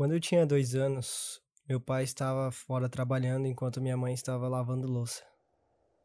Quando 0.00 0.12
eu 0.12 0.20
tinha 0.20 0.46
dois 0.46 0.74
anos, 0.74 1.42
meu 1.68 1.78
pai 1.78 2.04
estava 2.04 2.50
fora 2.50 2.88
trabalhando 2.88 3.46
enquanto 3.46 3.82
minha 3.82 3.98
mãe 3.98 4.14
estava 4.14 4.48
lavando 4.48 4.90
louça. 4.90 5.22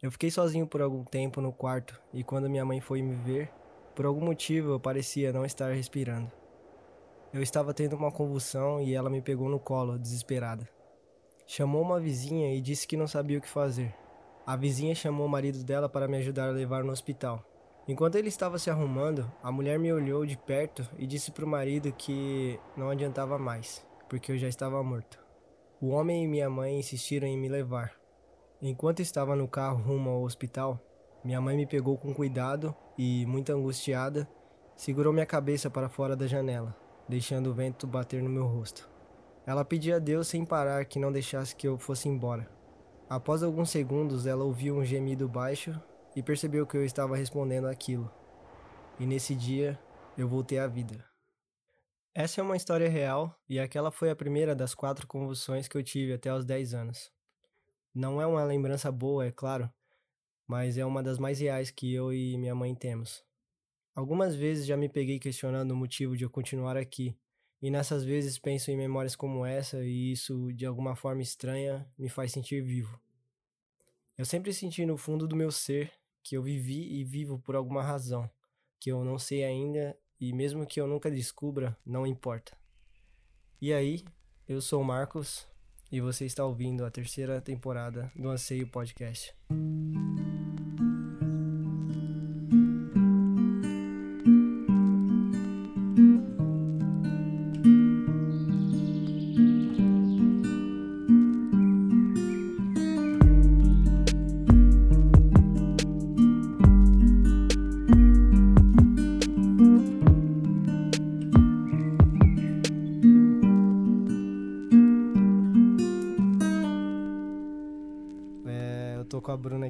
Eu 0.04 0.12
fiquei 0.12 0.29
sozinho 0.29 0.68
por 0.68 0.82
algum 0.82 1.06
tempo 1.06 1.40
no 1.40 1.54
quarto 1.54 1.97
e 2.12 2.21
quando 2.21 2.50
minha 2.50 2.66
mãe 2.66 2.81
foi 2.81 3.02
me 3.02 3.16
ver, 3.16 3.50
por 3.96 4.05
algum 4.05 4.20
motivo 4.20 4.71
eu 4.71 4.81
parecia 4.81 5.31
não 5.31 5.46
estar 5.46 5.73
respirando. 5.73 6.29
Eu 7.31 7.42
estava 7.42 7.73
tendo 7.73 7.96
uma 7.96 8.12
convulsão 8.12 8.81
e 8.81 8.94
ela 8.94 9.10
me 9.10 9.21
pegou 9.21 9.48
no 9.48 9.62
colo, 9.62 9.98
desesperada. 9.98 10.68
Chamou 11.48 11.82
uma 11.82 11.98
vizinha 11.98 12.54
e 12.54 12.59
disse 12.59 12.86
que 12.86 12.98
não 12.98 13.07
sabia 13.07 13.38
o 13.38 13.41
que 13.41 13.48
fazer. 13.48 13.96
A 14.46 14.57
vizinha 14.57 14.93
chamou 14.93 15.25
o 15.25 15.30
marido 15.30 15.64
dela 15.64 15.88
para 15.88 16.05
me 16.05 16.18
ajudar 16.18 16.50
a 16.50 16.52
levar 16.52 16.84
no 16.84 16.91
hospital. 16.91 17.55
Enquanto 17.88 18.15
ele 18.15 18.29
estava 18.29 18.57
se 18.57 18.71
arrumando, 18.71 19.31
a 19.43 19.52
mulher 19.52 19.77
me 19.77 19.93
olhou 19.93 20.25
de 20.25 20.35
perto 20.35 20.89
e 20.97 21.05
disse 21.05 21.31
para 21.31 21.45
o 21.45 21.47
marido 21.47 21.91
que 21.91 22.59
não 22.75 22.89
adiantava 22.89 23.38
mais, 23.38 23.85
porque 24.09 24.31
eu 24.31 24.38
já 24.39 24.47
estava 24.47 24.81
morto. 24.81 25.20
O 25.80 25.90
homem 25.90 26.23
e 26.23 26.27
minha 26.27 26.49
mãe 26.49 26.79
insistiram 26.79 27.27
em 27.27 27.38
me 27.38 27.48
levar. 27.48 27.93
Enquanto 28.59 29.02
estava 29.02 29.35
no 29.35 29.48
carro 29.48 29.84
rumo 29.84 30.09
ao 30.09 30.23
hospital, 30.23 30.79
minha 31.23 31.40
mãe 31.40 31.55
me 31.55 31.67
pegou 31.67 31.95
com 31.95 32.12
cuidado 32.12 32.73
e, 32.98 33.23
muito 33.27 33.52
angustiada, 33.52 34.27
segurou 34.76 35.13
minha 35.13 35.26
cabeça 35.26 35.70
para 35.70 35.88
fora 35.88 36.15
da 36.15 36.26
janela, 36.26 36.76
deixando 37.07 37.52
o 37.52 37.54
vento 37.54 37.85
bater 37.85 38.23
no 38.23 38.29
meu 38.29 38.48
rosto. 38.48 38.90
Ela 39.45 39.63
pedia 39.63 39.98
a 39.98 39.99
Deus 39.99 40.27
sem 40.27 40.43
parar 40.43 40.85
que 40.85 40.98
não 40.98 41.12
deixasse 41.12 41.55
que 41.55 41.67
eu 41.67 41.77
fosse 41.77 42.09
embora. 42.09 42.49
Após 43.07 43.43
alguns 43.43 43.70
segundos, 43.70 44.26
ela 44.26 44.43
ouviu 44.43 44.76
um 44.76 44.84
gemido 44.84 45.29
baixo 45.29 45.79
e 46.16 46.24
percebeu 46.24 46.66
que 46.66 46.78
eu 46.78 46.86
estava 46.86 47.18
respondendo 47.18 47.68
aquilo. 47.68 48.12
E 49.00 49.05
nesse 49.05 49.36
dia, 49.36 49.80
eu 50.18 50.28
voltei 50.28 50.58
à 50.58 50.68
vida. 50.68 51.05
Essa 52.14 52.40
é 52.40 52.44
uma 52.44 52.55
história 52.55 52.88
real 52.88 53.38
e 53.50 53.60
aquela 53.60 53.91
foi 53.91 54.10
a 54.10 54.16
primeira 54.16 54.55
das 54.55 54.74
quatro 54.74 55.05
convulsões 55.05 55.68
que 55.68 55.78
eu 55.78 55.84
tive 55.84 56.14
até 56.14 56.34
os 56.34 56.46
10 56.46 56.74
anos. 56.74 57.12
Não 57.94 58.22
é 58.22 58.26
uma 58.26 58.44
lembrança 58.46 58.90
boa, 58.91 59.26
é 59.26 59.32
claro, 59.32 59.70
mas 60.48 60.77
é 60.77 60.85
uma 60.85 61.04
das 61.04 61.18
mais 61.18 61.40
reais 61.40 61.72
que 61.72 61.94
eu 61.94 62.13
e 62.13 62.38
minha 62.38 62.55
mãe 62.55 62.74
temos. 62.74 63.24
Algumas 63.94 64.35
vezes 64.35 64.66
já 64.66 64.78
me 64.78 64.88
peguei 64.88 65.19
questionando 65.19 65.72
o 65.72 65.75
motivo 65.75 66.16
de 66.16 66.24
eu 66.24 66.29
continuar 66.29 66.78
aqui, 66.78 67.18
e 67.62 67.69
nessas 67.69 68.03
vezes 68.03 68.38
penso 68.38 68.69
em 68.72 68.78
memórias 68.78 69.16
como 69.16 69.46
essa 69.46 69.84
e 69.84 70.12
isso, 70.12 70.53
de 70.53 70.66
alguma 70.66 70.96
forma 70.96 71.22
estranha, 71.22 71.90
me 71.97 72.07
faz 72.09 72.31
sentir 72.31 72.62
vivo. 72.62 73.00
Eu 74.18 74.25
sempre 74.25 74.53
senti 74.53 74.85
no 74.85 74.97
fundo 74.97 75.28
do 75.28 75.35
meu 75.35 75.52
ser 75.52 75.91
que 76.25 76.35
eu 76.35 76.41
vivi 76.41 77.00
e 77.00 77.03
vivo 77.03 77.38
por 77.38 77.56
alguma 77.56 77.84
razão, 77.84 78.28
que 78.79 78.91
eu 78.91 79.06
não 79.06 79.19
sei 79.19 79.44
ainda 79.44 79.95
e 80.19 80.34
mesmo 80.34 80.66
que 80.66 80.81
eu 80.81 80.88
nunca 80.88 81.12
descubra, 81.12 81.78
não 81.85 82.06
importa. 82.06 82.57
E 83.62 83.72
aí, 83.72 84.03
eu 84.47 84.59
sou 84.59 84.81
o 84.81 84.85
Marcos 84.85 85.47
e 85.91 86.01
você 86.01 86.25
está 86.25 86.44
ouvindo 86.44 86.84
a 86.84 86.90
terceira 86.90 87.40
temporada 87.40 88.12
do 88.16 88.28
Anseio 88.28 88.67
Podcast. 88.67 89.35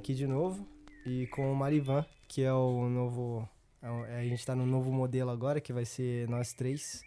Aqui 0.06 0.14
de 0.14 0.28
novo 0.28 0.68
e 1.04 1.26
com 1.28 1.52
o 1.52 1.56
Marivan, 1.56 2.06
que 2.28 2.44
é 2.44 2.54
o 2.54 2.88
novo. 2.88 3.50
É, 3.82 4.20
a 4.20 4.24
gente 4.24 4.38
está 4.38 4.56
no 4.56 4.64
novo 4.64 4.92
modelo 4.92 5.32
agora, 5.32 5.60
que 5.60 5.74
vai 5.74 5.84
ser 5.84 6.30
nós 6.30 6.54
três 6.54 7.02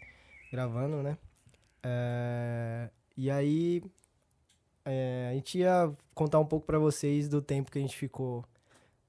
gravando, 0.51 1.01
né? 1.01 1.17
É, 1.81 2.89
e 3.15 3.31
aí 3.31 3.81
é, 4.83 5.29
a 5.31 5.33
gente 5.33 5.59
ia 5.59 5.89
contar 6.13 6.39
um 6.39 6.45
pouco 6.45 6.65
para 6.65 6.77
vocês 6.77 7.29
do 7.29 7.41
tempo 7.41 7.71
que 7.71 7.77
a 7.77 7.81
gente 7.81 7.95
ficou 7.95 8.43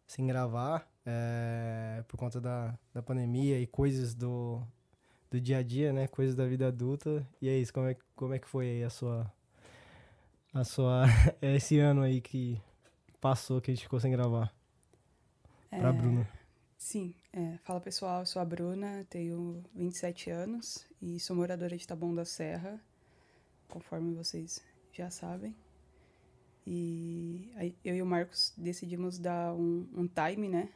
sem 0.06 0.24
gravar 0.24 0.88
é, 1.04 2.04
por 2.06 2.16
conta 2.16 2.40
da, 2.40 2.78
da 2.94 3.02
pandemia 3.02 3.58
e 3.58 3.66
coisas 3.66 4.14
do, 4.14 4.62
do 5.28 5.40
dia 5.40 5.58
a 5.58 5.62
dia, 5.64 5.92
né? 5.92 6.06
Coisas 6.06 6.36
da 6.36 6.46
vida 6.46 6.68
adulta. 6.68 7.26
E 7.42 7.48
é 7.48 7.58
isso, 7.58 7.74
como 7.74 7.88
é, 7.88 7.96
como 8.14 8.34
é 8.34 8.38
que 8.38 8.48
foi 8.48 8.70
aí 8.70 8.84
a 8.84 8.90
sua. 8.90 9.32
A 10.54 10.62
sua. 10.62 11.06
esse 11.42 11.80
ano 11.80 12.02
aí 12.02 12.20
que 12.20 12.56
passou 13.20 13.60
que 13.60 13.70
a 13.70 13.74
gente 13.74 13.84
ficou 13.84 14.00
sem 14.00 14.10
gravar? 14.10 14.52
É, 15.70 15.78
pra 15.78 15.92
Bruna. 15.92 16.28
Sim. 16.76 17.14
É, 17.32 17.58
fala 17.58 17.80
pessoal, 17.80 18.20
eu 18.20 18.26
sou 18.26 18.40
a 18.40 18.44
Bruna, 18.44 19.06
tenho 19.08 19.62
27 19.74 20.30
anos 20.30 20.86
e 21.00 21.20
sou 21.20 21.36
moradora 21.36 21.76
de 21.76 21.86
Taboão 21.86 22.14
da 22.14 22.24
Serra, 22.24 22.80
conforme 23.68 24.14
vocês 24.14 24.62
já 24.92 25.10
sabem. 25.10 25.54
E 26.66 27.52
eu 27.84 27.94
e 27.94 28.02
o 28.02 28.06
Marcos 28.06 28.52
decidimos 28.56 29.18
dar 29.18 29.52
um, 29.54 29.86
um 29.94 30.08
time, 30.08 30.48
né? 30.48 30.68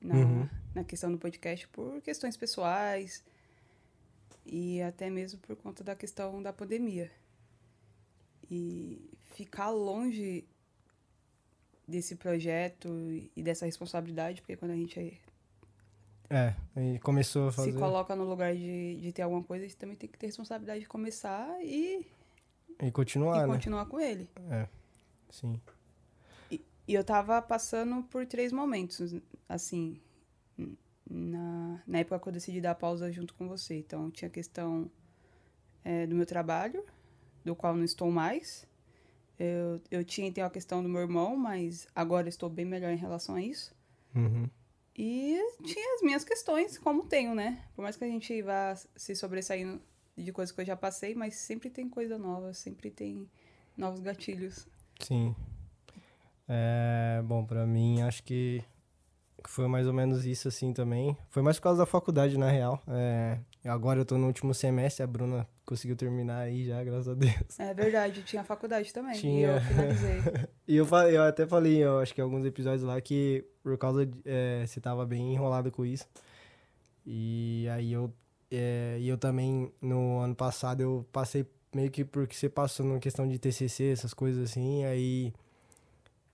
Na, 0.00 0.14
uhum. 0.14 0.48
na 0.74 0.84
questão 0.84 1.12
do 1.12 1.18
podcast 1.18 1.68
por 1.68 2.00
questões 2.00 2.34
pessoais 2.36 3.22
e 4.46 4.80
até 4.80 5.10
mesmo 5.10 5.38
por 5.40 5.54
conta 5.56 5.84
da 5.84 5.94
questão 5.94 6.42
da 6.42 6.52
pandemia. 6.52 7.10
E 8.50 9.10
ficar 9.34 9.70
longe 9.70 10.44
desse 11.90 12.16
projeto 12.16 12.88
e 13.36 13.42
dessa 13.42 13.66
responsabilidade, 13.66 14.40
porque 14.40 14.56
quando 14.56 14.70
a 14.70 14.76
gente 14.76 15.20
é, 16.30 16.54
e 16.76 16.98
começou 17.00 17.48
a 17.48 17.52
fazer. 17.52 17.72
Se 17.72 17.76
coloca 17.76 18.14
no 18.14 18.22
lugar 18.22 18.54
de, 18.54 19.00
de 19.00 19.12
ter 19.12 19.22
alguma 19.22 19.42
coisa, 19.42 19.64
a 19.64 19.68
gente 19.68 19.76
também 19.76 19.96
tem 19.96 20.08
que 20.08 20.16
ter 20.16 20.26
responsabilidade 20.26 20.80
de 20.80 20.86
começar 20.86 21.58
e. 21.60 22.06
E 22.80 22.90
continuar, 22.92 23.38
e 23.38 23.40
né? 23.40 23.54
continuar 23.54 23.86
com 23.86 23.98
ele. 23.98 24.30
É, 24.48 24.68
sim. 25.28 25.60
E, 26.48 26.64
e, 26.86 26.94
eu 26.94 27.02
tava 27.02 27.42
passando 27.42 28.04
por 28.04 28.24
três 28.26 28.52
momentos, 28.52 29.12
assim, 29.48 30.00
na, 31.10 31.82
na 31.84 31.98
época 31.98 32.20
que 32.20 32.28
eu 32.28 32.32
decidi 32.32 32.60
dar 32.60 32.76
pausa 32.76 33.10
junto 33.10 33.34
com 33.34 33.48
você. 33.48 33.76
Então, 33.76 34.08
tinha 34.08 34.28
a 34.28 34.32
questão 34.32 34.88
é, 35.82 36.06
do 36.06 36.14
meu 36.14 36.24
trabalho, 36.24 36.86
do 37.44 37.56
qual 37.56 37.74
não 37.74 37.84
estou 37.84 38.08
mais. 38.08 38.68
Eu, 39.42 39.80
eu 39.90 40.04
tinha 40.04 40.30
tem 40.30 40.44
a 40.44 40.50
questão 40.50 40.82
do 40.82 40.88
meu 40.88 41.00
irmão, 41.00 41.34
mas 41.34 41.88
agora 41.94 42.28
estou 42.28 42.50
bem 42.50 42.66
melhor 42.66 42.92
em 42.92 42.96
relação 42.96 43.36
a 43.36 43.40
isso. 43.40 43.74
Uhum. 44.14 44.46
E 44.94 45.38
tinha 45.64 45.94
as 45.94 46.02
minhas 46.02 46.22
questões, 46.22 46.76
como 46.76 47.06
tenho, 47.06 47.34
né? 47.34 47.64
Por 47.74 47.80
mais 47.80 47.96
que 47.96 48.04
a 48.04 48.06
gente 48.06 48.42
vá 48.42 48.76
se 48.94 49.16
sobressaindo 49.16 49.80
de 50.14 50.30
coisas 50.30 50.54
que 50.54 50.60
eu 50.60 50.64
já 50.66 50.76
passei, 50.76 51.14
mas 51.14 51.36
sempre 51.36 51.70
tem 51.70 51.88
coisa 51.88 52.18
nova, 52.18 52.52
sempre 52.52 52.90
tem 52.90 53.26
novos 53.78 54.00
gatilhos. 54.00 54.68
Sim. 55.00 55.34
É, 56.46 57.22
bom, 57.24 57.42
para 57.42 57.66
mim, 57.66 58.02
acho 58.02 58.22
que 58.22 58.62
foi 59.48 59.66
mais 59.68 59.86
ou 59.86 59.94
menos 59.94 60.26
isso 60.26 60.48
assim 60.48 60.74
também. 60.74 61.16
Foi 61.30 61.42
mais 61.42 61.56
por 61.56 61.62
causa 61.62 61.78
da 61.78 61.86
faculdade, 61.86 62.36
na 62.36 62.50
real. 62.50 62.82
É, 62.86 63.38
agora 63.64 64.00
eu 64.00 64.04
tô 64.04 64.18
no 64.18 64.26
último 64.26 64.52
semestre, 64.52 65.02
a 65.02 65.06
Bruna 65.06 65.48
conseguiu 65.70 65.94
terminar 65.94 66.40
aí 66.40 66.64
já, 66.64 66.82
graças 66.82 67.08
a 67.08 67.14
Deus. 67.14 67.60
É 67.60 67.72
verdade, 67.72 68.24
tinha 68.24 68.42
faculdade 68.42 68.92
também. 68.92 69.14
Tinha. 69.14 69.50
E 69.54 69.54
eu 69.54 69.60
finalizei. 69.60 70.48
e 70.66 70.76
eu, 70.76 70.84
falei, 70.84 71.16
eu 71.16 71.22
até 71.22 71.46
falei, 71.46 71.84
eu 71.84 72.00
acho 72.00 72.12
que 72.12 72.20
alguns 72.20 72.44
episódios 72.44 72.82
lá, 72.82 73.00
que 73.00 73.44
por 73.62 73.78
causa 73.78 74.04
de, 74.04 74.18
é, 74.24 74.66
você 74.66 74.80
tava 74.80 75.06
bem 75.06 75.32
enrolado 75.32 75.70
com 75.70 75.86
isso. 75.86 76.08
E 77.06 77.68
aí 77.70 77.92
eu, 77.92 78.12
é, 78.50 78.98
eu 79.00 79.16
também, 79.16 79.72
no 79.80 80.18
ano 80.18 80.34
passado, 80.34 80.80
eu 80.80 81.06
passei 81.12 81.46
meio 81.72 81.88
que 81.88 82.04
porque 82.04 82.34
você 82.34 82.48
passou 82.48 82.84
na 82.84 82.98
questão 82.98 83.28
de 83.28 83.38
TCC, 83.38 83.92
essas 83.92 84.12
coisas 84.12 84.50
assim, 84.50 84.84
aí 84.84 85.32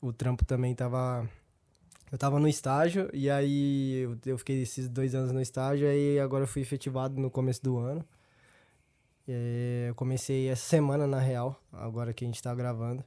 o 0.01 0.15
trampo 0.15 0.47
também 0.47 0.75
tava 0.75 1.29
eu 2.11 2.17
tava 2.17 2.41
no 2.41 2.49
estágio 2.49 3.11
e 3.13 3.29
aí 3.29 3.99
eu, 3.99 4.17
eu 4.25 4.39
fiquei 4.39 4.63
esses 4.63 4.89
dois 4.89 5.15
anos 5.15 5.31
no 5.31 5.43
estágio 5.43 5.93
e 5.93 6.19
agora 6.19 6.45
eu 6.45 6.49
fui 6.49 6.63
efetivado 6.63 7.21
no 7.21 7.31
começo 7.31 7.63
do 7.63 7.77
ano. 7.77 8.03
E 9.29 9.87
eu 9.89 9.95
comecei 9.95 10.49
essa 10.49 10.69
semana, 10.69 11.07
na 11.07 11.19
real, 11.19 11.61
agora 11.73 12.13
que 12.13 12.25
a 12.25 12.29
gente 12.29 12.43
tá 12.43 12.55
gravando. 12.55 13.05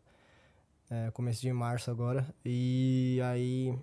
É, 0.89 1.11
começo 1.11 1.41
de 1.41 1.51
março 1.53 1.89
agora. 1.91 2.27
E 2.43 3.19
aí. 3.23 3.77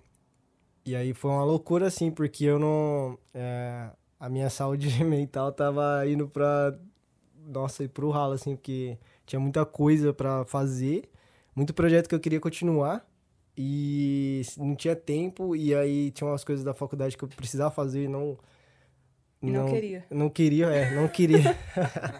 E 0.85 0.95
aí 0.95 1.13
foi 1.13 1.31
uma 1.31 1.43
loucura, 1.43 1.87
assim, 1.87 2.11
porque 2.11 2.45
eu 2.45 2.59
não. 2.59 3.17
É, 3.33 3.89
a 4.19 4.29
minha 4.29 4.49
saúde 4.51 5.03
mental 5.03 5.51
tava 5.51 6.07
indo 6.07 6.27
pra. 6.27 6.77
Nossa, 7.45 7.83
ir 7.83 7.89
pro 7.89 8.09
ralo, 8.09 8.33
assim, 8.33 8.55
porque 8.55 8.97
tinha 9.25 9.39
muita 9.39 9.65
coisa 9.65 10.13
para 10.13 10.45
fazer, 10.45 11.09
muito 11.55 11.73
projeto 11.73 12.07
que 12.07 12.15
eu 12.15 12.19
queria 12.19 12.39
continuar 12.39 13.05
e 13.57 14.41
não 14.57 14.75
tinha 14.75 14.95
tempo 14.95 15.55
e 15.55 15.73
aí 15.73 16.11
tinha 16.11 16.29
umas 16.29 16.43
coisas 16.43 16.63
da 16.63 16.73
faculdade 16.73 17.17
que 17.17 17.23
eu 17.23 17.27
precisava 17.27 17.71
fazer 17.71 18.03
e 18.03 18.07
não 18.07 18.37
e 19.41 19.51
não, 19.51 19.65
não 19.65 19.73
queria. 19.73 20.05
Não 20.09 20.29
queria, 20.29 20.65
é, 20.67 20.95
não 20.95 21.07
queria. 21.07 21.57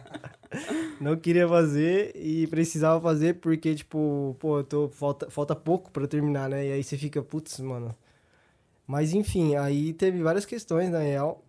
não 1.02 1.16
queria 1.18 1.48
fazer 1.48 2.12
e 2.16 2.46
precisava 2.48 3.02
fazer 3.02 3.36
porque, 3.36 3.74
tipo, 3.74 4.36
pô, 4.40 4.60
eu 4.60 4.64
tô, 4.64 4.90
falta, 4.90 5.30
falta 5.30 5.56
pouco 5.56 5.92
pra 5.92 6.08
terminar, 6.08 6.50
né? 6.50 6.68
E 6.68 6.72
aí 6.74 6.84
você 6.84 6.98
fica, 6.98 7.22
putz, 7.22 7.60
mano. 7.60 7.96
Mas 8.86 9.14
enfim, 9.14 9.56
aí 9.56 9.94
teve 9.94 10.22
várias 10.22 10.46
questões, 10.46 10.90
na 10.90 11.00
real. 11.00 11.44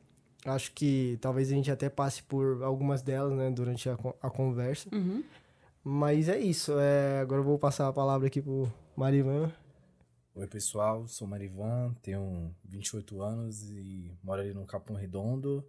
Acho 0.44 0.72
que 0.72 1.18
talvez 1.20 1.50
a 1.50 1.54
gente 1.54 1.70
até 1.70 1.88
passe 1.88 2.22
por 2.22 2.62
algumas 2.62 3.02
delas, 3.02 3.32
né, 3.36 3.50
durante 3.50 3.88
a, 3.88 3.98
a 4.22 4.30
conversa. 4.30 4.88
Uhum. 4.92 5.22
Mas 5.84 6.28
é 6.28 6.38
isso. 6.38 6.72
É, 6.78 7.20
agora 7.20 7.40
eu 7.40 7.44
vou 7.44 7.58
passar 7.58 7.88
a 7.88 7.92
palavra 7.92 8.26
aqui 8.26 8.40
pro 8.40 8.72
Marivan. 8.96 9.52
Oi, 10.38 10.46
pessoal. 10.46 11.08
Sou 11.08 11.26
Marivan, 11.26 11.92
tenho 12.00 12.54
28 12.64 13.20
anos 13.20 13.68
e 13.72 14.16
moro 14.22 14.40
ali 14.40 14.54
no 14.54 14.64
Capão 14.64 14.94
Redondo, 14.94 15.66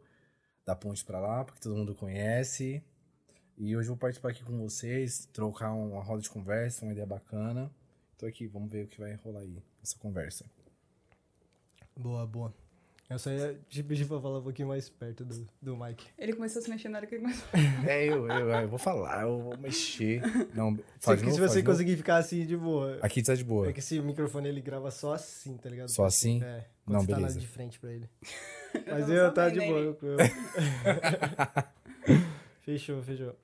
da 0.63 0.75
ponte 0.75 1.03
pra 1.03 1.19
lá, 1.19 1.43
porque 1.43 1.59
todo 1.59 1.75
mundo 1.75 1.95
conhece. 1.95 2.83
E 3.57 3.75
hoje 3.75 3.89
eu 3.89 3.95
vou 3.95 3.97
participar 3.97 4.29
aqui 4.29 4.43
com 4.43 4.59
vocês, 4.59 5.25
trocar 5.33 5.73
uma 5.73 6.03
roda 6.03 6.21
de 6.21 6.29
conversa, 6.29 6.85
uma 6.85 6.91
ideia 6.91 7.07
bacana. 7.07 7.71
Tô 8.15 8.27
aqui, 8.27 8.45
vamos 8.45 8.71
ver 8.71 8.85
o 8.85 8.87
que 8.87 8.99
vai 8.99 9.15
rolar 9.15 9.39
aí 9.39 9.59
nessa 9.79 9.97
conversa. 9.97 10.45
Boa, 11.97 12.27
boa. 12.27 12.53
Eu 13.09 13.17
só 13.17 13.31
ia 13.31 13.59
te 13.67 13.81
pedir 13.81 14.05
pra 14.05 14.19
falar 14.21 14.37
um 14.37 14.43
pouquinho 14.43 14.67
mais 14.67 14.87
perto 14.87 15.25
do, 15.25 15.47
do 15.59 15.75
Mike. 15.75 16.05
Ele 16.15 16.31
começou 16.33 16.59
a 16.59 16.63
se 16.63 16.69
mexer 16.69 16.89
na 16.89 16.99
hora 16.99 17.07
que 17.07 17.15
ele 17.15 17.23
começou. 17.23 17.47
É, 17.89 18.05
eu, 18.05 18.27
eu, 18.27 18.49
eu 18.51 18.67
vou 18.67 18.77
falar, 18.77 19.23
eu 19.23 19.39
vou 19.41 19.57
mexer. 19.57 20.21
Não, 20.53 20.75
Só 20.75 20.81
faz 20.99 21.19
se 21.19 21.25
novo, 21.25 21.35
você 21.37 21.41
faz 21.41 21.53
de 21.53 21.57
novo. 21.63 21.71
conseguir 21.71 21.97
ficar 21.97 22.17
assim 22.17 22.45
de 22.45 22.55
boa. 22.55 22.99
Aqui 23.01 23.23
tá 23.23 23.33
de 23.33 23.43
boa. 23.43 23.67
É 23.67 23.73
que 23.73 23.79
esse 23.79 23.99
microfone 23.99 24.47
ele 24.49 24.61
grava 24.61 24.91
só 24.91 25.13
assim, 25.15 25.57
tá 25.57 25.67
ligado? 25.69 25.89
Só 25.89 26.05
assim? 26.05 26.43
É. 26.43 26.65
Quando 26.85 26.93
Não, 26.97 27.01
você 27.01 27.07
tá 27.07 27.15
beleza. 27.15 27.35
na 27.35 27.41
de 27.41 27.47
frente 27.47 27.79
pra 27.79 27.91
ele. 27.91 28.07
Eu 28.75 28.81
Mas 28.85 28.99
tava 28.99 29.13
eu 29.13 29.25
só 29.25 29.31
tá 29.31 29.49
de 29.49 29.59
boa. 29.59 29.79
ele. 29.79 29.97
eu- 30.03 30.17
fechou, 32.61 33.01
fechou. 33.01 33.35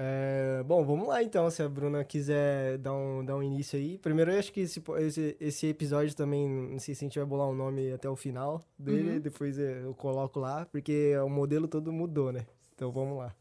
É, 0.00 0.62
bom, 0.64 0.84
vamos 0.84 1.08
lá 1.08 1.22
então, 1.24 1.50
se 1.50 1.60
a 1.60 1.68
Bruna 1.68 2.04
quiser 2.04 2.78
dar 2.78 2.94
um, 2.94 3.24
dar 3.24 3.34
um 3.36 3.42
início 3.42 3.76
aí. 3.76 3.98
Primeiro, 3.98 4.30
eu 4.30 4.38
acho 4.38 4.52
que 4.52 4.60
esse, 4.60 4.80
esse, 4.98 5.36
esse 5.40 5.66
episódio 5.66 6.14
também, 6.14 6.48
não 6.48 6.78
sei 6.78 6.94
se 6.94 7.04
a 7.04 7.08
gente 7.08 7.18
vai 7.18 7.26
bolar 7.26 7.48
um 7.48 7.54
nome 7.54 7.92
até 7.92 8.08
o 8.08 8.14
final 8.14 8.64
dele, 8.78 9.14
Uhum. 9.14 9.20
depois 9.20 9.58
eu 9.58 9.92
coloco 9.94 10.38
lá, 10.38 10.64
porque 10.66 11.16
o 11.18 11.28
modelo 11.28 11.66
todo 11.66 11.92
mudou, 11.92 12.30
né? 12.32 12.46
Então 12.76 12.92
vamos 12.92 13.18
lá. 13.18 13.34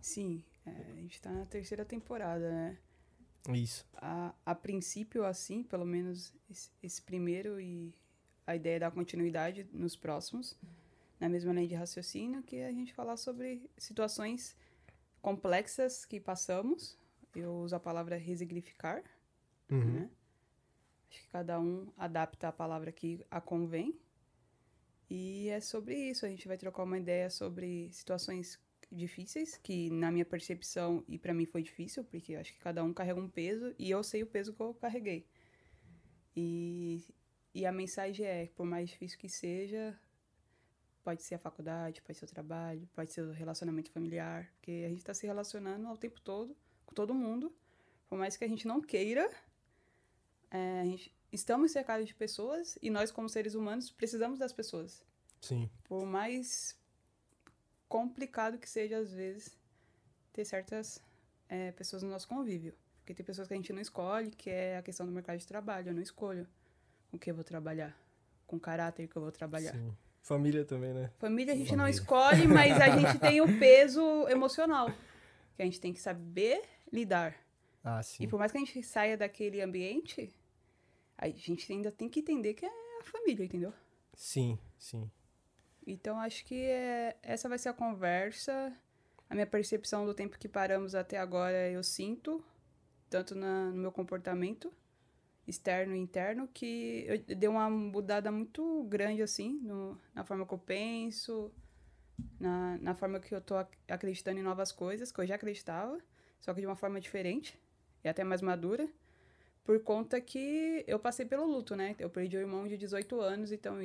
Sim, 0.00 0.44
é, 0.64 0.70
a 0.70 1.00
gente 1.00 1.20
tá 1.20 1.30
na 1.32 1.46
terceira 1.46 1.84
temporada, 1.84 2.48
né? 2.48 2.78
Isso. 3.52 3.84
A, 3.96 4.32
a 4.46 4.54
princípio, 4.54 5.24
assim, 5.24 5.64
pelo 5.64 5.84
menos 5.84 6.32
esse, 6.48 6.70
esse 6.80 7.02
primeiro 7.02 7.60
e 7.60 7.92
a 8.46 8.54
ideia 8.54 8.76
é 8.76 8.78
dar 8.78 8.92
continuidade 8.92 9.66
nos 9.72 9.96
próximos, 9.96 10.56
na 11.18 11.28
mesma 11.28 11.52
linha 11.52 11.66
de 11.66 11.74
raciocínio, 11.74 12.40
que 12.44 12.54
é 12.56 12.66
a 12.68 12.72
gente 12.72 12.94
falar 12.94 13.16
sobre 13.16 13.68
situações 13.76 14.54
complexas 15.22 16.04
que 16.04 16.20
passamos. 16.20 16.98
Eu 17.34 17.54
uso 17.54 17.74
a 17.74 17.80
palavra 17.80 18.16
resignificar, 18.16 19.02
Uhum. 19.70 19.92
né? 19.92 20.10
Acho 21.10 21.20
que 21.22 21.28
cada 21.28 21.58
um 21.60 21.90
adapta 21.96 22.48
a 22.48 22.52
palavra 22.52 22.90
que 22.92 23.24
a 23.30 23.40
convém. 23.40 23.98
E 25.08 25.48
é 25.48 25.60
sobre 25.60 25.94
isso, 25.94 26.24
a 26.26 26.28
gente 26.28 26.48
vai 26.48 26.56
trocar 26.58 26.82
uma 26.84 26.98
ideia 26.98 27.28
sobre 27.30 27.90
situações 27.92 28.58
difíceis, 28.90 29.58
que 29.62 29.90
na 29.90 30.10
minha 30.10 30.24
percepção 30.24 31.04
e 31.08 31.18
pra 31.18 31.32
mim 31.34 31.46
foi 31.46 31.62
difícil, 31.62 32.04
porque 32.04 32.34
acho 32.34 32.52
que 32.52 32.58
cada 32.58 32.82
um 32.82 32.92
carrega 32.92 33.20
um 33.20 33.28
peso 33.28 33.74
e 33.78 33.90
eu 33.90 34.02
sei 34.02 34.22
o 34.22 34.26
peso 34.26 34.52
que 34.54 34.60
eu 34.60 34.74
carreguei. 34.74 35.26
E, 36.36 37.04
e 37.54 37.66
a 37.66 37.72
mensagem 37.72 38.24
é, 38.26 38.46
por 38.56 38.64
mais 38.66 38.88
difícil 38.90 39.18
que 39.18 39.28
seja, 39.28 39.98
pode 41.02 41.22
ser 41.22 41.34
a 41.34 41.38
faculdade, 41.38 42.00
pode 42.02 42.18
ser 42.18 42.24
o 42.24 42.28
trabalho, 42.28 42.88
pode 42.94 43.12
ser 43.12 43.22
o 43.22 43.32
relacionamento 43.32 43.90
familiar, 43.90 44.50
porque 44.54 44.84
a 44.86 44.88
gente 44.88 45.04
tá 45.04 45.12
se 45.12 45.26
relacionando 45.26 45.86
ao 45.88 45.96
tempo 45.96 46.20
todo, 46.20 46.56
com 46.86 46.94
todo 46.94 47.14
mundo, 47.14 47.52
por 48.08 48.18
mais 48.18 48.36
que 48.36 48.44
a 48.44 48.48
gente 48.48 48.66
não 48.66 48.80
queira, 48.80 49.30
é, 50.50 50.84
gente, 50.84 51.14
estamos 51.32 51.72
cercados 51.72 52.06
de 52.06 52.14
pessoas 52.14 52.78
e 52.82 52.90
nós, 52.90 53.10
como 53.10 53.28
seres 53.28 53.54
humanos, 53.54 53.90
precisamos 53.90 54.38
das 54.38 54.52
pessoas. 54.52 55.02
Sim. 55.40 55.68
Por 55.84 56.04
mais 56.04 56.78
complicado 57.88 58.58
que 58.58 58.68
seja, 58.68 58.98
às 58.98 59.12
vezes, 59.12 59.56
ter 60.32 60.44
certas 60.44 61.02
é, 61.48 61.72
pessoas 61.72 62.02
no 62.02 62.10
nosso 62.10 62.28
convívio. 62.28 62.74
Porque 62.98 63.14
tem 63.14 63.24
pessoas 63.24 63.48
que 63.48 63.54
a 63.54 63.56
gente 63.56 63.72
não 63.72 63.80
escolhe, 63.80 64.30
que 64.30 64.48
é 64.48 64.76
a 64.76 64.82
questão 64.82 65.04
do 65.04 65.12
mercado 65.12 65.38
de 65.38 65.46
trabalho. 65.46 65.88
Eu 65.88 65.94
não 65.94 66.02
escolho 66.02 66.46
com 67.10 67.18
que 67.18 67.30
eu 67.30 67.34
vou 67.34 67.44
trabalhar, 67.44 67.98
com 68.46 68.56
o 68.56 68.60
caráter 68.60 69.08
que 69.08 69.16
eu 69.16 69.22
vou 69.22 69.32
trabalhar. 69.32 69.72
Sim. 69.72 69.96
Família 70.22 70.64
também, 70.64 70.94
né? 70.94 71.10
Família 71.18 71.52
a 71.52 71.56
gente 71.56 71.72
não 71.72 71.84
Família. 71.84 71.90
escolhe, 72.00 72.46
mas 72.46 72.80
a 72.80 72.96
gente 72.96 73.18
tem 73.20 73.40
o 73.40 73.58
peso 73.58 74.00
emocional. 74.28 74.88
Que 75.56 75.62
a 75.62 75.64
gente 75.64 75.80
tem 75.80 75.92
que 75.92 76.00
saber 76.00 76.62
lidar. 76.92 77.34
Ah, 77.84 78.02
sim. 78.02 78.22
E 78.22 78.26
por 78.28 78.38
mais 78.38 78.52
que 78.52 78.58
a 78.58 78.60
gente 78.60 78.82
saia 78.82 79.16
daquele 79.16 79.60
ambiente, 79.60 80.32
a 81.18 81.28
gente 81.28 81.70
ainda 81.72 81.90
tem 81.90 82.08
que 82.08 82.20
entender 82.20 82.54
que 82.54 82.64
é 82.64 82.68
a 83.00 83.04
família, 83.04 83.44
entendeu? 83.44 83.72
Sim, 84.14 84.58
sim. 84.78 85.10
Então 85.86 86.18
acho 86.20 86.44
que 86.44 86.54
é, 86.66 87.16
essa 87.22 87.48
vai 87.48 87.58
ser 87.58 87.70
a 87.70 87.74
conversa. 87.74 88.72
A 89.28 89.34
minha 89.34 89.46
percepção 89.46 90.06
do 90.06 90.14
tempo 90.14 90.38
que 90.38 90.48
paramos 90.48 90.94
até 90.94 91.18
agora 91.18 91.68
eu 91.70 91.82
sinto, 91.82 92.44
tanto 93.10 93.34
na- 93.34 93.70
no 93.70 93.76
meu 93.80 93.90
comportamento 93.90 94.72
externo 95.46 95.94
e 95.94 95.98
interno, 95.98 96.48
que 96.52 97.04
eu 97.08 97.36
dei 97.36 97.48
uma 97.48 97.68
mudada 97.70 98.30
muito 98.32 98.84
grande 98.84 99.22
assim 99.22 99.60
no- 99.62 99.98
na 100.14 100.24
forma 100.24 100.46
que 100.46 100.54
eu 100.54 100.58
penso, 100.58 101.52
na, 102.40 102.78
na 102.78 102.94
forma 102.94 103.20
que 103.20 103.34
eu 103.34 103.40
tô 103.40 103.56
ac- 103.56 103.76
acreditando 103.88 104.40
em 104.40 104.42
novas 104.42 104.72
coisas, 104.72 105.12
que 105.12 105.20
eu 105.20 105.26
já 105.26 105.34
acreditava, 105.36 105.98
só 106.40 106.52
que 106.54 106.60
de 106.60 106.66
uma 106.66 106.76
forma 106.76 107.00
diferente 107.00 107.58
e 108.04 108.08
até 108.08 108.24
mais 108.24 108.42
madura. 108.42 108.88
Por 109.64 109.80
conta 109.82 110.20
que 110.20 110.84
eu 110.88 110.98
passei 110.98 111.24
pelo 111.26 111.46
luto, 111.46 111.76
né? 111.76 111.94
Eu 111.98 112.10
perdi 112.10 112.36
o 112.36 112.40
irmão 112.40 112.66
de 112.66 112.76
18 112.76 113.20
anos, 113.20 113.52
então 113.52 113.78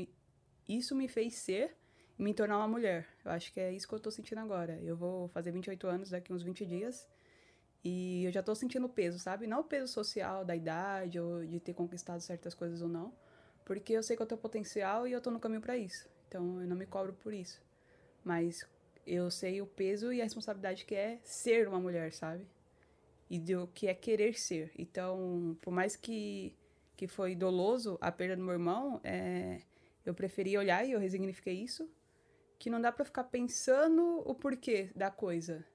isso 0.67 0.95
me 0.95 1.07
fez 1.07 1.35
ser 1.35 1.75
e 2.17 2.23
me 2.23 2.33
tornar 2.33 2.57
uma 2.57 2.67
mulher. 2.67 3.07
Eu 3.25 3.31
acho 3.31 3.53
que 3.53 3.59
é 3.59 3.71
isso 3.73 3.87
que 3.87 3.93
eu 3.95 3.99
tô 3.99 4.11
sentindo 4.11 4.39
agora. 4.41 4.79
Eu 4.81 4.97
vou 4.97 5.27
fazer 5.29 5.51
28 5.51 5.87
anos 5.87 6.09
daqui 6.11 6.33
uns 6.33 6.43
20 6.43 6.65
dias. 6.65 7.07
E 7.89 8.25
eu 8.25 8.31
já 8.33 8.43
tô 8.43 8.53
sentindo 8.53 8.89
peso, 8.89 9.17
sabe? 9.17 9.47
Não 9.47 9.61
o 9.61 9.63
peso 9.63 9.87
social 9.87 10.43
da 10.43 10.53
idade 10.53 11.17
ou 11.17 11.45
de 11.45 11.57
ter 11.57 11.73
conquistado 11.73 12.19
certas 12.19 12.53
coisas 12.53 12.81
ou 12.81 12.89
não. 12.89 13.13
Porque 13.63 13.93
eu 13.93 14.03
sei 14.03 14.17
que 14.17 14.21
eu 14.21 14.25
tenho 14.25 14.41
potencial 14.41 15.07
e 15.07 15.13
eu 15.13 15.21
tô 15.21 15.31
no 15.31 15.39
caminho 15.39 15.61
pra 15.61 15.77
isso. 15.77 16.09
Então 16.27 16.59
eu 16.59 16.67
não 16.67 16.75
me 16.75 16.85
cobro 16.85 17.13
por 17.13 17.33
isso. 17.33 17.61
Mas 18.25 18.67
eu 19.05 19.31
sei 19.31 19.61
o 19.61 19.65
peso 19.65 20.11
e 20.11 20.19
a 20.19 20.25
responsabilidade 20.25 20.83
que 20.83 20.95
é 20.95 21.17
ser 21.23 21.65
uma 21.65 21.79
mulher, 21.79 22.11
sabe? 22.11 22.45
E 23.29 23.39
do 23.39 23.67
que 23.67 23.87
é 23.87 23.93
querer 23.93 24.37
ser. 24.37 24.69
Então, 24.77 25.57
por 25.61 25.71
mais 25.71 25.95
que, 25.95 26.53
que 26.97 27.07
foi 27.07 27.35
doloso 27.35 27.97
a 28.01 28.11
perda 28.11 28.35
do 28.35 28.43
meu 28.43 28.51
irmão, 28.51 28.99
é, 29.01 29.61
eu 30.05 30.13
preferi 30.13 30.57
olhar 30.57 30.85
e 30.85 30.91
eu 30.91 30.99
resignifiquei 30.99 31.53
isso. 31.53 31.89
Que 32.59 32.69
não 32.69 32.81
dá 32.81 32.91
pra 32.91 33.05
ficar 33.05 33.23
pensando 33.23 34.21
o 34.25 34.35
porquê 34.35 34.89
da 34.93 35.09
coisa. 35.09 35.65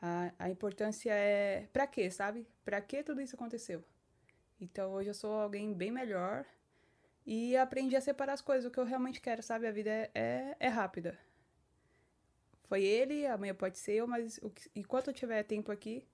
A, 0.00 0.32
a 0.38 0.50
importância 0.50 1.12
é 1.12 1.68
pra 1.72 1.86
quê, 1.86 2.10
sabe? 2.10 2.46
Pra 2.64 2.80
que 2.80 3.02
tudo 3.02 3.20
isso 3.20 3.34
aconteceu? 3.36 3.84
Então 4.60 4.92
hoje 4.92 5.10
eu 5.10 5.14
sou 5.14 5.32
alguém 5.32 5.72
bem 5.74 5.90
melhor 5.90 6.44
e 7.26 7.56
aprendi 7.56 7.96
a 7.96 8.00
separar 8.00 8.32
as 8.34 8.40
coisas, 8.40 8.64
o 8.64 8.70
que 8.70 8.78
eu 8.78 8.84
realmente 8.84 9.20
quero, 9.20 9.42
sabe? 9.42 9.66
A 9.66 9.70
vida 9.72 9.90
é, 9.90 10.10
é, 10.14 10.56
é 10.58 10.68
rápida. 10.68 11.18
Foi 12.64 12.82
ele, 12.84 13.26
amanhã 13.26 13.54
pode 13.54 13.78
ser 13.78 13.94
eu, 13.94 14.06
mas 14.06 14.38
o 14.42 14.48
que- 14.50 14.70
enquanto 14.74 15.08
eu 15.08 15.14
tiver 15.14 15.42
tempo 15.42 15.72
aqui, 15.72 16.06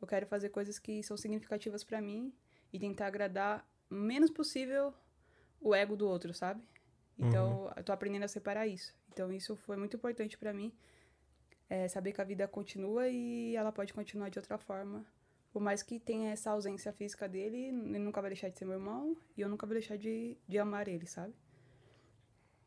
eu 0.00 0.06
quero 0.06 0.26
fazer 0.26 0.50
coisas 0.50 0.78
que 0.78 1.02
são 1.02 1.16
significativas 1.16 1.82
pra 1.82 2.00
mim 2.02 2.32
e 2.72 2.78
tentar 2.78 3.06
agradar 3.06 3.66
o 3.90 3.94
menos 3.94 4.30
possível 4.30 4.92
o 5.60 5.74
ego 5.74 5.96
do 5.96 6.06
outro, 6.06 6.34
sabe? 6.34 6.62
Então, 7.18 7.72
eu 7.76 7.82
tô 7.82 7.92
aprendendo 7.92 8.24
a 8.24 8.28
separar 8.28 8.66
isso. 8.66 8.94
Então, 9.10 9.32
isso 9.32 9.56
foi 9.56 9.76
muito 9.76 9.96
importante 9.96 10.36
pra 10.36 10.52
mim. 10.52 10.70
É 11.68 11.88
saber 11.88 12.12
que 12.12 12.20
a 12.20 12.24
vida 12.24 12.46
continua 12.46 13.08
e 13.08 13.56
ela 13.56 13.72
pode 13.72 13.92
continuar 13.92 14.28
de 14.28 14.38
outra 14.38 14.56
forma. 14.56 15.04
Por 15.52 15.60
mais 15.60 15.82
que 15.82 15.98
tenha 15.98 16.30
essa 16.30 16.50
ausência 16.50 16.92
física 16.92 17.28
dele, 17.28 17.68
ele 17.68 17.98
nunca 17.98 18.20
vai 18.20 18.30
deixar 18.30 18.48
de 18.48 18.58
ser 18.58 18.64
meu 18.64 18.74
irmão 18.74 19.16
e 19.36 19.40
eu 19.40 19.48
nunca 19.48 19.66
vou 19.66 19.74
deixar 19.74 19.96
de, 19.96 20.36
de 20.46 20.58
amar 20.58 20.86
ele, 20.86 21.06
sabe? 21.06 21.34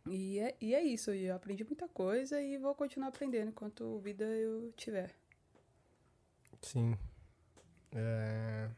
E 0.08 0.40
é, 0.40 0.56
e 0.60 0.74
é 0.74 0.84
isso. 0.84 1.12
Eu 1.12 1.36
aprendi 1.36 1.64
muita 1.64 1.88
coisa 1.88 2.42
e 2.42 2.58
vou 2.58 2.74
continuar 2.74 3.10
aprendendo 3.10 3.50
enquanto 3.50 4.00
vida 4.00 4.26
eu 4.26 4.72
tiver. 4.76 5.16
Sim. 6.62 6.98
É... 7.92 8.70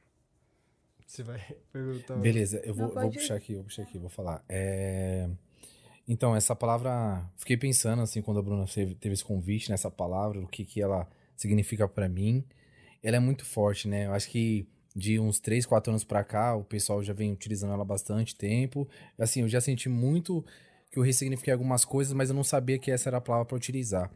Você 1.06 1.24
vai 1.24 1.40
perguntar. 1.72 2.16
Beleza, 2.18 2.62
eu 2.66 2.74
vou, 2.74 2.94
Não, 2.94 3.02
vou 3.02 3.12
puxar 3.12 3.36
aqui, 3.36 3.56
vou 3.56 3.64
puxar 3.64 3.84
aqui, 3.84 3.98
vou 3.98 4.10
falar. 4.10 4.44
É, 4.48 5.30
Então, 6.12 6.36
essa 6.36 6.54
palavra, 6.54 7.26
fiquei 7.38 7.56
pensando 7.56 8.02
assim, 8.02 8.22
quando 8.22 8.42
a 8.42 8.44
Bruna 8.44 8.66
teve, 8.66 8.98
esse 9.02 9.24
convite 9.24 9.70
nessa 9.70 9.90
palavra, 9.90 10.42
o 10.42 10.46
que, 10.46 10.66
que 10.66 10.82
ela 10.82 11.08
significa 11.38 11.88
pra 11.88 12.10
mim. 12.10 12.44
Ela 13.02 13.16
é 13.16 13.20
muito 13.22 13.46
forte, 13.46 13.88
né? 13.88 14.08
Eu 14.08 14.14
acho 14.14 14.30
que 14.30 14.68
de 14.94 15.18
uns 15.18 15.40
3, 15.40 15.66
4 15.66 15.90
anos 15.90 16.04
pra 16.04 16.22
cá, 16.22 16.54
o 16.54 16.66
pessoal 16.66 17.02
já 17.02 17.14
vem 17.14 17.32
utilizando 17.32 17.72
ela 17.72 17.86
bastante 17.86 18.36
tempo. 18.36 18.86
Assim, 19.18 19.40
eu 19.40 19.48
já 19.48 19.62
senti 19.62 19.88
muito 19.88 20.44
que 20.92 21.00
eu 21.00 21.04
ressignifiquei 21.04 21.54
algumas 21.54 21.86
coisas, 21.86 22.12
mas 22.12 22.30
eu 22.30 22.36
não 22.36 22.44
sabia 22.44 22.78
que 22.78 22.92
essa 22.92 23.08
era 23.08 23.20
a 23.20 23.22
palavra 23.22 23.46
pra 23.46 23.56
utilizar. 23.56 24.12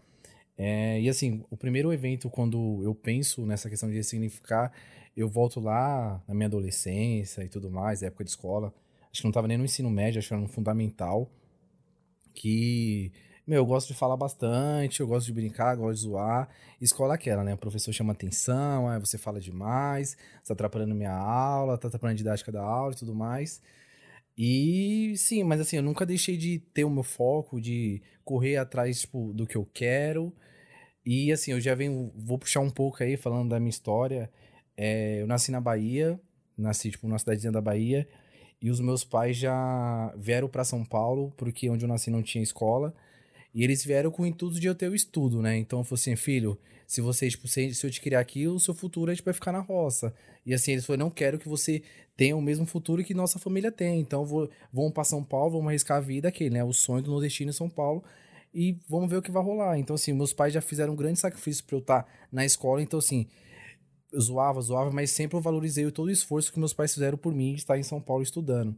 É, 0.58 1.00
e 1.00 1.08
assim, 1.08 1.46
o 1.50 1.56
primeiro 1.56 1.94
evento, 1.94 2.30
quando 2.30 2.84
eu 2.84 2.94
penso 2.94 3.46
nessa 3.46 3.70
questão 3.70 3.90
de 3.90 3.96
ressignificar, 3.96 4.70
eu 5.16 5.30
volto 5.30 5.62
lá 5.62 6.22
na 6.28 6.34
minha 6.36 6.48
adolescência 6.48 7.42
e 7.42 7.48
tudo 7.48 7.72
mais, 7.72 8.04
época 8.04 8.25
de 8.25 8.32
escola. 8.32 8.74
Acho 9.10 9.22
que 9.22 9.24
não 9.24 9.32
estava 9.32 9.48
nem 9.48 9.58
no 9.58 9.64
ensino 9.64 9.90
médio, 9.90 10.20
acho 10.20 10.28
que 10.28 10.34
era 10.34 10.42
no 10.42 10.50
fundamental. 10.50 11.32
Que, 12.36 13.12
meu, 13.48 13.58
eu 13.58 13.65
gosto 13.65 13.88
de 13.88 13.94
falar 13.94 14.18
bastante, 14.18 15.00
eu 15.00 15.08
gosto 15.08 15.27
de 15.27 15.34
brincar, 15.34 15.75
gosto 15.75 15.96
de 15.96 16.01
zoar. 16.01 16.50
Escola 16.82 17.13
é 17.13 17.15
aquela, 17.15 17.44
né? 17.44 17.54
O 17.54 17.58
professor 17.58 17.94
chama 17.94 18.13
atenção, 18.13 18.89
aí 18.89 19.00
você 19.00 19.18
fala 19.18 19.39
demais, 19.39 20.18
você 20.44 20.48
tá 20.50 20.54
atrapalhando 20.54 20.94
minha 20.94 21.13
aula, 21.13 21.77
tá 21.77 21.88
atrapalhando 21.88 22.15
a 22.15 22.18
didática 22.18 22.51
da 22.51 22.62
aula 22.62 22.94
e 22.94 22.98
tudo 22.98 23.15
mais. 23.15 23.62
E 24.38 25.13
sim, 25.18 25.44
mas 25.44 25.62
assim, 25.62 25.77
eu 25.77 25.84
nunca 25.84 26.06
deixei 26.06 26.38
de 26.38 26.60
ter 26.60 26.84
o 26.84 26.89
meu 26.89 27.04
foco, 27.04 27.62
de 27.62 28.01
correr 28.24 28.58
atrás 28.58 29.01
tipo, 29.01 29.34
do 29.34 29.48
que 29.48 29.56
eu 29.56 29.65
quero. 29.74 30.34
E 31.06 31.32
assim, 31.32 31.51
eu 31.51 31.62
já 31.62 31.75
venho, 31.75 32.12
vou 32.15 32.38
puxar 32.39 32.60
um 32.62 32.70
pouco 32.70 33.04
aí 33.04 33.15
falando 33.18 33.50
da 33.50 33.60
minha 33.60 33.70
história. 33.70 34.30
É, 34.75 35.22
eu 35.22 35.27
nasci 35.27 35.51
na 35.51 35.62
Bahia, 35.62 36.20
nasci 36.58 36.92
tipo 36.92 37.08
numa 37.08 37.20
cidadezinha 37.20 37.51
da 37.51 37.62
Bahia, 37.62 38.08
e 38.66 38.72
os 38.72 38.80
meus 38.80 39.04
pais 39.04 39.38
já 39.38 40.12
vieram 40.18 40.48
para 40.48 40.64
São 40.64 40.84
Paulo, 40.84 41.32
porque 41.38 41.70
onde 41.70 41.86
eu 41.86 41.88
nasci 41.88 42.10
não 42.10 42.24
tinha 42.24 42.44
escola. 42.44 42.96
E 43.54 43.64
eles 43.64 43.86
vieram 43.86 44.10
com 44.10 44.24
o 44.24 44.26
intuito 44.26 44.60
de 44.60 44.66
eu 44.66 44.74
ter 44.74 44.90
o 44.90 44.96
estudo, 44.96 45.40
né? 45.40 45.56
Então 45.56 45.82
eu 45.82 45.84
falei 45.84 46.02
assim, 46.02 46.16
filho, 46.16 46.58
se 46.88 47.00
você, 47.00 47.30
tipo, 47.30 47.48
se, 47.48 47.72
eu 47.84 47.92
te 47.92 48.02
criar 48.02 48.22
aqui, 48.22 48.48
o 48.48 48.60
seu 48.60 48.74
futuro 48.74 49.12
é, 49.12 49.16
tipo, 49.16 49.26
vai 49.26 49.36
ficar 49.36 49.52
na 49.52 49.60
roça. 49.60 50.12
E 50.44 50.52
assim, 50.52 50.72
eles 50.72 50.84
falaram, 50.84 51.06
não 51.06 51.12
quero 51.12 51.38
que 51.38 51.48
você 51.48 51.84
tenha 52.18 52.36
o 52.36 52.42
mesmo 52.42 52.66
futuro 52.66 53.04
que 53.04 53.14
nossa 53.14 53.38
família 53.38 53.72
tem. 53.72 54.00
Então 54.00 54.26
vou, 54.26 54.50
vamos 54.74 54.94
para 54.94 55.04
São 55.04 55.24
Paulo, 55.24 55.52
vamos 55.52 55.68
arriscar 55.68 55.98
a 55.98 56.02
vida 56.02 56.28
aqui, 56.28 56.50
né? 56.50 56.64
O 56.64 56.74
sonho 56.74 57.04
do 57.04 57.12
nordestino 57.12 57.52
em 57.52 57.54
São 57.54 57.70
Paulo. 57.70 58.04
E 58.52 58.80
vamos 58.90 59.08
ver 59.08 59.18
o 59.18 59.22
que 59.22 59.30
vai 59.30 59.44
rolar. 59.44 59.78
Então, 59.78 59.94
assim, 59.94 60.12
meus 60.12 60.34
pais 60.34 60.52
já 60.52 60.62
fizeram 60.62 60.94
um 60.94 60.96
grande 60.96 61.20
sacrifício 61.20 61.64
para 61.66 61.76
eu 61.76 61.82
estar 61.82 62.02
tá 62.02 62.10
na 62.32 62.44
escola. 62.44 62.82
Então, 62.82 62.98
assim, 62.98 63.28
eu 64.16 64.22
zoava, 64.22 64.62
zoava, 64.62 64.92
mas 64.92 65.12
sempre 65.12 65.38
eu 65.38 65.42
valorizei 65.42 65.90
todo 65.92 66.08
o 66.08 66.12
esforço 66.12 66.52
que 66.52 66.58
meus 66.58 66.74
pais 66.74 66.94
fizeram 66.94 67.18
por 67.18 67.34
mim 67.34 67.54
estar 67.54 67.78
em 67.78 67.84
São 67.84 68.02
Paulo 68.02 68.24
estudando. 68.24 68.76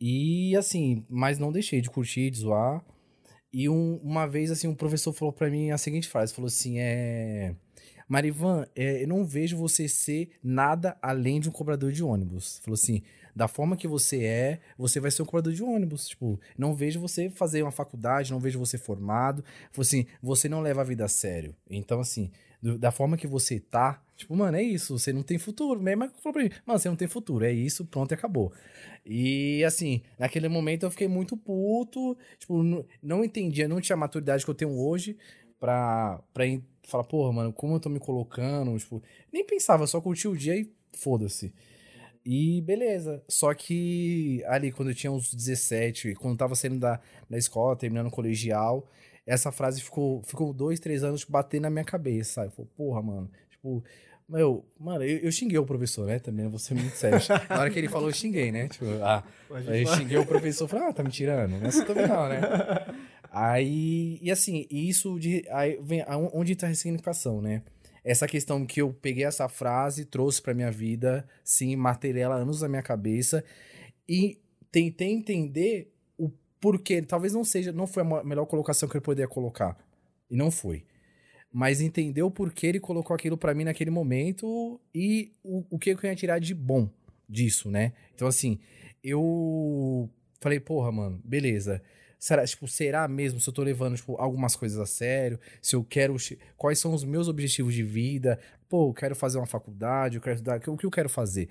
E, 0.00 0.56
assim, 0.56 1.04
mas 1.08 1.38
não 1.38 1.52
deixei 1.52 1.80
de 1.80 1.88
curtir, 1.88 2.30
de 2.30 2.38
zoar. 2.38 2.84
E 3.52 3.68
um, 3.68 4.00
uma 4.02 4.26
vez, 4.26 4.50
assim, 4.50 4.66
um 4.66 4.74
professor 4.74 5.12
falou 5.12 5.32
para 5.32 5.48
mim 5.48 5.70
a 5.70 5.78
seguinte 5.78 6.08
frase: 6.08 6.34
falou 6.34 6.48
assim, 6.48 6.78
é. 6.78 7.54
Marivan, 8.08 8.66
é, 8.76 9.02
eu 9.02 9.08
não 9.08 9.24
vejo 9.24 9.56
você 9.56 9.88
ser 9.88 10.28
nada 10.42 10.96
além 11.00 11.40
de 11.40 11.48
um 11.48 11.52
cobrador 11.52 11.90
de 11.90 12.02
ônibus. 12.02 12.60
Falou 12.62 12.74
assim, 12.74 13.02
da 13.34 13.48
forma 13.48 13.76
que 13.76 13.88
você 13.88 14.24
é, 14.24 14.60
você 14.76 15.00
vai 15.00 15.10
ser 15.10 15.22
um 15.22 15.24
cobrador 15.24 15.52
de 15.52 15.62
ônibus. 15.62 16.08
Tipo, 16.08 16.38
não 16.58 16.74
vejo 16.74 17.00
você 17.00 17.30
fazer 17.30 17.62
uma 17.62 17.72
faculdade, 17.72 18.32
não 18.32 18.40
vejo 18.40 18.58
você 18.58 18.76
formado. 18.76 19.42
Falou 19.72 19.86
assim, 19.86 20.04
você 20.20 20.48
não 20.48 20.60
leva 20.60 20.82
a 20.82 20.84
vida 20.84 21.04
a 21.04 21.08
sério. 21.08 21.54
Então, 21.70 22.00
assim, 22.00 22.30
do, 22.60 22.78
da 22.78 22.90
forma 22.90 23.16
que 23.16 23.26
você 23.26 23.58
tá, 23.58 24.03
tipo, 24.16 24.34
mano, 24.36 24.56
é 24.56 24.62
isso, 24.62 24.98
você 24.98 25.12
não 25.12 25.22
tem 25.22 25.38
futuro. 25.38 25.80
Mesmo 25.80 26.08
falou 26.20 26.32
pra 26.32 26.42
mim, 26.42 26.50
mano, 26.66 26.78
você 26.78 26.88
não 26.88 26.96
tem 26.96 27.08
futuro, 27.08 27.44
é 27.44 27.52
isso, 27.52 27.84
pronto 27.84 28.12
e 28.12 28.14
acabou. 28.14 28.52
E 29.04 29.62
assim, 29.64 30.02
naquele 30.18 30.48
momento 30.48 30.84
eu 30.84 30.90
fiquei 30.90 31.08
muito 31.08 31.36
puto, 31.36 32.16
tipo, 32.38 32.62
não, 33.02 33.24
entendia, 33.24 33.68
não 33.68 33.80
tinha 33.80 33.94
a 33.94 33.98
maturidade 33.98 34.44
que 34.44 34.50
eu 34.50 34.54
tenho 34.54 34.78
hoje 34.78 35.16
pra, 35.60 36.20
pra 36.32 36.44
falar, 36.84 37.04
porra, 37.04 37.32
mano, 37.32 37.52
como 37.52 37.74
eu 37.74 37.80
tô 37.80 37.88
me 37.88 37.98
colocando, 37.98 38.76
tipo, 38.78 39.02
nem 39.32 39.44
pensava, 39.44 39.86
só 39.86 40.00
curti 40.00 40.28
o 40.28 40.36
dia 40.36 40.56
e 40.56 40.70
foda-se. 40.92 41.52
E 42.24 42.62
beleza. 42.62 43.22
Só 43.28 43.52
que 43.52 44.42
ali, 44.46 44.72
quando 44.72 44.90
eu 44.90 44.94
tinha 44.94 45.12
uns 45.12 45.32
17, 45.34 46.14
quando 46.14 46.34
eu 46.34 46.38
tava 46.38 46.54
saindo 46.54 46.78
da, 46.78 46.98
da 47.28 47.36
escola, 47.36 47.76
terminando 47.76 48.06
o 48.06 48.10
colegial, 48.10 48.88
essa 49.26 49.52
frase 49.52 49.80
ficou, 49.82 50.22
ficou 50.22 50.52
dois, 50.52 50.80
três 50.80 51.04
anos 51.04 51.20
tipo, 51.20 51.32
batendo 51.32 51.62
na 51.62 51.70
minha 51.70 51.84
cabeça, 51.84 52.34
sabe? 52.34 52.54
Falei, 52.54 52.70
porra, 52.76 53.02
mano. 53.02 53.30
Tipo, 53.64 53.82
meu, 54.28 54.62
mano, 54.78 55.04
eu, 55.04 55.18
eu, 55.20 55.32
xinguei 55.32 55.56
o 55.56 55.64
professor, 55.64 56.06
né? 56.06 56.18
Também, 56.18 56.46
vou 56.48 56.58
ser 56.58 56.74
muito 56.74 56.94
sério. 56.96 57.18
na 57.48 57.60
hora 57.60 57.70
que 57.70 57.78
ele 57.78 57.88
falou, 57.88 58.10
eu 58.10 58.14
xinguei, 58.14 58.52
né? 58.52 58.68
Tipo, 58.68 58.84
ah, 59.02 59.24
eu 59.50 59.86
xinguei 59.86 60.18
o 60.18 60.26
professor, 60.26 60.68
falei, 60.68 60.88
ah, 60.88 60.92
tá 60.92 61.02
me 61.02 61.10
tirando. 61.10 61.64
Assim 61.66 61.84
também 61.84 62.06
não, 62.06 62.28
né? 62.28 62.40
Aí, 63.32 64.18
e 64.20 64.30
assim, 64.30 64.66
isso 64.70 65.18
de. 65.18 65.44
Aí 65.50 65.78
vem 65.82 66.04
onde 66.32 66.52
entra 66.52 66.66
a 66.66 66.68
ressignificação, 66.68 67.40
né? 67.40 67.62
Essa 68.04 68.28
questão 68.28 68.66
que 68.66 68.82
eu 68.82 68.92
peguei 68.92 69.24
essa 69.24 69.48
frase, 69.48 70.04
trouxe 70.04 70.42
pra 70.42 70.52
minha 70.52 70.70
vida, 70.70 71.26
sim, 71.42 71.74
matei 71.74 72.16
ela 72.18 72.34
anos 72.34 72.60
na 72.60 72.68
minha 72.68 72.82
cabeça 72.82 73.42
e 74.06 74.38
tentei 74.70 75.10
entender 75.10 75.90
porque 76.60 77.02
talvez 77.02 77.34
não 77.34 77.44
seja, 77.44 77.72
não 77.72 77.86
foi 77.86 78.02
a 78.02 78.24
melhor 78.24 78.46
colocação 78.46 78.88
que 78.88 78.96
ele 78.96 79.04
poderia 79.04 79.28
colocar. 79.28 79.76
E 80.30 80.36
não 80.36 80.50
foi. 80.50 80.84
Mas 81.56 81.80
entendeu 81.80 82.28
por 82.32 82.52
que 82.52 82.66
ele 82.66 82.80
colocou 82.80 83.14
aquilo 83.14 83.38
para 83.38 83.54
mim 83.54 83.62
naquele 83.62 83.88
momento 83.88 84.80
e 84.92 85.30
o, 85.40 85.64
o 85.70 85.78
que 85.78 85.90
eu 85.90 85.98
ia 86.02 86.16
tirar 86.16 86.40
de 86.40 86.52
bom 86.52 86.90
disso, 87.28 87.70
né? 87.70 87.92
Então, 88.12 88.26
assim, 88.26 88.58
eu 89.04 90.10
falei, 90.40 90.58
porra, 90.58 90.90
mano, 90.90 91.20
beleza. 91.24 91.80
Será, 92.18 92.44
tipo, 92.44 92.66
será 92.66 93.06
mesmo 93.06 93.38
se 93.38 93.48
eu 93.48 93.54
tô 93.54 93.62
levando, 93.62 93.94
tipo, 93.94 94.16
algumas 94.16 94.56
coisas 94.56 94.80
a 94.80 94.84
sério? 94.84 95.38
Se 95.62 95.76
eu 95.76 95.84
quero. 95.84 96.16
Quais 96.56 96.80
são 96.80 96.92
os 96.92 97.04
meus 97.04 97.28
objetivos 97.28 97.72
de 97.72 97.84
vida? 97.84 98.36
Pô, 98.68 98.88
eu 98.88 98.92
quero 98.94 99.14
fazer 99.14 99.38
uma 99.38 99.46
faculdade, 99.46 100.16
eu 100.16 100.20
quero 100.20 100.34
estudar. 100.34 100.60
O 100.66 100.76
que 100.76 100.86
eu 100.86 100.90
quero 100.90 101.08
fazer? 101.08 101.48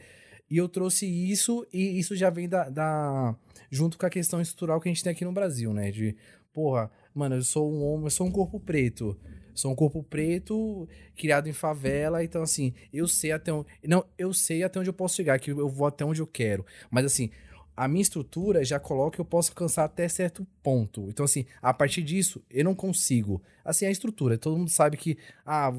E 0.49 0.57
eu 0.57 0.67
trouxe 0.67 1.05
isso, 1.05 1.65
e 1.71 1.97
isso 1.97 2.13
já 2.13 2.29
vem 2.29 2.49
da, 2.49 2.67
da, 2.69 3.33
junto 3.71 3.97
com 3.97 4.05
a 4.05 4.09
questão 4.09 4.41
estrutural 4.41 4.81
que 4.81 4.89
a 4.89 4.91
gente 4.91 5.01
tem 5.01 5.13
aqui 5.13 5.23
no 5.23 5.31
Brasil, 5.31 5.73
né? 5.73 5.91
De, 5.91 6.13
porra, 6.51 6.91
mano, 7.15 7.35
eu 7.35 7.41
sou 7.41 7.71
um 7.71 7.81
homem, 7.85 8.07
eu 8.07 8.11
sou 8.11 8.27
um 8.27 8.31
corpo 8.31 8.59
preto. 8.59 9.17
Sou 9.53 9.71
um 9.71 9.75
corpo 9.75 10.03
preto, 10.03 10.87
criado 11.15 11.47
em 11.47 11.53
favela, 11.53 12.23
então 12.23 12.41
assim, 12.41 12.73
eu 12.91 13.07
sei 13.07 13.31
até 13.31 13.51
onde. 13.53 13.67
Não, 13.85 14.05
eu 14.17 14.33
sei 14.33 14.63
até 14.63 14.79
onde 14.79 14.89
eu 14.89 14.93
posso 14.93 15.15
chegar, 15.15 15.39
que 15.39 15.51
eu 15.51 15.69
vou 15.69 15.87
até 15.87 16.03
onde 16.03 16.21
eu 16.21 16.27
quero. 16.27 16.65
Mas 16.89 17.05
assim, 17.05 17.29
a 17.75 17.87
minha 17.87 18.01
estrutura 18.01 18.63
já 18.63 18.79
coloca 18.79 19.15
que 19.15 19.21
eu 19.21 19.25
posso 19.25 19.51
alcançar 19.51 19.83
até 19.83 20.07
certo 20.07 20.45
ponto. 20.61 21.07
Então, 21.09 21.25
assim, 21.25 21.45
a 21.61 21.73
partir 21.73 22.03
disso, 22.03 22.43
eu 22.49 22.63
não 22.63 22.75
consigo. 22.75 23.41
Assim, 23.65 23.85
a 23.85 23.91
estrutura, 23.91 24.37
todo 24.37 24.57
mundo 24.57 24.69
sabe 24.69 24.97
que, 24.97 25.17
ah, 25.45 25.71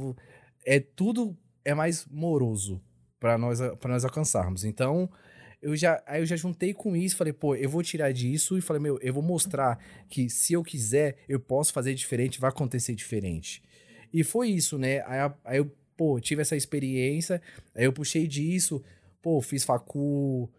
é 0.67 0.81
tudo 0.81 1.37
é 1.65 1.75
mais 1.75 2.07
moroso 2.11 2.81
para 3.19 3.39
nós, 3.39 3.59
nós 3.85 4.05
alcançarmos. 4.05 4.65
Então, 4.65 5.09
eu 5.65 5.75
já, 5.75 6.03
aí 6.07 6.21
eu 6.21 6.27
já 6.27 6.37
juntei 6.37 6.75
com 6.75 6.95
isso, 6.95 7.17
falei, 7.17 7.33
pô, 7.33 7.57
eu 7.57 7.71
vou 7.71 7.83
tirar 7.83 8.13
disso 8.13 8.59
e 8.59 8.61
falei, 8.61 8.83
meu, 8.83 8.99
eu 9.01 9.15
vou 9.15 9.23
mostrar 9.23 9.79
que 10.11 10.29
se 10.29 10.53
eu 10.53 10.63
quiser, 10.63 11.17
eu 11.27 11.41
posso 11.41 11.73
fazer 11.73 11.95
diferente, 11.95 12.39
vai 12.39 12.51
acontecer 12.51 12.95
diferente. 12.95 13.63
E 14.13 14.23
foi 14.23 14.51
isso, 14.51 14.77
né? 14.77 15.01
Aí, 15.07 15.33
aí 15.43 15.57
eu, 15.57 15.75
pô, 15.97 16.21
tive 16.21 16.43
essa 16.43 16.55
experiência, 16.55 17.41
aí 17.75 17.87
eu 17.87 17.95
puxei 17.95 18.27
disso, 18.27 18.85
pô, 19.23 19.41
fiz 19.41 19.65
facu, 19.65 20.53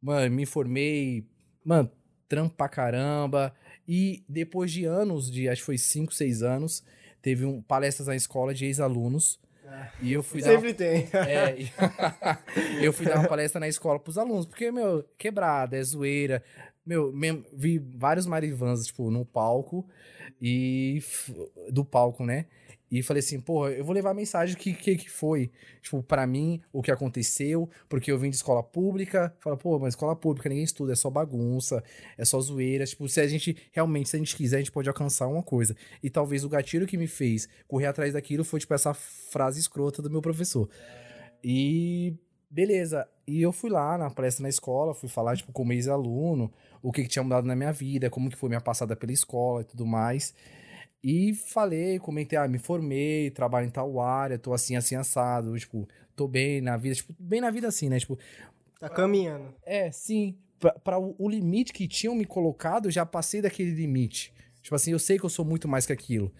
mano, 0.00 0.34
me 0.34 0.46
formei, 0.46 1.28
mano, 1.62 1.90
trampo 2.26 2.56
pra 2.56 2.66
caramba. 2.66 3.54
E 3.86 4.24
depois 4.26 4.72
de 4.72 4.86
anos, 4.86 5.30
de 5.30 5.50
acho 5.50 5.60
que 5.60 5.66
foi 5.66 5.76
5, 5.76 6.14
6 6.14 6.42
anos, 6.42 6.82
teve 7.20 7.44
um, 7.44 7.60
palestras 7.60 8.08
na 8.08 8.16
escola 8.16 8.54
de 8.54 8.64
ex-alunos 8.64 9.38
e 10.00 10.12
eu 10.12 10.22
fui 10.22 10.42
Sempre 10.42 10.72
dar 10.72 10.78
tem. 10.78 11.08
É, 11.14 11.56
eu 12.84 12.92
fui 12.92 13.06
dar 13.06 13.18
uma 13.18 13.28
palestra 13.28 13.60
na 13.60 13.68
escola 13.68 13.98
pros 13.98 14.18
alunos, 14.18 14.46
porque, 14.46 14.70
meu, 14.70 15.04
quebrada, 15.16 15.76
é 15.76 15.82
zoeira. 15.82 16.42
Meu, 16.84 17.12
vi 17.52 17.78
vários 17.78 18.26
marivãs, 18.26 18.86
tipo, 18.86 19.10
no 19.10 19.24
palco, 19.24 19.88
e 20.40 21.02
do 21.70 21.84
palco, 21.84 22.24
né? 22.26 22.46
E 22.98 23.02
falei 23.02 23.18
assim, 23.18 23.40
porra, 23.40 23.70
eu 23.70 23.84
vou 23.84 23.92
levar 23.92 24.10
a 24.10 24.14
mensagem 24.14 24.56
que, 24.56 24.72
que, 24.72 24.94
que 24.94 25.10
foi, 25.10 25.50
tipo, 25.82 26.00
para 26.00 26.24
mim, 26.28 26.60
o 26.72 26.80
que 26.80 26.92
aconteceu, 26.92 27.68
porque 27.88 28.12
eu 28.12 28.16
vim 28.16 28.30
de 28.30 28.36
escola 28.36 28.62
pública. 28.62 29.34
Fala, 29.40 29.56
pô, 29.56 29.76
mas 29.80 29.94
escola 29.94 30.14
pública 30.14 30.48
ninguém 30.48 30.62
estuda, 30.62 30.92
é 30.92 30.94
só 30.94 31.10
bagunça, 31.10 31.82
é 32.16 32.24
só 32.24 32.40
zoeira. 32.40 32.86
Tipo, 32.86 33.08
se 33.08 33.20
a 33.20 33.26
gente 33.26 33.56
realmente, 33.72 34.08
se 34.08 34.14
a 34.14 34.18
gente 34.20 34.36
quiser, 34.36 34.56
a 34.56 34.58
gente 34.60 34.70
pode 34.70 34.88
alcançar 34.88 35.26
uma 35.26 35.42
coisa. 35.42 35.74
E 36.00 36.08
talvez 36.08 36.44
o 36.44 36.48
gatilho 36.48 36.86
que 36.86 36.96
me 36.96 37.08
fez 37.08 37.48
correr 37.66 37.86
atrás 37.86 38.12
daquilo 38.12 38.44
foi, 38.44 38.60
tipo, 38.60 38.72
essa 38.72 38.94
frase 38.94 39.58
escrota 39.58 40.00
do 40.00 40.08
meu 40.08 40.22
professor. 40.22 40.70
E 41.42 42.14
beleza. 42.48 43.08
E 43.26 43.42
eu 43.42 43.50
fui 43.50 43.70
lá 43.70 43.98
na 43.98 44.08
palestra 44.08 44.44
na 44.44 44.48
escola, 44.48 44.94
fui 44.94 45.08
falar, 45.08 45.36
tipo, 45.36 45.50
como 45.50 45.72
ex-aluno, 45.72 46.52
o 46.80 46.92
que, 46.92 47.02
que 47.02 47.08
tinha 47.08 47.24
mudado 47.24 47.44
na 47.44 47.56
minha 47.56 47.72
vida, 47.72 48.08
como 48.08 48.30
que 48.30 48.36
foi 48.36 48.48
minha 48.48 48.60
passada 48.60 48.94
pela 48.94 49.10
escola 49.10 49.62
e 49.62 49.64
tudo 49.64 49.84
mais. 49.84 50.32
E 51.04 51.34
falei, 51.34 51.98
comentei, 51.98 52.38
ah, 52.38 52.48
me 52.48 52.58
formei, 52.58 53.30
trabalho 53.30 53.66
em 53.66 53.70
tal 53.70 54.00
área, 54.00 54.38
tô 54.38 54.54
assim, 54.54 54.74
assim, 54.74 54.94
assado, 54.94 55.54
tipo, 55.58 55.86
tô 56.16 56.26
bem 56.26 56.62
na 56.62 56.78
vida, 56.78 56.94
tipo, 56.94 57.14
bem 57.18 57.42
na 57.42 57.50
vida 57.50 57.68
assim, 57.68 57.90
né? 57.90 58.00
Tipo. 58.00 58.18
Tá 58.80 58.88
caminhando. 58.88 59.54
É, 59.66 59.92
sim. 59.92 60.34
Pra, 60.58 60.72
pra 60.72 60.98
o, 60.98 61.14
o, 61.18 61.28
limite 61.28 61.74
que 61.74 61.86
tinham 61.86 62.14
me 62.14 62.24
colocado, 62.24 62.86
eu 62.86 62.90
já 62.90 63.04
passei 63.04 63.42
daquele 63.42 63.72
limite. 63.72 64.32
Tipo 64.62 64.74
assim, 64.74 64.92
eu 64.92 64.98
sei 64.98 65.18
que 65.18 65.26
eu 65.26 65.28
sou 65.28 65.44
muito 65.44 65.68
mais 65.68 65.84
que 65.84 65.92
aquilo. 65.92 66.32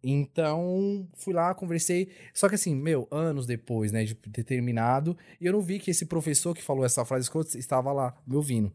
Então, 0.00 1.08
fui 1.14 1.34
lá, 1.34 1.52
conversei. 1.52 2.08
Só 2.32 2.48
que 2.48 2.54
assim, 2.54 2.72
meu, 2.72 3.08
anos 3.10 3.46
depois, 3.46 3.90
né, 3.90 4.04
de 4.04 4.14
ter 4.14 4.44
terminado, 4.44 5.18
e 5.40 5.46
eu 5.46 5.52
não 5.52 5.60
vi 5.60 5.80
que 5.80 5.90
esse 5.90 6.06
professor 6.06 6.54
que 6.54 6.62
falou 6.62 6.84
essa 6.84 7.04
frase 7.04 7.28
estava 7.56 7.92
lá, 7.92 8.14
me 8.24 8.36
ouvindo. 8.36 8.70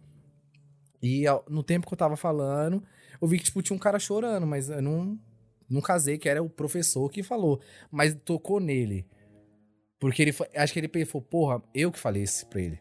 E 1.02 1.24
no 1.50 1.64
tempo 1.64 1.88
que 1.88 1.94
eu 1.94 1.98
tava 1.98 2.18
falando, 2.18 2.84
eu 3.22 3.28
vi 3.28 3.38
que, 3.38 3.46
tipo, 3.46 3.62
tinha 3.62 3.76
um 3.76 3.80
cara 3.80 4.00
chorando, 4.00 4.46
mas 4.46 4.70
eu 4.70 4.82
não, 4.82 5.18
não 5.70 5.82
casei, 5.82 6.18
que 6.18 6.28
era 6.28 6.42
o 6.42 6.50
professor 6.50 7.10
que 7.10 7.22
falou. 7.22 7.60
Mas 7.92 8.16
tocou 8.26 8.60
nele. 8.60 9.06
Porque 10.00 10.22
ele, 10.22 10.36
acho 10.56 10.74
que 10.74 10.80
ele 10.80 10.88
pensou, 10.88 11.22
porra, 11.22 11.62
eu 11.74 11.92
que 11.92 12.00
falei 12.00 12.24
isso 12.24 12.48
pra 12.48 12.62
ele. 12.62 12.80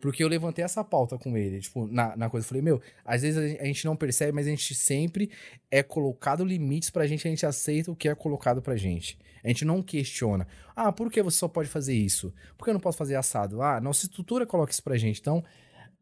Porque 0.00 0.22
eu 0.22 0.28
levantei 0.28 0.62
essa 0.62 0.84
pauta 0.84 1.16
com 1.16 1.34
ele, 1.34 1.60
tipo, 1.60 1.86
na, 1.86 2.14
na 2.14 2.28
coisa. 2.28 2.44
Eu 2.44 2.48
falei, 2.48 2.62
meu, 2.62 2.78
às 3.02 3.22
vezes 3.22 3.58
a 3.58 3.64
gente 3.64 3.86
não 3.86 3.96
percebe, 3.96 4.32
mas 4.32 4.46
a 4.46 4.50
gente 4.50 4.74
sempre 4.74 5.30
é 5.70 5.82
colocado 5.82 6.44
limites 6.44 6.90
pra 6.90 7.06
gente, 7.06 7.26
a 7.26 7.30
gente 7.30 7.46
aceita 7.46 7.90
o 7.90 7.96
que 7.96 8.06
é 8.06 8.14
colocado 8.14 8.60
pra 8.60 8.76
gente. 8.76 9.18
A 9.42 9.48
gente 9.48 9.64
não 9.64 9.80
questiona. 9.82 10.46
Ah, 10.76 10.92
por 10.92 11.10
que 11.10 11.22
você 11.22 11.38
só 11.38 11.48
pode 11.48 11.70
fazer 11.70 11.94
isso? 11.94 12.34
Por 12.58 12.64
que 12.64 12.70
eu 12.70 12.74
não 12.74 12.80
posso 12.80 12.98
fazer 12.98 13.14
assado? 13.14 13.62
Ah, 13.62 13.80
nossa 13.80 14.04
estrutura 14.04 14.44
coloca 14.44 14.72
isso 14.72 14.82
pra 14.82 14.98
gente. 14.98 15.20
Então, 15.20 15.42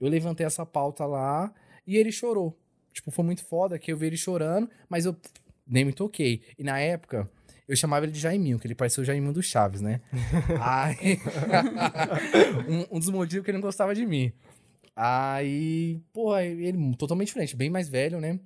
eu 0.01 0.09
levantei 0.09 0.45
essa 0.45 0.67
pauta 0.67 1.07
lá 1.07 1.55
e 1.87 1.97
ele 1.97 2.11
chorou. 2.11 2.59
Tipo, 2.93 3.13
foi 3.13 3.25
muito 3.25 3.45
foda 3.45 3.79
que 3.79 3.93
eu 3.93 3.97
vi 3.97 4.07
ele 4.07 4.17
chorando, 4.17 4.69
mas 4.89 5.07
eu 5.07 5.17
nem 5.73 5.85
me 5.85 5.93
toquei. 5.93 6.43
E 6.59 6.63
na 6.63 6.79
época, 6.79 7.29
eu 7.67 7.75
chamava 7.75 8.05
ele 8.05 8.13
de 8.13 8.21
Jaiminho, 8.21 8.59
que 8.59 8.67
ele 8.67 8.75
parecia 8.75 9.03
o 9.03 9.05
Jaiminho 9.05 9.33
do 9.33 9.43
Chaves, 9.43 9.81
né? 9.81 10.01
Aí. 10.61 11.19
um, 12.69 12.97
um, 12.97 12.99
dos 12.99 13.09
motivos 13.09 13.45
que 13.45 13.51
ele 13.51 13.59
não 13.59 13.63
gostava 13.63 13.95
de 13.95 14.05
mim. 14.05 14.33
Aí, 14.95 16.01
pô, 16.13 16.37
ele 16.39 16.95
totalmente 16.97 17.29
diferente, 17.29 17.57
bem 17.57 17.71
mais 17.71 17.89
velho, 17.89 18.21
né? 18.21 18.39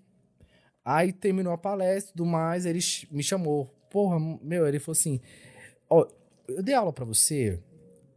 Aí 0.85 1.13
terminou 1.13 1.53
a 1.53 1.59
palestra 1.59 2.13
e 2.13 2.17
tudo 2.17 2.27
mais, 2.27 2.65
ele 2.65 2.79
me 3.11 3.23
chamou. 3.23 3.67
Porra, 3.91 4.19
meu, 4.41 4.67
ele 4.69 4.79
falou 4.79 4.93
assim: 4.93 5.21
Ó, 5.91 6.07
eu 6.47 6.63
dei 6.63 6.75
aula 6.75 6.93
pra 6.93 7.05
você. 7.05 7.59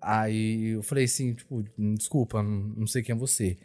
Aí 0.02 0.70
eu 0.76 0.84
falei 0.84 1.06
assim, 1.06 1.34
tipo, 1.34 1.64
desculpa, 1.78 2.42
não 2.42 2.88
sei 2.88 3.02
quem 3.02 3.14
é 3.14 3.18
você. 3.18 3.58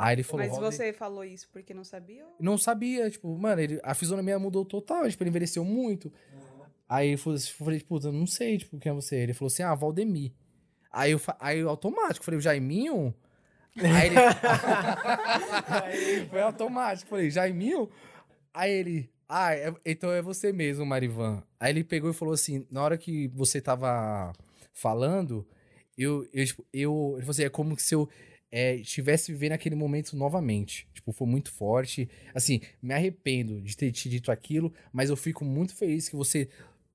Aí 0.00 0.14
ele 0.14 0.22
falou. 0.22 0.46
Mas 0.46 0.58
você 0.58 0.92
falou 0.94 1.22
isso 1.24 1.46
porque 1.52 1.74
não 1.74 1.84
sabia? 1.84 2.24
Ou... 2.24 2.34
Não 2.40 2.56
sabia, 2.56 3.10
tipo, 3.10 3.36
mano, 3.36 3.60
ele, 3.60 3.78
a 3.82 3.94
fisionomia 3.94 4.38
mudou 4.38 4.64
total, 4.64 5.06
tipo, 5.10 5.22
ele 5.22 5.28
envelheceu 5.28 5.62
muito. 5.62 6.06
Uhum. 6.06 6.64
Aí 6.88 7.12
eu 7.12 7.18
falei, 7.18 7.80
puta, 7.80 8.10
não 8.10 8.26
sei, 8.26 8.56
tipo, 8.56 8.78
quem 8.78 8.90
é 8.90 8.94
você? 8.94 9.16
Ele 9.16 9.34
falou 9.34 9.48
assim, 9.48 9.62
ah, 9.62 9.74
Valdemir. 9.74 10.32
Aí 10.90 11.12
eu, 11.12 11.20
aí 11.38 11.58
eu 11.58 11.68
automático, 11.68 12.24
falei, 12.24 12.38
o 12.38 12.40
Jaiminho? 12.40 13.14
Aí 13.76 14.06
ele. 14.06 14.16
aí 15.84 16.26
foi 16.28 16.40
automático, 16.40 17.10
falei, 17.10 17.30
Jaiminho? 17.30 17.90
Aí 18.54 18.72
ele, 18.72 19.10
ah, 19.28 19.54
é, 19.54 19.72
então 19.84 20.10
é 20.10 20.22
você 20.22 20.50
mesmo, 20.50 20.86
Marivan. 20.86 21.42
Aí 21.60 21.72
ele 21.72 21.84
pegou 21.84 22.10
e 22.10 22.14
falou 22.14 22.32
assim, 22.32 22.66
na 22.70 22.82
hora 22.82 22.96
que 22.96 23.28
você 23.28 23.60
tava 23.60 24.32
falando, 24.72 25.46
eu, 25.96 26.26
eu, 26.32 26.46
tipo, 26.46 26.66
eu, 26.72 27.12
ele 27.16 27.20
falou 27.20 27.30
assim, 27.30 27.44
é 27.44 27.50
como 27.50 27.78
se 27.78 27.94
eu 27.94 28.08
é, 28.52 28.76
estivesse 28.76 29.32
vivendo 29.32 29.52
aquele 29.52 29.74
momento 29.74 30.16
novamente. 30.16 30.88
Tipo, 30.92 31.12
foi 31.12 31.26
muito 31.26 31.50
forte. 31.52 32.08
Assim, 32.34 32.60
me 32.82 32.92
arrependo 32.92 33.60
de 33.60 33.76
ter 33.76 33.90
te 33.92 34.08
dito 34.08 34.32
aquilo, 34.32 34.72
mas 34.92 35.10
eu 35.10 35.16
fico 35.16 35.44
muito 35.44 35.74
feliz 35.74 36.08
que 36.08 36.16
você 36.16 36.48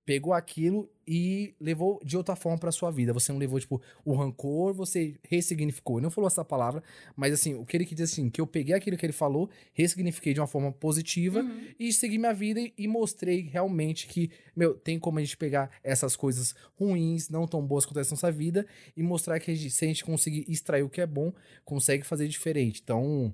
pegou 0.05 0.33
aquilo 0.33 0.87
e 1.07 1.55
levou 1.59 1.99
de 2.03 2.15
outra 2.15 2.35
forma 2.35 2.57
para 2.57 2.71
sua 2.71 2.91
vida. 2.91 3.11
Você 3.11 3.31
não 3.31 3.39
levou, 3.39 3.59
tipo, 3.59 3.81
o 4.03 4.13
rancor, 4.13 4.73
você 4.73 5.15
ressignificou. 5.23 5.97
Ele 5.97 6.03
não 6.03 6.11
falou 6.11 6.27
essa 6.27 6.45
palavra, 6.45 6.83
mas 7.15 7.33
assim, 7.33 7.55
o 7.55 7.65
que 7.65 7.75
ele 7.75 7.85
quis 7.85 7.97
dizer 7.97 8.11
assim, 8.11 8.29
que 8.29 8.39
eu 8.39 8.47
peguei 8.47 8.75
aquilo 8.75 8.97
que 8.97 9.05
ele 9.05 9.13
falou, 9.13 9.49
ressignifiquei 9.73 10.33
de 10.33 10.39
uma 10.39 10.47
forma 10.47 10.71
positiva 10.71 11.41
uhum. 11.41 11.67
e 11.79 11.91
segui 11.91 12.17
minha 12.17 12.33
vida 12.33 12.59
e 12.77 12.87
mostrei 12.87 13.41
realmente 13.41 14.07
que, 14.07 14.29
meu, 14.55 14.75
tem 14.75 14.99
como 14.99 15.17
a 15.19 15.21
gente 15.21 15.37
pegar 15.37 15.71
essas 15.83 16.15
coisas 16.15 16.55
ruins, 16.75 17.29
não 17.29 17.47
tão 17.47 17.65
boas 17.65 17.85
que 17.85 17.91
acontecem 17.91 18.11
na 18.11 18.15
nossa 18.15 18.31
vida 18.31 18.65
e 18.95 19.01
mostrar 19.01 19.39
que 19.39 19.51
a 19.51 19.55
gente, 19.55 19.71
se 19.71 19.85
a 19.85 19.87
gente 19.87 20.05
conseguir 20.05 20.45
extrair 20.47 20.83
o 20.83 20.89
que 20.89 21.01
é 21.01 21.07
bom, 21.07 21.33
consegue 21.63 22.03
fazer 22.03 22.27
diferente. 22.27 22.81
Então, 22.83 23.33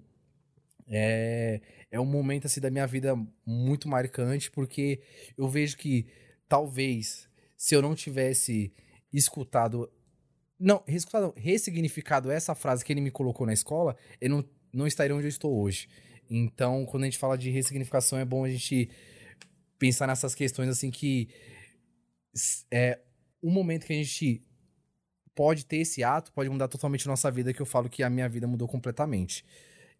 é, 0.87 1.61
é 1.89 1.99
um 1.99 2.05
momento 2.05 2.47
assim 2.47 2.59
da 2.59 2.69
minha 2.69 2.85
vida 2.85 3.17
muito 3.45 3.87
marcante, 3.87 4.51
porque 4.51 4.99
eu 5.37 5.47
vejo 5.47 5.77
que 5.77 6.05
talvez 6.51 7.29
se 7.55 7.73
eu 7.73 7.81
não 7.81 7.95
tivesse 7.95 8.73
escutado. 9.13 9.89
Não, 10.59 10.83
escutado, 10.85 11.33
ressignificado 11.37 12.29
essa 12.29 12.53
frase 12.53 12.83
que 12.83 12.91
ele 12.91 12.99
me 12.99 13.09
colocou 13.09 13.47
na 13.47 13.53
escola, 13.53 13.95
eu 14.19 14.29
não, 14.29 14.45
não 14.73 14.85
estaria 14.85 15.15
onde 15.15 15.27
eu 15.27 15.29
estou 15.29 15.57
hoje. 15.57 15.87
Então, 16.29 16.85
quando 16.85 17.03
a 17.03 17.05
gente 17.05 17.17
fala 17.17 17.37
de 17.37 17.49
ressignificação, 17.49 18.19
é 18.19 18.25
bom 18.25 18.43
a 18.43 18.49
gente 18.49 18.89
pensar 19.79 20.07
nessas 20.07 20.35
questões 20.35 20.67
assim 20.67 20.91
que 20.91 21.29
é 22.69 22.99
um 23.41 23.49
momento 23.49 23.85
que 23.85 23.93
a 23.93 24.03
gente 24.03 24.45
pode 25.33 25.65
ter 25.65 25.77
esse 25.77 26.03
ato, 26.03 26.33
pode 26.33 26.49
mudar 26.49 26.67
totalmente 26.67 27.07
nossa 27.07 27.31
vida, 27.31 27.53
que 27.53 27.61
eu 27.61 27.65
falo 27.65 27.89
que 27.89 28.03
a 28.03 28.09
minha 28.09 28.27
vida 28.27 28.45
mudou 28.45 28.67
completamente. 28.67 29.45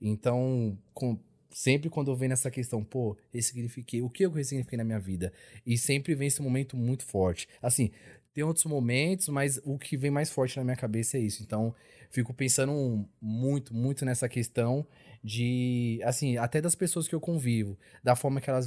Então, 0.02 0.78
com, 0.94 1.18
sempre 1.52 1.90
quando 1.90 2.12
eu 2.12 2.16
venho 2.16 2.30
nessa 2.30 2.50
questão, 2.50 2.84
pô, 2.84 3.18
ressignifiquei, 3.32 4.02
o 4.02 4.10
que 4.10 4.26
eu 4.26 4.32
ressignifiquei 4.32 4.78
na 4.78 4.84
minha 4.84 5.00
vida? 5.00 5.32
E 5.66 5.78
sempre 5.78 6.16
vem 6.16 6.28
esse 6.28 6.42
momento 6.42 6.76
muito 6.76 7.06
forte. 7.06 7.48
Assim, 7.62 7.92
tem 8.34 8.44
outros 8.44 8.66
momentos, 8.66 9.28
mas 9.28 9.60
o 9.64 9.78
que 9.78 9.98
vem 9.98 10.10
mais 10.10 10.32
forte 10.32 10.58
na 10.58 10.64
minha 10.64 10.76
cabeça 10.76 11.18
é 11.18 11.22
isso. 11.22 11.44
Então, 11.44 11.76
fico 12.10 12.34
pensando 12.34 13.06
muito, 13.22 13.74
muito 13.74 14.06
nessa 14.06 14.30
questão 14.30 14.86
de, 15.24 16.00
assim, 16.04 16.38
até 16.38 16.62
das 16.62 16.76
pessoas 16.76 17.08
que 17.08 17.14
eu 17.14 17.20
convivo, 17.20 17.78
da 18.04 18.16
forma 18.16 18.42
que 18.42 18.50
elas 18.50 18.66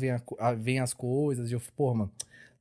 veem, 0.58 0.78
as 0.78 0.94
coisas, 0.94 1.50
e 1.50 1.54
eu, 1.54 1.62
pô, 1.74 1.94
mano, 1.94 2.12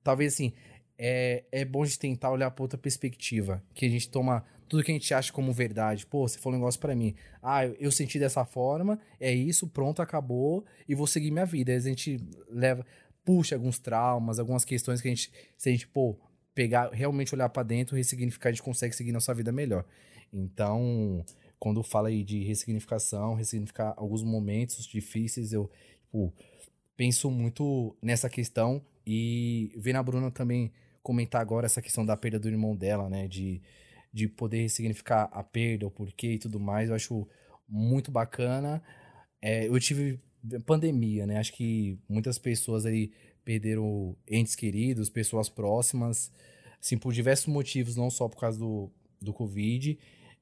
talvez 0.04 0.34
assim, 0.34 0.54
é, 0.98 1.44
é 1.52 1.66
bom 1.66 1.84
de 1.84 1.98
tentar 2.00 2.32
olhar 2.32 2.50
para 2.52 2.64
outra 2.64 2.78
perspectiva, 2.78 3.64
que 3.74 3.86
a 3.86 3.90
gente 3.90 4.10
toma 4.10 4.44
tudo 4.74 4.84
que 4.84 4.92
a 4.92 4.96
gente 4.96 5.14
acha 5.14 5.32
como 5.32 5.54
verdade. 5.54 6.04
Pô, 6.04 6.28
você 6.28 6.40
falou 6.40 6.58
um 6.58 6.60
negócio 6.60 6.82
para 6.82 6.96
mim. 6.96 7.14
Ah, 7.44 7.64
eu, 7.68 7.92
senti 7.92 8.18
dessa 8.18 8.44
forma, 8.44 9.00
é 9.20 9.32
isso, 9.32 9.68
pronto, 9.68 10.02
acabou, 10.02 10.66
e 10.90 10.96
vou 10.96 11.06
seguir 11.06 11.30
minha 11.30 11.46
vida. 11.46 11.72
Aí 11.72 11.78
a 11.78 11.80
gente 11.80 12.20
leva, 12.50 12.84
puxa 13.24 13.54
alguns 13.54 13.78
traumas, 13.78 14.40
algumas 14.40 14.66
questões 14.66 15.00
que 15.00 15.08
a 15.08 15.12
gente, 15.12 15.32
se 15.56 15.70
a 15.70 15.72
gente, 15.72 15.88
pô, 15.88 16.18
pegar, 16.56 16.90
realmente 16.92 17.36
olhar 17.36 17.50
para 17.50 17.62
dentro, 17.62 17.96
ressignificar, 17.96 18.50
a 18.50 18.52
gente 18.52 18.64
consegue 18.64 18.96
seguir 18.96 19.12
nossa 19.12 19.32
vida 19.32 19.52
melhor. 19.52 19.86
Então, 20.34 21.24
quando 21.60 21.84
fala 21.84 22.08
aí 22.08 22.24
de 22.24 22.44
ressignificação, 22.44 23.36
ressignificar 23.36 23.94
alguns 23.96 24.24
momentos 24.24 24.88
difíceis, 24.88 25.54
eu, 25.54 25.70
tipo, 26.02 26.34
penso 26.98 27.30
muito 27.30 27.96
nessa 28.02 28.28
questão 28.28 28.84
e 29.06 29.72
vendo 29.78 29.98
a 29.98 30.04
Bruna 30.04 30.32
também 30.32 30.72
comentar 31.04 31.42
agora 31.42 31.68
essa 31.68 31.80
questão 31.80 32.04
da 32.04 32.18
perda 32.18 32.40
do 32.40 32.50
irmão 32.50 32.76
dela, 32.76 33.08
né, 33.08 33.28
de 33.28 33.62
de 34.14 34.28
poder 34.28 34.62
ressignificar 34.62 35.30
a 35.32 35.44
perda, 35.44 35.88
o 35.88 35.92
porquê 35.92 36.34
e 36.34 36.40
tudo 36.40 36.60
mais. 36.60 36.90
Eu 36.90 36.96
acho 36.96 37.28
muito 37.68 38.12
bacana. 38.12 38.82
É, 39.42 39.68
eu 39.68 39.80
tive 39.80 40.20
pandemia, 40.66 41.26
né? 41.26 41.38
Acho 41.38 41.54
que 41.54 41.98
muitas 42.08 42.38
pessoas 42.38 42.86
aí 42.86 43.12
perderam 43.44 44.16
entes 44.30 44.56
queridos, 44.56 45.10
pessoas 45.10 45.50
próximas, 45.50 46.32
assim, 46.80 46.98
por 46.98 47.12
diversos 47.12 47.48
motivos, 47.48 47.96
não 47.96 48.10
só 48.10 48.30
por 48.30 48.40
causa 48.40 48.60
do, 48.60 48.92
do 49.20 49.34
Covid. 49.34 49.98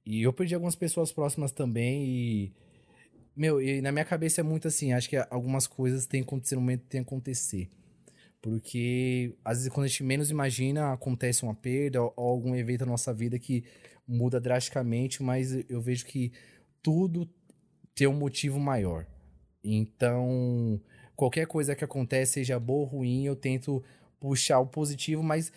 E 0.06 0.22
eu 0.22 0.34
perdi 0.34 0.54
algumas 0.54 0.76
pessoas 0.76 1.12
próximas 1.12 1.52
também 1.52 2.06
e... 2.06 2.54
Meu, 3.34 3.62
e 3.62 3.82
na 3.82 3.94
minha 3.94 4.04
cabeça 4.04 4.42
é 4.42 4.44
muito 4.44 4.68
assim, 4.68 4.92
acho 4.92 5.10
que 5.10 5.16
algumas 5.30 5.66
coisas 5.66 6.06
têm 6.06 6.22
que 6.22 6.28
acontecer 6.28 6.56
no 6.56 6.62
momento 6.62 6.82
que 6.82 6.90
tem 6.90 7.02
que 7.02 7.08
acontecer. 7.08 7.72
Porque 8.42 9.36
às 9.46 9.60
vezes 9.60 9.72
quando 9.72 9.86
a 9.86 9.88
gente 9.88 10.04
menos 10.04 10.32
imagina, 10.32 10.94
acontece 10.94 11.44
uma 11.44 11.54
perda 11.54 12.02
ou 12.02 12.14
algum 12.18 12.56
evento 12.56 12.86
na 12.86 12.92
nossa 12.92 13.14
vida 13.14 13.38
que 13.38 13.64
muda 14.08 14.40
drasticamente, 14.40 15.22
mas 15.22 15.52
eu 15.70 15.80
vejo 15.80 16.06
que 16.06 16.32
tudo 16.82 17.30
tem 17.94 18.08
um 18.08 18.14
motivo 18.14 18.60
maior. 18.60 19.06
Então, 19.64 20.82
qualquer 21.16 21.46
coisa 21.46 21.76
que 21.76 21.84
acontece, 21.84 22.34
seja 22.34 22.60
boa 22.60 22.82
ou 22.82 22.86
ruim, 22.86 23.26
eu 23.26 23.36
tento 23.36 23.84
puxar 24.20 24.60
o 24.60 24.68
positivo, 24.68 25.22
mas 25.22 25.52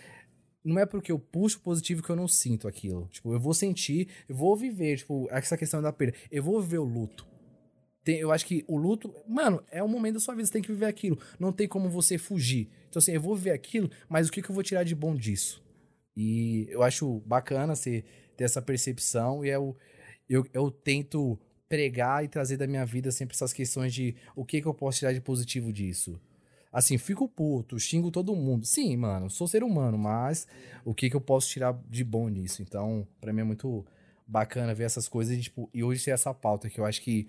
não 0.62 0.79
é 0.79 0.87
porque 0.87 1.12
eu 1.12 1.18
puxo 1.18 1.59
o 1.59 1.62
positivo 1.62 2.03
que 2.03 2.11
eu 2.11 2.16
não 2.16 2.29
sinto 2.29 2.68
aquilo. 2.68 3.09
Tipo, 3.11 3.33
eu 3.33 3.40
vou 3.40 3.55
sentir, 3.55 4.09
eu 4.29 4.35
vou 4.35 4.57
viver, 4.57 4.99
tipo, 4.99 5.27
essa 5.31 5.57
questão 5.57 5.83
da 5.83 5.92
perda. 5.92 6.16
Eu 6.31 6.42
vou 6.42 6.61
viver 6.61 6.79
o 6.79 6.85
luto. 6.85 7.27
Tem, 8.05 8.19
eu 8.19 8.31
acho 8.31 8.45
que 8.45 8.64
o 8.69 8.77
luto, 8.77 9.12
mano, 9.27 9.62
é 9.71 9.83
um 9.83 9.88
momento 9.88 10.14
da 10.14 10.21
sua 10.21 10.35
vida, 10.35 10.47
você 10.47 10.53
tem 10.53 10.62
que 10.62 10.71
viver 10.71 10.87
aquilo. 10.87 11.19
Não 11.40 11.53
tem 11.53 11.67
como 11.67 11.88
você 11.88 12.19
fugir. 12.19 12.69
Então, 12.88 13.01
assim, 13.01 13.12
eu 13.12 13.21
vou 13.21 13.35
viver 13.35 13.53
aquilo, 13.53 13.90
mas 14.09 14.29
o 14.29 14.33
que, 14.33 14.43
que 14.43 14.51
eu 14.51 14.55
vou 14.55 14.62
tirar 14.62 14.85
de 14.85 14.95
bom 14.95 15.17
disso? 15.17 15.64
E 16.17 16.69
eu 16.71 16.83
acho 16.83 17.21
bacana 17.27 17.75
você 17.75 18.05
ter 18.37 18.45
essa 18.45 18.61
percepção 18.61 19.45
e 19.45 19.49
eu, 19.49 19.77
eu, 20.29 20.47
eu 20.53 20.71
tento 20.71 21.38
pregar 21.69 22.23
e 22.25 22.29
trazer 22.29 22.57
da 22.57 22.67
minha 22.67 22.85
vida 22.85 23.11
sempre 23.11 23.35
essas 23.35 23.53
questões 23.53 23.93
de 23.93 24.14
o 24.37 24.45
que, 24.45 24.61
que 24.61 24.69
eu 24.69 24.75
posso 24.75 24.99
tirar 24.99 25.12
de 25.12 25.21
positivo 25.21 25.73
disso. 25.73 26.21
Assim, 26.71 26.99
fico 26.99 27.29
puto, 27.29 27.79
xingo 27.79 28.11
todo 28.11 28.35
mundo. 28.37 28.67
Sim, 28.67 28.97
mano, 28.97 29.31
sou 29.31 29.49
ser 29.49 29.62
humano, 29.62 29.97
mas 29.97 30.47
o 30.85 30.93
que, 30.93 31.09
que 31.09 31.17
eu 31.17 31.21
posso 31.21 31.49
tirar 31.49 31.73
de 31.88 32.05
bom 32.05 32.29
nisso? 32.29 32.62
Então, 32.62 33.07
para 33.21 33.33
mim 33.33 33.40
é 33.40 33.45
muito 33.45 33.85
bacana 34.27 34.75
ver 34.75 34.85
essas 34.85 35.09
coisas 35.09 35.37
e, 35.37 35.40
tipo, 35.40 35.71
e 35.73 35.83
hoje 35.83 36.05
ter 36.05 36.11
essa 36.11 36.35
pauta 36.35 36.69
que 36.69 36.79
eu 36.79 36.85
acho 36.85 37.01
que 37.01 37.29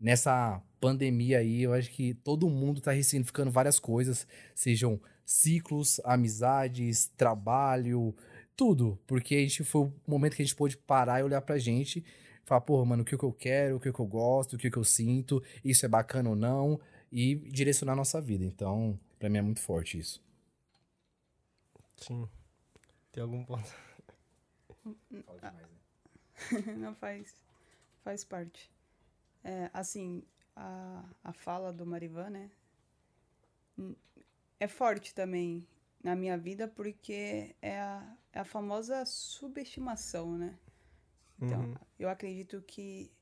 nessa 0.00 0.62
pandemia 0.80 1.38
aí, 1.38 1.62
eu 1.62 1.72
acho 1.72 1.90
que 1.90 2.14
todo 2.14 2.48
mundo 2.48 2.80
tá 2.80 2.92
ressignificando 2.92 3.50
várias 3.50 3.78
coisas, 3.78 4.26
sejam 4.54 5.00
ciclos, 5.24 6.00
amizades, 6.04 7.10
trabalho, 7.16 8.14
tudo. 8.56 8.98
Porque 9.06 9.34
a 9.34 9.40
gente 9.40 9.62
foi 9.62 9.82
o 9.82 9.92
momento 10.06 10.36
que 10.36 10.42
a 10.42 10.44
gente 10.44 10.56
pôde 10.56 10.76
parar 10.76 11.20
e 11.20 11.22
olhar 11.22 11.40
pra 11.42 11.58
gente 11.58 12.04
falar, 12.44 12.62
porra, 12.62 12.84
mano, 12.84 13.02
o 13.02 13.04
que, 13.04 13.16
que 13.16 13.24
eu 13.24 13.32
quero, 13.32 13.76
o 13.76 13.80
que, 13.80 13.92
que 13.92 14.00
eu 14.00 14.06
gosto, 14.06 14.54
o 14.54 14.58
que, 14.58 14.70
que 14.70 14.76
eu 14.76 14.82
sinto, 14.82 15.40
isso 15.64 15.86
é 15.86 15.88
bacana 15.88 16.30
ou 16.30 16.34
não, 16.34 16.80
e 17.12 17.36
direcionar 17.36 17.92
a 17.92 17.96
nossa 17.96 18.20
vida. 18.20 18.44
Então, 18.44 18.98
Pra 19.20 19.28
mim 19.28 19.36
é 19.36 19.42
muito 19.42 19.60
forte 19.60 19.98
isso. 19.98 20.24
Sim. 21.98 22.26
Tem 23.12 23.22
algum 23.22 23.44
ponto? 23.44 23.70
Não 26.78 26.94
faz, 26.94 27.36
faz 28.02 28.24
parte. 28.24 28.72
É, 29.44 29.70
assim, 29.72 30.22
a, 30.56 31.04
a 31.24 31.32
fala 31.32 31.72
do 31.72 31.86
Marivan, 31.86 32.30
né? 32.30 32.50
Hum, 33.78 33.94
É 34.60 34.68
forte 34.68 35.14
também 35.14 35.66
na 36.04 36.16
minha 36.16 36.38
vida 36.38 36.68
porque 36.68 37.54
é 37.62 37.80
a, 37.80 38.16
é 38.32 38.40
a 38.40 38.44
famosa 38.44 39.04
subestimação, 39.06 40.38
né? 40.38 40.58
Então, 41.40 41.68
Uhum. 41.68 41.74
eu 41.98 42.08
acredito 42.10 42.62
que 42.66 43.12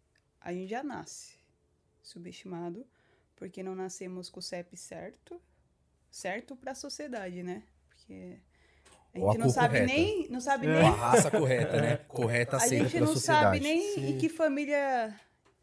a 0.40 0.52
gente 0.54 0.68
já 0.70 0.83
nasce 0.85 1.38
subestimado 2.02 2.87
porque 3.37 3.62
não 3.62 3.74
nascemos 3.76 4.31
com 4.31 4.40
o 4.40 4.42
CEP 4.42 4.76
certo, 4.76 5.40
certo 6.11 6.57
para 6.57 6.72
a 6.72 6.76
sociedade, 6.76 7.42
né? 7.42 7.64
Porque 7.88 8.38
a 9.14 9.18
Ou 9.18 9.31
a 9.31 9.35
gente 9.35 9.38
não 9.38 9.48
sabe 9.48 9.81
correta. 9.81 9.83
nem, 9.83 10.28
não 10.31 10.40
sabe 10.40 10.66
É. 10.66 10.68
nem 10.68 10.88
A 10.88 10.90
raça 10.90 11.31
correta, 11.31 11.81
né? 11.81 11.98
Correta 12.09 12.57
a 12.57 12.59
aceita 12.59 12.88
gente 12.88 12.90
pela 12.90 13.07
não 13.07 13.07
sociedade. 13.07 13.16
sabe 13.16 13.61
nem 13.61 13.81
Sim. 13.81 14.11
em 14.11 14.16
que 14.16 14.28
família 14.28 15.18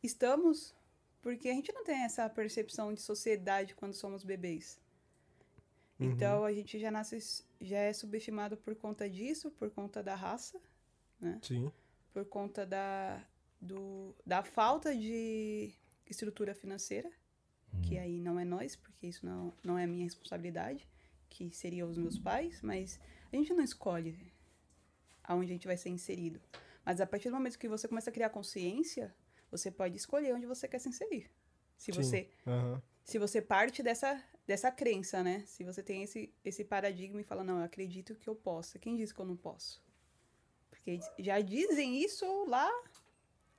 estamos, 0.06 0.74
porque 1.22 1.50
a 1.50 1.54
gente 1.54 1.74
não 1.74 1.84
tem 1.84 2.04
essa 2.04 2.30
percepção 2.30 2.94
de 2.94 3.02
sociedade 3.02 3.76
quando 3.76 3.94
somos 3.94 4.24
bebês. 4.24 4.80
Uhum. 6.00 6.12
Então 6.12 6.44
a 6.44 6.54
gente 6.54 6.80
já 6.80 6.92
nasce, 6.92 7.44
já 7.60 7.80
é 7.80 7.94
subestimado 7.94 8.58
por 8.58 8.76
conta 8.76 9.10
disso, 9.10 9.52
por 9.52 9.70
conta 9.72 10.04
da 10.04 10.16
raça, 10.16 10.60
Sim. 11.42 11.72
por 12.14 12.26
conta 12.26 12.66
da, 12.66 13.26
do, 13.60 14.14
da 14.26 14.44
falta 14.44 14.96
de 14.96 15.74
estrutura 16.06 16.54
financeira, 16.54 17.10
que 17.82 17.98
aí 17.98 18.20
não 18.20 18.40
é 18.40 18.46
nós, 18.46 18.76
porque 18.76 19.08
isso 19.08 19.26
não, 19.26 19.54
não 19.64 19.78
é 19.78 19.86
minha 19.86 20.04
responsabilidade, 20.04 20.88
que 21.30 21.52
seria 21.52 21.86
os 21.86 21.98
meus 21.98 22.18
pais, 22.18 22.62
mas 22.62 23.00
a 23.32 23.36
gente 23.36 23.54
não 23.54 23.64
escolhe 23.64 24.32
aonde 25.24 25.52
a 25.52 25.54
gente 25.54 25.68
vai 25.68 25.78
ser 25.78 25.90
inserido. 25.90 26.40
Mas 26.86 27.02
a 27.02 27.06
partir 27.06 27.30
do 27.30 27.36
momento 27.36 27.58
que 27.58 27.68
você 27.68 27.88
começa 27.88 28.10
a 28.10 28.14
criar 28.14 28.30
consciência, 28.30 29.14
você 29.58 29.72
pode 29.72 29.96
escolher 29.96 30.34
onde 30.34 30.46
você 30.46 30.68
quer 30.68 30.80
se 30.80 30.90
inserir. 30.90 31.30
Se 31.78 31.92
Sim. 31.92 32.04
você 32.04 32.30
Aham. 32.48 32.82
se 33.04 33.20
você 33.20 33.42
parte 33.42 33.84
dessa, 33.84 34.22
dessa 34.48 34.72
crença, 34.72 35.24
né? 35.24 35.44
Se 35.46 35.64
você 35.64 35.84
tem 35.84 36.04
esse, 36.04 36.34
esse 36.44 36.64
paradigma 36.64 37.22
e 37.22 37.24
fala, 37.24 37.44
não, 37.44 37.60
eu 37.60 37.66
acredito 37.66 38.16
que 38.16 38.28
eu 38.28 38.36
posso. 38.36 38.80
Quem 38.80 38.96
disse 38.96 39.14
que 39.14 39.20
eu 39.20 39.26
não 39.26 39.38
posso? 39.38 39.84
Porque 40.70 41.00
já 41.20 41.40
dizem 41.40 42.02
isso 42.02 42.26
lá, 42.46 42.70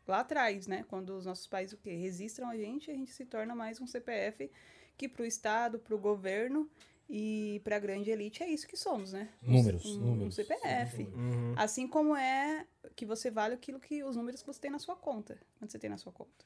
lá 0.07 0.21
atrás, 0.21 0.67
né? 0.67 0.85
Quando 0.89 1.11
os 1.11 1.27
nossos 1.27 1.47
pais 1.47 1.73
o 1.73 1.77
quê? 1.77 1.91
Registram 1.91 2.49
a 2.49 2.57
gente, 2.57 2.91
a 2.91 2.95
gente 2.95 3.13
se 3.13 3.25
torna 3.25 3.55
mais 3.55 3.81
um 3.81 3.87
CPF 3.87 4.51
que 4.97 5.09
pro 5.09 5.25
Estado, 5.25 5.79
pro 5.79 5.99
governo 5.99 6.71
e 7.09 7.61
pra 7.63 7.79
grande 7.79 8.11
elite 8.11 8.43
é 8.43 8.49
isso 8.49 8.67
que 8.67 8.77
somos, 8.77 9.13
né? 9.13 9.29
Números, 9.41 9.85
um, 9.87 10.01
números. 10.01 10.39
Um 10.39 10.43
CPF. 10.43 11.03
Uhum. 11.05 11.55
Assim 11.57 11.87
como 11.87 12.17
é 12.17 12.67
que 12.95 13.07
você 13.07 13.31
vale 13.31 13.55
aquilo 13.55 13.79
que 13.79 14.03
os 14.03 14.17
números 14.17 14.43
que 14.43 14.47
você 14.47 14.61
tem 14.61 14.71
na 14.71 14.79
sua 14.79 14.97
conta, 14.97 15.41
quando 15.59 15.71
você 15.71 15.79
tem 15.79 15.91
na 15.91 15.99
sua 15.99 16.13
conta. 16.13 16.45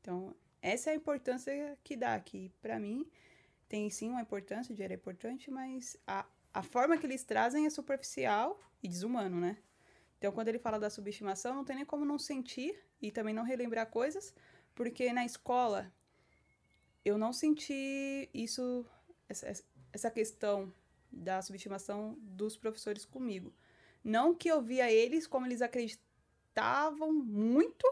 Então, 0.00 0.34
essa 0.62 0.90
é 0.90 0.92
a 0.92 0.96
importância 0.96 1.78
que 1.82 1.96
dá, 1.96 2.18
que 2.20 2.50
pra 2.62 2.78
mim 2.78 3.06
tem 3.68 3.88
sim 3.90 4.10
uma 4.10 4.20
importância, 4.20 4.72
o 4.72 4.74
dinheiro 4.74 4.94
é 4.94 4.96
importante, 4.96 5.50
mas 5.50 5.96
a, 6.06 6.26
a 6.52 6.62
forma 6.62 6.96
que 6.96 7.06
eles 7.06 7.24
trazem 7.24 7.66
é 7.66 7.70
superficial 7.70 8.60
e 8.82 8.88
desumano, 8.88 9.40
né? 9.40 9.56
Então, 10.18 10.32
quando 10.32 10.48
ele 10.48 10.58
fala 10.58 10.78
da 10.78 10.90
subestimação, 10.90 11.54
não 11.54 11.64
tem 11.64 11.76
nem 11.76 11.84
como 11.84 12.04
não 12.04 12.18
sentir 12.18 12.78
e 13.00 13.10
também 13.10 13.32
não 13.32 13.42
relembrar 13.42 13.86
coisas, 13.86 14.34
porque 14.74 15.12
na 15.12 15.24
escola 15.24 15.90
eu 17.04 17.16
não 17.16 17.32
senti 17.32 18.28
isso, 18.34 18.84
essa, 19.92 20.10
questão 20.10 20.72
da 21.10 21.42
subestimação 21.42 22.16
dos 22.20 22.56
professores 22.56 23.04
comigo. 23.04 23.52
Não 24.02 24.34
que 24.34 24.48
eu 24.48 24.62
via 24.62 24.90
eles 24.90 25.26
como 25.26 25.46
eles 25.46 25.60
acreditavam 25.62 27.12
muito. 27.12 27.86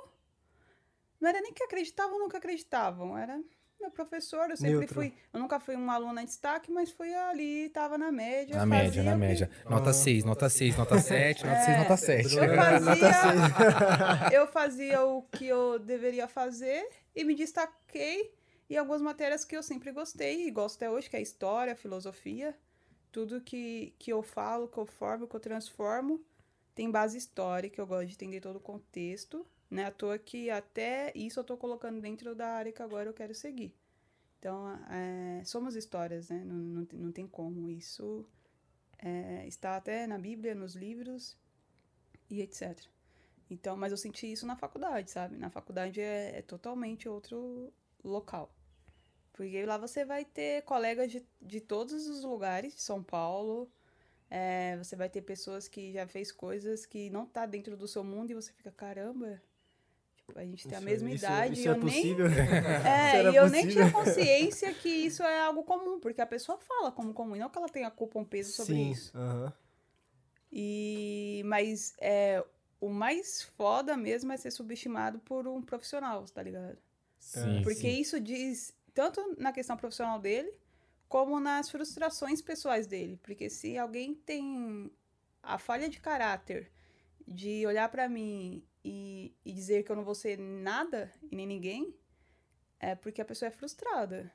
Não 1.21 1.29
era 1.29 1.41
nem 1.41 1.53
que 1.53 1.63
acreditavam, 1.65 2.19
nunca 2.19 2.39
acreditavam. 2.39 3.19
Era 3.19 3.41
meu 3.81 3.91
professor, 3.91 4.51
eu 4.51 4.57
sempre 4.57 4.73
Neutro. 4.79 4.95
fui. 4.95 5.13
Eu 5.33 5.39
nunca 5.41 5.61
fui 5.61 5.75
uma 5.77 5.95
aluna 5.95 6.23
em 6.23 6.25
destaque, 6.25 6.71
mas 6.71 6.91
fui 6.91 7.13
ali, 7.15 7.69
tava 7.71 7.97
na 7.99 8.11
média. 8.11 8.57
Na 8.57 8.67
média, 8.67 9.03
na 9.03 9.11
o 9.11 9.15
que- 9.15 9.21
média. 9.21 9.51
Nota 9.69 9.91
Ah. 9.91 9.95
6, 9.95 10.25
nota 10.25 10.49
6, 10.49 10.77
nota 10.77 10.99
7, 10.99 11.45
nota 11.45 11.57
É. 11.59 11.65
6, 11.65 11.79
nota 11.79 11.97
7. 11.97 12.37
Eu 12.37 12.47
Nota 12.81 13.13
fazia, 13.13 14.31
eu 14.33 14.47
fazia 14.49 15.05
o 15.05 15.23
que 15.23 15.47
eu 15.47 15.79
deveria 15.79 16.27
fazer 16.27 16.89
e 17.15 17.23
me 17.25 17.35
destaquei 17.35 18.35
em 18.75 18.77
algumas 18.77 19.01
matérias 19.01 19.45
que 19.45 19.57
eu 19.57 19.63
sempre 19.63 19.93
gostei 19.93 20.47
e 20.47 20.51
gosto 20.51 20.77
até 20.77 20.91
hoje, 20.91 21.09
que 21.09 21.17
é 21.17 21.23
história, 21.23 21.75
filosofia. 21.75 22.57
Tudo 23.11 23.41
que, 23.41 23.95
que 23.99 24.13
eu 24.13 24.23
falo, 24.23 24.69
que 24.69 24.79
eu 24.79 24.85
formo, 24.85 25.27
que 25.27 25.35
eu 25.35 25.41
transformo, 25.41 26.23
tem 26.75 26.91
base 26.91 27.17
histórica, 27.17 27.81
eu 27.81 27.87
gosto 27.87 28.07
de 28.07 28.15
entender 28.15 28.41
todo 28.41 28.57
o 28.57 28.61
contexto. 28.61 29.47
Não 29.71 29.83
é 29.83 29.87
à 29.87 29.91
toa 29.91 30.19
que 30.19 30.51
até 30.51 31.13
isso 31.15 31.41
eu 31.41 31.45
tô 31.45 31.57
colocando 31.57 32.01
dentro 32.01 32.35
da 32.35 32.49
área 32.49 32.73
que 32.73 32.83
agora 32.83 33.09
eu 33.09 33.15
quero 33.15 33.35
seguir. 33.35 33.75
Então, 34.39 34.69
é, 34.91 35.43
somos 35.45 35.75
histórias, 35.75 36.29
né? 36.29 36.43
Não, 36.45 36.55
não, 36.55 36.89
não 36.93 37.13
tem 37.13 37.27
como. 37.27 37.69
Isso 37.69 38.25
é, 38.99 39.47
está 39.47 39.77
até 39.77 40.07
na 40.07 40.19
Bíblia, 40.19 40.55
nos 40.55 40.75
livros 40.75 41.37
e 42.31 42.41
etc. 42.43 42.79
Então, 43.51 43.77
mas 43.77 43.93
eu 43.93 43.99
senti 43.99 44.31
isso 44.31 44.47
na 44.47 44.57
faculdade, 44.57 45.11
sabe? 45.11 45.37
Na 45.37 45.51
faculdade 45.51 46.01
é, 46.01 46.39
é 46.39 46.43
totalmente 46.43 47.09
outro 47.09 47.73
local. 48.05 48.53
Porque 49.39 49.65
lá 49.65 49.79
você 49.79 50.05
vai 50.05 50.25
ter 50.25 50.63
colegas 50.63 51.13
de, 51.13 51.25
de 51.41 51.61
todos 51.61 52.09
os 52.09 52.25
lugares, 52.25 52.75
de 52.75 52.83
São 52.83 53.01
Paulo. 53.05 53.71
é, 54.29 54.77
você 54.77 54.97
vai 54.97 55.09
ter 55.09 55.23
pessoas 55.23 55.69
que 55.69 55.93
já 55.93 56.09
fez 56.09 56.33
coisas 56.33 56.85
que 56.85 57.09
não 57.09 57.25
tá 57.25 57.47
dentro 57.47 57.77
do 57.77 57.87
seu 57.87 58.03
mundo 58.03 58.33
e 58.33 58.35
você 58.35 58.53
fica, 58.53 58.73
caramba, 58.73 59.41
tipo, 60.17 60.37
a 60.37 60.45
gente 60.45 60.67
tem 60.67 60.77
a 60.77 60.81
Isso- 60.81 60.85
mesma 60.85 61.11
isso- 61.13 61.25
idade 61.25 61.53
Isso 61.55 61.63
e 61.63 61.67
é 61.67 61.71
eu 61.71 61.75
nem 61.77 61.81
possível? 61.83 62.27
é, 62.27 63.07
Isso 63.07 63.17
era 63.17 63.31
e 63.33 63.37
eu 63.37 63.49
nem 63.49 63.63
possível? 63.65 63.85
tinha 63.85 63.93
consciência 63.93 64.75
que 64.75 64.89
isso 64.89 65.23
é 65.23 65.39
algo 65.41 65.63
comum, 65.63 66.01
porque 66.01 66.21
a 66.21 66.27
pessoa 66.27 66.59
fala 66.59 66.91
como 66.91 67.15
comum, 67.15 67.37
não 67.37 67.49
que 67.49 67.57
ela 67.59 67.69
tenha 67.69 67.91
culpa 67.93 68.19
ou 68.19 68.25
um 68.25 68.27
peso 68.27 68.51
sobre 68.53 68.75
Sim. 68.75 68.91
isso. 68.91 69.17
aham. 69.17 69.53
E 70.53 71.43
mas 71.45 71.95
é 72.01 72.45
o 72.81 72.89
mais 72.89 73.43
foda 73.57 73.97
mesmo 73.97 74.33
é 74.33 74.37
ser 74.37 74.51
subestimado 74.51 75.19
por 75.21 75.47
um 75.47 75.63
profissional, 75.63 76.25
tá 76.25 76.43
ligado? 76.43 76.77
Sim, 77.19 77.61
Porque 77.63 77.75
sim. 77.93 78.01
isso 78.01 78.19
diz 78.21 78.73
tanto 78.99 79.37
na 79.39 79.53
questão 79.53 79.77
profissional 79.77 80.19
dele, 80.19 80.53
como 81.09 81.39
nas 81.39 81.71
frustrações 81.71 82.43
pessoais 82.43 82.85
dele, 82.85 83.17
porque 83.23 83.49
se 83.49 83.79
alguém 83.79 84.13
tem 84.13 84.91
a 85.41 85.57
falha 85.57 85.89
de 85.89 86.01
caráter 86.01 86.69
de 87.25 87.65
olhar 87.65 87.89
pra 87.91 88.09
mim 88.09 88.61
e, 88.85 89.33
e 89.45 89.53
dizer 89.53 89.85
que 89.85 89.93
eu 89.93 89.95
não 89.95 90.03
vou 90.03 90.17
ser 90.17 90.37
nada 90.37 91.15
e 91.31 91.37
nem 91.37 91.47
ninguém, 91.47 91.95
é 92.81 92.97
porque 92.97 93.23
a 93.23 93.25
pessoa 93.25 93.47
é 93.47 93.53
frustrada. 93.53 94.33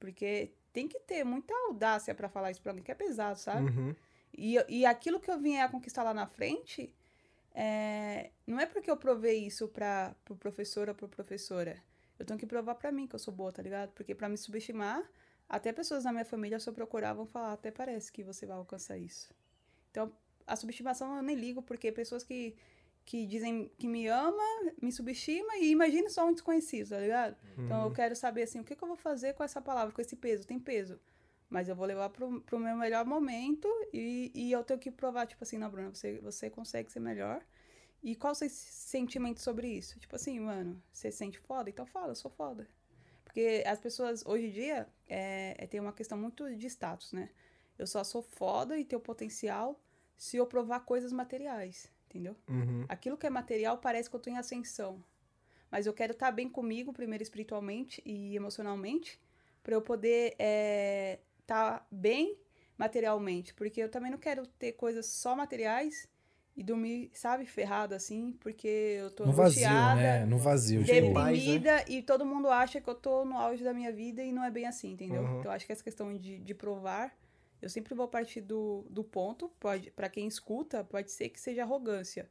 Porque 0.00 0.50
tem 0.72 0.88
que 0.88 0.98
ter 0.98 1.22
muita 1.22 1.54
audácia 1.68 2.12
pra 2.16 2.28
falar 2.28 2.50
isso 2.50 2.60
pra 2.60 2.72
alguém, 2.72 2.82
que 2.82 2.90
é 2.90 2.96
pesado, 2.96 3.38
sabe? 3.38 3.70
Uhum. 3.70 3.94
E, 4.36 4.56
e 4.68 4.84
aquilo 4.84 5.20
que 5.20 5.30
eu 5.30 5.38
vim 5.38 5.58
a 5.58 5.68
conquistar 5.68 6.02
lá 6.02 6.12
na 6.12 6.26
frente, 6.26 6.92
é, 7.54 8.32
não 8.44 8.58
é 8.58 8.66
porque 8.66 8.90
eu 8.90 8.96
provei 8.96 9.46
isso 9.46 9.68
para 9.68 10.16
pro 10.24 10.34
professor 10.34 10.88
ou 10.88 10.96
pro 10.96 11.08
professora. 11.08 11.80
Eu 12.18 12.24
tenho 12.24 12.38
que 12.38 12.46
provar 12.46 12.74
pra 12.76 12.92
mim 12.92 13.06
que 13.06 13.14
eu 13.14 13.18
sou 13.18 13.34
boa, 13.34 13.52
tá 13.52 13.62
ligado? 13.62 13.90
Porque 13.92 14.14
pra 14.14 14.28
me 14.28 14.36
subestimar, 14.36 15.02
até 15.48 15.72
pessoas 15.72 16.04
na 16.04 16.12
minha 16.12 16.24
família 16.24 16.58
só 16.60 16.72
procuravam 16.72 17.26
falar, 17.26 17.52
até 17.52 17.70
parece 17.70 18.12
que 18.12 18.22
você 18.22 18.46
vai 18.46 18.56
alcançar 18.56 18.96
isso. 18.98 19.32
Então, 19.90 20.12
a 20.46 20.56
subestimação 20.56 21.16
eu 21.16 21.22
nem 21.22 21.36
ligo, 21.36 21.62
porque 21.62 21.90
pessoas 21.92 22.22
que, 22.22 22.54
que 23.04 23.26
dizem 23.26 23.70
que 23.78 23.86
me 23.88 24.06
ama, 24.08 24.42
me 24.80 24.92
subestima 24.92 25.56
e 25.56 25.70
imagina 25.70 26.08
só 26.08 26.26
um 26.26 26.32
desconhecido, 26.32 26.90
tá 26.90 26.98
ligado? 26.98 27.36
Então 27.64 27.80
eu 27.82 27.86
Uhum. 27.88 27.92
quero 27.92 28.14
saber 28.16 28.42
assim, 28.42 28.60
o 28.60 28.64
que, 28.64 28.76
que 28.76 28.82
eu 28.84 28.88
vou 28.88 28.96
fazer 28.96 29.34
com 29.34 29.42
essa 29.44 29.60
palavra, 29.60 29.92
com 29.92 30.00
esse 30.00 30.16
peso? 30.16 30.46
Tem 30.46 30.58
peso. 30.58 31.00
Mas 31.50 31.68
eu 31.68 31.76
vou 31.76 31.86
levar 31.86 32.08
pro, 32.10 32.40
pro 32.40 32.58
meu 32.58 32.76
melhor 32.76 33.04
momento 33.04 33.68
e, 33.92 34.32
e 34.34 34.52
eu 34.52 34.64
tenho 34.64 34.78
que 34.80 34.90
provar, 34.90 35.26
tipo 35.26 35.44
assim, 35.44 35.58
não, 35.58 35.70
Bruna, 35.70 35.90
você, 35.94 36.18
você 36.20 36.50
consegue 36.50 36.90
ser 36.90 37.00
melhor. 37.00 37.44
E 38.04 38.14
qual 38.14 38.32
o 38.32 38.34
seu 38.34 38.50
sentimento 38.50 39.40
sobre 39.40 39.66
isso? 39.66 39.98
Tipo 39.98 40.14
assim, 40.14 40.38
mano, 40.38 40.80
você 40.92 41.10
se 41.10 41.16
sente 41.16 41.38
foda? 41.38 41.70
Então 41.70 41.86
fala, 41.86 42.08
eu 42.08 42.14
sou 42.14 42.30
foda. 42.30 42.68
Porque 43.24 43.64
as 43.66 43.80
pessoas, 43.80 44.22
hoje 44.26 44.48
em 44.48 44.50
dia, 44.50 44.86
é, 45.08 45.56
é, 45.56 45.66
tem 45.66 45.80
uma 45.80 45.92
questão 45.92 46.18
muito 46.18 46.54
de 46.54 46.66
status, 46.66 47.14
né? 47.14 47.30
Eu 47.78 47.86
só 47.86 48.04
sou 48.04 48.20
foda 48.20 48.78
e 48.78 48.84
tenho 48.84 49.00
potencial 49.00 49.80
se 50.18 50.36
eu 50.36 50.46
provar 50.46 50.80
coisas 50.80 51.12
materiais, 51.12 51.90
entendeu? 52.06 52.36
Uhum. 52.46 52.84
Aquilo 52.90 53.16
que 53.16 53.26
é 53.26 53.30
material 53.30 53.78
parece 53.78 54.10
que 54.10 54.14
eu 54.14 54.20
tô 54.20 54.28
em 54.28 54.36
ascensão. 54.36 55.02
Mas 55.70 55.86
eu 55.86 55.94
quero 55.94 56.12
estar 56.12 56.30
bem 56.30 56.48
comigo, 56.48 56.92
primeiro 56.92 57.22
espiritualmente 57.22 58.02
e 58.04 58.36
emocionalmente, 58.36 59.18
para 59.62 59.74
eu 59.74 59.80
poder 59.80 60.36
estar 61.40 61.88
bem 61.90 62.38
materialmente. 62.76 63.54
Porque 63.54 63.82
eu 63.82 63.90
também 63.90 64.10
não 64.10 64.18
quero 64.18 64.46
ter 64.46 64.72
coisas 64.72 65.06
só 65.06 65.34
materiais 65.34 66.06
e 66.56 66.62
dormir, 66.62 67.10
sabe, 67.12 67.46
ferrado 67.46 67.94
assim, 67.94 68.32
porque 68.40 68.68
eu 68.68 69.10
tô 69.10 69.26
No 69.26 69.32
vazio, 69.32 69.68
né? 69.68 70.24
No 70.24 70.38
vazio. 70.38 70.84
tipo, 70.84 71.12
deprimida 71.12 71.84
e 71.88 72.00
todo 72.00 72.24
mundo 72.24 72.48
acha 72.48 72.80
que 72.80 72.88
eu 72.88 72.94
tô 72.94 73.24
no 73.24 73.36
auge 73.36 73.64
da 73.64 73.74
minha 73.74 73.92
vida 73.92 74.22
e 74.22 74.30
não 74.30 74.44
é 74.44 74.50
bem 74.50 74.66
assim, 74.66 74.92
entendeu? 74.92 75.22
Uhum. 75.22 75.40
Então 75.40 75.50
acho 75.50 75.66
que 75.66 75.72
essa 75.72 75.82
questão 75.82 76.16
de, 76.16 76.38
de 76.38 76.54
provar, 76.54 77.12
eu 77.60 77.68
sempre 77.68 77.92
vou 77.94 78.06
partir 78.06 78.40
do, 78.40 78.86
do 78.88 79.02
ponto, 79.02 79.48
pode 79.58 79.90
para 79.90 80.08
quem 80.08 80.28
escuta, 80.28 80.84
pode 80.84 81.10
ser 81.10 81.28
que 81.28 81.40
seja 81.40 81.62
arrogância, 81.62 82.30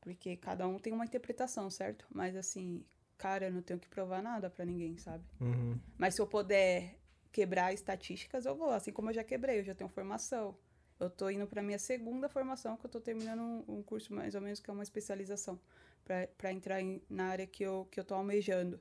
porque 0.00 0.36
cada 0.36 0.66
um 0.68 0.78
tem 0.78 0.92
uma 0.92 1.04
interpretação, 1.04 1.68
certo? 1.68 2.06
Mas 2.10 2.36
assim, 2.36 2.84
cara, 3.16 3.46
eu 3.46 3.52
não 3.52 3.60
tenho 3.60 3.80
que 3.80 3.88
provar 3.88 4.22
nada 4.22 4.48
pra 4.48 4.64
ninguém, 4.64 4.96
sabe? 4.98 5.24
Uhum. 5.40 5.76
Mas 5.96 6.14
se 6.14 6.20
eu 6.20 6.28
puder 6.28 6.94
quebrar 7.32 7.74
estatísticas, 7.74 8.46
eu 8.46 8.54
vou, 8.54 8.70
assim 8.70 8.92
como 8.92 9.10
eu 9.10 9.14
já 9.14 9.24
quebrei, 9.24 9.58
eu 9.58 9.64
já 9.64 9.74
tenho 9.74 9.90
formação. 9.90 10.56
Eu 11.00 11.08
tô 11.08 11.30
indo 11.30 11.46
pra 11.46 11.62
minha 11.62 11.78
segunda 11.78 12.28
formação, 12.28 12.76
que 12.76 12.86
eu 12.86 12.90
tô 12.90 13.00
terminando 13.00 13.40
um, 13.40 13.64
um 13.78 13.82
curso 13.82 14.12
mais 14.12 14.34
ou 14.34 14.40
menos 14.40 14.58
que 14.60 14.68
é 14.68 14.72
uma 14.72 14.82
especialização, 14.82 15.58
pra 16.36 16.52
entrar 16.52 16.80
em- 16.80 17.00
na 17.08 17.26
área 17.28 17.46
que 17.46 17.62
eu, 17.62 17.86
que 17.90 18.00
eu 18.00 18.04
tô 18.04 18.14
almejando. 18.14 18.80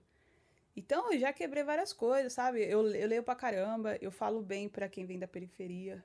Então, 0.75 1.11
eu 1.11 1.19
já 1.19 1.33
quebrei 1.33 1.63
várias 1.63 1.91
coisas, 1.93 2.33
sabe? 2.33 2.61
Eu, 2.63 2.85
eu 2.93 3.07
leio 3.07 3.23
pra 3.23 3.35
caramba, 3.35 3.97
eu 4.01 4.11
falo 4.11 4.41
bem 4.41 4.69
pra 4.69 4.87
quem 4.87 5.05
vem 5.05 5.17
da 5.19 5.27
periferia. 5.27 6.03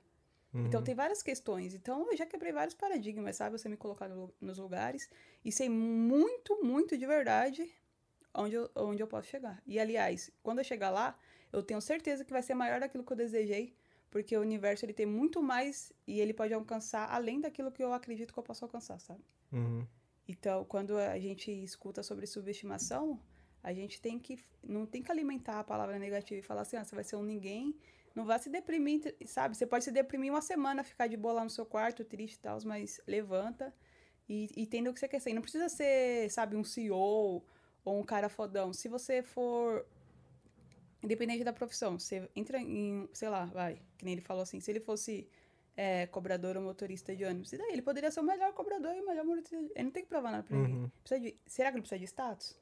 Então, 0.53 0.79
Uhum. 0.81 0.83
tem 0.85 0.95
várias 0.95 1.21
questões. 1.23 1.73
Então, 1.73 2.09
eu 2.11 2.17
já 2.17 2.25
quebrei 2.25 2.51
vários 2.51 2.75
paradigmas, 2.75 3.35
sabe? 3.35 3.57
Você 3.57 3.67
me 3.69 3.77
colocar 3.77 4.07
no- 4.07 4.33
nos 4.39 4.57
lugares 4.59 5.09
e 5.43 5.51
sei 5.51 5.67
muito, 5.69 6.63
muito 6.63 6.95
de 6.97 7.05
verdade 7.07 7.71
onde 8.35 8.55
eu, 8.55 8.69
onde 8.75 9.01
eu 9.01 9.07
posso 9.07 9.27
chegar. 9.29 9.61
E, 9.65 9.79
aliás, 9.79 10.31
quando 10.43 10.59
eu 10.59 10.63
chegar 10.63 10.89
lá, 10.91 11.17
eu 11.51 11.61
tenho 11.63 11.81
certeza 11.81 12.23
que 12.25 12.31
vai 12.31 12.41
ser 12.41 12.53
maior 12.55 12.79
daquilo 12.79 13.03
que 13.03 13.13
eu 13.13 13.17
desejei, 13.17 13.75
porque 14.13 14.37
o 14.37 14.41
universo 14.41 14.85
ele 14.85 14.93
tem 14.93 15.07
muito 15.07 15.41
mais 15.41 15.91
e 16.05 16.21
ele 16.21 16.35
pode 16.35 16.53
alcançar 16.53 17.09
além 17.11 17.41
daquilo 17.41 17.71
que 17.71 17.83
eu 17.83 17.91
acredito 17.91 18.31
que 18.31 18.37
eu 18.37 18.43
posso 18.43 18.63
alcançar, 18.63 18.99
sabe? 18.99 19.23
Uhum. 19.51 19.87
Então, 20.27 20.63
quando 20.65 20.95
a 20.99 21.17
gente 21.17 21.49
escuta 21.49 22.03
sobre 22.03 22.27
subestimação, 22.27 23.19
a 23.63 23.73
gente 23.73 23.99
tem 23.99 24.19
que 24.19 24.37
não 24.61 24.85
tem 24.85 25.01
que 25.01 25.11
alimentar 25.11 25.59
a 25.59 25.63
palavra 25.63 25.97
negativa 25.97 26.39
e 26.39 26.43
falar 26.43 26.61
assim, 26.61 26.77
ah, 26.77 26.83
você 26.83 26.93
vai 26.93 27.03
ser 27.03 27.15
um 27.15 27.23
ninguém, 27.23 27.75
não 28.13 28.23
vai 28.23 28.37
se 28.37 28.51
deprimir, 28.51 29.15
sabe? 29.25 29.57
Você 29.57 29.65
pode 29.65 29.83
se 29.83 29.91
deprimir 29.91 30.31
uma 30.31 30.43
semana, 30.43 30.83
ficar 30.83 31.07
de 31.07 31.17
boa 31.17 31.33
lá 31.33 31.43
no 31.43 31.49
seu 31.49 31.65
quarto, 31.65 32.05
triste 32.05 32.35
e 32.35 32.39
tal, 32.39 32.59
mas 32.65 33.01
levanta 33.07 33.73
e, 34.29 34.47
e 34.55 34.61
entenda 34.61 34.91
o 34.91 34.93
que 34.93 34.99
você 34.99 35.07
quer 35.07 35.21
ser. 35.21 35.31
E 35.31 35.33
não 35.33 35.41
precisa 35.41 35.67
ser, 35.69 36.29
sabe, 36.29 36.55
um 36.55 36.63
CEO 36.63 37.43
ou 37.83 37.99
um 37.99 38.03
cara 38.03 38.29
fodão. 38.29 38.71
Se 38.73 38.87
você 38.87 39.23
for 39.23 39.83
independente 41.03 41.43
da 41.43 41.51
profissão, 41.53 41.99
você 41.99 42.27
entra 42.35 42.57
em, 42.59 43.07
sei 43.13 43.29
lá, 43.29 43.45
vai, 43.45 43.81
que 43.97 44.05
nem 44.05 44.13
ele 44.13 44.21
falou 44.21 44.41
assim, 44.43 44.59
se 44.59 44.71
ele 44.71 44.79
fosse 44.79 45.27
é, 45.75 46.07
cobrador 46.07 46.55
ou 46.55 46.63
motorista 46.63 47.15
de 47.15 47.25
ônibus, 47.25 47.51
e 47.53 47.57
daí 47.57 47.73
ele 47.73 47.81
poderia 47.81 48.09
ser 48.09 48.21
o 48.21 48.23
melhor 48.23 48.53
cobrador 48.53 48.95
e 48.95 49.01
o 49.01 49.05
melhor 49.05 49.25
motorista. 49.25 49.57
de- 49.57 49.71
Ele 49.75 49.83
não 49.83 49.91
tem 49.91 50.03
que 50.03 50.09
provar 50.09 50.31
nada 50.31 50.43
pra 50.43 50.55
ninguém. 50.57 50.75
Uhum. 50.75 50.89
Precisa 51.03 51.19
de, 51.19 51.35
será 51.45 51.69
que 51.71 51.75
ele 51.77 51.81
precisa 51.81 51.99
de 51.99 52.05
status? 52.05 52.57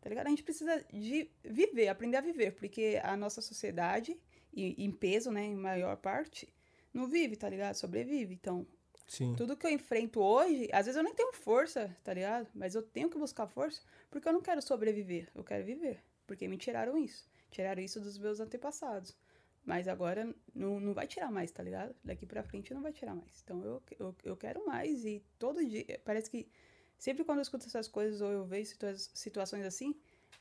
Tá 0.00 0.08
ligado? 0.08 0.26
A 0.26 0.30
gente 0.30 0.42
precisa 0.42 0.84
de 0.92 1.28
viver, 1.44 1.88
aprender 1.88 2.16
a 2.16 2.20
viver, 2.20 2.52
porque 2.52 3.00
a 3.02 3.16
nossa 3.16 3.40
sociedade, 3.42 4.16
e, 4.54 4.82
em 4.84 4.90
peso, 4.90 5.30
né, 5.30 5.44
em 5.44 5.54
maior 5.56 5.96
parte, 5.96 6.48
não 6.94 7.06
vive, 7.08 7.36
tá 7.36 7.48
ligado? 7.48 7.74
Sobrevive. 7.74 8.32
Então, 8.32 8.64
Sim. 9.06 9.34
tudo 9.36 9.56
que 9.56 9.66
eu 9.66 9.70
enfrento 9.70 10.20
hoje, 10.20 10.68
às 10.72 10.86
vezes 10.86 10.96
eu 10.96 11.02
nem 11.02 11.12
tenho 11.14 11.32
força, 11.32 11.94
tá 12.04 12.14
ligado? 12.14 12.48
Mas 12.54 12.74
eu 12.76 12.82
tenho 12.82 13.10
que 13.10 13.18
buscar 13.18 13.46
força 13.48 13.82
porque 14.08 14.28
eu 14.28 14.32
não 14.32 14.40
quero 14.40 14.62
sobreviver, 14.62 15.28
eu 15.34 15.42
quero 15.44 15.64
viver. 15.64 16.00
Porque 16.26 16.46
me 16.48 16.56
tiraram 16.56 16.96
isso. 16.96 17.28
Tiraram 17.56 17.80
isso 17.80 17.98
dos 17.98 18.18
meus 18.18 18.38
antepassados. 18.38 19.16
Mas 19.64 19.88
agora 19.88 20.30
não, 20.54 20.78
não 20.78 20.92
vai 20.92 21.06
tirar 21.06 21.30
mais, 21.32 21.50
tá 21.50 21.62
ligado? 21.62 21.96
Daqui 22.04 22.26
pra 22.26 22.42
frente 22.42 22.74
não 22.74 22.82
vai 22.82 22.92
tirar 22.92 23.14
mais. 23.14 23.40
Então 23.42 23.64
eu, 23.64 23.82
eu, 23.98 24.14
eu 24.24 24.36
quero 24.36 24.66
mais 24.66 25.06
e 25.06 25.24
todo 25.38 25.64
dia. 25.64 25.98
Parece 26.04 26.30
que 26.30 26.46
sempre 26.98 27.24
quando 27.24 27.38
eu 27.38 27.42
escuto 27.42 27.64
essas 27.64 27.88
coisas 27.88 28.20
ou 28.20 28.30
eu 28.30 28.44
vejo 28.44 28.68
situa 28.68 28.94
situações 28.98 29.64
assim, 29.64 29.98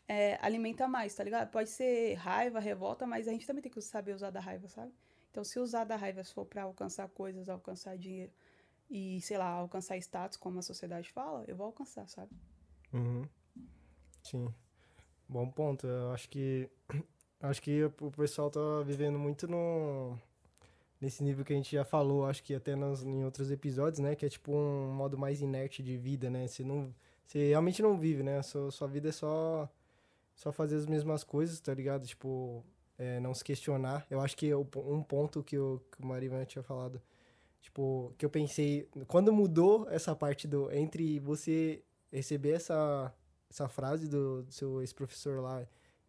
é, 0.10 0.38
alimenta 0.42 0.90
mais, 0.90 1.16
tá 1.16 1.24
ligado? 1.24 1.50
Pode 1.52 1.70
ser 1.70 2.16
raiva, 2.16 2.60
revolta, 2.60 3.08
mas 3.08 3.30
a 3.30 3.32
gente 3.32 3.48
também 3.48 3.64
tem 3.64 3.72
que 3.72 3.82
saber 3.82 4.14
usar 4.14 4.30
da 4.30 4.42
raiva, 4.42 4.68
sabe? 4.68 4.94
Então 5.32 5.42
se 5.42 5.58
usar 5.58 5.86
da 5.86 5.96
raiva 5.96 6.22
for 6.26 6.46
pra 6.46 6.64
alcançar 6.64 7.08
coisas, 7.08 7.48
alcançar 7.48 7.98
dinheiro 7.98 8.34
e, 8.90 9.22
sei 9.22 9.38
lá, 9.38 9.48
alcançar 9.48 9.96
status, 10.00 10.38
como 10.38 10.60
a 10.60 10.62
sociedade 10.62 11.10
fala, 11.14 11.46
eu 11.48 11.56
vou 11.56 11.66
alcançar, 11.66 12.10
sabe? 12.10 12.36
Uhum. 12.94 13.26
Sim. 14.22 14.54
Bom 15.28 15.50
ponto. 15.50 15.88
Eu 15.88 16.12
acho 16.12 16.30
que 16.30 16.70
acho 17.42 17.62
que 17.62 17.84
o 18.02 18.12
pessoal 18.12 18.50
tá 18.50 18.60
vivendo 18.86 19.18
muito 19.20 19.48
no 19.48 20.18
nesse 21.02 21.24
nível 21.24 21.44
que 21.46 21.54
a 21.54 21.56
gente 21.56 21.72
já 21.72 21.84
falou, 21.86 22.26
acho 22.26 22.42
que 22.44 22.56
até 22.56 22.76
nos, 22.76 23.04
em 23.04 23.24
outros 23.26 23.52
episódios, 23.52 24.00
né, 24.00 24.16
que 24.16 24.26
é 24.26 24.30
tipo 24.30 24.54
um 24.54 24.92
modo 24.94 25.18
mais 25.18 25.42
inerte 25.42 25.84
de 25.84 25.98
vida, 25.98 26.30
né? 26.30 26.48
Você 26.48 26.64
não 26.64 26.94
você 27.26 27.50
realmente 27.50 27.82
não 27.82 27.98
vive, 27.98 28.24
né? 28.24 28.42
Sua, 28.42 28.72
sua 28.72 28.88
vida 28.88 29.10
é 29.10 29.12
só 29.12 29.70
só 30.36 30.52
fazer 30.52 30.76
as 30.78 30.86
mesmas 30.86 31.24
coisas, 31.24 31.60
tá 31.60 31.74
ligado? 31.74 32.06
Tipo, 32.06 32.64
é, 32.98 33.20
não 33.20 33.34
se 33.34 33.44
questionar. 33.44 34.06
Eu 34.10 34.20
acho 34.22 34.36
que 34.38 34.52
po- 34.72 34.82
um 34.82 35.02
ponto 35.04 35.44
que, 35.44 35.58
o 35.58 35.82
que 35.92 36.02
o 36.04 36.06
Marivan 36.06 36.44
tinha 36.46 36.64
falado, 36.64 37.02
tipo, 37.62 38.14
que 38.18 38.26
eu 38.26 38.30
pensei, 38.30 38.90
quando 39.08 39.34
mudou 39.34 39.88
essa 39.90 40.16
parte 40.16 40.48
do 40.48 40.72
entre 40.72 41.20
você 41.20 41.84
receber 42.12 42.52
essa 42.54 43.14
essa 43.50 43.68
frase 43.68 44.08
do, 44.08 44.44
do 44.44 44.52
seu 44.52 44.82
ex-professor 44.82 45.42
lá 45.42 45.66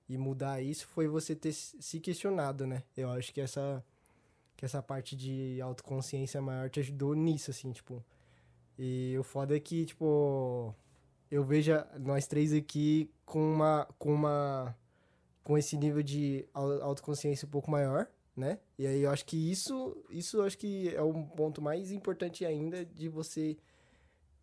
e 0.08 0.16
mudar 0.16 0.60
isso 0.62 0.86
foi 0.86 1.08
você 1.08 1.34
ter 1.34 1.52
se 1.52 2.00
questionado, 2.00 2.66
né? 2.66 2.82
Eu 2.96 3.10
acho 3.10 3.32
que 3.32 3.40
essa 3.40 3.84
que 4.56 4.64
essa 4.64 4.82
parte 4.82 5.14
de 5.16 5.60
autoconsciência 5.60 6.40
maior 6.40 6.70
te 6.70 6.80
ajudou 6.80 7.14
nisso, 7.14 7.50
assim, 7.50 7.72
tipo. 7.72 8.02
E 8.78 9.16
o 9.18 9.22
foda 9.22 9.56
é 9.56 9.60
que, 9.60 9.84
tipo, 9.86 10.74
eu 11.30 11.44
vejo 11.44 11.72
nós 12.00 12.26
três 12.26 12.52
aqui 12.52 13.10
com 13.24 13.40
uma 13.54 13.86
com 13.98 14.12
uma 14.12 14.76
com 15.42 15.56
esse 15.58 15.76
nível 15.76 16.02
de 16.02 16.46
au- 16.54 16.82
autoconsciência 16.82 17.46
um 17.46 17.50
pouco 17.50 17.70
maior, 17.70 18.06
né? 18.36 18.58
E 18.78 18.86
aí 18.86 19.02
eu 19.02 19.10
acho 19.10 19.24
que 19.24 19.50
isso 19.50 19.96
isso 20.10 20.42
acho 20.42 20.58
que 20.58 20.94
é 20.94 21.02
um 21.02 21.24
ponto 21.24 21.60
mais 21.62 21.90
importante 21.92 22.44
ainda 22.44 22.84
de 22.84 23.08
você 23.08 23.56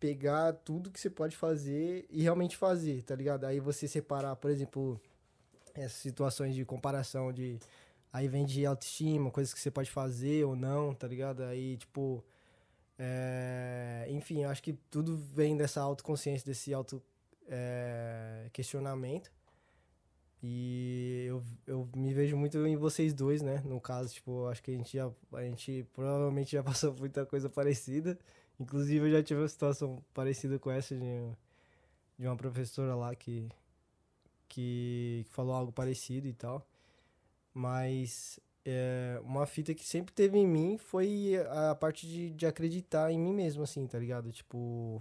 pegar 0.04 0.52
tudo 0.52 0.90
que 0.90 1.00
você 1.00 1.08
pode 1.08 1.34
fazer 1.34 2.04
e 2.10 2.20
realmente 2.20 2.58
fazer, 2.58 3.02
tá 3.04 3.16
ligado? 3.16 3.46
Aí 3.46 3.58
você 3.58 3.88
separar, 3.88 4.36
por 4.36 4.50
exemplo, 4.50 5.00
essas 5.74 5.96
situações 5.96 6.54
de 6.54 6.62
comparação 6.62 7.32
de 7.32 7.58
aí 8.12 8.28
vem 8.28 8.44
de 8.44 8.66
autoestima, 8.66 9.30
coisas 9.30 9.54
que 9.54 9.60
você 9.60 9.70
pode 9.70 9.90
fazer 9.90 10.44
ou 10.44 10.54
não, 10.54 10.94
tá 10.94 11.08
ligado? 11.08 11.42
Aí, 11.44 11.78
tipo, 11.78 12.22
é, 12.98 14.06
enfim, 14.10 14.44
acho 14.44 14.62
que 14.62 14.74
tudo 14.90 15.16
vem 15.16 15.56
dessa 15.56 15.80
autoconsciência, 15.80 16.44
desse 16.44 16.74
auto 16.74 17.02
é. 17.48 18.50
E 20.42 21.24
eu, 21.26 21.42
eu 21.66 21.88
me 21.96 22.12
vejo 22.12 22.36
muito 22.36 22.58
em 22.66 22.76
vocês 22.76 23.14
dois, 23.14 23.40
né? 23.40 23.62
No 23.64 23.80
caso, 23.80 24.12
tipo, 24.12 24.46
acho 24.48 24.62
que 24.62 24.70
a 24.70 24.74
gente 24.74 24.98
já 24.98 25.10
a 25.32 25.42
gente 25.42 25.86
provavelmente 25.94 26.52
já 26.52 26.60
passou 26.62 26.92
por 26.92 27.00
muita 27.00 27.24
coisa 27.24 27.48
parecida. 27.48 28.18
Inclusive, 28.58 29.06
eu 29.06 29.12
já 29.12 29.22
tive 29.22 29.40
uma 29.40 29.48
situação 29.48 30.02
parecida 30.12 30.58
com 30.58 30.70
essa 30.70 30.94
de, 30.94 31.32
de 32.18 32.26
uma 32.26 32.36
professora 32.36 32.94
lá 32.94 33.14
que, 33.14 33.48
que 34.48 35.24
falou 35.30 35.54
algo 35.54 35.72
parecido 35.72 36.28
e 36.28 36.32
tal. 36.32 36.66
Mas 37.52 38.38
é, 38.64 39.20
uma 39.24 39.46
fita 39.46 39.74
que 39.74 39.84
sempre 39.84 40.14
teve 40.14 40.38
em 40.38 40.46
mim 40.46 40.78
foi 40.78 41.34
a 41.50 41.74
parte 41.74 42.06
de, 42.06 42.30
de 42.30 42.46
acreditar 42.46 43.10
em 43.12 43.18
mim 43.18 43.32
mesmo, 43.32 43.62
assim, 43.62 43.86
tá 43.86 43.98
ligado? 43.98 44.32
Tipo, 44.32 45.00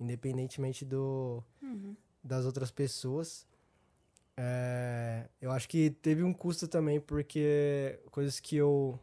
independentemente 0.00 0.84
do, 0.84 1.42
das 2.22 2.44
outras 2.44 2.70
pessoas. 2.70 3.46
É, 4.36 5.28
eu 5.40 5.50
acho 5.50 5.68
que 5.68 5.90
teve 5.90 6.22
um 6.22 6.32
custo 6.32 6.68
também, 6.68 7.00
porque 7.00 7.98
coisas 8.10 8.38
que 8.40 8.56
eu 8.56 8.98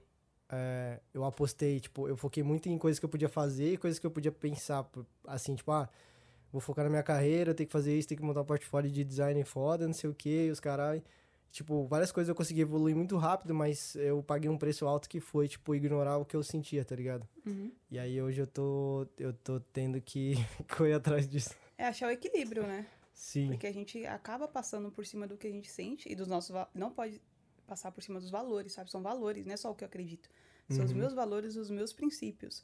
é, 0.55 0.99
eu 1.13 1.23
apostei, 1.25 1.79
tipo, 1.79 2.07
eu 2.07 2.15
foquei 2.15 2.43
muito 2.43 2.69
em 2.69 2.77
coisas 2.77 2.99
que 2.99 3.05
eu 3.05 3.09
podia 3.09 3.27
fazer 3.27 3.73
e 3.73 3.77
coisas 3.77 3.97
que 3.97 4.05
eu 4.05 4.11
podia 4.11 4.31
pensar, 4.31 4.87
assim, 5.25 5.55
tipo, 5.55 5.71
ah, 5.71 5.89
vou 6.51 6.61
focar 6.61 6.83
na 6.85 6.89
minha 6.91 7.01
carreira, 7.01 7.55
tenho 7.55 7.65
que 7.65 7.73
fazer 7.73 7.97
isso, 7.97 8.07
tenho 8.07 8.21
que 8.21 8.25
montar 8.25 8.41
um 8.41 8.45
portfólio 8.45 8.91
de 8.91 9.03
design 9.03 9.43
foda, 9.43 9.87
não 9.87 9.93
sei 9.93 10.09
o 10.09 10.13
que, 10.13 10.51
os 10.51 10.59
carai. 10.59 11.01
Tipo, 11.51 11.85
várias 11.85 12.11
coisas 12.11 12.29
eu 12.29 12.35
consegui 12.35 12.61
evoluir 12.61 12.95
muito 12.95 13.17
rápido, 13.17 13.53
mas 13.53 13.95
eu 13.95 14.21
paguei 14.21 14.49
um 14.49 14.57
preço 14.57 14.85
alto 14.85 15.09
que 15.09 15.19
foi, 15.19 15.47
tipo, 15.47 15.73
ignorar 15.73 16.17
o 16.17 16.25
que 16.25 16.35
eu 16.35 16.43
sentia, 16.43 16.85
tá 16.85 16.95
ligado? 16.95 17.27
Uhum. 17.45 17.71
E 17.89 17.97
aí 17.97 18.21
hoje 18.21 18.41
eu 18.41 18.47
tô, 18.47 19.07
eu 19.17 19.33
tô 19.33 19.59
tendo 19.59 19.99
que 20.01 20.35
correr 20.77 20.93
atrás 20.93 21.27
disso. 21.27 21.55
É 21.77 21.85
achar 21.85 22.07
o 22.07 22.11
equilíbrio, 22.11 22.63
né? 22.63 22.85
Sim. 23.13 23.47
Porque 23.47 23.67
a 23.67 23.71
gente 23.71 24.05
acaba 24.05 24.47
passando 24.47 24.91
por 24.91 25.05
cima 25.05 25.27
do 25.27 25.37
que 25.37 25.47
a 25.47 25.51
gente 25.51 25.69
sente 25.69 26.11
e 26.11 26.15
dos 26.15 26.27
nossos. 26.27 26.55
Não 26.73 26.91
pode 26.91 27.21
passar 27.67 27.91
por 27.91 28.03
cima 28.03 28.19
dos 28.19 28.29
valores, 28.29 28.73
sabe? 28.73 28.91
São 28.91 29.01
valores, 29.01 29.45
não 29.45 29.53
é 29.53 29.57
só 29.57 29.71
o 29.71 29.75
que 29.75 29.83
eu 29.83 29.87
acredito. 29.87 30.29
São 30.69 30.85
os 30.85 30.91
Uhum. 30.91 30.97
meus 30.97 31.13
valores, 31.13 31.55
os 31.55 31.69
meus 31.69 31.93
princípios. 31.93 32.63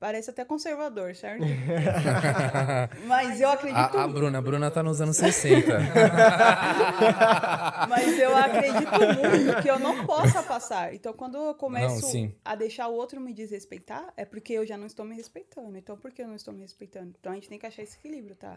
Parece 0.00 0.30
até 0.30 0.44
conservador, 0.44 1.12
certo? 1.16 1.42
Mas 3.08 3.40
eu 3.40 3.48
acredito. 3.50 3.76
A, 3.96 4.04
a 4.04 4.06
Bruna, 4.06 4.38
a 4.38 4.42
Bruna 4.42 4.70
tá 4.70 4.80
nos 4.80 5.00
anos 5.00 5.16
60. 5.16 5.72
Mas 7.88 8.16
eu 8.18 8.36
acredito 8.36 8.92
muito 8.92 9.62
que 9.62 9.68
eu 9.68 9.78
não 9.80 10.06
possa 10.06 10.40
passar. 10.42 10.94
Então, 10.94 11.12
quando 11.12 11.36
eu 11.36 11.52
começo 11.54 12.16
Não, 12.16 12.32
a 12.44 12.54
deixar 12.54 12.86
o 12.88 12.94
outro 12.94 13.20
me 13.20 13.32
desrespeitar, 13.34 14.12
é 14.16 14.24
porque 14.24 14.52
eu 14.52 14.64
já 14.64 14.76
não 14.76 14.86
estou 14.86 15.04
me 15.04 15.16
respeitando. 15.16 15.76
Então, 15.76 15.96
por 15.96 16.12
que 16.12 16.22
eu 16.22 16.28
não 16.28 16.36
estou 16.36 16.54
me 16.54 16.60
respeitando? 16.60 17.14
Então, 17.18 17.32
a 17.32 17.34
gente 17.34 17.48
tem 17.48 17.58
que 17.58 17.66
achar 17.66 17.82
esse 17.82 17.96
equilíbrio, 17.98 18.36
tá? 18.36 18.56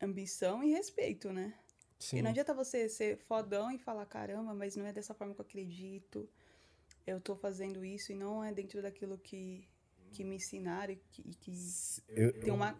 Ambição 0.00 0.62
e 0.62 0.72
respeito, 0.72 1.32
né? 1.32 1.54
Sim. 1.98 2.18
E 2.18 2.22
não 2.22 2.30
adianta 2.30 2.52
você 2.52 2.88
ser 2.88 3.18
fodão 3.28 3.70
e 3.70 3.78
falar, 3.78 4.04
caramba, 4.06 4.52
mas 4.54 4.76
não 4.76 4.86
é 4.86 4.92
dessa 4.92 5.14
forma 5.14 5.34
que 5.34 5.40
eu 5.40 5.46
acredito. 5.46 6.28
Eu 7.06 7.20
tô 7.20 7.36
fazendo 7.36 7.84
isso 7.84 8.12
e 8.12 8.14
não 8.14 8.42
é 8.42 8.52
dentro 8.52 8.82
daquilo 8.82 9.16
que, 9.16 9.68
que 10.12 10.24
me 10.24 10.36
ensinaram 10.36 10.92
e 10.92 10.96
que, 10.96 11.22
e 11.24 11.34
que 11.34 11.52
Eu, 12.08 12.32
tem 12.40 12.52
uma. 12.52 12.76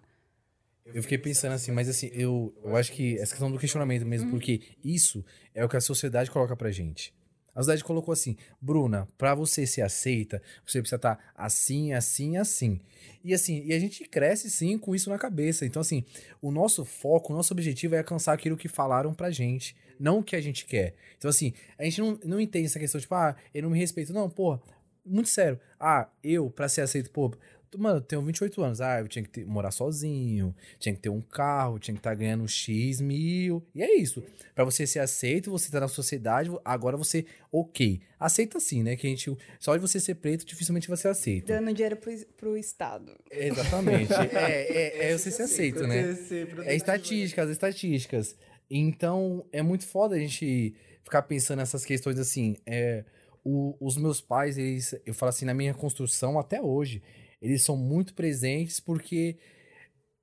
eu 0.84 1.02
fiquei 1.02 1.18
pensando 1.18 1.52
assim, 1.52 1.70
mas 1.70 1.88
assim, 1.88 2.10
eu, 2.12 2.52
eu 2.62 2.76
acho 2.76 2.92
que 2.92 3.16
essa 3.18 3.32
questão 3.32 3.50
do 3.50 3.58
questionamento 3.58 4.04
mesmo, 4.04 4.30
porque 4.30 4.76
isso 4.84 5.24
é 5.54 5.64
o 5.64 5.68
que 5.68 5.76
a 5.76 5.80
sociedade 5.80 6.30
coloca 6.30 6.56
pra 6.56 6.70
gente. 6.70 7.14
A 7.56 7.60
sociedade 7.60 7.82
colocou 7.82 8.12
assim, 8.12 8.36
Bruna, 8.60 9.08
pra 9.16 9.34
você 9.34 9.66
ser 9.66 9.80
aceita, 9.80 10.42
você 10.64 10.78
precisa 10.78 10.96
estar 10.96 11.32
assim, 11.34 11.94
assim, 11.94 12.36
assim. 12.36 12.78
E 13.24 13.32
assim, 13.32 13.64
e 13.64 13.72
a 13.72 13.78
gente 13.78 14.04
cresce 14.04 14.50
sim 14.50 14.76
com 14.76 14.94
isso 14.94 15.08
na 15.08 15.18
cabeça. 15.18 15.64
Então, 15.64 15.80
assim, 15.80 16.04
o 16.42 16.50
nosso 16.50 16.84
foco, 16.84 17.32
o 17.32 17.36
nosso 17.36 17.54
objetivo 17.54 17.94
é 17.94 17.98
alcançar 17.98 18.34
aquilo 18.34 18.58
que 18.58 18.68
falaram 18.68 19.14
pra 19.14 19.30
gente, 19.30 19.74
não 19.98 20.18
o 20.18 20.22
que 20.22 20.36
a 20.36 20.40
gente 20.40 20.66
quer. 20.66 20.96
Então, 21.16 21.30
assim, 21.30 21.54
a 21.78 21.84
gente 21.84 21.98
não, 21.98 22.20
não 22.26 22.38
entende 22.38 22.66
essa 22.66 22.78
questão, 22.78 23.00
tipo, 23.00 23.14
ah, 23.14 23.34
eu 23.54 23.62
não 23.62 23.70
me 23.70 23.78
respeito. 23.78 24.12
Não, 24.12 24.28
porra, 24.28 24.60
muito 25.02 25.30
sério. 25.30 25.58
Ah, 25.80 26.10
eu, 26.22 26.50
pra 26.50 26.68
ser 26.68 26.82
aceito, 26.82 27.10
pô, 27.10 27.32
mano, 27.78 27.98
eu 27.98 28.00
tenho 28.00 28.22
28 28.22 28.62
anos. 28.62 28.80
Ah, 28.80 29.00
eu 29.00 29.08
tinha 29.08 29.22
que 29.22 29.28
ter- 29.28 29.44
morar 29.46 29.70
sozinho, 29.70 30.54
tinha 30.78 30.94
que 30.94 31.00
ter 31.00 31.08
um 31.08 31.20
carro, 31.20 31.78
tinha 31.78 31.94
que 31.94 32.00
estar 32.00 32.14
ganhando 32.14 32.46
X 32.48 33.00
mil. 33.00 33.62
E 33.74 33.82
é 33.82 33.96
isso. 33.96 34.22
Pra 34.54 34.64
você 34.64 34.86
ser 34.86 35.00
aceito, 35.00 35.50
você 35.50 35.70
tá 35.70 35.80
na 35.80 35.88
sociedade, 35.88 36.50
agora 36.64 36.96
você, 36.96 37.26
ok. 37.52 38.00
Aceita 38.18 38.58
sim, 38.58 38.82
né? 38.82 38.96
Que 38.96 39.06
a 39.06 39.10
gente, 39.10 39.36
só 39.60 39.74
de 39.76 39.80
você 39.82 40.00
ser 40.00 40.14
preto, 40.16 40.44
dificilmente 40.46 40.88
vai 40.88 40.96
ser 40.96 41.08
aceito. 41.08 41.46
Dando 41.48 41.72
dinheiro 41.72 41.96
pro, 41.96 42.12
pro 42.36 42.56
Estado. 42.56 43.12
Exatamente. 43.30 44.12
é, 44.36 45.06
é, 45.06 45.10
é 45.12 45.18
você 45.18 45.30
ser 45.30 45.42
aceito, 45.42 45.86
né? 45.86 46.16
É 46.64 46.74
estatísticas, 46.74 47.50
estatísticas. 47.50 48.36
Então, 48.70 49.44
é 49.52 49.62
muito 49.62 49.86
foda 49.86 50.16
a 50.16 50.18
gente 50.18 50.74
ficar 51.04 51.22
pensando 51.22 51.58
nessas 51.58 51.84
questões 51.84 52.18
assim. 52.18 52.56
É, 52.66 53.04
o- 53.44 53.76
os 53.80 53.96
meus 53.96 54.20
pais, 54.20 54.58
eles, 54.58 54.94
eu 55.06 55.14
falo 55.14 55.30
assim, 55.30 55.44
na 55.44 55.54
minha 55.54 55.72
construção 55.72 56.36
até 56.38 56.60
hoje, 56.60 57.00
eles 57.46 57.62
são 57.62 57.76
muito 57.76 58.14
presentes 58.14 58.80
porque 58.80 59.36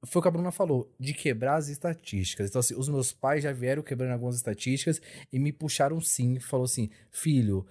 foi 0.05 0.19
o 0.19 0.21
que 0.21 0.27
a 0.27 0.31
Bruna 0.31 0.51
falou, 0.51 0.93
de 0.99 1.13
quebrar 1.13 1.55
as 1.55 1.69
estatísticas. 1.69 2.49
Então, 2.49 2.59
assim, 2.59 2.75
os 2.75 2.89
meus 2.89 3.13
pais 3.13 3.41
já 3.43 3.53
vieram 3.53 3.81
quebrando 3.81 4.12
algumas 4.12 4.36
estatísticas 4.36 5.01
e 5.31 5.39
me 5.39 5.51
puxaram 5.51 6.01
sim, 6.01 6.39
falou 6.39 6.65
assim, 6.65 6.89
filho, 7.09 7.65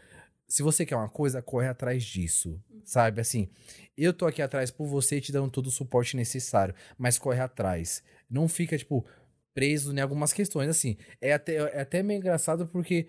se 0.48 0.62
você 0.62 0.86
quer 0.86 0.96
uma 0.96 1.08
coisa, 1.08 1.42
corre 1.42 1.68
atrás 1.68 2.02
disso, 2.02 2.58
sabe? 2.84 3.20
Assim, 3.20 3.48
eu 3.96 4.12
tô 4.12 4.26
aqui 4.26 4.40
atrás 4.40 4.70
por 4.70 4.86
você, 4.86 5.20
te 5.20 5.30
dando 5.30 5.50
todo 5.50 5.66
o 5.66 5.70
suporte 5.70 6.16
necessário, 6.16 6.74
mas 6.96 7.18
corre 7.18 7.40
atrás. 7.40 8.02
Não 8.30 8.48
fica, 8.48 8.78
tipo, 8.78 9.06
preso 9.54 9.94
em 9.94 10.00
algumas 10.00 10.32
questões, 10.32 10.68
assim. 10.68 10.96
É 11.20 11.34
até, 11.34 11.56
é 11.56 11.80
até 11.80 12.02
meio 12.02 12.18
engraçado 12.18 12.66
porque 12.66 13.06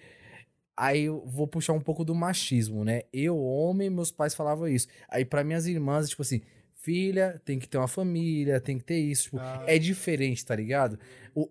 aí 0.76 1.04
eu 1.04 1.24
vou 1.26 1.48
puxar 1.48 1.74
um 1.74 1.82
pouco 1.82 2.04
do 2.04 2.16
machismo, 2.16 2.84
né? 2.84 3.04
Eu, 3.14 3.38
homem, 3.40 3.90
meus 3.90 4.12
pais 4.12 4.34
falavam 4.36 4.68
isso. 4.68 4.88
Aí 5.10 5.24
para 5.26 5.44
minhas 5.44 5.68
irmãs, 5.68 6.10
tipo 6.10 6.22
assim, 6.22 6.42
filha, 6.76 7.42
tem 7.46 7.58
que 7.60 7.68
ter 7.68 7.78
uma 7.78 7.88
família, 7.88 8.60
tem 8.60 8.78
que 8.78 8.84
ter 8.84 8.98
isso. 9.00 9.24
Tipo, 9.26 9.40
Ah. 9.40 9.64
é 9.68 9.80
diferente, 9.80 10.46
tá 10.46 10.56
ligado? 10.56 11.00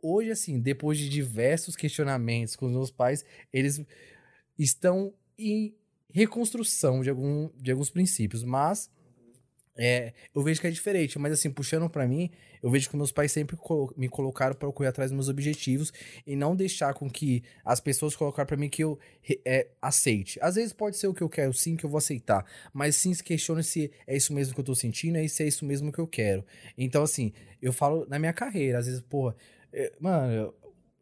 Hoje, 0.03 0.31
assim, 0.31 0.61
depois 0.61 0.99
de 0.99 1.09
diversos 1.09 1.75
questionamentos 1.75 2.55
com 2.55 2.67
os 2.67 2.73
meus 2.73 2.91
pais, 2.91 3.25
eles 3.53 3.81
estão 4.59 5.13
em 5.39 5.75
reconstrução 6.13 7.01
de, 7.01 7.09
algum, 7.09 7.49
de 7.57 7.71
alguns 7.71 7.89
princípios, 7.91 8.45
mas 8.45 8.91
é, 9.77 10.13
eu 10.35 10.43
vejo 10.43 10.61
que 10.61 10.67
é 10.67 10.71
diferente, 10.71 11.19
mas 11.19 11.33
assim, 11.33 11.51
puxando 11.51 11.89
pra 11.89 12.07
mim, 12.07 12.31
eu 12.63 12.71
vejo 12.71 12.91
que 12.91 12.97
meus 12.97 13.11
pais 13.11 13.33
sempre 13.33 13.57
colo- 13.57 13.93
me 13.97 14.09
colocaram 14.09 14.55
pra 14.55 14.69
eu 14.69 14.73
correr 14.73 14.89
atrás 14.91 15.11
dos 15.11 15.15
meus 15.17 15.29
objetivos 15.29 15.93
e 16.27 16.37
não 16.37 16.55
deixar 16.55 16.93
com 16.95 17.09
que 17.11 17.43
as 17.65 17.81
pessoas 17.81 18.15
colocaram 18.15 18.47
pra 18.47 18.57
mim 18.57 18.69
que 18.69 18.85
eu 18.85 18.99
é, 19.47 19.69
aceite. 19.81 20.39
Às 20.43 20.57
vezes 20.57 20.73
pode 20.73 20.97
ser 20.97 21.07
o 21.07 21.15
que 21.15 21.23
eu 21.23 21.29
quero, 21.29 21.53
sim, 21.55 21.75
que 21.75 21.85
eu 21.87 21.91
vou 21.91 21.99
aceitar, 21.99 22.45
mas 22.73 22.97
sim 22.97 23.15
se 23.15 23.25
questione 23.25 23.65
se 23.65 23.91
é 24.07 24.17
isso 24.17 24.33
mesmo 24.33 24.55
que 24.55 24.61
eu 24.61 24.65
tô 24.65 24.75
sentindo, 24.75 25.17
é 25.17 25.27
se 25.27 25.43
é 25.43 25.47
isso 25.47 25.65
mesmo 25.65 25.91
que 25.91 25.99
eu 25.99 26.07
quero. 26.07 26.45
Então, 26.77 27.03
assim, 27.03 27.33
eu 27.61 27.73
falo 27.73 28.07
na 28.09 28.19
minha 28.19 28.33
carreira, 28.33 28.79
às 28.79 28.87
vezes, 28.87 29.01
porra, 29.01 29.35
é, 29.73 29.91
mano, 29.99 30.33
eu, 30.35 30.55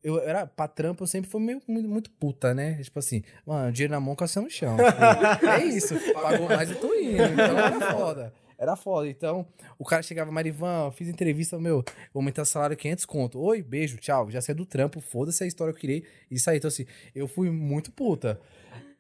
eu 0.02 0.20
era 0.20 0.46
pra 0.46 0.66
trampo, 0.68 1.02
eu 1.02 1.06
sempre 1.06 1.28
fui 1.28 1.40
meio, 1.42 1.60
muito, 1.68 1.88
muito 1.88 2.10
puta, 2.12 2.54
né? 2.54 2.80
Tipo 2.82 3.00
assim, 3.00 3.22
mano, 3.44 3.70
dinheiro 3.72 3.92
na 3.92 4.00
mão, 4.00 4.14
cação 4.14 4.44
no 4.44 4.50
chão. 4.50 4.76
Tipo, 4.76 5.44
é 5.46 5.64
isso. 5.66 5.94
Pagou 6.14 6.48
mais, 6.48 6.70
eu 6.70 6.76
tô 6.80 6.94
indo. 6.94 7.20
Então 7.22 7.58
era 7.58 7.92
foda. 7.92 8.32
Era 8.60 8.76
foda. 8.76 9.08
Então, 9.08 9.46
o 9.78 9.86
cara 9.86 10.02
chegava, 10.02 10.30
Marivan, 10.30 10.90
fiz 10.90 11.08
entrevista, 11.08 11.58
meu, 11.58 11.82
vou 12.12 12.20
aumentar 12.20 12.42
o 12.42 12.44
salário 12.44 12.76
500 12.76 13.06
conto. 13.06 13.40
Oi, 13.40 13.62
beijo, 13.62 13.96
tchau. 13.96 14.30
Já 14.30 14.42
saí 14.42 14.54
do 14.54 14.66
trampo, 14.66 15.00
foda-se 15.00 15.42
a 15.42 15.46
história 15.46 15.72
que 15.72 15.78
eu 15.78 15.80
queria 15.80 16.02
e 16.30 16.38
saí. 16.38 16.58
Então, 16.58 16.68
assim, 16.68 16.84
eu 17.14 17.26
fui 17.26 17.50
muito 17.50 17.90
puta. 17.90 18.38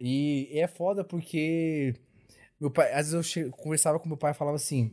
E, 0.00 0.48
e 0.50 0.58
é 0.58 0.66
foda 0.66 1.04
porque 1.04 1.94
meu 2.58 2.70
pai, 2.70 2.90
às 2.94 3.12
vezes 3.12 3.36
eu 3.36 3.50
conversava 3.52 4.00
com 4.00 4.08
meu 4.08 4.16
pai 4.16 4.30
e 4.30 4.34
falava 4.34 4.56
assim: 4.56 4.90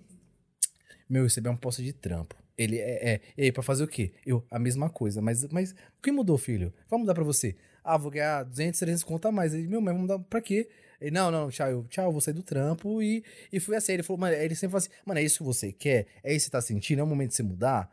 Meu, 1.10 1.22
eu 1.22 1.28
recebi 1.28 1.48
uma 1.48 1.58
posta 1.58 1.82
de 1.82 1.94
trampo. 1.94 2.36
Ele 2.58 2.78
é, 2.78 3.14
é, 3.14 3.22
e 3.38 3.44
aí, 3.44 3.52
pra 3.54 3.64
fazer 3.64 3.86
o 3.86 3.88
quê? 3.88 4.12
Eu, 4.26 4.44
a 4.52 4.60
mesma 4.60 4.90
coisa. 4.90 5.22
Mas, 5.22 5.46
mas 5.46 5.72
o 5.72 6.02
que 6.02 6.12
mudou, 6.12 6.38
filho? 6.38 6.74
Vai 6.90 7.00
mudar 7.00 7.14
pra 7.14 7.24
você? 7.24 7.56
Ah, 7.84 7.98
vou 7.98 8.12
ganhar 8.12 8.44
200, 8.44 8.78
300 8.78 9.04
conto 9.06 9.30
a 9.30 9.32
mais. 9.32 9.54
Ele, 9.54 9.66
meu, 9.68 9.80
mas 9.80 9.94
vai 9.94 10.02
mudar 10.02 10.20
pra 10.20 10.42
quê? 10.42 10.68
Ele, 11.00 11.12
não, 11.12 11.30
não, 11.30 11.50
tchau, 11.50 11.70
eu, 11.70 11.84
tchau, 11.90 12.12
vou 12.12 12.22
sair 12.22 12.34
do 12.34 12.44
trampo 12.44 13.02
e, 13.02 13.24
e 13.52 13.60
fui 13.60 13.76
assim. 13.76 13.94
Ele 13.94 14.04
falou, 14.04 14.20
mano, 14.20 14.36
ele 14.36 14.56
sempre 14.56 14.72
fala 14.72 14.80
assim, 14.80 14.90
mano, 15.06 15.20
é 15.20 15.24
isso 15.24 15.40
que 15.40 15.44
você 15.44 15.72
quer? 15.72 16.08
É 16.24 16.34
isso 16.34 16.46
que 16.46 16.46
você 16.46 16.52
tá 16.52 16.62
sentindo? 16.62 17.00
É 17.00 17.04
o 17.04 17.08
momento 17.08 17.30
de 17.30 17.36
você 17.36 17.44
mudar? 17.44 17.90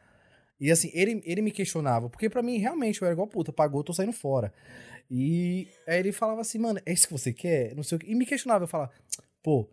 E 0.58 0.70
assim, 0.70 0.90
ele, 0.94 1.22
ele 1.24 1.42
me 1.42 1.50
questionava, 1.50 2.08
porque 2.08 2.30
pra 2.30 2.42
mim, 2.42 2.58
realmente, 2.58 3.02
eu 3.02 3.06
era 3.06 3.12
igual 3.12 3.26
puta, 3.26 3.52
pagou, 3.52 3.80
eu 3.80 3.84
tô 3.84 3.92
saindo 3.92 4.12
fora. 4.12 4.52
E 5.10 5.68
aí 5.86 5.98
ele 5.98 6.12
falava 6.12 6.40
assim, 6.40 6.58
mano, 6.58 6.80
é 6.86 6.92
isso 6.92 7.06
que 7.06 7.12
você 7.12 7.32
quer? 7.32 7.74
Não 7.74 7.82
sei 7.82 7.96
o 7.96 7.98
quê. 7.98 8.06
E 8.08 8.14
me 8.14 8.24
questionava, 8.24 8.64
eu 8.64 8.68
falava, 8.68 8.90
pô, 9.42 9.68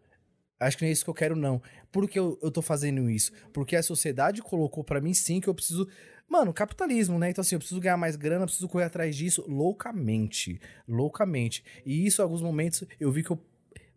acho 0.61 0.77
que 0.77 0.83
não 0.83 0.89
é 0.89 0.91
isso 0.91 1.03
que 1.03 1.09
eu 1.09 1.13
quero, 1.13 1.35
não. 1.35 1.61
Por 1.91 2.07
que 2.07 2.17
eu, 2.17 2.39
eu 2.41 2.51
tô 2.51 2.61
fazendo 2.61 3.09
isso? 3.09 3.31
Porque 3.51 3.75
a 3.75 3.83
sociedade 3.83 4.41
colocou 4.41 4.83
pra 4.83 5.01
mim, 5.01 5.13
sim, 5.13 5.41
que 5.41 5.47
eu 5.47 5.53
preciso. 5.53 5.87
Mano, 6.29 6.53
capitalismo, 6.53 7.19
né? 7.19 7.29
Então, 7.29 7.41
assim, 7.41 7.55
eu 7.55 7.59
preciso 7.59 7.81
ganhar 7.81 7.97
mais 7.97 8.15
grana, 8.15 8.45
preciso 8.45 8.69
correr 8.69 8.85
atrás 8.85 9.15
disso 9.15 9.43
loucamente. 9.47 10.61
Loucamente. 10.87 11.63
E 11.85 12.05
isso, 12.05 12.21
em 12.21 12.23
alguns 12.23 12.41
momentos, 12.41 12.83
eu 12.99 13.11
vi 13.11 13.23
que 13.23 13.31
eu 13.31 13.39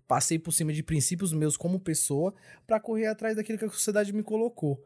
passei 0.08 0.38
por 0.38 0.52
cima 0.52 0.72
de 0.72 0.82
princípios 0.82 1.32
meus 1.32 1.56
como 1.56 1.78
pessoa 1.78 2.34
pra 2.66 2.80
correr 2.80 3.06
atrás 3.06 3.36
daquilo 3.36 3.58
que 3.58 3.64
a 3.64 3.70
sociedade 3.70 4.12
me 4.12 4.22
colocou. 4.22 4.84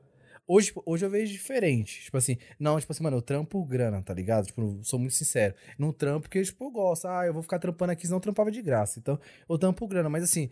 Hoje, 0.51 0.73
hoje 0.87 1.05
eu 1.05 1.11
vejo 1.11 1.31
diferente. 1.31 2.05
Tipo 2.05 2.17
assim, 2.17 2.39
não, 2.59 2.81
tipo 2.81 2.91
assim, 2.91 3.03
mano, 3.03 3.19
eu 3.19 3.23
trampo 3.23 3.63
grana, 3.67 4.01
tá 4.01 4.15
ligado? 4.15 4.47
Tipo, 4.47 4.81
sou 4.83 4.99
muito 4.99 5.15
sincero. 5.15 5.55
Não 5.79 5.93
trampo 5.93 6.23
porque, 6.23 6.43
tipo, 6.43 6.65
eu 6.65 6.71
gosto. 6.71 7.07
Ah, 7.07 7.27
eu 7.27 7.35
vou 7.35 7.43
ficar 7.43 7.59
trampando 7.59 7.93
aqui, 7.93 8.07
senão 8.07 8.19
trampava 8.19 8.51
de 8.51 8.63
graça. 8.63 8.99
Então, 8.99 9.21
eu 9.47 9.59
trampo 9.59 9.87
grana. 9.87 10.09
Mas 10.09 10.25
assim, 10.25 10.49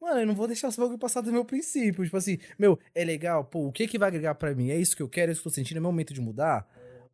mano, 0.00 0.20
eu 0.20 0.26
não 0.26 0.36
vou 0.36 0.46
deixar 0.46 0.68
esse 0.68 0.78
bagulho 0.78 0.98
passar 0.98 1.20
do 1.20 1.32
meu 1.32 1.44
princípio. 1.44 2.04
Tipo 2.04 2.16
assim, 2.16 2.38
meu, 2.56 2.78
é 2.94 3.04
legal, 3.04 3.44
pô, 3.44 3.66
o 3.66 3.72
que 3.72 3.88
que 3.88 3.98
vai 3.98 4.08
agregar 4.08 4.36
pra 4.36 4.54
mim? 4.54 4.70
É 4.70 4.76
isso 4.76 4.94
que 4.96 5.02
eu 5.02 5.08
quero, 5.08 5.30
é 5.30 5.32
isso 5.32 5.42
que 5.42 5.48
eu 5.48 5.52
tô 5.52 5.56
sentindo, 5.56 5.78
é 5.78 5.80
meu 5.80 5.90
momento 5.90 6.14
de 6.14 6.20
mudar? 6.20 6.64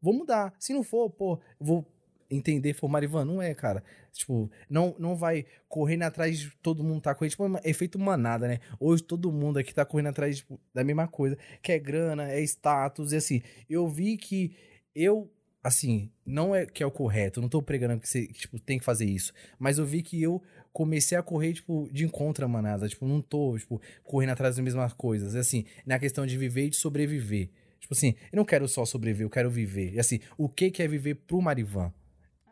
Vou 0.03 0.12
mudar. 0.12 0.53
Se 0.59 0.75
não 0.75 0.83
for, 0.83 1.09
pô, 1.09 1.40
vou 1.59 1.87
entender, 2.31 2.75
for 2.75 2.89
Marivan, 2.89 3.25
não 3.25 3.41
é, 3.41 3.55
cara. 3.55 3.83
Tipo, 4.12 4.51
não, 4.69 4.95
não 4.99 5.15
vai 5.15 5.45
correndo 5.69 6.03
atrás 6.03 6.39
de 6.39 6.51
todo 6.62 6.83
mundo 6.83 7.03
tá 7.03 7.15
correndo. 7.15 7.31
Tipo, 7.31 7.45
é 7.62 7.73
feito 7.73 7.99
manada, 7.99 8.49
né? 8.49 8.61
Hoje 8.81 9.03
todo 9.03 9.33
mundo 9.33 9.59
aqui 9.59 9.75
tá 9.75 9.85
correndo 9.85 10.09
atrás 10.09 10.37
tipo, 10.37 10.59
da 10.75 10.83
mesma 10.83 11.07
coisa, 11.07 11.37
que 11.62 11.73
é 11.73 11.79
grana, 11.79 12.31
é 12.31 12.41
status, 12.43 13.12
e 13.12 13.17
assim, 13.17 13.43
eu 13.69 13.89
vi 13.89 14.17
que 14.17 14.55
eu, 14.95 15.31
assim, 15.62 16.11
não 16.25 16.55
é 16.55 16.65
que 16.65 16.83
é 16.83 16.87
o 16.87 16.91
correto, 16.91 17.41
não 17.41 17.49
tô 17.49 17.61
pregando 17.61 18.01
que 18.01 18.09
você, 18.09 18.27
tipo, 18.27 18.59
tem 18.59 18.79
que 18.79 18.85
fazer 18.85 19.05
isso, 19.05 19.33
mas 19.59 19.79
eu 19.79 19.85
vi 19.85 20.03
que 20.03 20.23
eu 20.23 20.43
comecei 20.73 21.17
a 21.17 21.23
correr, 21.23 21.53
tipo, 21.55 21.89
de 21.93 22.05
encontro 22.05 22.45
à 22.45 22.49
manada, 22.49 22.89
tipo, 22.89 23.07
não 23.07 23.21
tô, 23.21 23.59
tipo, 23.59 23.81
correndo 24.05 24.31
atrás 24.31 24.57
das 24.57 24.65
mesmas 24.65 24.93
coisas, 24.93 25.35
é 25.35 25.41
assim, 25.41 25.65
na 25.85 25.99
questão 25.99 26.27
de 26.27 26.37
viver 26.37 26.67
e 26.67 26.71
de 26.71 26.77
sobreviver. 26.77 27.51
Tipo 27.79 27.95
assim, 27.95 28.15
eu 28.33 28.37
não 28.37 28.45
quero 28.45 28.67
só 28.67 28.85
sobreviver, 28.85 29.27
eu 29.27 29.31
quero 29.31 29.49
viver. 29.49 29.95
E 29.95 30.01
assim, 30.01 30.19
o 30.37 30.49
que 30.49 30.71
que 30.71 30.83
é 30.83 30.89
viver 30.89 31.15
pro 31.15 31.41
Marivan? 31.41 31.93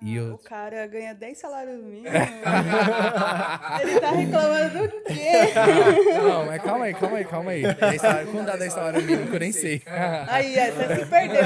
E 0.04 0.16
eu... 0.16 0.34
O 0.34 0.38
cara 0.38 0.86
ganha 0.86 1.14
10 1.14 1.38
salários 1.38 1.82
mínimos. 1.82 2.10
Ele 3.80 4.00
tá 4.00 4.10
reclamando 4.10 4.88
do 4.88 5.00
quê? 5.04 5.32
Não, 6.20 6.44
mas 6.46 6.62
calma 6.62 6.84
aí, 6.84 6.94
calma 6.94 7.16
aí, 7.16 7.24
calma 7.24 7.50
aí. 7.52 7.62
10 7.74 8.00
salário, 8.00 8.30
quando 8.30 8.46
dá 8.46 8.56
10 8.56 8.72
salários 8.72 9.04
mínimos 9.04 9.30
que 9.30 9.36
eu 9.36 9.40
nem 9.40 9.52
sei. 9.52 9.82
Aí, 10.28 10.56
é, 10.58 10.70
você 10.70 10.96
se 10.96 11.06
perdeu. 11.06 11.44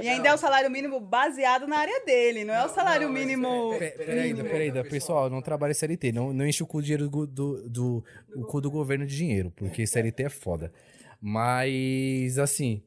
E 0.00 0.08
ainda 0.08 0.28
é 0.28 0.34
o 0.34 0.38
salário 0.38 0.70
mínimo 0.70 0.98
baseado 1.00 1.66
na 1.68 1.78
área 1.78 2.04
dele, 2.04 2.44
não 2.44 2.54
é 2.54 2.64
o 2.64 2.68
salário 2.68 3.08
mínimo. 3.08 3.76
Pe- 3.78 3.90
Peraí, 3.90 4.34
peraí, 4.34 4.72
pessoal, 4.84 5.30
não 5.30 5.40
trabalha 5.40 5.72
CLT, 5.74 6.10
não, 6.12 6.32
não 6.32 6.46
enche 6.46 6.62
o 6.62 6.66
cu, 6.66 6.82
dinheiro 6.82 7.08
do, 7.08 7.26
do, 7.26 7.68
do- 7.68 8.04
o 8.34 8.42
cu 8.46 8.60
do 8.60 8.70
governo 8.70 9.06
de 9.06 9.16
dinheiro, 9.16 9.52
porque 9.56 9.86
CLT 9.86 10.24
é 10.24 10.28
foda. 10.28 10.72
Mas, 11.20 12.38
assim, 12.38 12.82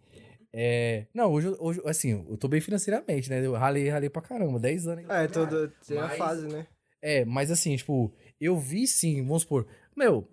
é... 0.54 1.06
Não, 1.14 1.32
hoje, 1.32 1.56
hoje, 1.60 1.82
assim, 1.86 2.26
eu 2.30 2.38
tô 2.38 2.48
bem 2.48 2.60
financeiramente, 2.62 3.30
né? 3.30 3.46
Eu 3.46 3.54
ralei, 3.54 3.88
ralei 3.90 4.10
pra 4.10 4.22
caramba, 4.22 4.60
10 4.60 4.88
anos. 4.88 5.06
É, 5.10 5.28
todo, 5.28 5.70
tem 5.88 5.98
a 6.00 6.10
fase, 6.10 6.48
né? 6.48 6.68
É, 7.02 7.26
mas 7.26 7.50
assim, 7.50 7.76
tipo, 7.76 8.14
eu 8.40 8.58
vi 8.60 8.86
sim, 8.88 9.22
vamos 9.24 9.42
supor, 9.42 9.66
meu, 9.96 10.28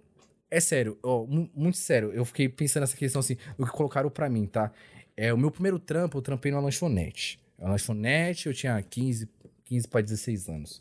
é 0.50 0.60
sério, 0.60 0.98
ó, 1.02 1.24
mu- 1.24 1.50
muito 1.54 1.78
sério, 1.78 2.12
eu 2.12 2.24
fiquei 2.26 2.46
pensando 2.48 2.82
nessa 2.82 2.96
questão 2.96 3.20
assim, 3.20 3.36
o 3.56 3.64
que 3.64 3.72
colocaram 3.72 4.10
pra 4.10 4.28
mim, 4.28 4.46
tá? 4.46 4.70
É, 5.16 5.32
o 5.32 5.38
meu 5.38 5.50
primeiro 5.50 5.78
trampo, 5.78 6.18
eu 6.18 6.22
trampei 6.22 6.52
numa 6.52 6.60
lanchonete. 6.62 7.40
A 7.58 7.70
lanchonete, 7.70 8.46
eu 8.48 8.54
tinha 8.54 8.80
15, 8.82 9.28
15 9.64 9.88
pra 9.88 10.00
16 10.00 10.48
anos. 10.48 10.80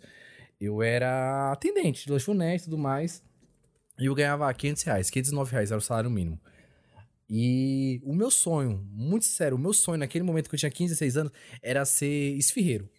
Eu 0.59 0.81
era 0.83 1.51
atendente 1.51 2.05
de 2.05 2.11
lanchonete 2.11 2.63
e 2.63 2.65
tudo 2.65 2.77
mais, 2.77 3.23
e 3.97 4.05
eu 4.07 4.13
ganhava 4.13 4.53
500 4.53 4.83
reais, 4.83 5.09
509 5.09 5.51
reais 5.53 5.71
era 5.71 5.77
o 5.79 5.81
salário 5.81 6.09
mínimo. 6.09 6.37
E 7.29 7.99
o 8.03 8.13
meu 8.15 8.31
sonho, 8.31 8.81
muito 8.91 9.25
sério, 9.25 9.57
o 9.57 9.59
meu 9.59 9.73
sonho 9.73 9.99
naquele 9.99 10.23
momento 10.23 10.49
que 10.49 10.55
eu 10.55 10.59
tinha 10.59 10.71
15, 10.71 10.93
16 10.93 11.17
anos, 11.17 11.31
era 11.61 11.83
ser 11.85 12.35
esfirreiro. 12.37 12.89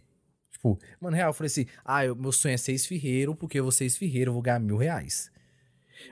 Tipo, 0.51 0.79
mano, 1.01 1.16
real, 1.16 1.31
eu 1.31 1.35
falei 1.35 1.47
assim: 1.49 1.66
ah, 1.85 2.05
eu- 2.05 2.16
meu 2.16 2.33
sonho 2.33 2.55
é 2.55 2.57
ser 2.57 2.72
esfirreiro, 2.72 3.35
porque 3.35 3.59
eu 3.59 3.62
vou 3.62 3.72
ser 3.72 3.87
esfirreiro, 3.87 4.31
eu 4.31 4.35
vou 4.35 4.43
ganhar 4.43 4.59
mil 4.59 4.76
reais. 4.76 5.31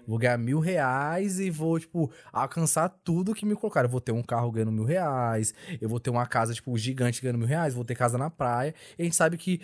Vou 0.07 0.19
ganhar 0.19 0.39
mil 0.39 0.59
reais 0.61 1.39
e 1.39 1.51
vou, 1.51 1.79
tipo, 1.79 2.11
alcançar 2.33 2.89
tudo 2.89 3.35
que 3.35 3.47
me 3.47 3.55
colocaram. 3.55 3.87
Eu 3.87 3.93
vou 3.93 4.01
ter 4.01 4.13
um 4.13 4.23
carro 4.23 4.51
ganhando 4.51 4.73
mil 4.73 4.85
reais, 4.85 5.55
eu 5.81 5.89
vou 5.89 6.01
ter 6.01 6.11
uma 6.11 6.27
casa, 6.27 6.55
tipo, 6.55 6.77
gigante 6.77 7.23
ganhando 7.23 7.39
mil 7.39 7.47
reais, 7.47 7.75
vou 7.75 7.85
ter 7.85 7.95
casa 7.95 8.19
na 8.19 8.31
praia. 8.31 8.75
E 8.99 9.03
a 9.03 9.05
gente 9.05 9.17
sabe 9.17 9.37
que, 9.37 9.61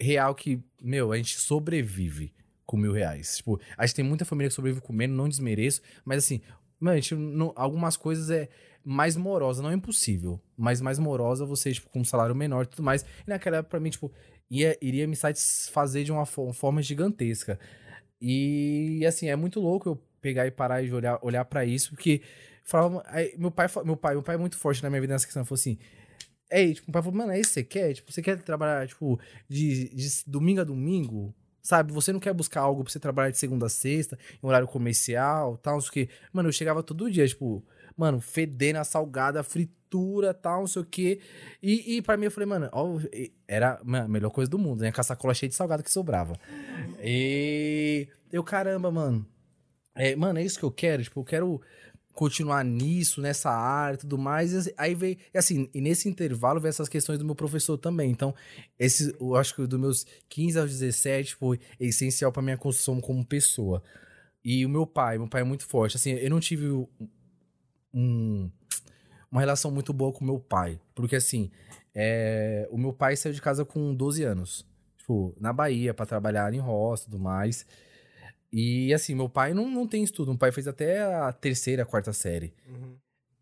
real, 0.00 0.34
que, 0.34 0.60
meu, 0.80 1.12
a 1.12 1.16
gente 1.16 1.38
sobrevive 1.38 2.32
com 2.66 2.76
mil 2.76 2.92
reais. 2.92 3.36
Tipo, 3.38 3.60
a 3.76 3.86
gente 3.86 3.96
tem 3.96 4.04
muita 4.04 4.24
família 4.24 4.48
que 4.48 4.54
sobrevive 4.54 4.84
comendo, 4.84 5.14
não 5.14 5.28
desmereço, 5.28 5.80
mas 6.04 6.24
assim, 6.24 6.40
mano, 6.84 6.96
gente 7.00 7.14
não- 7.14 7.52
algumas 7.56 7.96
coisas 7.96 8.30
é 8.30 8.48
mais 8.84 9.16
morosa, 9.16 9.62
não 9.62 9.70
é 9.70 9.74
impossível, 9.74 10.40
mas 10.56 10.80
mais 10.80 10.98
morosa 10.98 11.46
você, 11.46 11.72
tipo, 11.72 11.88
com 11.88 12.00
um 12.00 12.04
salário 12.04 12.34
menor 12.34 12.64
e 12.64 12.66
tudo 12.68 12.82
mais. 12.82 13.02
E 13.02 13.28
naquela 13.30 13.56
época, 13.58 13.70
pra 13.70 13.80
mim, 13.80 13.90
tipo, 13.90 14.12
ia, 14.50 14.76
iria 14.80 15.06
me 15.06 15.16
satisfazer 15.16 16.04
de 16.04 16.12
uma 16.12 16.26
fo- 16.26 16.52
forma 16.52 16.82
gigantesca. 16.82 17.58
E, 18.20 19.04
assim, 19.06 19.28
é 19.28 19.36
muito 19.36 19.60
louco 19.60 19.88
eu 19.88 19.96
pegar 20.20 20.46
e 20.46 20.50
parar 20.50 20.82
e 20.82 20.92
olhar, 20.92 21.18
olhar 21.22 21.44
para 21.44 21.64
isso, 21.64 21.90
porque 21.90 22.22
falava, 22.64 23.02
aí, 23.06 23.34
meu 23.36 23.50
pai, 23.50 23.66
meu 23.84 23.96
pai, 23.96 24.14
meu 24.14 24.22
pai 24.22 24.34
é 24.36 24.38
muito 24.38 24.56
forte 24.56 24.82
na 24.82 24.88
minha 24.90 25.00
vida 25.00 25.12
nessa 25.12 25.26
questão, 25.26 25.44
falou 25.44 25.58
assim, 25.58 25.78
Ei, 26.50 26.74
tipo, 26.74 26.86
meu 26.88 26.92
pai 26.92 27.02
falou, 27.02 27.18
mano, 27.18 27.32
é 27.32 27.40
isso 27.40 27.50
que 27.50 27.54
você 27.54 27.64
quer? 27.64 27.94
Tipo, 27.94 28.12
você 28.12 28.22
quer 28.22 28.40
trabalhar, 28.42 28.86
tipo, 28.86 29.18
de, 29.48 29.88
de 29.94 30.08
domingo 30.26 30.60
a 30.60 30.64
domingo? 30.64 31.34
Sabe? 31.64 31.92
Você 31.92 32.12
não 32.12 32.20
quer 32.20 32.34
buscar 32.34 32.60
algo 32.60 32.84
pra 32.84 32.92
você 32.92 33.00
trabalhar 33.00 33.30
de 33.30 33.38
segunda 33.38 33.64
a 33.64 33.70
sexta, 33.70 34.18
em 34.42 34.46
horário 34.46 34.68
comercial, 34.68 35.56
tal, 35.56 35.74
não 35.74 35.80
sei 35.80 35.88
o 35.88 35.92
quê. 35.92 36.08
Mano, 36.30 36.50
eu 36.50 36.52
chegava 36.52 36.82
todo 36.82 37.10
dia, 37.10 37.26
tipo, 37.26 37.64
mano, 37.96 38.20
fedendo 38.20 38.76
a 38.76 38.84
salgada, 38.84 39.42
fritura, 39.42 40.34
tal, 40.34 40.60
não 40.60 40.66
sei 40.66 40.82
o 40.82 40.84
quê. 40.84 41.20
E, 41.62 41.96
e 41.96 42.02
pra 42.02 42.18
mim, 42.18 42.26
eu 42.26 42.30
falei, 42.30 42.46
mano, 42.46 42.68
ó, 42.70 42.98
era 43.48 43.80
a 43.82 44.08
melhor 44.08 44.28
coisa 44.28 44.50
do 44.50 44.58
mundo, 44.58 44.82
né? 44.82 44.92
Com 44.92 45.00
a 45.00 45.04
sacola 45.04 45.32
cheia 45.32 45.48
de 45.48 45.54
salgado 45.54 45.82
que 45.82 45.90
sobrava. 45.90 46.38
E 47.02 48.08
eu, 48.30 48.44
caramba, 48.44 48.90
mano. 48.90 49.26
É, 49.94 50.14
mano, 50.14 50.38
é 50.38 50.42
isso 50.42 50.58
que 50.58 50.64
eu 50.66 50.70
quero. 50.70 51.02
Tipo, 51.02 51.20
eu 51.20 51.24
quero 51.24 51.62
continuar 52.14 52.64
nisso, 52.64 53.20
nessa 53.20 53.50
área 53.50 53.96
e 53.96 53.98
tudo 53.98 54.16
mais. 54.16 54.66
E 54.66 54.74
aí 54.78 54.94
veio, 54.94 55.18
assim, 55.34 55.68
e 55.74 55.80
nesse 55.80 56.08
intervalo 56.08 56.60
veio 56.60 56.70
essas 56.70 56.88
questões 56.88 57.18
do 57.18 57.24
meu 57.24 57.34
professor 57.34 57.76
também. 57.76 58.10
Então, 58.10 58.34
esse, 58.78 59.14
eu 59.20 59.36
acho 59.36 59.54
que 59.54 59.66
dos 59.66 59.78
meus 59.78 60.06
15 60.28 60.58
aos 60.58 60.70
17 60.70 61.34
foi 61.34 61.60
essencial 61.78 62.32
pra 62.32 62.42
minha 62.42 62.56
construção 62.56 63.00
como 63.00 63.24
pessoa. 63.24 63.82
E 64.44 64.64
o 64.64 64.68
meu 64.68 64.86
pai, 64.86 65.18
meu 65.18 65.28
pai 65.28 65.40
é 65.40 65.44
muito 65.44 65.66
forte. 65.66 65.96
Assim, 65.96 66.12
eu 66.12 66.30
não 66.30 66.38
tive 66.38 66.68
um, 67.92 68.50
uma 69.30 69.40
relação 69.40 69.70
muito 69.70 69.92
boa 69.92 70.12
com 70.12 70.24
meu 70.24 70.38
pai. 70.38 70.80
Porque, 70.94 71.16
assim, 71.16 71.50
é, 71.94 72.68
o 72.70 72.78
meu 72.78 72.92
pai 72.92 73.16
saiu 73.16 73.34
de 73.34 73.42
casa 73.42 73.64
com 73.64 73.94
12 73.94 74.22
anos. 74.22 74.66
Tipo, 74.98 75.34
na 75.40 75.52
Bahia, 75.52 75.92
pra 75.92 76.06
trabalhar 76.06 76.54
em 76.54 76.58
roça 76.58 77.02
e 77.02 77.06
tudo 77.06 77.18
mais. 77.18 77.66
E, 78.56 78.94
assim, 78.94 79.16
meu 79.16 79.28
pai 79.28 79.52
não, 79.52 79.68
não 79.68 79.84
tem 79.84 80.04
estudo. 80.04 80.30
Meu 80.30 80.38
pai 80.38 80.52
fez 80.52 80.68
até 80.68 81.02
a 81.02 81.32
terceira, 81.32 81.84
quarta 81.84 82.12
série. 82.12 82.54
Uhum. 82.68 82.96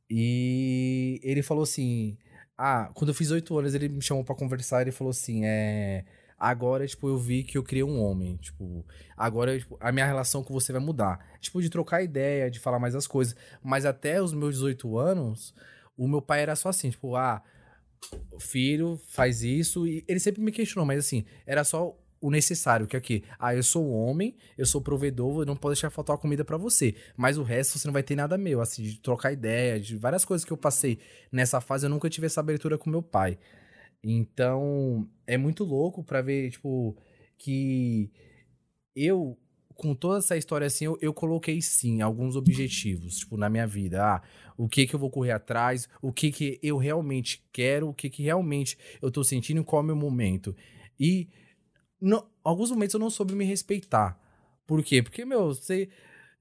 E 0.09 1.21
ele 1.23 1.43
falou 1.43 1.65
assim: 1.65 2.17
Ah, 2.57 2.91
quando 2.95 3.11
eu 3.11 3.15
fiz 3.15 3.31
oito 3.31 3.59
anos, 3.59 3.75
ele 3.75 3.91
me 3.91 4.01
chamou 4.01 4.25
pra 4.25 4.35
conversar. 4.35 4.81
Ele 4.81 4.91
falou 4.91 5.11
assim: 5.11 5.45
É. 5.45 6.07
Agora, 6.39 6.87
tipo, 6.87 7.09
eu 7.09 7.19
vi 7.19 7.45
que 7.45 7.59
eu 7.59 7.63
criei 7.63 7.85
um 7.85 8.01
homem. 8.01 8.39
Tipo, 8.39 8.87
agora 9.15 9.59
tipo, 9.59 9.77
a 9.79 9.93
minha 9.93 10.07
relação 10.07 10.43
com 10.43 10.55
você 10.55 10.73
vai 10.73 10.81
mudar. 10.81 11.19
Tipo, 11.41 11.61
de 11.61 11.69
trocar 11.69 12.03
ideia, 12.03 12.51
de 12.51 12.59
falar 12.59 12.79
mais 12.79 12.95
as 12.95 13.07
coisas. 13.07 13.37
Mas 13.63 13.85
até 13.85 14.21
os 14.21 14.33
meus 14.33 14.55
18 14.55 14.97
anos, 14.97 15.55
o 15.95 16.09
meu 16.09 16.23
pai 16.23 16.41
era 16.41 16.57
só 16.57 16.71
assim: 16.71 16.89
Tipo, 16.89 17.17
ah, 17.17 17.43
filho, 18.41 18.99
faz 19.09 19.43
isso. 19.43 19.87
E 19.87 20.05
ele 20.09 20.21
sempre 20.21 20.41
me 20.41 20.53
questionou, 20.53 20.87
mas 20.87 21.01
assim, 21.01 21.27
era 21.47 21.65
só 21.65 21.99
o 22.23 22.31
necessário, 22.31 22.87
que 22.87 22.95
é 22.95 22.99
o 23.01 23.03
quê? 23.03 23.25
Ah, 23.39 23.55
eu 23.55 23.63
sou 23.65 23.91
homem, 23.91 24.37
eu 24.57 24.65
sou 24.65 24.81
provedor, 24.81 25.43
eu 25.43 25.47
não 25.47 25.57
posso 25.57 25.75
deixar 25.75 25.91
faltar 25.91 26.17
comida 26.17 26.45
pra 26.45 26.57
você. 26.57 26.95
Mas 27.17 27.37
o 27.37 27.43
resto 27.43 27.79
você 27.79 27.89
não 27.89 27.93
vai 27.93 28.03
ter 28.03 28.15
nada 28.15 28.39
meu, 28.39 28.61
assim, 28.61 28.85
de 28.85 29.01
trocar 29.01 29.33
ideia, 29.33 29.79
de 29.81 29.97
várias 29.97 30.25
coisas 30.25 30.45
que 30.45 30.53
eu 30.53 30.57
passei 30.57 31.01
nessa 31.33 31.61
fase, 31.61 31.85
eu 31.85 31.91
nunca 31.91 32.09
tive 32.09 32.27
essa 32.27 32.41
abertura 32.41 32.79
com 32.79 32.89
meu 32.89 33.03
pai. 33.03 33.39
Então, 34.05 35.09
é 35.27 35.37
muito 35.37 35.65
louco 35.65 36.05
pra 36.05 36.23
ver, 36.23 36.51
tipo, 36.53 36.97
que 37.37 38.09
eu, 38.95 39.37
com 39.75 39.95
toda 39.95 40.19
essa 40.19 40.37
história 40.37 40.67
assim, 40.67 40.85
eu, 40.85 40.97
eu 41.01 41.13
coloquei 41.13 41.61
sim 41.61 42.03
alguns 42.03 42.37
objetivos, 42.37 43.19
tipo, 43.19 43.37
na 43.37 43.51
minha 43.51 43.67
vida. 43.67 44.01
Ah, 44.01 44.23
o 44.57 44.69
que 44.69 44.87
que 44.87 44.95
eu 44.95 45.01
vou 45.01 45.11
correr 45.11 45.33
atrás, 45.33 45.89
o 46.01 46.13
que 46.13 46.31
que 46.31 46.61
eu 46.63 46.77
realmente 46.77 47.45
quero, 47.53 47.89
o 47.89 47.95
que 47.95 48.09
que 48.09 48.23
realmente 48.23 48.79
eu 49.01 49.11
tô 49.11 49.25
sentindo 49.25 49.65
qual 49.65 49.83
é 49.83 49.85
o 49.85 49.87
meu 49.87 49.97
momento. 49.97 50.55
E 51.01 51.29
alguns 52.43 52.71
momentos 52.71 52.95
eu 52.95 53.01
não 53.01 53.11
soube 53.11 53.35
me 53.35 53.45
respeitar. 53.45 54.19
Por 54.67 54.83
quê? 54.83 55.03
Porque, 55.03 55.25
meu, 55.25 55.47
você, 55.49 55.89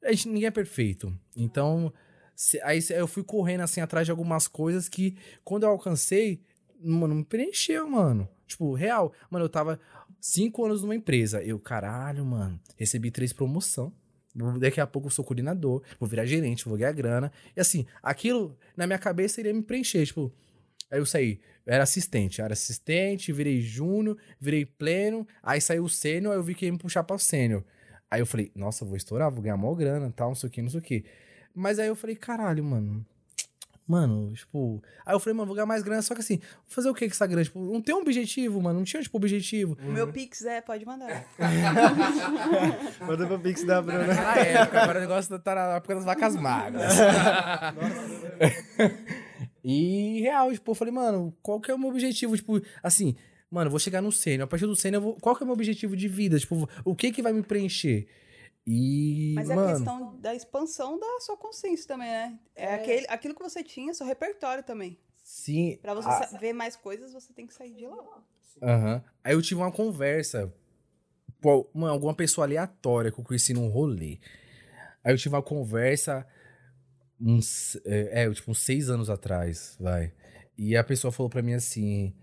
a 0.03 0.11
gente, 0.11 0.27
ninguém 0.29 0.47
é 0.47 0.51
perfeito. 0.51 1.13
Então, 1.35 1.91
se- 2.35 2.61
aí 2.61 2.79
eu 2.91 3.07
fui 3.07 3.23
correndo 3.23 3.61
assim 3.61 3.81
atrás 3.81 4.05
de 4.05 4.11
algumas 4.11 4.47
coisas 4.47 4.87
que, 4.87 5.15
quando 5.43 5.63
eu 5.63 5.69
alcancei, 5.69 6.41
mano, 6.83 7.15
me 7.15 7.23
preencheu, 7.23 7.87
mano. 7.89 8.27
Tipo, 8.47 8.73
real. 8.73 9.13
Mano, 9.29 9.45
eu 9.45 9.49
tava 9.49 9.79
cinco 10.19 10.65
anos 10.65 10.81
numa 10.81 10.95
empresa. 10.95 11.41
Eu, 11.43 11.59
caralho, 11.59 12.25
mano, 12.25 12.59
recebi 12.77 13.11
três 13.11 13.31
promoção. 13.33 13.93
Daqui 14.59 14.79
a 14.79 14.87
pouco 14.87 15.07
eu 15.07 15.11
sou 15.11 15.25
coordenador, 15.25 15.83
vou 15.99 16.07
virar 16.07 16.25
gerente, 16.25 16.63
vou 16.63 16.77
ganhar 16.77 16.93
grana. 16.93 17.31
E 17.55 17.59
assim, 17.59 17.85
aquilo 18.01 18.57
na 18.77 18.87
minha 18.87 18.97
cabeça 18.99 19.41
iria 19.41 19.53
me 19.53 19.61
preencher. 19.61 20.05
Tipo, 20.05 20.31
aí 20.91 20.99
eu 20.99 21.05
saí, 21.05 21.39
eu 21.65 21.73
era 21.73 21.83
assistente, 21.83 22.39
eu 22.39 22.45
era 22.45 22.53
assistente, 22.53 23.31
virei 23.31 23.61
júnior, 23.61 24.17
virei 24.39 24.65
pleno, 24.65 25.27
aí 25.41 25.61
saiu 25.61 25.85
o 25.85 25.89
sênior, 25.89 26.33
aí 26.33 26.39
eu 26.39 26.43
vi 26.43 26.53
que 26.53 26.65
ia 26.65 26.71
me 26.71 26.77
puxar 26.77 27.03
pra 27.03 27.17
sênior. 27.17 27.63
Aí 28.09 28.19
eu 28.19 28.25
falei, 28.25 28.51
nossa, 28.53 28.83
vou 28.83 28.97
estourar, 28.97 29.31
vou 29.31 29.41
ganhar 29.41 29.55
maior 29.55 29.75
grana, 29.75 30.11
tal, 30.13 30.29
não 30.29 30.35
sei 30.35 30.49
o 30.49 30.51
que, 30.51 30.61
não 30.61 30.69
sei 30.69 30.79
o 30.79 30.83
que. 30.83 31.05
Mas 31.55 31.79
aí 31.79 31.87
eu 31.87 31.95
falei, 31.95 32.15
caralho, 32.15 32.63
mano. 32.63 33.05
Mano, 33.87 34.31
tipo. 34.33 34.81
Aí 35.05 35.13
eu 35.13 35.19
falei, 35.19 35.35
mano, 35.35 35.47
vou 35.47 35.55
ganhar 35.55 35.65
mais 35.65 35.83
grana, 35.83 36.01
só 36.01 36.13
que 36.13 36.21
assim, 36.21 36.37
vou 36.37 36.47
fazer 36.67 36.89
o 36.89 36.93
que 36.93 37.07
com 37.07 37.13
essa 37.13 37.27
grana? 37.27 37.43
Tipo, 37.43 37.59
não 37.59 37.81
tem 37.81 37.93
um 37.93 37.99
objetivo, 37.99 38.61
mano. 38.61 38.79
Não 38.79 38.85
tinha, 38.85 39.01
tipo, 39.01 39.17
objetivo. 39.17 39.77
O 39.83 39.91
meu 39.91 40.07
Pix 40.07 40.45
é, 40.45 40.61
pode 40.61 40.85
mandar. 40.85 41.25
Manda 43.05 43.27
pro 43.27 43.39
Pix 43.39 43.65
da 43.65 43.81
Bruna. 43.81 44.07
Na 44.07 44.35
época, 44.35 44.81
agora 44.81 44.99
o 44.99 45.01
negócio 45.01 45.39
tá 45.39 45.55
na 45.55 45.75
época 45.75 45.95
das 45.95 46.05
vacas 46.05 46.35
magras. 46.37 46.93
e 49.63 50.21
real, 50.21 50.51
tipo, 50.51 50.71
eu 50.71 50.75
falei, 50.75 50.93
mano, 50.93 51.35
qual 51.41 51.59
que 51.61 51.69
é 51.71 51.73
o 51.73 51.79
meu 51.79 51.89
objetivo? 51.89 52.35
Tipo, 52.35 52.61
assim, 52.81 53.15
mano, 53.49 53.67
eu 53.67 53.71
vou 53.71 53.79
chegar 53.79 54.01
no 54.01 54.11
sênior. 54.11 54.45
A 54.45 54.47
partir 54.47 54.65
do 54.65 54.75
sênior, 54.75 55.01
eu 55.01 55.05
vou- 55.05 55.17
qual 55.19 55.35
que 55.35 55.43
é 55.43 55.45
o 55.45 55.47
meu 55.47 55.53
objetivo 55.53 55.95
de 55.95 56.07
vida? 56.07 56.39
Tipo, 56.39 56.67
o 56.85 56.95
que 56.95 57.11
que 57.11 57.21
vai 57.21 57.31
me 57.33 57.43
preencher? 57.43 58.07
E, 58.65 59.33
Mas 59.35 59.49
é 59.49 59.55
mano, 59.55 59.69
a 59.69 59.73
questão 59.73 60.19
da 60.19 60.35
expansão 60.35 60.99
da 60.99 61.19
sua 61.21 61.35
consciência 61.35 61.87
também, 61.87 62.07
né? 62.09 62.39
É, 62.55 62.75
Aquele, 62.75 63.05
aquilo 63.09 63.33
que 63.35 63.41
você 63.41 63.63
tinha, 63.63 63.93
seu 63.93 64.05
repertório 64.05 64.63
também. 64.63 64.99
sim. 65.23 65.77
Pra 65.81 65.93
você 65.93 66.07
a- 66.09 66.37
ver 66.39 66.53
mais 66.53 66.75
coisas, 66.75 67.11
você 67.13 67.33
tem 67.33 67.47
que 67.47 67.53
sair 67.53 67.73
de 67.73 67.85
lá. 67.87 68.23
Aham. 68.61 69.03
Aí 69.23 69.33
eu 69.33 69.41
tive 69.41 69.59
uma 69.61 69.71
conversa 69.71 70.53
com 71.41 71.67
uma- 71.73 71.89
alguma 71.89 72.13
pessoa 72.13 72.45
aleatória 72.45 73.11
que 73.11 73.19
eu 73.19 73.23
conheci 73.23 73.53
num 73.53 73.67
rolê. 73.69 74.19
Aí 75.03 75.11
eu 75.13 75.17
tive 75.17 75.33
uma 75.33 75.41
conversa 75.41 76.27
uns, 77.21 77.75
é, 77.85 78.23
é, 78.23 78.33
tipo, 78.33 78.51
uns 78.51 78.59
seis 78.59 78.89
anos 78.89 79.09
atrás, 79.09 79.77
vai. 79.79 80.11
E 80.57 80.75
a 80.75 80.83
pessoa 80.83 81.11
falou 81.11 81.29
pra 81.29 81.41
mim 81.41 81.53
assim, 81.53 82.13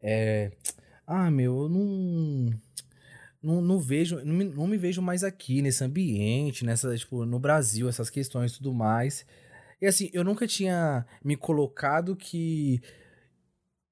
é, 0.00 0.52
ah, 1.06 1.30
meu, 1.30 1.62
eu 1.62 1.68
não. 1.68 2.50
Não, 3.42 3.60
não 3.60 3.80
vejo, 3.80 4.24
não 4.24 4.34
me, 4.34 4.44
não 4.44 4.66
me 4.68 4.78
vejo 4.78 5.02
mais 5.02 5.24
aqui 5.24 5.60
nesse 5.62 5.82
ambiente, 5.82 6.64
nessa, 6.64 6.96
tipo, 6.96 7.24
no 7.26 7.40
Brasil, 7.40 7.88
essas 7.88 8.08
questões 8.08 8.52
e 8.52 8.56
tudo 8.58 8.72
mais. 8.72 9.26
E 9.80 9.86
assim, 9.86 10.08
eu 10.12 10.22
nunca 10.22 10.46
tinha 10.46 11.04
me 11.24 11.36
colocado 11.36 12.14
que 12.14 12.80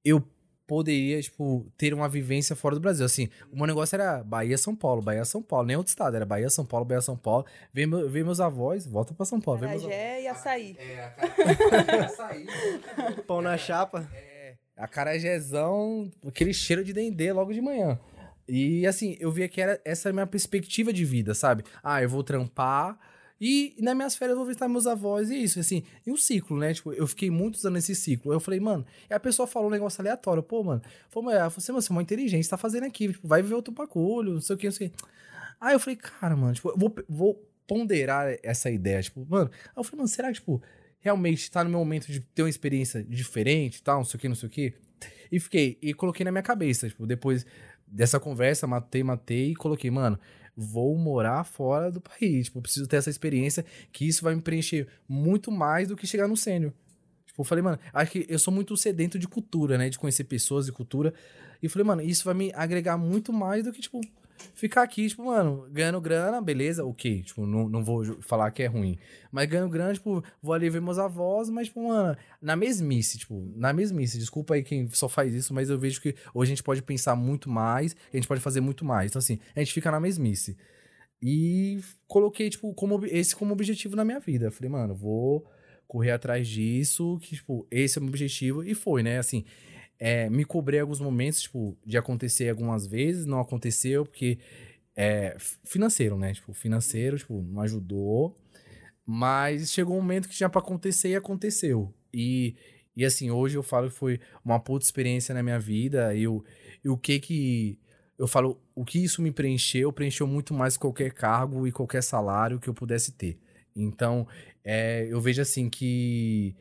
eu 0.05 0.25
poderia, 0.71 1.21
tipo, 1.21 1.67
ter 1.77 1.93
uma 1.93 2.09
vivência 2.09 2.55
fora 2.55 2.77
do 2.77 2.81
Brasil. 2.81 3.05
Assim, 3.05 3.29
o 3.53 3.57
meu 3.57 3.67
negócio 3.67 3.97
era 3.97 4.23
Bahia, 4.23 4.57
São 4.57 4.73
Paulo, 4.73 5.03
Bahia, 5.03 5.25
São 5.25 5.43
Paulo, 5.43 5.67
nem 5.67 5.77
outro 5.77 5.91
estado, 5.91 6.15
era 6.15 6.25
Bahia, 6.25 6.49
São 6.49 6.65
Paulo, 6.65 6.87
Bahia, 6.87 7.01
São 7.01 7.17
Paulo. 7.17 7.45
Vem, 7.73 7.89
meu, 7.89 8.09
vem 8.09 8.23
meus 8.23 8.39
avós, 8.39 8.87
volta 8.87 9.13
pra 9.13 9.27
São 9.27 9.41
Paulo. 9.41 9.59
Vem 9.59 9.71
meus 9.71 9.83
avós. 9.83 9.97
Carajé 9.97 10.23
e 10.23 10.29
açaí. 10.29 10.77
É, 10.79 11.05
a 11.05 11.55
cara... 11.83 12.05
açaí. 12.05 12.47
Pão 13.27 13.43
na 13.43 13.59
chapa. 13.59 14.09
É, 14.15 14.55
a 14.77 14.87
carajézão, 14.87 16.09
aquele 16.25 16.55
cheiro 16.55 16.85
de 16.85 16.93
dendê 16.93 17.33
logo 17.33 17.53
de 17.53 17.61
manhã. 17.61 17.99
E 18.47 18.87
assim, 18.87 19.17
eu 19.19 19.33
via 19.33 19.49
que 19.49 19.61
era 19.61 19.81
essa 19.85 20.09
é 20.09 20.11
a 20.11 20.13
minha 20.13 20.27
perspectiva 20.27 20.93
de 20.93 21.05
vida, 21.05 21.35
sabe? 21.35 21.65
Ah, 21.83 22.01
eu 22.01 22.09
vou 22.09 22.23
trampar 22.23 22.97
e 23.41 23.75
nas 23.79 23.97
minhas 23.97 24.15
férias 24.17 24.33
eu 24.33 24.37
vou 24.37 24.47
visitar 24.47 24.69
meus 24.69 24.87
avós 24.87 25.31
e 25.31 25.43
isso, 25.43 25.59
assim, 25.59 25.83
e 26.07 26.13
um 26.13 26.17
ciclo, 26.17 26.59
né? 26.59 26.75
Tipo, 26.75 26.93
eu 26.93 27.07
fiquei 27.07 27.31
muitos 27.31 27.65
anos 27.65 27.77
nesse 27.77 27.95
ciclo. 27.95 28.33
Eu 28.33 28.41
falei, 28.41 28.61
mano, 28.61 28.85
e 29.09 29.15
a 29.15 29.19
pessoa 29.19 29.47
falou 29.47 29.69
um 29.69 29.73
negócio 29.73 30.01
aleatório, 30.03 30.43
pô, 30.43 30.63
mano, 30.63 30.83
mas 31.15 31.55
você, 31.55 31.73
você 31.73 31.91
é 31.91 31.93
uma 31.93 32.03
inteligente, 32.03 32.49
tá 32.49 32.59
fazendo 32.59 32.85
aqui, 32.85 33.09
tipo, 33.09 33.27
vai 33.27 33.41
viver 33.41 33.55
outro 33.55 33.73
bagulho, 33.73 34.35
não 34.35 34.41
sei 34.43 34.57
o 34.57 34.59
que, 34.59 34.67
não 34.67 34.73
sei 34.73 34.89
o 34.89 34.91
que. 34.91 34.97
Aí 35.59 35.75
eu 35.75 35.81
falei, 35.81 35.97
cara, 35.97 36.37
mano, 36.37 36.53
tipo, 36.53 36.69
eu 36.69 36.77
vou, 36.77 36.95
vou 37.09 37.51
ponderar 37.67 38.37
essa 38.43 38.71
ideia, 38.71 39.01
tipo, 39.03 39.27
mano. 39.27 39.51
Aí 39.53 39.73
eu 39.77 39.85
falei, 39.85 39.99
mano, 39.99 40.09
será 40.09 40.29
que, 40.29 40.35
tipo, 40.35 40.63
realmente 41.01 41.51
tá 41.51 41.65
no 41.65 41.71
meu 41.71 41.79
momento 41.79 42.13
de 42.13 42.21
ter 42.21 42.43
uma 42.43 42.51
experiência 42.51 43.03
diferente 43.03 43.79
e 43.79 43.83
tal, 43.83 43.99
não 43.99 44.05
sei 44.05 44.19
o 44.19 44.21
que, 44.21 44.29
não 44.29 44.35
sei 44.35 44.49
o 44.49 44.53
que. 44.53 44.75
E 45.33 45.41
fiquei, 45.41 45.79
e 45.81 45.95
coloquei 45.95 46.25
na 46.25 46.31
minha 46.31 46.43
cabeça, 46.43 46.89
tipo, 46.89 47.07
depois 47.07 47.47
dessa 47.87 48.21
conversa, 48.21 48.67
matei, 48.67 49.03
matei 49.03 49.53
e 49.53 49.55
coloquei, 49.55 49.91
mano, 49.91 50.19
vou 50.61 50.97
morar 50.97 51.45
fora 51.45 51.91
do 51.91 52.01
país. 52.01 52.47
Tipo, 52.47 52.61
preciso 52.61 52.87
ter 52.87 52.97
essa 52.97 53.09
experiência 53.09 53.65
que 53.91 54.07
isso 54.07 54.23
vai 54.23 54.35
me 54.35 54.43
preencher 54.43 54.87
muito 55.09 55.51
mais 55.51 55.89
do 55.89 55.97
que 55.97 56.07
chegar 56.07 56.29
no 56.29 56.37
sênior. 56.37 56.73
Tipo, 57.27 57.41
eu 57.41 57.45
falei, 57.45 57.63
mano, 57.63 57.79
acho 57.95 58.13
que 58.13 58.27
eu 58.29 58.39
sou 58.39 58.53
muito 58.53 58.77
sedento 58.77 59.19
de 59.19 59.27
cultura, 59.27 59.79
né? 59.79 59.89
De 59.89 59.99
conhecer 59.99 60.25
pessoas 60.25 60.69
e 60.69 60.73
cultura. 60.73 61.15
E 61.63 61.69
falei, 61.69 61.87
mano, 61.87 62.03
isso 62.03 62.25
vai 62.25 62.35
me 62.35 62.53
agregar 62.55 62.99
muito 62.99 63.33
mais 63.33 63.65
do 63.65 63.73
que, 63.73 63.81
tipo, 63.81 64.01
ficar 64.55 64.83
aqui, 64.83 65.09
tipo, 65.09 65.25
mano, 65.25 65.67
ganhando 65.71 66.01
grana, 66.01 66.41
beleza, 66.41 66.85
ok. 66.85 67.23
Tipo, 67.23 67.47
não, 67.47 67.69
não 67.69 67.85
vou 67.85 68.05
falar 68.23 68.51
que 68.51 68.63
é 68.63 68.67
ruim. 68.67 68.99
Mas 69.31 69.49
ganhando 69.49 69.71
grana, 69.71 69.93
tipo, 69.93 70.23
vou 70.43 70.53
ali 70.53 70.69
ver 70.69 70.81
meus 70.81 70.99
avós, 70.99 71.49
mas, 71.51 71.69
tipo, 71.69 71.89
mano, 71.89 72.17
na 72.41 72.57
mesmice, 72.57 73.19
tipo, 73.19 73.53
na 73.57 73.73
mesmice. 73.73 74.19
Desculpa 74.19 74.55
aí 74.55 74.63
quem 74.63 74.89
só 74.89 75.09
faz 75.09 75.35
isso, 75.35 75.55
mas 75.55 75.71
eu 75.71 75.79
vejo 75.79 76.01
que 76.01 76.15
hoje 76.35 76.53
a 76.53 76.55
gente 76.55 76.63
pode 76.63 76.83
pensar 76.83 77.15
muito 77.17 77.49
mais, 77.49 77.95
a 78.13 78.17
gente 78.17 78.29
pode 78.29 78.41
fazer 78.41 78.61
muito 78.61 78.85
mais. 78.85 79.11
Então, 79.11 79.19
assim, 79.21 79.39
a 79.55 79.61
gente 79.61 79.73
fica 79.73 79.91
na 79.91 80.01
mesmice. 80.01 80.57
E 81.23 81.81
coloquei, 82.07 82.49
tipo, 82.49 82.73
como, 82.75 83.05
esse 83.07 83.37
como 83.37 83.53
objetivo 83.53 83.95
na 83.95 84.05
minha 84.05 84.21
vida. 84.21 84.51
falei, 84.51 84.71
mano, 84.71 84.95
vou 84.95 85.47
correr 85.87 86.13
atrás 86.13 86.47
disso, 86.49 87.19
que, 87.21 87.37
tipo, 87.37 87.67
esse 87.71 87.99
é 87.99 88.01
o 88.01 88.05
meu 88.05 88.11
objetivo. 88.11 88.65
E 88.65 88.75
foi, 88.75 89.03
né? 89.03 89.19
Assim, 89.19 89.45
é, 90.01 90.31
me 90.31 90.47
cobrei 90.47 90.81
alguns 90.81 90.99
momentos, 90.99 91.43
tipo, 91.43 91.77
de 91.85 91.99
acontecer 91.99 92.49
algumas 92.49 92.87
vezes, 92.87 93.27
não 93.27 93.39
aconteceu, 93.39 94.07
porque 94.07 94.39
é 94.97 95.37
financeiro, 95.63 96.17
né? 96.17 96.33
Tipo, 96.33 96.55
financeiro, 96.55 97.19
tipo, 97.19 97.43
não 97.43 97.61
ajudou. 97.61 98.35
Mas 99.05 99.71
chegou 99.71 99.99
um 99.99 100.01
momento 100.01 100.29
que 100.29 100.35
tinha 100.35 100.49
para 100.49 100.63
acontecer 100.63 101.11
e 101.11 101.17
aconteceu. 101.17 101.93
E, 102.15 102.57
e 102.97 103.05
assim, 103.05 103.31
hoje 103.31 103.59
eu 103.59 103.63
falo 103.63 103.91
que 103.91 103.97
foi 103.97 104.19
uma 104.43 104.59
puta 104.59 104.85
experiência 104.87 105.35
na 105.35 105.43
minha 105.43 105.59
vida. 105.59 106.15
E, 106.15 106.27
o, 106.27 106.43
e 106.83 106.89
o 106.89 106.97
que 106.97 107.21
que. 107.21 107.79
Eu 108.19 108.27
falo, 108.27 108.61
o 108.75 108.85
que 108.85 109.03
isso 109.03 109.21
me 109.23 109.31
preencheu, 109.31 109.93
preencheu 109.93 110.27
muito 110.27 110.55
mais 110.55 110.77
qualquer 110.77 111.13
cargo 111.13 111.67
e 111.67 111.73
qualquer 111.73 112.03
salário 112.03 112.59
que 112.59 112.69
eu 112.69 112.75
pudesse 112.75 113.13
ter. 113.13 113.39
Então, 113.75 114.27
é, 114.65 115.07
eu 115.11 115.21
vejo 115.21 115.41
assim 115.41 115.69
que 115.71 116.55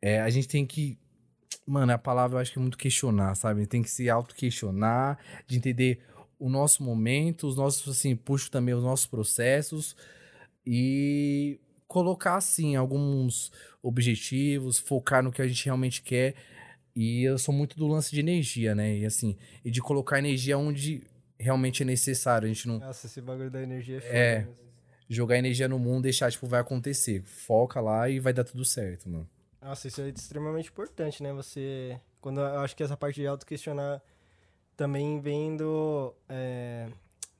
é, 0.00 0.20
a 0.20 0.30
gente 0.30 0.48
tem 0.48 0.66
que 0.66 0.98
Mano, 1.66 1.92
a 1.92 1.98
palavra 1.98 2.36
eu 2.36 2.40
acho 2.40 2.52
que 2.52 2.58
é 2.58 2.62
muito 2.62 2.78
questionar, 2.78 3.34
sabe? 3.34 3.66
Tem 3.66 3.82
que 3.82 3.90
se 3.90 4.08
auto-questionar, 4.08 5.18
de 5.46 5.56
entender 5.56 6.00
o 6.38 6.48
nosso 6.48 6.82
momento, 6.82 7.46
os 7.46 7.56
nossos, 7.56 7.96
assim, 7.96 8.14
puxo 8.14 8.50
também 8.50 8.74
os 8.74 8.82
nossos 8.82 9.06
processos 9.06 9.96
e 10.66 11.60
colocar, 11.86 12.36
assim, 12.36 12.76
alguns 12.76 13.50
objetivos, 13.82 14.78
focar 14.78 15.22
no 15.22 15.32
que 15.32 15.42
a 15.42 15.48
gente 15.48 15.64
realmente 15.64 16.02
quer. 16.02 16.34
E 16.94 17.22
eu 17.22 17.38
sou 17.38 17.54
muito 17.54 17.76
do 17.76 17.86
lance 17.86 18.10
de 18.10 18.20
energia, 18.20 18.74
né? 18.74 18.96
E 18.98 19.06
assim, 19.06 19.36
e 19.64 19.70
de 19.70 19.80
colocar 19.80 20.18
energia 20.18 20.58
onde 20.58 21.02
realmente 21.38 21.82
é 21.82 21.86
necessário. 21.86 22.46
A 22.46 22.52
gente 22.52 22.66
não. 22.66 22.78
Nossa, 22.78 23.06
esse 23.06 23.20
bagulho 23.20 23.50
da 23.50 23.62
energia 23.62 23.98
é 23.98 24.00
foda. 24.00 24.14
É. 24.14 24.48
Jogar 25.08 25.38
energia 25.38 25.68
no 25.68 25.78
mundo, 25.78 26.02
deixar, 26.02 26.30
tipo, 26.30 26.46
vai 26.46 26.60
acontecer. 26.60 27.22
Foca 27.22 27.80
lá 27.80 28.10
e 28.10 28.20
vai 28.20 28.32
dar 28.32 28.44
tudo 28.44 28.64
certo, 28.64 29.08
mano. 29.08 29.28
Nossa, 29.60 29.88
isso 29.88 30.00
é 30.00 30.08
extremamente 30.08 30.70
importante, 30.70 31.22
né? 31.22 31.32
Você. 31.32 32.00
Quando 32.20 32.40
eu 32.40 32.60
acho 32.60 32.76
que 32.76 32.82
essa 32.82 32.96
parte 32.96 33.20
de 33.20 33.26
auto-questionar 33.26 34.00
também 34.76 35.20
vendo. 35.20 36.14
É, 36.28 36.88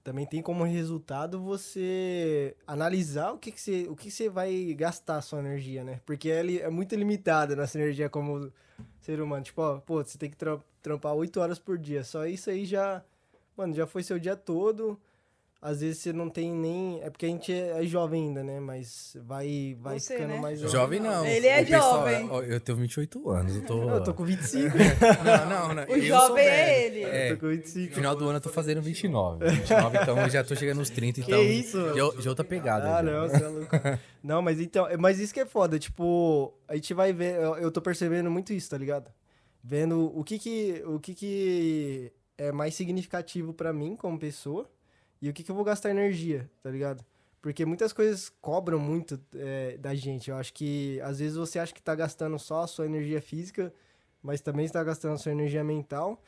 também 0.05 0.27
tem 0.27 0.43
como 0.43 0.65
resultado 0.65 1.41
você 1.41 2.57
analisar 2.67 3.33
o 3.33 3.39
que, 3.39 3.53
que, 3.53 3.61
você, 3.61 3.87
o 3.91 3.97
que 3.97 4.11
você 4.11 4.29
vai 4.29 4.75
gastar 4.75 5.21
sua 5.23 5.41
energia, 5.41 5.85
né? 5.85 6.01
Porque 6.07 6.29
ele 6.29 6.59
é 6.61 6.71
muito 6.71 6.95
limitada 6.97 7.55
nossa 7.57 7.79
energia 7.79 8.09
como 8.09 8.53
ser 9.01 9.21
humano. 9.21 9.45
Tipo, 9.45 9.63
ó, 9.63 9.79
pô, 9.81 10.03
você 10.03 10.19
tem 10.19 10.31
que 10.31 10.37
tra- 10.37 10.61
trampar 10.83 11.15
8 11.15 11.41
horas 11.41 11.59
por 11.59 11.79
dia. 11.79 12.05
Só 12.05 12.27
isso 12.27 12.51
aí 12.51 12.65
já. 12.67 13.05
Mano, 13.57 13.75
já 13.75 13.87
foi 13.87 14.03
seu 14.03 14.19
dia 14.19 14.37
todo. 14.37 14.99
Às 15.61 15.81
vezes 15.81 15.99
você 15.99 16.13
não 16.13 16.31
tem 16.31 16.53
nem. 16.53 17.01
É 17.03 17.11
porque 17.11 17.27
a 17.27 17.29
gente 17.29 17.53
é 17.53 17.83
é 17.83 17.85
jovem 17.85 18.29
ainda, 18.29 18.45
né? 18.45 18.61
Mas 18.61 19.17
vai, 19.25 19.77
vai 19.81 19.99
Você, 19.99 20.15
ficando 20.15 20.35
né? 20.35 20.41
mais 20.41 20.61
Jovem 20.61 21.01
não. 21.01 21.27
Ele 21.27 21.49
é 21.49 21.65
jovem. 21.65 22.29
ó, 22.31 22.41
eu 22.43 22.61
tenho 22.61 22.79
28 22.79 23.29
anos, 23.31 23.57
eu 23.57 23.63
tô. 23.63 23.91
Eu 23.91 24.05
tô 24.05 24.15
com 24.15 24.25
25. 24.25 24.69
Não, 25.25 25.49
não, 25.49 25.75
não. 25.75 25.83
O 25.83 25.97
eu 25.97 26.03
jovem 26.03 26.45
é 26.45 26.87
ele. 26.87 27.03
É, 27.03 27.31
Eu 27.31 27.35
tô 27.37 27.41
com 27.41 27.49
25. 27.49 27.95
final 27.95 28.15
do 28.15 28.25
ano 28.29 28.37
eu 28.37 28.41
tô 28.41 28.51
fazendo 28.51 28.81
29. 28.81 29.49
29, 29.49 29.99
então 30.01 30.19
eu 30.21 30.31
já 30.31 30.45
tô 30.45 30.55
chegando 30.55 30.79
nos 30.79 30.91
30, 30.91 31.23
Que 31.23 31.31
então. 31.33 31.43
isso? 31.43 31.79
Já, 31.95 32.23
já 32.23 32.31
outra 32.31 32.45
pegada. 32.45 32.97
Ah, 32.97 33.03
já. 33.05 33.11
não, 33.11 33.29
você 33.29 33.45
é 33.45 33.49
louco. 33.49 33.69
Não, 34.23 34.43
mas 34.43 34.61
então, 34.61 34.87
mas 34.99 35.19
isso 35.19 35.33
que 35.33 35.41
é 35.41 35.47
foda, 35.47 35.79
tipo, 35.79 36.53
a 36.67 36.75
gente 36.75 36.93
vai 36.93 37.13
ver, 37.13 37.37
eu, 37.37 37.57
eu 37.57 37.71
tô 37.71 37.81
percebendo 37.81 38.31
muito 38.31 38.53
isso, 38.53 38.69
tá 38.69 38.77
ligado? 38.77 39.11
Vendo 39.63 40.13
o 40.17 40.23
que 40.25 40.39
que, 40.39 40.83
o 40.87 40.99
que 41.01 41.15
que 41.15 42.13
é 42.37 42.51
mais 42.53 42.75
significativo 42.75 43.53
pra 43.53 43.73
mim 43.73 43.97
como 43.97 44.19
pessoa 44.19 44.69
e 45.21 45.29
o 45.29 45.33
que 45.33 45.43
que 45.43 45.51
eu 45.51 45.55
vou 45.55 45.65
gastar 45.65 45.91
energia, 45.91 46.51
tá 46.63 46.71
ligado? 46.71 47.05
Porque 47.41 47.65
muitas 47.65 47.93
coisas 47.93 48.29
cobram 48.41 48.79
muito 48.79 49.21
é, 49.35 49.77
da 49.79 49.95
gente. 49.95 50.31
Eu 50.31 50.37
acho 50.37 50.53
que 50.53 51.01
às 51.03 51.19
vezes 51.21 51.37
você 51.37 51.59
acha 51.59 51.73
que 51.73 51.81
tá 51.81 51.95
gastando 51.95 52.39
só 52.39 52.63
a 52.63 52.67
sua 52.67 52.87
energia 52.87 53.23
física, 53.23 53.73
mas 54.23 54.41
também 54.41 54.65
está 54.65 54.83
gastando 54.83 55.15
a 55.15 55.19
sua 55.19 55.33
energia 55.33 55.63
mental, 55.63 56.21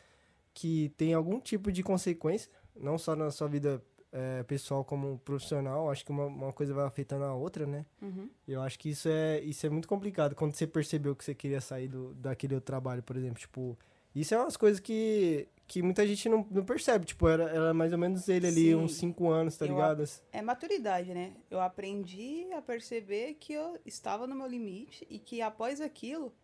que 0.54 0.92
tem 0.96 1.12
algum 1.12 1.40
tipo 1.40 1.72
de 1.72 1.82
consequência, 1.82 2.50
não 2.76 2.96
só 2.96 3.16
na 3.16 3.30
sua 3.30 3.48
vida 3.48 3.82
é, 4.12 4.42
pessoal 4.44 4.84
como 4.84 5.18
profissional. 5.24 5.90
Acho 5.90 6.04
que 6.04 6.12
uma, 6.12 6.26
uma 6.26 6.52
coisa 6.52 6.72
vai 6.72 6.86
afetando 6.86 7.24
a 7.24 7.34
outra, 7.34 7.66
né? 7.66 7.84
Uhum. 8.00 8.30
Eu 8.46 8.62
acho 8.62 8.78
que 8.78 8.90
isso 8.90 9.08
é, 9.08 9.40
isso 9.40 9.66
é 9.66 9.70
muito 9.70 9.88
complicado. 9.88 10.34
Quando 10.34 10.54
você 10.54 10.66
percebeu 10.66 11.16
que 11.16 11.24
você 11.24 11.34
queria 11.34 11.60
sair 11.60 11.88
do, 11.88 12.14
daquele 12.14 12.54
outro 12.54 12.66
trabalho, 12.66 13.02
por 13.02 13.16
exemplo, 13.16 13.38
tipo... 13.38 13.76
Isso 14.14 14.34
é 14.34 14.38
umas 14.38 14.56
coisas 14.56 14.80
que, 14.80 15.46
que 15.70 15.82
muita 15.82 16.04
gente 16.04 16.28
não, 16.28 16.44
não 16.50 16.64
percebe. 16.64 17.06
Tipo, 17.06 17.28
era, 17.28 17.44
era 17.44 17.72
mais 17.72 17.92
ou 17.92 17.98
menos 17.98 18.28
ele 18.28 18.48
ali, 18.48 18.64
Sim. 18.70 18.74
uns 18.74 18.96
cinco 18.96 19.28
anos, 19.28 19.56
tá 19.56 19.64
Eu 19.64 19.70
ligado? 19.70 20.02
É 20.32 20.42
maturidade, 20.42 21.14
né? 21.14 21.32
Eu 21.48 21.60
aprendi 21.60 22.52
a 22.52 22.60
perceber 22.60 23.34
que 23.34 23.52
eu 23.52 23.78
estava 23.86 24.26
no 24.26 24.34
meu 24.34 24.48
limite 24.48 25.06
e 25.08 25.20
que 25.20 25.40
após 25.40 25.80
aquilo 25.80 26.34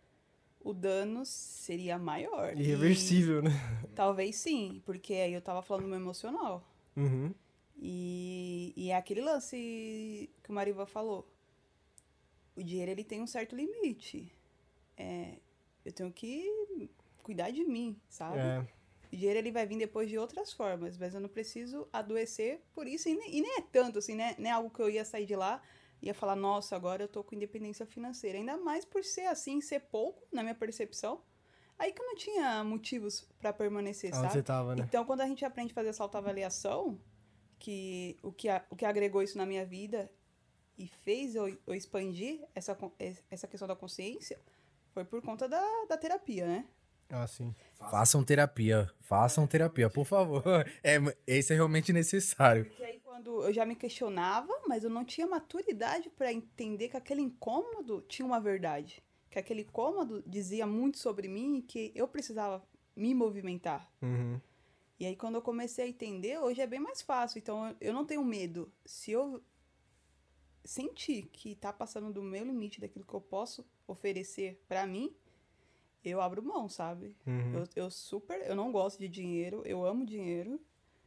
o 0.61 0.72
dano 0.72 1.27
seria 1.27 1.99
maior. 1.99 2.57
Irreversível, 2.57 3.43
né? 3.43 3.51
E 3.83 3.89
talvez 3.97 4.37
sim, 4.37 4.81
porque 4.87 5.14
aí 5.14 5.33
eu 5.33 5.43
tava 5.43 5.61
falando 5.61 5.83
do 5.83 5.89
meu 5.89 5.99
emocional. 5.99 6.64
Uhum. 6.97 7.35
E, 7.77 8.72
e 8.77 8.91
é 8.91 8.97
aquele 8.97 9.22
lance 9.22 10.31
que 10.41 10.51
o 10.51 10.53
Mariva 10.53 10.87
falou. 10.87 11.29
O 12.55 12.62
dinheiro 12.62 12.93
ele 12.93 13.03
tem 13.03 13.20
um 13.20 13.27
certo 13.27 13.57
limite. 13.57 14.33
É, 14.97 15.33
eu 15.85 15.91
tenho 15.91 16.12
que 16.12 16.89
cuidar 17.24 17.51
de 17.51 17.64
mim, 17.64 17.97
sabe? 18.09 18.39
É. 18.39 18.77
O 19.13 19.17
dinheiro 19.17 19.39
ele 19.39 19.53
vai 19.53 19.67
vir 19.67 19.79
depois 19.79 20.09
de 20.09 20.19
outras 20.19 20.53
formas, 20.53 20.97
mas 20.99 21.15
eu 21.15 21.21
não 21.21 21.29
preciso 21.29 21.89
adoecer 21.93 22.61
por 22.75 22.87
isso. 22.87 23.09
E 23.09 23.15
nem, 23.15 23.37
e 23.37 23.41
nem 23.41 23.59
é 23.59 23.61
tanto, 23.63 23.99
assim, 23.99 24.15
né? 24.15 24.35
Nem 24.39 24.51
é 24.51 24.55
algo 24.55 24.71
que 24.71 24.81
eu 24.81 24.91
ia 24.91 25.05
sair 25.05 25.27
de 25.27 25.37
lá 25.37 25.63
ia 26.03 26.13
falar, 26.13 26.37
nossa, 26.37 26.77
agora 26.77 27.03
eu 27.05 27.09
tô 27.09 27.25
com 27.25 27.35
independência 27.35 27.87
financeira. 27.87 28.37
Ainda 28.39 28.57
mais 28.59 28.85
por 28.85 29.03
ser 29.03 29.27
assim, 29.27 29.61
ser 29.63 29.81
pouco, 29.81 30.23
na 30.31 30.43
minha 30.43 30.55
percepção. 30.55 31.23
Aí 31.79 31.91
que 31.93 32.01
eu 32.01 32.07
não 32.07 32.15
tinha 32.15 32.63
motivos 32.63 33.27
pra 33.39 33.53
permanecer, 33.53 34.13
sabe? 34.15 34.43
tava, 34.43 34.77
né? 34.77 34.85
Então, 34.87 35.05
quando 35.05 35.23
a 35.23 35.27
gente 35.27 35.45
aprende 35.45 35.73
a 35.73 35.75
fazer 35.75 35.89
essa 35.89 36.03
autoavaliação, 36.03 37.01
que 37.59 38.19
o 38.23 38.31
que, 38.31 38.49
a- 38.49 38.65
o 38.71 38.77
que 38.77 38.85
agregou 38.85 39.23
isso 39.23 39.39
na 39.39 39.47
minha 39.47 39.65
vida 39.65 40.11
e 40.77 40.87
fez 40.87 41.35
eu, 41.35 41.49
eu 41.67 41.75
expandir 41.75 42.47
essa, 42.55 42.77
essa 43.31 43.47
questão 43.49 43.67
da 43.67 43.75
consciência 43.75 44.39
foi 44.93 45.05
por 45.05 45.23
conta 45.23 45.49
da, 45.49 45.63
da 45.89 45.97
terapia, 45.97 46.47
né? 46.47 46.67
Ah, 47.09 47.27
sim. 47.27 47.55
Façam 47.79 48.25
terapia. 48.25 48.91
Façam 49.01 49.47
terapia, 49.47 49.89
por 49.89 50.05
favor. 50.05 50.43
É, 50.83 50.97
esse 51.27 51.53
é 51.53 51.57
realmente 51.57 51.93
necessário. 51.93 52.65
Porque 52.67 52.83
aí 52.85 53.01
quando 53.01 53.43
eu 53.45 53.53
já 53.53 53.65
me 53.65 53.77
questionava, 53.77 54.53
mas 54.67 54.83
eu 54.85 54.91
não 54.91 55.05
tinha 55.05 55.27
maturidade 55.27 56.11
para 56.11 56.33
entender 56.33 56.89
que 56.89 56.97
aquele 56.97 57.23
incômodo 57.23 58.03
tinha 58.09 58.27
uma 58.27 58.41
verdade. 58.41 59.03
Que 59.31 59.39
aquele 59.39 59.63
incômodo 59.63 60.23
dizia 60.27 60.67
muito 60.67 60.99
sobre 60.99 61.29
mim 61.29 61.59
e 61.59 61.63
que 61.63 61.93
eu 61.95 62.09
precisava 62.09 62.63
me 62.95 63.15
movimentar. 63.15 63.91
Uhum. 64.03 64.41
E 64.99 65.05
aí, 65.07 65.15
quando 65.15 65.35
eu 65.35 65.43
comecei 65.43 65.85
a 65.85 65.89
entender, 65.89 66.39
hoje 66.39 66.61
é 66.63 66.67
bem 66.67 66.81
mais 66.81 67.03
fácil. 67.03 67.39
Então, 67.39 67.69
eu- 67.69 67.77
eu 67.81 67.93
não 67.93 68.05
tenho 68.07 68.25
medo. 68.25 68.73
Se 68.85 69.11
eu 69.13 69.43
sentir 70.65 71.29
que 71.33 71.55
tá 71.55 71.73
passando 71.73 72.13
do 72.13 72.23
meu 72.23 72.45
limite, 72.45 72.81
daquilo 72.81 73.05
que 73.05 73.15
eu 73.15 73.21
posso 73.21 73.65
oferecer 73.87 74.61
pra 74.67 74.87
mim, 74.87 75.15
eu 76.11 76.21
abro 76.21 76.43
mão, 76.43 76.69
sabe? 76.69 77.17
Uhum. 77.27 77.55
Eu, 77.55 77.85
eu 77.85 77.91
super. 77.91 78.41
Eu 78.47 78.55
não 78.57 78.71
gosto 78.73 78.99
de 78.99 79.09
dinheiro, 79.09 79.63
eu 79.65 79.85
amo 79.85 80.05
dinheiro, 80.05 80.61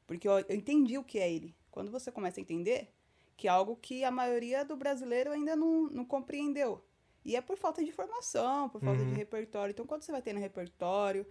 porque 0.08 0.28
eu, 0.28 0.40
eu 0.40 0.56
entendi 0.56 0.98
o 0.98 1.04
que 1.04 1.20
é 1.20 1.32
ele. 1.32 1.56
Quando 1.72 1.92
você 1.92 2.12
começa 2.12 2.40
a 2.40 2.42
entender, 2.42 2.92
que 3.38 3.48
é 3.48 3.52
algo 3.52 3.76
que 3.76 4.04
a 4.04 4.12
maioria 4.12 4.64
do 4.66 4.76
brasileiro 4.76 5.32
ainda 5.32 5.56
não, 5.56 5.84
não 5.90 6.06
compreendeu. 6.06 6.84
E 7.24 7.36
é 7.36 7.42
por 7.42 7.58
falta 7.58 7.84
de 7.84 7.92
formação, 7.92 8.70
por 8.70 8.82
falta 8.82 9.04
de 9.04 9.12
Uhum. 9.12 9.16
repertório. 9.18 9.72
Então, 9.72 9.86
quando 9.86 10.04
você 10.04 10.12
vai 10.12 10.22
ter 10.22 10.34
no 10.34 10.40
repertório, 10.40 11.26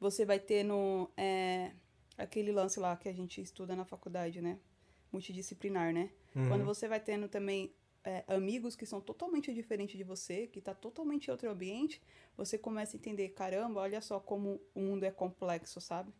você 0.00 0.24
vai 0.24 0.38
ter 0.38 0.62
no. 0.64 1.10
é, 1.16 1.72
aquele 2.18 2.50
lance 2.52 2.80
lá 2.80 2.96
que 2.96 3.08
a 3.08 3.12
gente 3.12 3.40
estuda 3.40 3.76
na 3.76 3.84
faculdade, 3.84 4.40
né? 4.40 4.58
Multidisciplinar, 5.12 5.92
né? 5.92 6.10
Uhum. 6.34 6.48
Quando 6.48 6.64
você 6.64 6.88
vai 6.88 6.98
tendo 6.98 7.28
também 7.28 7.72
é, 8.04 8.24
amigos 8.28 8.76
que 8.76 8.84
são 8.84 9.00
totalmente 9.00 9.52
diferentes 9.52 9.96
de 9.96 10.04
você, 10.04 10.46
que 10.46 10.60
tá 10.60 10.74
totalmente 10.74 11.28
em 11.28 11.30
outro 11.30 11.50
ambiente, 11.50 12.02
você 12.36 12.58
começa 12.58 12.96
a 12.96 12.98
entender, 12.98 13.30
caramba, 13.30 13.80
olha 13.80 14.00
só 14.00 14.20
como 14.20 14.60
o 14.74 14.80
mundo 14.80 15.04
é 15.04 15.10
complexo, 15.10 15.80
sabe? 15.80 16.12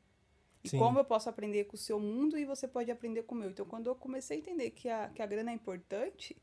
E 0.62 0.68
Sim. 0.70 0.78
como 0.78 0.98
eu 0.98 1.04
posso 1.04 1.28
aprender 1.28 1.64
com 1.64 1.74
o 1.76 1.78
seu 1.78 2.00
mundo 2.00 2.38
e 2.38 2.46
você 2.46 2.66
pode 2.66 2.90
aprender 2.90 3.24
com 3.24 3.34
o 3.34 3.38
meu. 3.38 3.50
Então, 3.50 3.66
quando 3.66 3.86
eu 3.88 3.94
comecei 3.94 4.38
a 4.38 4.40
entender 4.40 4.70
que 4.70 4.88
a, 4.88 5.10
que 5.10 5.20
a 5.20 5.26
grana 5.26 5.50
é 5.50 5.54
importante, 5.54 6.34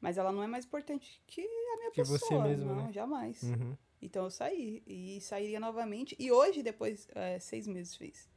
mas 0.00 0.18
ela 0.18 0.32
não 0.32 0.42
é 0.42 0.46
mais 0.48 0.64
importante 0.64 1.22
que 1.24 1.40
a 1.40 1.76
minha 1.78 1.90
Que 1.92 2.02
você 2.02 2.18
pessoa. 2.18 2.42
mesmo, 2.48 2.66
não, 2.66 2.86
né? 2.86 2.92
jamais. 2.92 3.42
Uhum. 3.44 3.76
Então 4.02 4.24
eu 4.24 4.30
saí. 4.30 4.82
E 4.86 5.20
sairia 5.20 5.60
novamente. 5.60 6.16
E 6.18 6.30
hoje, 6.32 6.62
depois, 6.62 7.08
é, 7.14 7.38
seis 7.38 7.66
meses 7.66 7.94
fiz. 7.94 8.28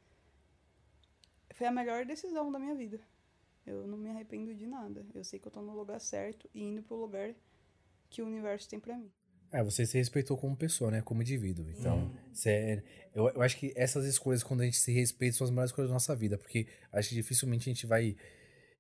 Foi 1.54 1.66
a 1.66 1.72
melhor 1.72 2.06
decisão 2.06 2.52
da 2.52 2.60
minha 2.60 2.76
vida. 2.76 3.02
Eu 3.68 3.86
não 3.86 3.98
me 3.98 4.10
arrependo 4.10 4.56
de 4.56 4.66
nada. 4.66 5.06
Eu 5.14 5.24
sei 5.24 5.38
que 5.40 5.48
eu 5.48 5.52
tô 5.52 5.62
no 5.62 5.76
lugar 5.76 6.00
certo 6.00 6.50
e 6.54 6.64
indo 6.64 6.82
pro 6.82 6.96
lugar 6.96 7.36
que 8.10 8.22
o 8.22 8.26
universo 8.26 8.70
tem 8.70 8.80
pra 8.80 8.98
mim. 8.98 9.12
É, 9.52 9.64
você 9.64 9.86
se 9.86 9.98
respeitou 9.98 10.38
como 10.38 10.56
pessoa, 10.56 10.90
né? 10.92 11.02
Como 11.02 11.22
indivíduo. 11.22 11.70
Então, 11.70 12.12
você 12.34 12.50
é- 12.50 12.84
eu, 13.14 13.30
eu 13.30 13.42
acho 13.42 13.58
que 13.58 13.74
essas 13.76 14.06
escolhas, 14.06 14.44
quando 14.44 14.62
a 14.62 14.66
gente 14.66 14.78
se 14.78 14.92
respeita, 14.92 15.38
são 15.38 15.46
as 15.46 15.52
melhores 15.52 15.72
coisas 15.72 15.90
da 15.90 15.94
nossa 15.96 16.16
vida. 16.16 16.38
Porque 16.38 16.68
acho 16.92 17.10
que 17.10 17.16
dificilmente 17.16 17.70
a 17.70 17.74
gente 17.74 17.86
vai 17.86 18.16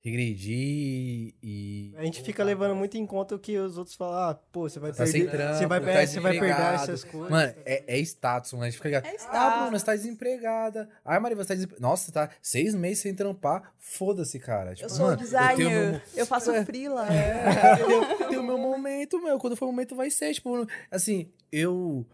regredir 0.04 1.34
e. 1.44 1.94
A 1.98 2.04
gente 2.04 2.22
fica 2.22 2.44
levando 2.44 2.76
muito 2.76 2.98
em 2.98 3.06
conta 3.06 3.36
o 3.36 3.40
que 3.40 3.58
os 3.58 3.78
outros 3.78 3.96
falam. 3.96 4.30
Ah, 4.30 4.36
pô, 4.52 4.70
você 4.70 4.80
vai 4.80 4.92
Tá 4.92 5.04
perder. 5.04 5.30
trampo, 5.32 5.58
você 5.58 5.66
vai, 5.68 5.80
tá 5.82 6.06
você 6.08 6.20
vai 6.20 6.40
perder 6.40 6.74
essas 6.76 7.04
coisas. 7.04 7.30
Mano, 7.30 7.54
é, 7.66 7.84
é 7.88 8.00
status, 8.00 8.54
mano. 8.54 8.64
A 8.66 8.70
gente 8.70 8.78
fica 8.78 8.88
ligado. 8.90 9.06
É 9.06 9.10
Ah, 9.10 9.16
status. 9.18 9.62
Bruna, 9.64 9.80
você 9.80 9.86
tá 9.86 9.96
desempregada. 9.96 10.90
Ai, 11.04 11.20
Maria, 11.20 11.36
você 11.36 11.48
tá 11.50 11.54
desempregada. 11.56 11.88
Nossa, 11.88 12.12
tá 12.12 12.30
seis 12.42 12.74
meses 12.74 13.00
sem 13.00 13.14
trampar. 13.14 13.74
Foda-se, 13.80 14.40
cara. 14.40 14.74
Tipo, 14.74 14.86
Eu 14.86 14.90
sou 14.90 15.06
mano, 15.08 15.18
designer. 15.18 15.62
Eu 15.62 15.70
Eu, 15.72 15.92
tenho 16.00 16.02
meu... 16.16 16.26
faço 16.26 16.52
É. 16.52 16.64
freela. 16.66 17.08
eu 18.22 18.30
tenho 18.30 18.44
meu 18.44 18.58
momento, 18.58 19.22
meu. 19.22 19.38
Quando 19.38 19.56
for 19.56 19.66
o 19.66 19.72
momento, 19.72 19.96
vai 19.96 20.10
ser. 20.10 20.34
Tipo, 20.34 20.66
assim, 20.92 21.30
eu 21.52 22.06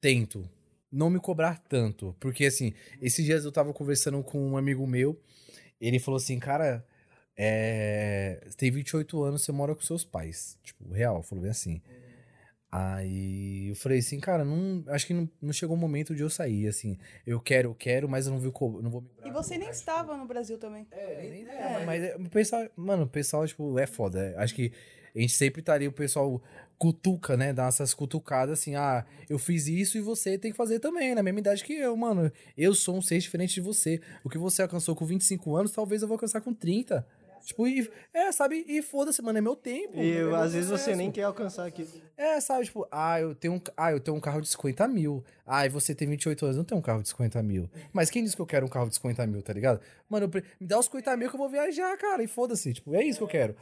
tento 0.00 0.48
não 0.90 1.08
me 1.10 1.20
cobrar 1.20 1.62
tanto. 1.68 2.16
Porque, 2.18 2.44
assim, 2.46 2.72
esses 3.00 3.24
dias 3.24 3.44
eu 3.44 3.52
tava 3.52 3.72
conversando 3.72 4.22
com 4.24 4.40
um 4.50 4.56
amigo 4.56 4.86
meu. 4.86 5.16
Ele 5.80 5.98
falou 5.98 6.18
assim, 6.18 6.38
cara, 6.38 6.84
é... 7.36 8.42
você 8.46 8.56
tem 8.56 8.70
28 8.70 9.22
anos, 9.22 9.42
você 9.42 9.52
mora 9.52 9.74
com 9.74 9.82
seus 9.82 10.04
pais. 10.04 10.58
Tipo, 10.62 10.92
real, 10.92 11.22
falou 11.22 11.42
bem 11.42 11.50
assim. 11.50 11.80
Aí 12.72 13.68
eu 13.70 13.74
falei 13.74 13.98
assim, 13.98 14.20
cara, 14.20 14.44
não, 14.44 14.84
acho 14.88 15.04
que 15.06 15.12
não, 15.12 15.28
não 15.42 15.52
chegou 15.52 15.74
o 15.74 15.78
momento 15.78 16.14
de 16.14 16.22
eu 16.22 16.30
sair, 16.30 16.68
assim. 16.68 16.96
Eu 17.26 17.40
quero, 17.40 17.70
eu 17.70 17.74
quero, 17.74 18.08
mas 18.08 18.26
eu 18.28 18.32
não, 18.38 18.50
co- 18.52 18.80
não 18.80 18.90
vou 18.90 19.00
me 19.02 19.08
E 19.24 19.30
você 19.32 19.58
nem 19.58 19.70
estava 19.70 20.16
no 20.16 20.24
Brasil 20.26 20.56
também. 20.56 20.86
é, 20.92 21.84
mas 21.84 22.02
é, 22.04 22.16
o 22.16 22.28
pessoal, 22.30 22.68
mano, 22.76 23.02
o 23.04 23.08
pessoal, 23.08 23.44
tipo, 23.46 23.76
é 23.78 23.86
foda. 23.86 24.20
é, 24.20 24.36
Acho 24.36 24.54
que 24.54 24.72
a 25.16 25.18
gente 25.20 25.32
sempre 25.32 25.62
tá 25.62 25.72
ali, 25.74 25.88
o 25.88 25.92
pessoal 25.92 26.40
cutuca, 26.78 27.36
né? 27.36 27.52
Dá 27.52 27.66
essas 27.66 27.92
cutucadas 27.92 28.60
assim, 28.60 28.76
ah, 28.76 29.04
eu 29.28 29.36
fiz 29.38 29.66
isso 29.66 29.98
e 29.98 30.00
você 30.00 30.38
tem 30.38 30.52
que 30.52 30.56
fazer 30.56 30.78
também, 30.78 31.12
na 31.12 31.24
mesma 31.24 31.40
idade 31.40 31.64
que 31.64 31.72
eu, 31.72 31.96
mano. 31.96 32.30
Eu 32.56 32.72
sou 32.72 32.96
um 32.96 33.02
ser 33.02 33.18
diferente 33.18 33.54
de 33.54 33.60
você. 33.60 34.00
O 34.22 34.30
que 34.30 34.38
você 34.38 34.62
alcançou 34.62 34.94
com 34.94 35.04
25 35.04 35.56
anos, 35.56 35.72
talvez 35.72 36.02
eu 36.02 36.08
vou 36.08 36.14
alcançar 36.14 36.40
com 36.40 36.54
30. 36.54 37.04
Tipo, 37.44 37.66
e, 37.66 37.90
é, 38.12 38.30
sabe? 38.32 38.64
E 38.68 38.82
foda-se, 38.82 39.20
mano, 39.22 39.38
é 39.38 39.40
meu 39.40 39.56
tempo. 39.56 39.98
E 39.98 40.12
é 40.12 40.14
meu 40.22 40.36
às 40.36 40.52
vezes 40.52 40.70
você 40.70 40.94
nem 40.94 41.10
quer 41.10 41.22
alcançar 41.22 41.66
aquilo. 41.66 41.88
É, 42.16 42.40
sabe, 42.40 42.64
tipo, 42.64 42.86
ah, 42.90 43.20
eu 43.20 43.34
tenho 43.34 43.54
um, 43.54 43.60
ah, 43.76 43.92
eu 43.92 44.00
tenho 44.00 44.16
um 44.16 44.20
carro 44.20 44.40
de 44.40 44.48
50 44.48 44.86
mil. 44.88 45.24
Ah, 45.46 45.66
e 45.66 45.68
você 45.68 45.94
tem 45.94 46.08
28 46.08 46.44
anos, 46.44 46.56
não 46.56 46.64
tem 46.64 46.76
um 46.76 46.82
carro 46.82 47.02
de 47.02 47.08
50 47.08 47.42
mil. 47.42 47.68
Mas 47.92 48.10
quem 48.10 48.22
disse 48.22 48.36
que 48.36 48.42
eu 48.42 48.46
quero 48.46 48.66
um 48.66 48.68
carro 48.68 48.88
de 48.88 48.94
50 48.94 49.26
mil, 49.26 49.42
tá 49.42 49.52
ligado? 49.52 49.80
Mano, 50.08 50.26
eu 50.32 50.42
me 50.60 50.66
dá 50.66 50.78
os 50.78 50.86
50 50.86 51.16
mil 51.16 51.28
que 51.28 51.34
eu 51.34 51.38
vou 51.38 51.48
viajar, 51.48 51.96
cara, 51.96 52.22
e 52.22 52.26
foda-se. 52.26 52.72
Tipo, 52.74 52.94
é 52.94 53.04
isso 53.04 53.18
que 53.18 53.24
eu 53.24 53.28
quero. 53.28 53.56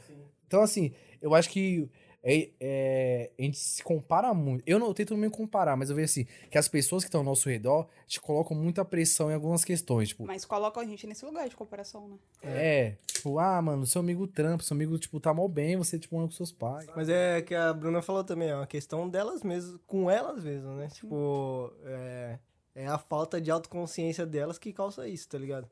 Então, 0.47 0.63
assim, 0.63 0.93
eu 1.21 1.35
acho 1.35 1.51
que 1.51 1.89
é, 2.31 2.51
é, 2.61 3.31
a 3.39 3.43
gente 3.43 3.59
se 3.59 3.83
compara 3.83 4.35
muito. 4.35 4.63
Eu 4.67 4.79
não 4.79 4.89
eu 4.89 4.95
tento 4.95 5.15
não 5.15 5.21
me 5.21 5.31
comparar, 5.31 5.77
mas 5.77 5.89
eu 5.89 5.97
vejo 5.97 6.05
assim, 6.05 6.27
que 6.51 6.59
as 6.59 6.69
pessoas 6.69 7.03
que 7.03 7.09
estão 7.09 7.23
ao 7.23 7.25
nosso 7.25 7.49
redor 7.49 7.89
te 8.07 8.21
colocam 8.21 8.55
muita 8.55 8.85
pressão 8.85 9.31
em 9.31 9.35
algumas 9.35 9.65
questões. 9.65 10.09
Tipo, 10.09 10.27
Mas 10.27 10.45
coloca 10.45 10.79
a 10.79 10.85
gente 10.85 11.07
nesse 11.07 11.25
lugar 11.25 11.49
de 11.49 11.57
comparação, 11.57 12.07
né? 12.07 12.19
é, 12.43 12.97
tipo, 13.07 13.39
ah, 13.39 13.63
mano, 13.63 13.87
seu 13.87 14.01
amigo 14.01 14.27
trampa, 14.27 14.63
seu 14.63 14.75
amigo, 14.75 14.99
tipo, 14.99 15.19
tá 15.19 15.33
mal 15.33 15.49
bem, 15.49 15.79
você, 15.79 15.99
tipo, 15.99 16.19
anda 16.19 16.27
com 16.27 16.35
seus 16.35 16.53
pais. 16.53 16.87
Mas 16.95 17.09
é 17.09 17.41
que 17.41 17.55
a 17.55 17.73
Bruna 17.73 18.03
falou 18.03 18.23
também, 18.23 18.51
é 18.51 18.55
uma 18.55 18.67
questão 18.67 19.09
delas 19.09 19.43
mesmas, 19.43 19.81
com 19.87 20.11
elas 20.11 20.45
mesmas, 20.45 20.77
né? 20.77 20.89
Tipo, 20.89 21.73
é, 21.85 22.39
é 22.75 22.87
a 22.87 22.99
falta 22.99 23.41
de 23.41 23.51
autoconsciência 23.51 24.27
delas 24.27 24.59
que 24.59 24.71
causa 24.71 25.09
isso, 25.09 25.27
tá 25.29 25.39
ligado? 25.39 25.67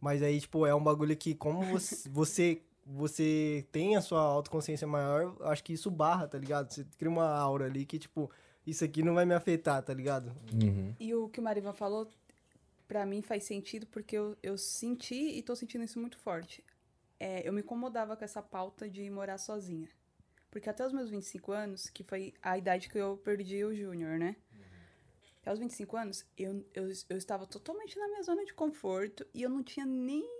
Mas 0.00 0.22
aí, 0.22 0.40
tipo, 0.40 0.66
é 0.66 0.74
um 0.74 0.82
bagulho 0.82 1.16
que, 1.16 1.34
como 1.34 1.62
você, 1.62 2.08
você, 2.10 2.62
você 2.92 3.66
tem 3.70 3.96
a 3.96 4.00
sua 4.00 4.20
autoconsciência 4.20 4.86
maior, 4.86 5.36
acho 5.42 5.62
que 5.62 5.72
isso 5.72 5.90
barra, 5.90 6.26
tá 6.26 6.38
ligado? 6.38 6.72
Você 6.72 6.84
cria 6.98 7.10
uma 7.10 7.28
aura 7.28 7.66
ali 7.66 7.86
que, 7.86 7.98
tipo, 7.98 8.30
isso 8.66 8.84
aqui 8.84 9.02
não 9.02 9.14
vai 9.14 9.24
me 9.24 9.34
afetar, 9.34 9.82
tá 9.82 9.94
ligado? 9.94 10.34
Uhum. 10.52 10.94
E 10.98 11.14
o 11.14 11.28
que 11.28 11.40
o 11.40 11.42
Marivan 11.42 11.72
falou, 11.72 12.08
pra 12.88 13.06
mim 13.06 13.22
faz 13.22 13.44
sentido 13.44 13.86
porque 13.86 14.16
eu, 14.16 14.36
eu 14.42 14.58
senti 14.58 15.38
e 15.38 15.42
tô 15.42 15.54
sentindo 15.54 15.84
isso 15.84 16.00
muito 16.00 16.18
forte. 16.18 16.64
É, 17.18 17.46
eu 17.46 17.52
me 17.52 17.60
incomodava 17.60 18.16
com 18.16 18.24
essa 18.24 18.42
pauta 18.42 18.88
de 18.88 19.08
morar 19.08 19.38
sozinha. 19.38 19.88
Porque 20.50 20.68
até 20.68 20.84
os 20.84 20.92
meus 20.92 21.08
25 21.08 21.52
anos, 21.52 21.88
que 21.88 22.02
foi 22.02 22.34
a 22.42 22.58
idade 22.58 22.88
que 22.88 22.98
eu 22.98 23.16
perdi 23.18 23.64
o 23.64 23.74
Júnior, 23.74 24.18
né? 24.18 24.34
Até 25.40 25.52
os 25.52 25.58
25 25.58 25.96
anos, 25.96 26.26
eu, 26.36 26.66
eu, 26.74 26.90
eu 27.08 27.16
estava 27.16 27.46
totalmente 27.46 27.98
na 27.98 28.08
minha 28.08 28.22
zona 28.22 28.44
de 28.44 28.52
conforto 28.52 29.26
e 29.32 29.42
eu 29.42 29.48
não 29.48 29.62
tinha 29.62 29.86
nem 29.86 30.39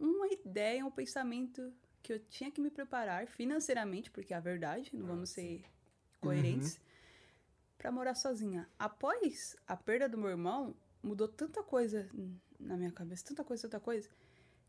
uma 0.00 0.26
ideia, 0.28 0.84
um 0.84 0.90
pensamento 0.90 1.72
que 2.02 2.12
eu 2.12 2.18
tinha 2.18 2.50
que 2.50 2.60
me 2.60 2.70
preparar 2.70 3.26
financeiramente, 3.26 4.10
porque 4.10 4.32
é 4.32 4.36
a 4.36 4.40
verdade, 4.40 4.90
não 4.94 5.06
vamos 5.06 5.30
ser 5.30 5.62
coerentes, 6.20 6.80
pra 7.76 7.92
morar 7.92 8.14
sozinha. 8.14 8.68
Após 8.78 9.56
a 9.66 9.76
perda 9.76 10.08
do 10.08 10.18
meu 10.18 10.30
irmão, 10.30 10.74
mudou 11.02 11.28
tanta 11.28 11.62
coisa 11.62 12.08
na 12.58 12.76
minha 12.76 12.90
cabeça, 12.90 13.24
tanta 13.24 13.44
coisa, 13.44 13.62
tanta 13.62 13.80
coisa, 13.80 14.08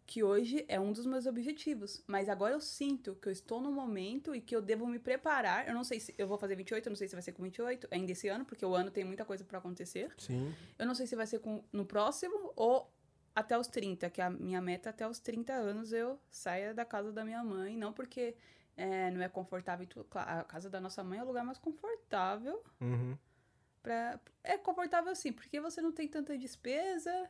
que 0.05 0.23
hoje 0.23 0.65
é 0.67 0.79
um 0.79 0.91
dos 0.91 1.05
meus 1.05 1.25
objetivos. 1.25 2.03
Mas 2.05 2.27
agora 2.27 2.53
eu 2.53 2.59
sinto 2.59 3.15
que 3.15 3.27
eu 3.27 3.31
estou 3.31 3.61
no 3.61 3.71
momento 3.71 4.35
e 4.35 4.41
que 4.41 4.55
eu 4.55 4.61
devo 4.61 4.85
me 4.85 4.99
preparar. 4.99 5.67
Eu 5.67 5.73
não 5.73 5.83
sei 5.83 5.99
se 5.99 6.13
eu 6.17 6.27
vou 6.27 6.37
fazer 6.37 6.55
28, 6.55 6.85
eu 6.85 6.89
não 6.89 6.97
sei 6.97 7.07
se 7.07 7.15
vai 7.15 7.21
ser 7.21 7.31
com 7.31 7.43
28 7.43 7.87
ainda 7.91 8.11
esse 8.11 8.27
ano, 8.27 8.43
porque 8.43 8.65
o 8.65 8.75
ano 8.75 8.91
tem 8.91 9.05
muita 9.05 9.23
coisa 9.23 9.43
pra 9.45 9.59
acontecer. 9.59 10.13
Sim. 10.17 10.53
Eu 10.77 10.85
não 10.85 10.95
sei 10.95 11.07
se 11.07 11.15
vai 11.15 11.25
ser 11.25 11.39
com, 11.39 11.63
no 11.71 11.85
próximo 11.85 12.51
ou 12.55 12.91
até 13.35 13.57
os 13.57 13.67
30, 13.67 14.09
que 14.09 14.21
a 14.21 14.29
minha 14.29 14.61
meta 14.61 14.89
é 14.89 14.91
até 14.91 15.07
os 15.07 15.19
30 15.19 15.53
anos 15.53 15.91
eu 15.93 16.19
saia 16.29 16.73
da 16.73 16.83
casa 16.85 17.11
da 17.11 17.23
minha 17.23 17.43
mãe. 17.43 17.77
Não 17.77 17.93
porque 17.93 18.35
é, 18.77 19.09
não 19.11 19.21
é 19.21 19.29
confortável. 19.29 19.87
Claro, 20.09 20.41
a 20.41 20.43
casa 20.43 20.69
da 20.69 20.79
nossa 20.81 21.03
mãe 21.03 21.19
é 21.19 21.23
o 21.23 21.27
lugar 21.27 21.43
mais 21.43 21.57
confortável. 21.57 22.61
Uhum. 22.79 23.17
Pra, 23.81 24.19
é 24.43 24.57
confortável 24.57 25.15
sim, 25.15 25.31
porque 25.31 25.59
você 25.59 25.81
não 25.81 25.91
tem 25.91 26.07
tanta 26.07 26.37
despesa. 26.37 27.29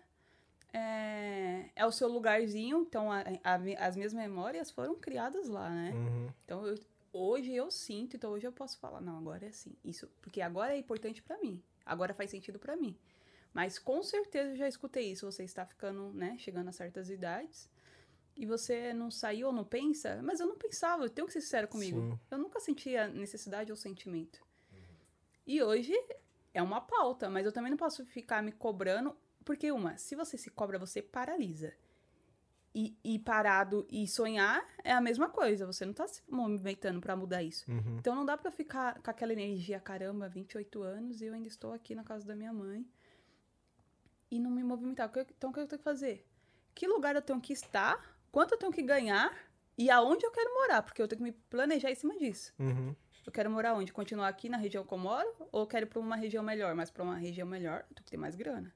É, 0.73 1.69
é 1.75 1.85
o 1.85 1.91
seu 1.91 2.07
lugarzinho, 2.07 2.81
então 2.87 3.11
a- 3.11 3.23
a- 3.43 3.85
as 3.85 3.95
minhas 3.95 4.13
memórias 4.13 4.71
foram 4.71 4.95
criadas 4.95 5.47
lá, 5.49 5.69
né? 5.69 5.91
Uhum. 5.93 6.29
Então 6.45 6.65
eu- 6.65 6.79
hoje 7.11 7.53
eu 7.53 7.69
sinto, 7.69 8.15
então 8.15 8.31
hoje 8.31 8.47
eu 8.47 8.53
posso 8.53 8.79
falar, 8.79 9.01
não, 9.01 9.17
agora 9.17 9.45
é 9.45 9.49
assim. 9.49 9.75
Isso, 9.83 10.07
porque 10.21 10.41
agora 10.41 10.73
é 10.73 10.77
importante 10.77 11.21
pra 11.21 11.37
mim. 11.39 11.61
Agora 11.85 12.13
faz 12.13 12.29
sentido 12.31 12.57
pra 12.57 12.75
mim. 12.77 12.97
Mas 13.53 13.77
com 13.77 14.01
certeza 14.01 14.51
eu 14.51 14.55
já 14.55 14.67
escutei 14.67 15.11
isso, 15.11 15.29
você 15.29 15.43
está 15.43 15.65
ficando, 15.65 16.13
né, 16.13 16.35
chegando 16.37 16.69
a 16.69 16.71
certas 16.71 17.09
idades 17.09 17.69
e 18.35 18.45
você 18.45 18.93
não 18.93 19.11
saiu 19.11 19.47
ou 19.47 19.53
não 19.53 19.63
pensa, 19.63 20.21
mas 20.23 20.39
eu 20.39 20.47
não 20.47 20.57
pensava, 20.57 21.03
eu 21.03 21.09
tenho 21.09 21.27
que 21.27 21.33
ser 21.33 21.41
sincera 21.41 21.67
comigo. 21.67 21.99
Sim. 21.99 22.19
Eu 22.31 22.37
nunca 22.37 22.59
sentia 22.59 23.07
necessidade 23.07 23.71
ou 23.71 23.75
sentimento. 23.75 24.41
E 25.45 25.61
hoje 25.61 25.93
é 26.53 26.61
uma 26.61 26.79
pauta, 26.79 27.29
mas 27.29 27.45
eu 27.45 27.51
também 27.51 27.71
não 27.71 27.77
posso 27.77 28.05
ficar 28.05 28.41
me 28.41 28.51
cobrando, 28.51 29.15
porque 29.43 29.71
uma, 29.71 29.97
se 29.97 30.15
você 30.15 30.37
se 30.37 30.49
cobra, 30.49 30.79
você 30.79 31.01
paralisa. 31.01 31.73
E, 32.73 32.97
e 33.03 33.19
parado 33.19 33.85
e 33.91 34.07
sonhar 34.07 34.65
é 34.81 34.93
a 34.93 35.01
mesma 35.01 35.27
coisa, 35.27 35.65
você 35.65 35.85
não 35.85 35.93
tá 35.93 36.07
se 36.07 36.23
movimentando 36.29 37.01
pra 37.01 37.17
mudar 37.17 37.43
isso. 37.43 37.69
Uhum. 37.69 37.97
Então 37.99 38.15
não 38.15 38.25
dá 38.25 38.37
pra 38.37 38.49
ficar 38.49 39.01
com 39.01 39.11
aquela 39.11 39.33
energia, 39.33 39.77
caramba, 39.77 40.29
28 40.29 40.81
anos 40.81 41.21
e 41.21 41.25
eu 41.25 41.33
ainda 41.33 41.49
estou 41.49 41.73
aqui 41.73 41.93
na 41.93 42.03
casa 42.05 42.25
da 42.25 42.33
minha 42.33 42.53
mãe 42.53 42.87
e 44.31 44.39
não 44.39 44.49
me 44.49 44.63
movimentar. 44.63 45.11
Então 45.37 45.49
o 45.49 45.53
que 45.53 45.59
eu 45.59 45.67
tenho 45.67 45.77
que 45.77 45.83
fazer? 45.83 46.25
Que 46.73 46.87
lugar 46.87 47.15
eu 47.15 47.21
tenho 47.21 47.39
que 47.41 47.53
estar? 47.53 48.17
Quanto 48.31 48.53
eu 48.53 48.57
tenho 48.57 48.71
que 48.71 48.81
ganhar? 48.81 49.31
E 49.77 49.89
aonde 49.89 50.25
eu 50.25 50.31
quero 50.31 50.53
morar? 50.53 50.81
Porque 50.81 51.01
eu 51.01 51.07
tenho 51.07 51.17
que 51.17 51.23
me 51.23 51.31
planejar 51.31 51.91
em 51.91 51.95
cima 51.95 52.17
disso. 52.17 52.53
Uhum. 52.57 52.95
Eu 53.25 53.31
quero 53.31 53.51
morar 53.51 53.73
onde? 53.73 53.91
Continuar 53.93 54.29
aqui 54.29 54.49
na 54.49 54.57
região 54.57 54.85
que 54.85 54.93
eu 54.93 54.97
moro? 54.97 55.29
Ou 55.51 55.61
eu 55.61 55.67
quero 55.67 55.85
ir 55.85 55.89
pra 55.89 55.99
uma 55.99 56.15
região 56.15 56.43
melhor? 56.43 56.73
Mas 56.73 56.89
pra 56.89 57.03
uma 57.03 57.17
região 57.17 57.45
melhor, 57.45 57.85
eu 57.89 57.95
tenho 57.95 58.05
que 58.05 58.11
ter 58.11 58.17
mais 58.17 58.35
grana. 58.35 58.73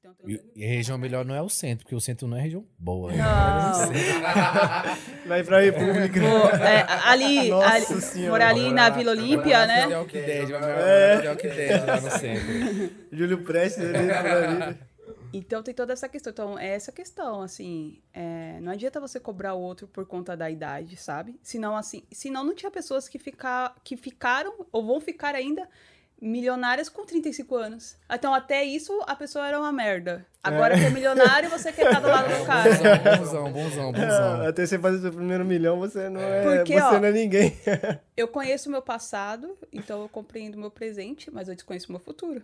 Então, 0.00 0.14
E, 0.26 0.40
e 0.54 0.64
a 0.64 0.68
região 0.68 0.96
melhor 0.98 1.24
não 1.24 1.34
é 1.34 1.42
o 1.42 1.48
centro, 1.48 1.84
porque 1.84 1.94
o 1.94 2.00
centro 2.00 2.26
não 2.28 2.36
é 2.36 2.40
região 2.42 2.64
boa. 2.78 3.10
né? 3.12 3.18
Não. 3.18 3.92
Vai 5.26 5.42
pra 5.42 5.60
República. 5.60 6.20
Vou, 6.20 6.50
é, 6.50 6.86
ali, 7.04 7.48
Nossa 7.50 7.74
ali 7.74 7.84
Senhora. 8.02 8.30
morar 8.30 8.48
ali 8.50 8.72
na 8.72 8.88
Vila 8.90 9.12
Olímpia, 9.12 9.66
né? 9.66 9.90
É 9.90 9.98
o 9.98 10.06
que 10.06 10.20
10, 10.20 10.50
vai 10.50 10.60
morar 10.60 11.24
no 11.24 11.36
que 11.36 11.48
10 11.48 11.86
lá 11.86 12.00
no 12.00 12.10
centro. 12.10 12.94
Júlio 13.12 13.42
Prestes 13.42 13.84
ali 13.84 14.06
por 14.06 14.26
ali. 14.26 14.78
Então 15.32 15.62
tem 15.62 15.74
toda 15.74 15.92
essa 15.92 16.08
questão. 16.08 16.30
Então, 16.32 16.58
é 16.58 16.68
essa 16.68 16.92
questão, 16.92 17.42
assim. 17.42 18.00
é, 18.12 18.58
não 18.60 18.72
adianta 18.72 19.00
você 19.00 19.18
cobrar 19.20 19.54
o 19.54 19.60
outro 19.60 19.86
por 19.88 20.06
conta 20.06 20.36
da 20.36 20.50
idade, 20.50 20.96
sabe? 20.96 21.38
Senão, 21.42 21.76
assim. 21.76 22.04
Senão 22.12 22.44
não 22.44 22.54
tinha 22.54 22.70
pessoas 22.70 23.08
que, 23.08 23.18
ficar, 23.18 23.74
que 23.84 23.96
ficaram, 23.96 24.54
ou 24.72 24.86
vão 24.86 25.00
ficar 25.00 25.34
ainda, 25.34 25.68
milionárias 26.20 26.88
com 26.88 27.04
35 27.04 27.54
anos. 27.56 27.96
Então, 28.10 28.32
até 28.34 28.64
isso, 28.64 28.98
a 29.06 29.14
pessoa 29.14 29.46
era 29.46 29.58
uma 29.58 29.70
merda. 29.72 30.26
Agora 30.42 30.74
que 30.78 30.84
é 30.84 30.90
milionário, 30.90 31.50
você 31.50 31.72
quer 31.72 31.86
estar 31.86 32.00
do 32.00 32.08
lado 32.08 32.28
do 32.38 32.46
cara. 32.46 32.70
Bonzão, 33.18 33.52
bonzão, 33.52 33.92
bonzão. 33.92 34.46
Até 34.46 34.64
você 34.64 34.78
fazer 34.78 35.00
seu 35.00 35.12
primeiro 35.12 35.44
milhão, 35.44 35.78
você 35.78 36.08
não 36.08 36.20
é, 36.20 36.42
Porque, 36.58 36.74
você 36.74 36.80
ó, 36.82 36.98
não 37.00 37.08
é 37.08 37.12
ninguém. 37.12 37.56
Eu 38.16 38.28
conheço 38.28 38.68
o 38.68 38.72
meu 38.72 38.80
passado, 38.80 39.58
então 39.72 40.00
eu 40.02 40.08
compreendo 40.08 40.54
o 40.54 40.58
meu 40.58 40.70
presente, 40.70 41.30
mas 41.30 41.48
eu 41.48 41.54
desconheço 41.54 41.88
o 41.88 41.92
meu 41.92 42.00
futuro. 42.00 42.42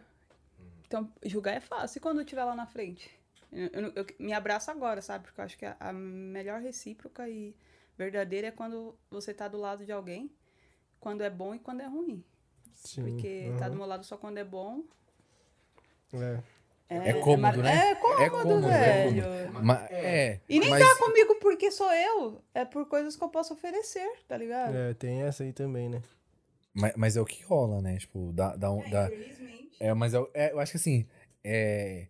Então, 0.86 1.08
julgar 1.24 1.54
é 1.56 1.60
fácil. 1.60 1.96
E 1.98 2.00
quando 2.00 2.18
eu 2.18 2.24
estiver 2.24 2.44
lá 2.44 2.54
na 2.54 2.66
frente? 2.66 3.10
Eu, 3.50 3.68
eu- 3.72 3.92
eu 3.96 4.06
me 4.18 4.34
abraço 4.34 4.70
agora, 4.70 5.00
sabe? 5.00 5.24
Porque 5.24 5.40
eu 5.40 5.44
acho 5.46 5.56
que 5.58 5.64
a, 5.64 5.74
a 5.80 5.92
melhor 5.92 6.60
recíproca 6.60 7.26
e 7.28 7.54
verdadeira 7.96 8.48
é 8.48 8.50
quando 8.50 8.94
você 9.10 9.32
tá 9.32 9.48
do 9.48 9.56
lado 9.58 9.86
de 9.86 9.92
alguém, 9.92 10.30
quando 11.00 11.22
é 11.22 11.30
bom 11.30 11.54
e 11.54 11.58
quando 11.58 11.80
é 11.80 11.86
ruim. 11.86 12.22
Sim. 12.74 13.02
Porque 13.02 13.52
tá 13.58 13.66
do 13.68 13.72
uhum. 13.72 13.78
meu 13.78 13.86
lado 13.86 14.04
só 14.04 14.16
quando 14.16 14.38
é 14.38 14.44
bom. 14.44 14.82
É. 16.12 16.40
É 16.88 17.12
cômodo, 17.14 17.40
mar- 17.40 17.56
né? 17.56 17.90
É 17.90 17.94
cômodo, 17.94 18.22
É 18.22 18.30
cômodo, 18.30 18.68
é 18.68 19.08
velho. 19.10 19.24
Ma- 19.62 19.86
é, 19.90 20.40
E 20.46 20.60
nem 20.60 20.68
mas 20.68 20.86
tá 20.86 20.96
comigo 20.98 21.36
porque 21.40 21.70
sou 21.70 21.90
eu. 21.90 22.42
É 22.54 22.66
por 22.66 22.86
coisas 22.86 23.16
que 23.16 23.24
eu 23.24 23.30
posso 23.30 23.54
oferecer, 23.54 24.10
tá 24.28 24.36
ligado? 24.36 24.76
É, 24.76 24.92
tem 24.92 25.22
essa 25.22 25.42
aí 25.42 25.52
também, 25.54 25.88
né? 25.88 26.02
Mas, 26.74 26.92
mas 26.96 27.16
é 27.16 27.20
o 27.20 27.24
que 27.24 27.42
rola, 27.44 27.80
né? 27.80 27.96
Tipo, 27.98 28.30
dá, 28.34 28.54
dá, 28.56 28.70
um- 28.70 28.88
dá, 28.90 29.06
Infelizmente. 29.06 29.70
é, 29.80 29.94
mas 29.94 30.12
eu, 30.12 30.30
é, 30.34 30.52
eu 30.52 30.60
acho 30.60 30.72
que 30.72 30.76
assim, 30.78 31.06
é, 31.42 32.08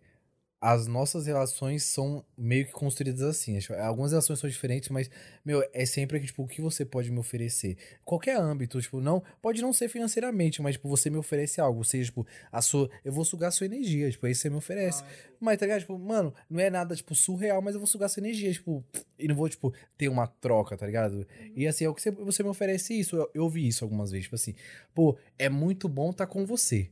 as 0.63 0.87
nossas 0.87 1.25
relações 1.25 1.83
são 1.83 2.23
meio 2.37 2.65
que 2.65 2.71
construídas 2.71 3.21
assim. 3.21 3.59
Algumas 3.81 4.11
relações 4.13 4.39
são 4.39 4.49
diferentes, 4.49 4.87
mas, 4.87 5.09
meu, 5.43 5.61
é 5.73 5.85
sempre 5.85 6.21
que, 6.21 6.27
tipo, 6.27 6.41
o 6.41 6.47
que 6.47 6.61
você 6.61 6.85
pode 6.85 7.11
me 7.11 7.19
oferecer? 7.19 7.75
Qualquer 8.05 8.37
âmbito, 8.37 8.81
tipo, 8.81 9.01
não, 9.01 9.21
pode 9.41 9.61
não 9.61 9.73
ser 9.73 9.89
financeiramente, 9.89 10.61
mas, 10.61 10.75
tipo, 10.75 10.87
você 10.87 11.09
me 11.09 11.17
oferece 11.17 11.59
algo. 11.59 11.79
Ou 11.79 11.83
seja, 11.83 12.05
tipo, 12.05 12.25
a 12.49 12.61
sua, 12.61 12.89
eu 13.03 13.11
vou 13.11 13.25
sugar 13.25 13.49
a 13.49 13.51
sua 13.51 13.65
energia, 13.65 14.09
tipo, 14.09 14.25
aí 14.25 14.33
você 14.33 14.49
me 14.49 14.55
oferece. 14.55 15.03
Mas, 15.37 15.57
tá 15.57 15.65
ligado? 15.65 15.81
Tipo, 15.81 15.99
mano, 15.99 16.33
não 16.49 16.61
é 16.61 16.69
nada, 16.69 16.95
tipo, 16.95 17.13
surreal, 17.13 17.61
mas 17.61 17.73
eu 17.73 17.81
vou 17.81 17.87
sugar 17.87 18.07
sua 18.07 18.21
energia, 18.21 18.53
tipo, 18.53 18.81
e 19.19 19.27
não 19.27 19.35
vou, 19.35 19.49
tipo, 19.49 19.73
ter 19.97 20.07
uma 20.07 20.27
troca, 20.27 20.77
tá 20.77 20.85
ligado? 20.85 21.27
E 21.57 21.67
assim, 21.67 21.83
é 21.83 21.89
o 21.89 21.93
que 21.93 22.01
você, 22.01 22.09
você 22.09 22.41
me 22.41 22.47
oferece 22.47 22.97
isso. 22.97 23.17
Eu, 23.17 23.29
eu 23.33 23.43
ouvi 23.43 23.67
isso 23.67 23.83
algumas 23.83 24.11
vezes, 24.11 24.27
tipo 24.27 24.35
assim, 24.35 24.55
pô, 24.95 25.17
é 25.37 25.49
muito 25.49 25.89
bom 25.89 26.11
estar 26.11 26.25
com 26.25 26.45
você. 26.45 26.89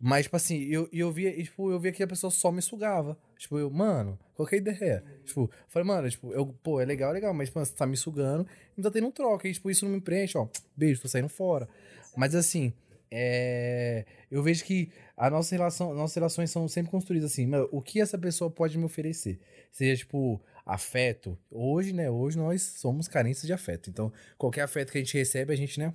Mas, 0.00 0.24
tipo 0.24 0.36
assim, 0.36 0.62
eu, 0.64 0.88
eu 0.90 1.12
via, 1.12 1.28
e, 1.28 1.44
tipo, 1.44 1.70
eu 1.70 1.78
via 1.78 1.92
que 1.92 2.02
a 2.02 2.06
pessoa 2.06 2.30
só 2.30 2.50
me 2.50 2.62
sugava. 2.62 3.18
Tipo, 3.36 3.58
eu, 3.58 3.70
mano, 3.70 4.18
qual 4.34 4.48
que 4.48 4.54
é 4.54 4.58
ideia? 4.58 5.04
Tipo, 5.26 5.50
falei, 5.68 5.86
mano, 5.86 6.08
tipo, 6.08 6.32
eu, 6.32 6.46
pô, 6.62 6.80
é 6.80 6.86
legal, 6.86 7.10
é 7.10 7.14
legal, 7.14 7.34
mas, 7.34 7.50
mano, 7.50 7.66
você 7.66 7.74
tá 7.74 7.86
me 7.86 7.96
sugando 7.96 8.46
não 8.76 8.82
tá 8.82 8.90
tendo 8.90 9.12
troca. 9.12 9.46
E, 9.46 9.52
tipo, 9.52 9.70
isso 9.70 9.84
não 9.84 9.92
me 9.92 10.00
preenche, 10.00 10.38
ó. 10.38 10.48
Beijo, 10.74 11.02
tô 11.02 11.08
saindo 11.08 11.28
fora. 11.28 11.68
Mas 12.16 12.34
assim, 12.34 12.72
é. 13.10 14.04
Eu 14.30 14.42
vejo 14.42 14.64
que 14.64 14.90
a 15.16 15.28
nossa 15.28 15.54
relação, 15.54 15.94
nossas 15.94 16.14
relações 16.14 16.50
são 16.50 16.66
sempre 16.66 16.90
construídas 16.90 17.32
assim, 17.32 17.48
o 17.70 17.82
que 17.82 18.00
essa 18.00 18.16
pessoa 18.16 18.50
pode 18.50 18.78
me 18.78 18.84
oferecer? 18.84 19.38
Seja, 19.70 19.98
tipo, 19.98 20.40
afeto. 20.64 21.36
Hoje, 21.50 21.92
né? 21.92 22.10
Hoje 22.10 22.38
nós 22.38 22.62
somos 22.62 23.08
carentes 23.08 23.42
de 23.42 23.52
afeto. 23.52 23.90
Então, 23.90 24.12
qualquer 24.38 24.62
afeto 24.62 24.92
que 24.92 24.98
a 24.98 25.00
gente 25.00 25.16
recebe, 25.16 25.52
a 25.52 25.56
gente, 25.56 25.78
né? 25.78 25.92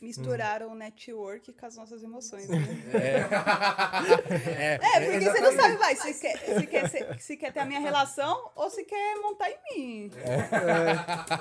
Misturaram 0.00 0.72
o 0.72 0.74
network 0.74 1.52
com 1.52 1.66
as 1.66 1.76
nossas 1.76 2.02
emoções, 2.02 2.48
né? 2.48 2.56
É, 2.94 4.78
É, 4.98 5.10
porque 5.10 5.20
você 5.30 5.40
não 5.40 5.52
sabe 5.52 5.76
mais 5.78 5.98
se 6.00 6.14
quer, 6.20 6.38
se, 6.38 6.66
quer, 6.66 6.88
ser- 6.88 7.20
se 7.20 7.36
quer 7.36 7.52
ter 7.52 7.60
a 7.60 7.64
minha 7.66 7.80
relação 7.80 8.50
ou 8.54 8.70
se 8.70 8.84
quer 8.84 9.16
montar 9.16 9.50
em 9.50 9.58
mim. 9.76 10.10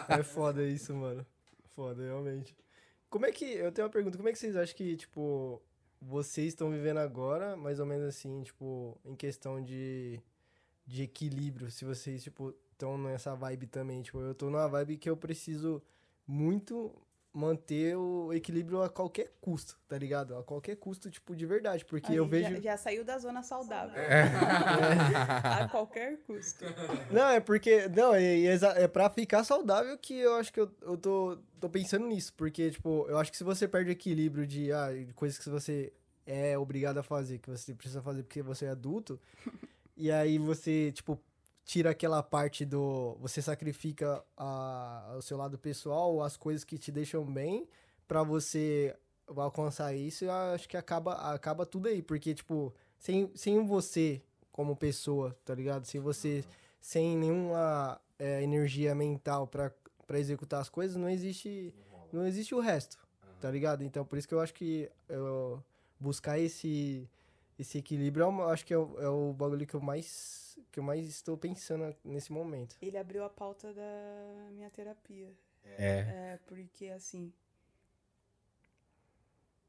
É 0.10 0.24
foda 0.24 0.64
isso, 0.64 0.94
mano. 0.94 1.26
Foda, 1.76 2.04
realmente. 2.04 2.56
Como 3.10 3.26
é 3.26 3.32
que. 3.32 3.46
Eu 3.46 3.72
tenho 3.72 3.86
uma 3.88 3.92
pergunta. 3.92 4.18
Como 4.18 4.30
é 4.30 4.32
que 4.32 4.40
vocês 4.40 4.56
acham 4.56 4.76
que, 4.76 4.96
tipo, 4.98 5.62
vocês 6.02 6.48
estão 6.50 6.70
vivendo 6.70 6.98
agora, 6.98 7.56
mais 7.56 7.80
ou 7.80 7.86
menos 7.86 8.06
assim, 8.08 8.42
tipo, 8.44 8.98
em 9.06 9.16
questão 9.16 9.64
de, 9.64 10.20
de 10.86 11.04
equilíbrio? 11.04 11.70
Se 11.72 11.86
vocês, 11.86 12.24
tipo, 12.24 12.54
estão 12.72 12.98
nessa 12.98 13.36
vibe 13.36 13.68
também. 13.68 14.02
Tipo, 14.02 14.20
eu 14.20 14.34
tô 14.36 14.48
numa 14.50 14.68
vibe 14.68 14.98
que 14.98 15.10
eu 15.10 15.16
preciso 15.16 15.82
muito 16.28 16.94
manter 17.38 17.96
o 17.96 18.34
equilíbrio 18.34 18.82
a 18.82 18.90
qualquer 18.90 19.32
custo, 19.40 19.78
tá 19.88 19.96
ligado? 19.96 20.36
A 20.36 20.44
qualquer 20.44 20.76
custo, 20.76 21.10
tipo, 21.12 21.36
de 21.36 21.46
verdade. 21.46 21.86
Porque 21.86 22.12
eu 22.12 22.24
Aí 22.24 22.30
vejo. 22.30 22.56
Já, 22.56 22.62
já 22.62 22.78
saiu 22.78 23.06
da 23.06 23.20
zona 23.20 23.44
saudável. 23.44 23.96
É. 23.96 24.24
A 25.64 25.68
qualquer 25.70 26.18
custo. 26.26 26.66
Não, 27.12 27.30
é 27.30 27.40
porque. 27.40 27.88
Não, 27.90 28.14
é, 28.14 28.24
é, 28.24 28.58
é 28.78 28.88
pra 28.88 29.10
ficar 29.10 29.44
saudável 29.44 29.96
que 30.00 30.18
eu 30.18 30.36
acho 30.36 30.52
que 30.52 30.60
eu, 30.60 30.72
eu 30.82 30.98
tô, 30.98 31.38
tô 31.60 31.70
pensando 31.70 32.08
nisso. 32.08 32.34
Porque, 32.34 32.72
tipo, 32.72 33.06
eu 33.08 33.18
acho 33.20 33.32
que 33.32 33.38
se 33.38 33.44
você 33.44 33.68
perde 33.68 33.92
o 33.92 33.94
equilíbrio 33.94 34.48
de, 34.48 34.72
ah, 34.72 34.92
de 34.92 35.14
coisas 35.14 35.38
que 35.38 35.50
você 35.50 35.94
é 36.26 36.58
obrigado 36.58 36.98
a 36.98 37.04
fazer, 37.04 37.38
que 37.38 37.50
você 37.50 37.74
precisa 37.76 38.02
fazer 38.02 38.24
porque 38.24 38.42
você 38.42 38.66
é 38.66 38.70
adulto, 38.70 39.20
e 39.96 40.12
aí 40.12 40.40
você, 40.40 40.92
tipo, 40.92 41.22
tira 41.68 41.90
aquela 41.90 42.24
parte 42.24 42.66
do. 42.66 43.18
Você 43.20 43.42
sacrifica 43.42 44.24
a, 44.38 45.16
o 45.18 45.22
seu 45.22 45.38
lado 45.38 45.60
pessoal, 45.60 46.24
as 46.24 46.38
coisas 46.38 46.64
que 46.64 46.78
te 46.78 46.94
deixam 46.94 47.26
bem, 47.26 47.68
pra 48.08 48.24
você 48.24 48.96
alcançar 49.28 49.94
isso, 49.94 50.24
eu 50.24 50.32
acho 50.32 50.68
que 50.68 50.78
acaba, 50.78 51.14
acaba 51.34 51.66
tudo 51.66 51.90
aí. 51.90 52.02
Porque, 52.02 52.34
tipo, 52.34 52.74
sem, 52.98 53.30
sem 53.36 53.64
você 53.66 54.22
como 54.50 54.78
pessoa, 54.78 55.38
tá 55.44 55.54
ligado? 55.54 55.84
Sem 55.84 56.00
você, 56.00 56.42
sem 56.80 57.18
nenhuma 57.18 58.00
é, 58.18 58.42
energia 58.42 58.96
mental 58.96 59.46
pra, 59.46 59.70
pra 60.08 60.18
executar 60.18 60.62
as 60.62 60.70
coisas, 60.70 60.96
não 60.96 61.10
existe, 61.10 61.76
não 62.14 62.26
existe 62.26 62.56
o 62.56 62.62
resto, 62.62 62.98
tá 63.42 63.52
ligado? 63.52 63.84
Então, 63.84 64.06
por 64.06 64.18
isso 64.18 64.28
que 64.28 64.34
eu 64.34 64.40
acho 64.40 64.54
que 64.54 64.90
eu, 65.10 65.62
buscar 66.00 66.40
esse, 66.40 67.10
esse 67.58 67.78
equilíbrio, 67.78 68.24
é 68.24 68.28
uma- 68.28 68.46
acho 68.52 68.66
que 68.66 68.74
é 68.74 68.78
o, 68.78 69.00
é 69.02 69.10
o 69.10 69.34
bagulho 69.34 69.66
que 69.68 69.74
eu 69.76 69.82
mais 69.82 70.46
que 70.72 70.80
eu 70.80 70.84
mais 70.84 71.08
estou 71.08 71.38
pensando 71.38 71.96
nesse 72.04 72.32
momento. 72.32 72.76
Ele 72.82 72.98
abriu 72.98 73.24
a 73.24 73.30
pauta 73.30 73.74
da 73.74 74.50
minha 74.52 74.70
terapia. 74.72 75.32
É. 75.64 76.00
É, 76.34 76.40
porque 76.48 76.88
assim. 76.88 77.32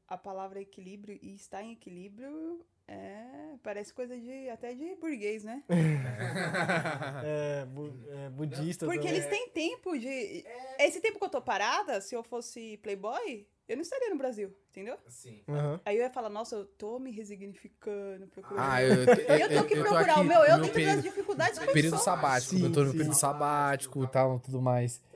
A 0.07 0.17
palavra 0.17 0.59
equilíbrio 0.59 1.19
e 1.21 1.35
estar 1.35 1.61
em 1.61 1.73
equilíbrio 1.73 2.65
é. 2.87 3.55
Parece 3.61 3.93
coisa 3.93 4.19
de. 4.19 4.49
até 4.49 4.73
de 4.73 4.95
burguês, 4.95 5.43
né? 5.43 5.63
É, 7.23 7.65
bu- 7.65 7.93
é, 8.09 8.29
budista 8.29 8.85
Porque 8.85 8.99
também. 9.07 9.13
eles 9.15 9.29
têm 9.29 9.49
tempo 9.49 9.97
de. 9.97 10.43
Esse 10.79 10.99
tempo 10.99 11.19
que 11.19 11.25
eu 11.25 11.29
tô 11.29 11.41
parada, 11.41 12.01
se 12.01 12.15
eu 12.15 12.23
fosse 12.23 12.77
playboy, 12.77 13.45
eu 13.69 13.75
não 13.77 13.81
estaria 13.81 14.09
no 14.09 14.17
Brasil, 14.17 14.53
entendeu? 14.71 14.97
Sim. 15.07 15.41
Aham. 15.47 15.79
Aí 15.85 15.97
eu 15.97 16.03
ia 16.03 16.09
falar, 16.09 16.29
nossa, 16.29 16.55
eu 16.55 16.65
tô 16.65 16.99
me 16.99 17.11
resignificando, 17.11 18.27
procurando. 18.27 18.63
Ah, 18.65 18.81
eu, 18.83 19.03
eu, 19.05 19.37
eu 19.37 19.47
tenho 19.47 19.65
que 19.65 19.73
eu 19.75 19.83
tô 19.83 19.89
procurar 19.89 20.13
aqui 20.13 20.19
o 20.21 20.23
meu 20.23 20.43
eu 20.43 20.57
dentro 20.57 20.73
período- 20.73 20.95
das 20.95 21.03
dificuldades 21.03 21.59
que 21.59 21.65
eu 21.65 21.71
período 21.71 21.97
sabático, 21.97 22.55
Sim, 22.55 22.63
eu 22.65 22.71
tô 22.71 22.83
no 22.83 22.91
sim. 22.91 22.97
período 22.97 23.15
sabático 23.15 24.03
e 24.03 24.07
tal, 24.07 24.39
tudo 24.39 24.61
mais. 24.61 25.01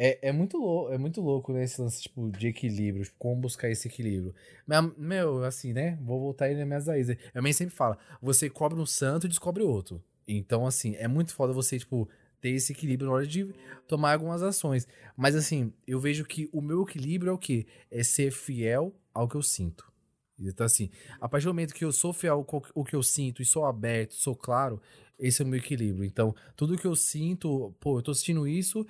É, 0.00 0.28
é 0.28 0.32
muito 0.32 0.56
louco, 0.58 0.92
é 0.92 0.96
muito 0.96 1.20
louco, 1.20 1.52
né, 1.52 1.64
esse 1.64 1.80
lance, 1.80 2.02
tipo, 2.02 2.30
de 2.30 2.46
equilíbrio, 2.46 3.02
tipo, 3.04 3.16
como 3.18 3.34
buscar 3.40 3.68
esse 3.68 3.88
equilíbrio. 3.88 4.32
Mas, 4.64 4.96
Meu, 4.96 5.42
assim, 5.42 5.72
né, 5.72 5.98
vou 6.00 6.20
voltar 6.20 6.44
aí 6.44 6.54
nas 6.54 6.64
minhas 6.68 6.86
raízes. 6.86 7.16
A 7.34 7.42
mãe 7.42 7.52
sempre 7.52 7.74
fala, 7.74 7.98
você 8.22 8.48
cobre 8.48 8.78
um 8.78 8.86
santo 8.86 9.26
e 9.26 9.28
descobre 9.28 9.64
outro. 9.64 10.00
Então, 10.28 10.64
assim, 10.64 10.94
é 10.96 11.08
muito 11.08 11.34
foda 11.34 11.52
você, 11.52 11.80
tipo, 11.80 12.08
ter 12.40 12.50
esse 12.50 12.72
equilíbrio 12.72 13.08
na 13.08 13.16
hora 13.16 13.26
de 13.26 13.52
tomar 13.86 14.12
algumas 14.12 14.42
ações. 14.42 14.86
Mas, 15.16 15.34
assim, 15.34 15.72
eu 15.86 15.98
vejo 15.98 16.24
que 16.24 16.48
o 16.52 16.60
meu 16.60 16.82
equilíbrio 16.82 17.30
é 17.30 17.32
o 17.32 17.38
quê? 17.38 17.66
É 17.90 18.02
ser 18.02 18.30
fiel 18.30 18.94
ao 19.12 19.28
que 19.28 19.36
eu 19.36 19.42
sinto. 19.42 19.90
Então, 20.38 20.64
assim, 20.64 20.90
a 21.20 21.28
partir 21.28 21.46
do 21.46 21.50
momento 21.50 21.74
que 21.74 21.84
eu 21.84 21.92
sou 21.92 22.12
fiel 22.12 22.46
ao 22.74 22.84
que 22.84 22.94
eu 22.94 23.02
sinto 23.02 23.42
e 23.42 23.44
sou 23.44 23.64
aberto, 23.64 24.14
sou 24.14 24.36
claro, 24.36 24.80
esse 25.18 25.42
é 25.42 25.44
o 25.44 25.48
meu 25.48 25.58
equilíbrio. 25.58 26.04
Então, 26.04 26.34
tudo 26.54 26.78
que 26.78 26.86
eu 26.86 26.94
sinto, 26.94 27.74
pô, 27.80 27.98
eu 27.98 28.02
tô 28.02 28.14
sentindo 28.14 28.46
isso, 28.46 28.86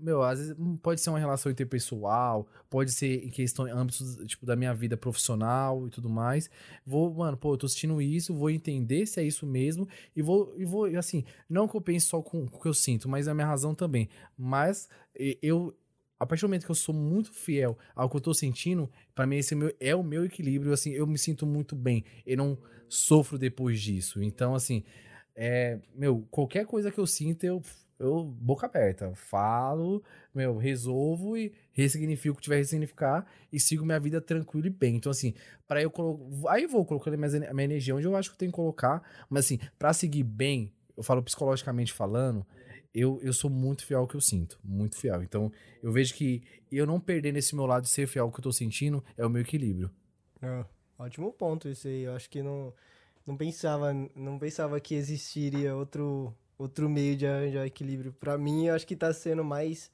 meu, 0.00 0.22
às 0.22 0.38
vezes 0.38 0.56
hum, 0.58 0.76
pode 0.76 1.00
ser 1.00 1.10
uma 1.10 1.18
relação 1.18 1.50
interpessoal, 1.50 2.46
pode 2.68 2.92
ser 2.92 3.24
em 3.24 3.28
questão, 3.30 3.66
âmbitos, 3.66 4.16
tipo, 4.26 4.46
da 4.46 4.56
minha 4.56 4.74
vida 4.74 4.96
profissional 4.96 5.86
e 5.86 5.90
tudo 5.90 6.08
mais. 6.08 6.50
Vou, 6.84 7.12
mano, 7.12 7.36
pô, 7.36 7.54
eu 7.54 7.58
tô 7.58 7.66
assistindo 7.66 8.00
isso, 8.00 8.34
vou 8.34 8.50
entender 8.50 9.06
se 9.06 9.20
é 9.20 9.24
isso 9.24 9.46
mesmo 9.46 9.88
e 10.16 10.22
vou, 10.22 10.54
e 10.56 10.64
vou 10.64 10.86
assim, 10.96 11.24
não 11.48 11.68
que 11.68 11.76
eu 11.76 11.80
pense 11.80 12.06
só 12.06 12.22
com, 12.22 12.46
com 12.46 12.58
o 12.58 12.60
que 12.60 12.68
eu 12.68 12.74
sinto, 12.74 13.08
mas 13.08 13.28
a 13.28 13.34
minha 13.34 13.46
razão 13.46 13.74
também. 13.74 14.08
Mas 14.36 14.88
eu, 15.42 15.76
a 16.18 16.26
partir 16.26 16.42
do 16.42 16.48
momento 16.48 16.64
que 16.64 16.70
eu 16.70 16.74
sou 16.74 16.94
muito 16.94 17.32
fiel 17.32 17.76
ao 17.94 18.08
que 18.08 18.16
eu 18.16 18.20
tô 18.20 18.34
sentindo, 18.34 18.90
para 19.14 19.26
mim 19.26 19.36
esse 19.36 19.54
é 19.54 19.56
o, 19.56 19.60
meu, 19.60 19.74
é 19.80 19.96
o 19.96 20.02
meu 20.02 20.24
equilíbrio, 20.24 20.72
assim, 20.72 20.90
eu 20.90 21.06
me 21.06 21.18
sinto 21.18 21.46
muito 21.46 21.76
bem. 21.76 22.04
Eu 22.26 22.36
não 22.36 22.58
sofro 22.88 23.38
depois 23.38 23.80
disso. 23.80 24.22
Então, 24.22 24.54
assim, 24.54 24.82
é, 25.34 25.78
meu, 25.94 26.26
qualquer 26.30 26.66
coisa 26.66 26.90
que 26.90 26.98
eu 26.98 27.06
sinto, 27.06 27.44
eu 27.44 27.62
eu, 28.00 28.24
boca 28.24 28.66
aberta, 28.66 29.12
falo, 29.14 30.02
meu, 30.34 30.56
resolvo 30.56 31.36
e 31.36 31.52
ressignifico 31.72 32.32
o 32.32 32.36
que 32.36 32.42
tiver 32.42 32.56
a 32.56 32.58
ressignificar 32.58 33.26
e 33.52 33.60
sigo 33.60 33.84
minha 33.84 34.00
vida 34.00 34.20
tranquilo 34.22 34.66
e 34.66 34.70
bem. 34.70 34.96
Então, 34.96 35.10
assim, 35.10 35.34
para 35.68 35.82
eu 35.82 35.90
colocar. 35.90 36.50
Aí 36.52 36.62
eu 36.62 36.68
vou 36.68 36.84
colocando 36.84 37.18
minha, 37.18 37.52
minha 37.52 37.64
energia 37.64 37.94
onde 37.94 38.06
eu 38.06 38.16
acho 38.16 38.30
que 38.30 38.34
eu 38.34 38.38
tenho 38.38 38.50
que 38.50 38.56
colocar, 38.56 39.02
mas, 39.28 39.44
assim, 39.44 39.58
para 39.78 39.92
seguir 39.92 40.22
bem, 40.22 40.72
eu 40.96 41.02
falo 41.02 41.22
psicologicamente 41.22 41.92
falando, 41.92 42.44
eu, 42.94 43.20
eu 43.22 43.34
sou 43.34 43.50
muito 43.50 43.84
fiel 43.84 44.00
ao 44.00 44.08
que 44.08 44.16
eu 44.16 44.20
sinto, 44.20 44.58
muito 44.64 44.96
fiel. 44.96 45.22
Então, 45.22 45.52
eu 45.82 45.92
vejo 45.92 46.14
que 46.14 46.42
eu 46.72 46.86
não 46.86 46.98
perder 46.98 47.32
nesse 47.32 47.54
meu 47.54 47.66
lado 47.66 47.82
de 47.82 47.90
ser 47.90 48.06
fiel 48.06 48.24
ao 48.24 48.32
que 48.32 48.40
eu 48.40 48.44
tô 48.44 48.52
sentindo 48.52 49.04
é 49.16 49.26
o 49.26 49.30
meu 49.30 49.42
equilíbrio. 49.42 49.90
É, 50.40 50.64
ótimo 50.98 51.30
ponto 51.32 51.68
isso 51.68 51.86
aí. 51.86 52.04
Eu 52.04 52.14
acho 52.14 52.30
que 52.30 52.42
não, 52.42 52.72
não 53.26 53.36
pensava, 53.36 53.92
não 54.16 54.38
pensava 54.38 54.80
que 54.80 54.94
existiria 54.94 55.76
outro 55.76 56.34
outro 56.60 56.88
meio 56.88 57.16
de 57.16 57.26
arranjar 57.26 57.66
equilíbrio. 57.66 58.12
Para 58.12 58.36
mim, 58.36 58.66
eu 58.66 58.74
acho 58.74 58.86
que 58.86 58.94
tá 58.94 59.12
sendo 59.12 59.42
mais 59.42 59.90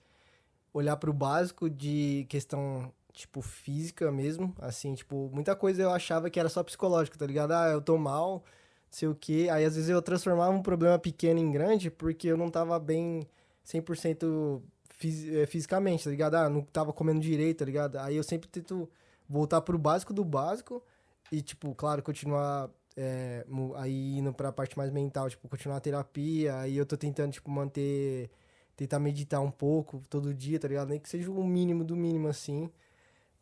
olhar 0.74 0.96
para 0.96 1.10
o 1.10 1.12
básico 1.12 1.70
de 1.70 2.26
questão, 2.28 2.92
tipo, 3.12 3.40
física 3.40 4.10
mesmo. 4.10 4.54
Assim, 4.58 4.94
tipo, 4.94 5.30
muita 5.32 5.54
coisa 5.54 5.82
eu 5.82 5.90
achava 5.90 6.28
que 6.28 6.40
era 6.40 6.48
só 6.48 6.62
psicológico, 6.64 7.16
tá 7.16 7.26
ligado? 7.26 7.52
Ah, 7.52 7.68
eu 7.68 7.80
tô 7.80 7.96
mal, 7.96 8.44
sei 8.90 9.08
o 9.08 9.14
quê. 9.14 9.48
Aí, 9.50 9.64
às 9.64 9.76
vezes, 9.76 9.88
eu 9.88 10.02
transformava 10.02 10.50
um 10.50 10.62
problema 10.62 10.98
pequeno 10.98 11.38
em 11.38 11.50
grande 11.52 11.90
porque 11.90 12.28
eu 12.28 12.36
não 12.36 12.50
tava 12.50 12.78
bem 12.80 13.28
100% 13.64 14.62
fis 14.90 15.28
eh, 15.28 15.46
fisicamente, 15.46 16.04
tá 16.04 16.10
ligado? 16.10 16.34
Ah, 16.34 16.48
não 16.48 16.62
tava 16.62 16.92
comendo 16.92 17.20
direito, 17.20 17.58
tá 17.58 17.64
ligado? 17.64 17.96
Aí 17.98 18.16
eu 18.16 18.22
sempre 18.24 18.48
tento 18.48 18.88
voltar 19.28 19.60
pro 19.60 19.78
básico 19.78 20.12
do 20.12 20.24
básico 20.24 20.82
e, 21.30 21.42
tipo, 21.42 21.74
claro, 21.74 22.02
continuar 22.02 22.70
é, 22.96 23.44
aí 23.76 24.18
indo 24.18 24.32
pra 24.32 24.50
parte 24.52 24.76
mais 24.76 24.90
mental, 24.90 25.28
tipo, 25.28 25.48
continuar 25.48 25.76
a 25.76 25.80
terapia, 25.80 26.56
aí 26.58 26.76
eu 26.76 26.86
tô 26.86 26.96
tentando, 26.96 27.32
tipo, 27.32 27.50
manter, 27.50 28.30
tentar 28.76 28.98
meditar 28.98 29.40
um 29.40 29.50
pouco 29.50 30.02
todo 30.08 30.32
dia, 30.34 30.58
tá 30.58 30.66
ligado? 30.68 30.88
Nem 30.88 30.98
que 30.98 31.08
seja 31.08 31.30
o 31.30 31.44
mínimo 31.44 31.84
do 31.84 31.94
mínimo, 31.94 32.28
assim, 32.28 32.70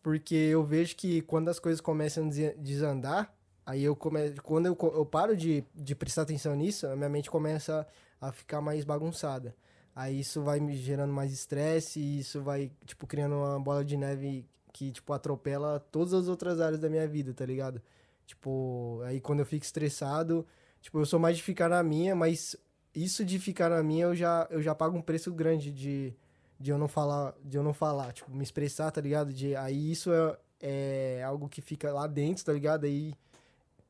porque 0.03 0.35
eu 0.35 0.65
vejo 0.65 0.97
que 0.97 1.23
quando 1.23 1.49
as 1.49 1.59
coisas 1.59 1.81
começam 1.81 2.27
a 2.27 2.31
desandar, 2.59 3.33
aí 3.65 3.85
eu 3.85 3.97
começo, 3.97 4.43
quando 4.43 4.67
eu, 4.67 4.77
eu 4.95 5.07
paro 5.07 5.37
de, 5.37 5.65
de 5.75 5.95
prestar 5.95 6.23
atenção 6.23 6.55
nisso, 6.57 6.87
a 6.87 6.97
minha 6.97 7.09
mente 7.09 7.31
começa 7.31 7.87
a 8.21 8.33
ficar 8.33 8.61
mais 8.61 8.85
bagunçada. 8.85 9.55
Aí 9.95 10.21
isso 10.21 10.43
vai 10.43 10.59
me 10.59 10.77
gerando 10.77 11.13
mais 11.13 11.33
estresse 11.33 12.01
e 12.01 12.19
isso 12.19 12.43
vai, 12.43 12.73
tipo, 12.85 13.07
criando 13.07 13.37
uma 13.37 13.61
bola 13.61 13.85
de 13.85 13.97
neve 13.97 14.45
que, 14.73 14.91
tipo, 14.91 15.13
atropela 15.13 15.79
todas 15.79 16.13
as 16.13 16.27
outras 16.27 16.61
áreas 16.61 16.81
da 16.81 16.91
minha 16.91 17.07
vida, 17.07 17.33
tá 17.33 17.47
ligado? 17.47 17.81
Tipo, 18.27 19.01
aí 19.05 19.20
quando 19.20 19.41
eu 19.41 19.47
fico 19.47 19.64
estressado, 19.64 20.47
tipo, 20.81 20.99
eu 20.99 21.07
sou 21.07 21.18
mais 21.18 21.37
de 21.37 21.43
ficar 21.43 21.68
na 21.68 21.83
minha, 21.83 22.14
mas 22.14 22.57
isso 22.95 23.25
de 23.25 23.39
ficar 23.39 23.68
na 23.68 23.83
minha 23.83 24.05
eu 24.05 24.14
já, 24.14 24.47
eu 24.51 24.62
já 24.62 24.75
pago 24.75 24.97
um 24.97 25.03
preço 25.03 25.33
grande 25.33 25.70
de, 25.70 26.14
de 26.59 26.70
eu 26.70 26.79
não 26.79 26.89
falar, 26.89 27.35
de 27.45 27.57
eu 27.57 27.62
não 27.62 27.75
falar, 27.75 28.12
tipo, 28.12 28.31
me 28.35 28.43
expressar, 28.43 28.91
tá 28.91 29.01
ligado? 29.01 29.33
De, 29.33 29.55
aí 29.57 29.91
isso 29.91 30.11
é, 30.12 30.39
é 30.61 31.22
algo 31.22 31.49
que 31.49 31.61
fica 31.61 31.93
lá 31.93 32.07
dentro, 32.07 32.45
tá 32.45 32.53
ligado? 32.53 32.85
Aí 32.85 33.14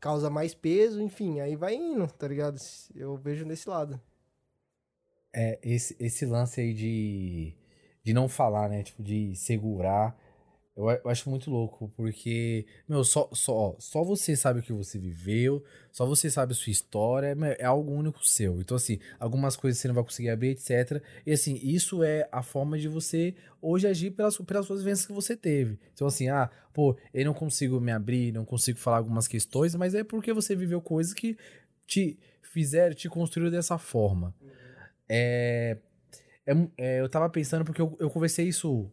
causa 0.01 0.29
mais 0.29 0.55
peso, 0.55 1.01
enfim, 1.01 1.41
aí 1.41 1.57
vai 1.57 1.75
indo, 1.75 2.07
tá 2.09 2.29
ligado? 2.29 2.61
Eu 2.95 3.17
vejo 3.17 3.47
nesse 3.47 3.69
lado. 3.69 3.99
É, 5.33 5.59
esse, 5.63 5.97
esse 5.99 6.27
lance 6.27 6.61
aí 6.61 6.75
de, 6.75 7.55
de 8.03 8.13
não 8.13 8.29
falar, 8.29 8.69
né? 8.69 8.83
Tipo, 8.83 9.03
de 9.03 9.35
segurar 9.35 10.15
eu, 10.77 10.91
eu, 10.91 11.09
acho 11.09 11.31
muito 11.31 11.51
louco, 11.51 11.89
porque, 11.97 12.67
meu, 12.89 13.05
só, 13.05 13.29
só, 13.33 13.77
só 13.79 14.03
você 14.03 14.35
sabe 14.35 14.59
o 14.59 14.63
que 14.63 14.73
você 14.73 14.99
viveu, 14.99 15.63
só 15.93 16.05
você 16.05 16.29
sabe 16.29 16.53
a 16.53 16.55
sua 16.55 16.73
história, 16.73 17.37
é 17.59 17.65
algo 17.65 17.93
único 17.93 18.27
seu. 18.27 18.61
Então, 18.61 18.77
assim, 18.77 18.99
algumas 19.21 19.55
coisas 19.55 19.81
você 19.81 19.87
não 19.87 19.95
vai 19.95 20.03
conseguir 20.03 20.31
abrir, 20.31 20.51
etc. 20.51 21.01
E, 21.25 21.31
assim, 21.31 21.61
isso 21.63 22.03
é 22.03 22.29
a 22.33 22.43
forma 22.43 22.77
de 22.77 22.89
você 22.89 23.37
hoje 23.63 23.87
agir 23.87 24.11
pelas, 24.11 24.37
pelas 24.39 24.67
suas 24.67 24.81
vivências 24.83 25.07
que 25.07 25.13
você 25.13 25.37
teve. 25.37 25.79
Então, 25.93 26.09
assim, 26.09 26.29
ah, 26.29 26.51
pô, 26.73 26.97
eu 27.13 27.25
não 27.25 27.35
consigo 27.35 27.81
me 27.81 27.93
abrir, 27.93 28.33
não 28.33 28.45
consigo 28.45 28.79
falar 28.79 28.97
algumas 28.97 29.29
questões, 29.29 29.77
mas 29.77 29.95
é 29.95 30.03
porque 30.03 30.33
você 30.33 30.57
viveu 30.57 30.81
coisas 30.81 31.15
que 31.15 31.37
te 31.87 32.19
fizeram, 32.43 32.95
te 32.97 33.09
construíram 33.09 33.53
dessa 33.53 33.79
forma. 33.79 34.35
Uhum. 34.41 34.49
É, 35.09 35.79
é, 36.45 36.69
é, 36.77 37.01
eu 37.01 37.09
tava 37.09 37.29
pensando, 37.31 37.65
porque 37.65 37.81
eu, 37.81 37.97
eu 38.01 38.11
conversei 38.11 38.49
isso 38.49 38.91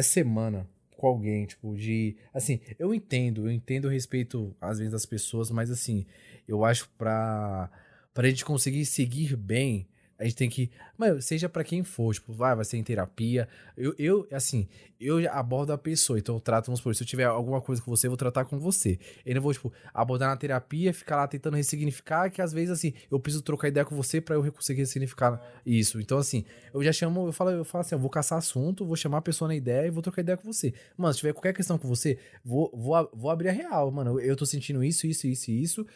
essa 0.00 0.10
semana 0.10 0.68
com 0.96 1.06
alguém, 1.06 1.46
tipo, 1.46 1.74
de. 1.74 2.14
Assim, 2.32 2.60
eu 2.78 2.92
entendo, 2.92 3.46
eu 3.46 3.50
entendo 3.50 3.86
o 3.86 3.90
respeito, 3.90 4.54
às 4.60 4.78
vezes, 4.78 4.92
das 4.92 5.06
pessoas, 5.06 5.50
mas 5.50 5.70
assim, 5.70 6.04
eu 6.46 6.64
acho 6.64 6.90
pra, 6.98 7.70
pra 8.12 8.28
gente 8.28 8.44
conseguir 8.44 8.84
seguir 8.84 9.34
bem, 9.36 9.86
a 10.20 10.24
gente 10.24 10.36
tem 10.36 10.50
que. 10.50 10.70
Mano, 10.98 11.22
seja 11.22 11.48
para 11.48 11.64
quem 11.64 11.82
for, 11.82 12.12
tipo, 12.12 12.30
vai, 12.30 12.54
vai 12.54 12.62
ser 12.62 12.76
em 12.76 12.84
terapia. 12.84 13.48
Eu, 13.74 13.94
eu, 13.98 14.28
assim, 14.30 14.68
eu 15.00 15.16
abordo 15.32 15.72
a 15.72 15.78
pessoa, 15.78 16.18
então 16.18 16.34
eu 16.34 16.40
trato, 16.42 16.66
vamos 16.66 16.78
por 16.78 16.94
se 16.94 17.02
eu 17.02 17.06
tiver 17.06 17.24
alguma 17.24 17.58
coisa 17.58 17.80
com 17.80 17.90
você, 17.90 18.06
eu 18.06 18.10
vou 18.10 18.18
tratar 18.18 18.44
com 18.44 18.58
você. 18.58 18.98
Eu 19.24 19.36
não 19.36 19.40
vou, 19.40 19.50
tipo, 19.50 19.72
abordar 19.94 20.28
na 20.28 20.36
terapia, 20.36 20.92
ficar 20.92 21.16
lá 21.16 21.26
tentando 21.26 21.56
ressignificar, 21.56 22.28
que 22.28 22.42
às 22.42 22.52
vezes, 22.52 22.70
assim, 22.70 22.92
eu 23.10 23.18
preciso 23.18 23.42
trocar 23.42 23.68
ideia 23.68 23.82
com 23.82 23.96
você 23.96 24.20
para 24.20 24.34
eu 24.34 24.52
conseguir 24.52 24.80
ressignificar 24.80 25.40
isso. 25.64 25.98
Então, 25.98 26.18
assim, 26.18 26.44
eu 26.74 26.84
já 26.84 26.92
chamo, 26.92 27.28
eu 27.28 27.32
falo, 27.32 27.52
eu 27.52 27.64
falo 27.64 27.80
assim, 27.80 27.94
eu 27.94 27.98
vou 27.98 28.10
caçar 28.10 28.36
assunto, 28.36 28.84
vou 28.84 28.96
chamar 28.96 29.18
a 29.18 29.22
pessoa 29.22 29.48
na 29.48 29.54
ideia 29.54 29.86
e 29.86 29.90
vou 29.90 30.02
trocar 30.02 30.20
ideia 30.20 30.36
com 30.36 30.52
você. 30.52 30.74
Mano, 30.98 31.14
se 31.14 31.20
tiver 31.20 31.32
qualquer 31.32 31.54
questão 31.54 31.78
com 31.78 31.88
você, 31.88 32.18
vou, 32.44 32.70
vou, 32.74 33.10
vou 33.14 33.30
abrir 33.30 33.48
a 33.48 33.52
real, 33.52 33.90
mano. 33.90 34.20
Eu 34.20 34.36
tô 34.36 34.44
sentindo 34.44 34.84
isso, 34.84 35.06
isso, 35.06 35.26
isso 35.26 35.50
e 35.50 35.62
isso. 35.62 35.86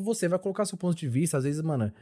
Você 0.00 0.26
vai 0.26 0.40
colocar 0.40 0.64
seu 0.64 0.76
ponto 0.76 0.96
de 0.96 1.08
vista, 1.08 1.38
às 1.38 1.44
vezes, 1.44 1.62
mano 1.62 1.92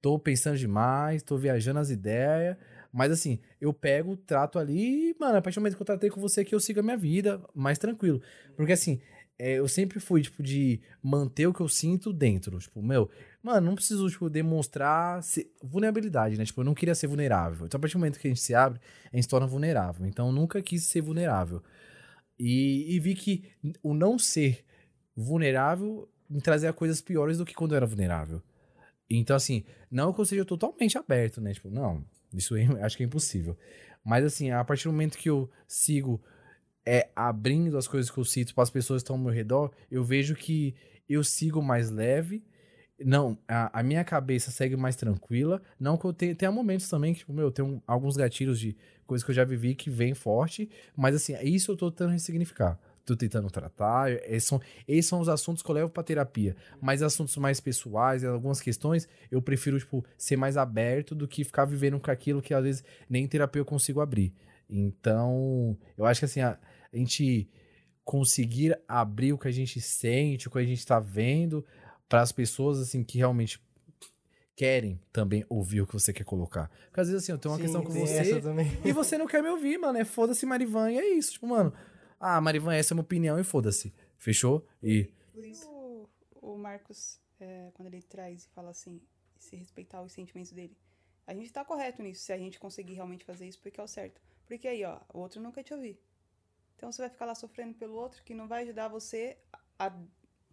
tô 0.00 0.18
pensando 0.18 0.56
demais, 0.56 1.22
tô 1.22 1.36
viajando 1.36 1.80
as 1.80 1.90
ideias. 1.90 2.56
Mas 2.92 3.12
assim, 3.12 3.38
eu 3.60 3.72
pego, 3.72 4.16
trato 4.16 4.58
ali 4.58 5.10
e, 5.10 5.16
mano, 5.20 5.36
a 5.36 5.42
partir 5.42 5.56
do 5.56 5.60
momento 5.60 5.76
que 5.76 5.82
eu 5.82 5.86
tratei 5.86 6.10
com 6.10 6.20
você 6.20 6.44
que 6.44 6.54
eu 6.54 6.60
sigo 6.60 6.80
a 6.80 6.82
minha 6.82 6.96
vida 6.96 7.40
mais 7.54 7.78
tranquilo. 7.78 8.20
Porque 8.56 8.72
assim, 8.72 9.00
é, 9.38 9.54
eu 9.54 9.68
sempre 9.68 10.00
fui, 10.00 10.22
tipo, 10.22 10.42
de 10.42 10.80
manter 11.02 11.46
o 11.46 11.54
que 11.54 11.60
eu 11.60 11.68
sinto 11.68 12.12
dentro. 12.12 12.58
Tipo, 12.58 12.82
meu, 12.82 13.08
mano, 13.42 13.68
não 13.68 13.74
preciso, 13.76 14.08
tipo, 14.10 14.28
demonstrar 14.28 15.20
vulnerabilidade, 15.62 16.36
né? 16.36 16.44
Tipo, 16.44 16.62
eu 16.62 16.64
não 16.64 16.74
queria 16.74 16.94
ser 16.94 17.06
vulnerável. 17.06 17.66
Então, 17.66 17.78
a 17.78 17.80
partir 17.80 17.94
do 17.94 18.00
momento 18.00 18.18
que 18.18 18.26
a 18.26 18.30
gente 18.30 18.40
se 18.40 18.54
abre, 18.54 18.80
a 19.12 19.16
gente 19.16 19.24
se 19.24 19.28
torna 19.28 19.46
vulnerável. 19.46 20.06
Então, 20.06 20.26
eu 20.26 20.32
nunca 20.32 20.60
quis 20.60 20.82
ser 20.84 21.02
vulnerável. 21.02 21.62
E, 22.38 22.96
e 22.96 23.00
vi 23.00 23.14
que 23.14 23.44
o 23.82 23.94
não 23.94 24.18
ser 24.18 24.64
vulnerável 25.16 26.08
me 26.28 26.40
trazia 26.40 26.72
coisas 26.72 27.00
piores 27.00 27.38
do 27.38 27.44
que 27.44 27.54
quando 27.54 27.72
eu 27.72 27.76
era 27.76 27.86
vulnerável. 27.86 28.42
Então, 29.10 29.36
assim, 29.36 29.64
não 29.90 30.12
que 30.12 30.20
eu 30.20 30.24
seja 30.24 30.44
totalmente 30.44 30.98
aberto, 30.98 31.40
né? 31.40 31.54
Tipo, 31.54 31.70
não, 31.70 32.04
isso 32.34 32.56
é, 32.56 32.64
acho 32.84 32.96
que 32.96 33.02
é 33.02 33.06
impossível. 33.06 33.56
Mas, 34.04 34.24
assim, 34.24 34.50
a 34.50 34.62
partir 34.64 34.84
do 34.84 34.92
momento 34.92 35.18
que 35.18 35.30
eu 35.30 35.50
sigo 35.66 36.22
é, 36.86 37.08
abrindo 37.14 37.76
as 37.76 37.88
coisas 37.88 38.10
que 38.10 38.18
eu 38.18 38.24
cito 38.24 38.54
para 38.54 38.62
as 38.62 38.70
pessoas 38.70 39.02
que 39.02 39.04
estão 39.04 39.16
ao 39.16 39.22
meu 39.22 39.32
redor, 39.32 39.70
eu 39.90 40.04
vejo 40.04 40.34
que 40.34 40.74
eu 41.08 41.24
sigo 41.24 41.62
mais 41.62 41.90
leve. 41.90 42.44
Não, 43.00 43.38
a, 43.46 43.80
a 43.80 43.82
minha 43.82 44.04
cabeça 44.04 44.50
segue 44.50 44.76
mais 44.76 44.96
tranquila. 44.96 45.62
Não 45.78 45.96
que 45.96 46.04
eu 46.04 46.12
tenha, 46.12 46.34
tenha 46.34 46.52
momentos 46.52 46.88
também 46.88 47.12
que, 47.12 47.20
tipo, 47.20 47.32
meu, 47.32 47.46
eu 47.46 47.52
tenho 47.52 47.82
alguns 47.86 48.16
gatilhos 48.16 48.58
de 48.58 48.76
coisas 49.06 49.24
que 49.24 49.30
eu 49.30 49.34
já 49.34 49.44
vivi 49.44 49.74
que 49.74 49.88
vem 49.88 50.14
forte. 50.14 50.68
Mas, 50.96 51.14
assim, 51.14 51.34
isso 51.42 51.72
eu 51.72 51.76
tô 51.76 51.90
tentando 51.90 52.12
ressignificar 52.12 52.78
tô 53.08 53.16
tentando 53.16 53.50
tratar. 53.50 54.10
Esses 54.10 54.44
são, 54.44 54.60
esses 54.86 55.06
são 55.06 55.20
os 55.20 55.28
assuntos 55.28 55.62
que 55.62 55.70
eu 55.70 55.74
levo 55.74 55.90
pra 55.90 56.02
terapia. 56.02 56.54
Mas 56.80 57.02
assuntos 57.02 57.36
mais 57.36 57.60
pessoais, 57.60 58.24
algumas 58.24 58.60
questões, 58.60 59.08
eu 59.30 59.40
prefiro, 59.40 59.78
tipo, 59.78 60.04
ser 60.16 60.36
mais 60.36 60.56
aberto 60.56 61.14
do 61.14 61.26
que 61.26 61.44
ficar 61.44 61.64
vivendo 61.64 61.98
com 61.98 62.10
aquilo 62.10 62.42
que 62.42 62.54
às 62.54 62.62
vezes 62.62 62.84
nem 63.08 63.26
terapia 63.26 63.60
eu 63.60 63.66
consigo 63.66 64.00
abrir. 64.00 64.32
Então, 64.68 65.76
eu 65.96 66.04
acho 66.04 66.20
que 66.20 66.26
assim, 66.26 66.40
a, 66.40 66.58
a 66.92 66.96
gente 66.96 67.48
conseguir 68.04 68.78
abrir 68.86 69.32
o 69.32 69.38
que 69.38 69.48
a 69.48 69.52
gente 69.52 69.80
sente, 69.80 70.48
o 70.48 70.50
que 70.50 70.58
a 70.58 70.64
gente 70.64 70.84
tá 70.86 70.98
vendo 71.00 71.64
para 72.08 72.22
as 72.22 72.32
pessoas 72.32 72.78
assim 72.78 73.04
que 73.04 73.18
realmente 73.18 73.60
querem 74.56 75.00
também 75.12 75.44
ouvir 75.48 75.82
o 75.82 75.86
que 75.86 75.92
você 75.92 76.12
quer 76.12 76.24
colocar. 76.24 76.70
Porque 76.86 77.00
às 77.00 77.08
vezes 77.08 77.22
assim, 77.22 77.32
eu 77.32 77.38
tenho 77.38 77.52
uma 77.52 77.58
Sim, 77.58 77.62
questão 77.62 77.82
com 77.84 77.92
você 77.92 78.42
e 78.84 78.92
você 78.92 79.16
não 79.16 79.26
quer 79.26 79.42
me 79.42 79.48
ouvir, 79.48 79.78
mano. 79.78 79.98
É 79.98 80.04
foda-se 80.04 80.44
Marivan 80.44 80.90
e 80.90 80.98
é 80.98 81.14
isso. 81.14 81.32
Tipo, 81.32 81.46
mano, 81.46 81.72
ah, 82.20 82.40
Marivan, 82.40 82.74
essa 82.74 82.92
é 82.92 82.94
uma 82.94 83.02
opinião 83.02 83.38
e 83.38 83.44
foda-se. 83.44 83.94
Fechou? 84.18 84.66
E. 84.82 85.10
Por 85.32 85.44
isso 85.44 85.68
o, 85.70 86.08
o 86.42 86.56
Marcos, 86.58 87.20
é, 87.40 87.70
quando 87.74 87.86
ele 87.88 88.02
traz 88.02 88.44
e 88.44 88.48
fala 88.48 88.70
assim, 88.70 89.00
se 89.38 89.56
respeitar 89.56 90.02
os 90.02 90.12
sentimentos 90.12 90.52
dele, 90.52 90.76
a 91.26 91.34
gente 91.34 91.52
tá 91.52 91.64
correto 91.64 92.02
nisso, 92.02 92.22
se 92.22 92.32
a 92.32 92.38
gente 92.38 92.58
conseguir 92.58 92.94
realmente 92.94 93.24
fazer 93.24 93.46
isso, 93.46 93.60
porque 93.60 93.80
é 93.80 93.82
o 93.82 93.86
certo. 93.88 94.20
Porque 94.46 94.66
aí, 94.66 94.84
ó, 94.84 94.98
o 95.12 95.18
outro 95.18 95.40
nunca 95.40 95.62
te 95.62 95.74
ouvir. 95.74 96.00
Então 96.76 96.90
você 96.90 97.02
vai 97.02 97.10
ficar 97.10 97.26
lá 97.26 97.34
sofrendo 97.34 97.74
pelo 97.74 97.94
outro 97.94 98.22
que 98.22 98.34
não 98.34 98.48
vai 98.48 98.62
ajudar 98.62 98.88
você 98.88 99.36
a. 99.78 99.92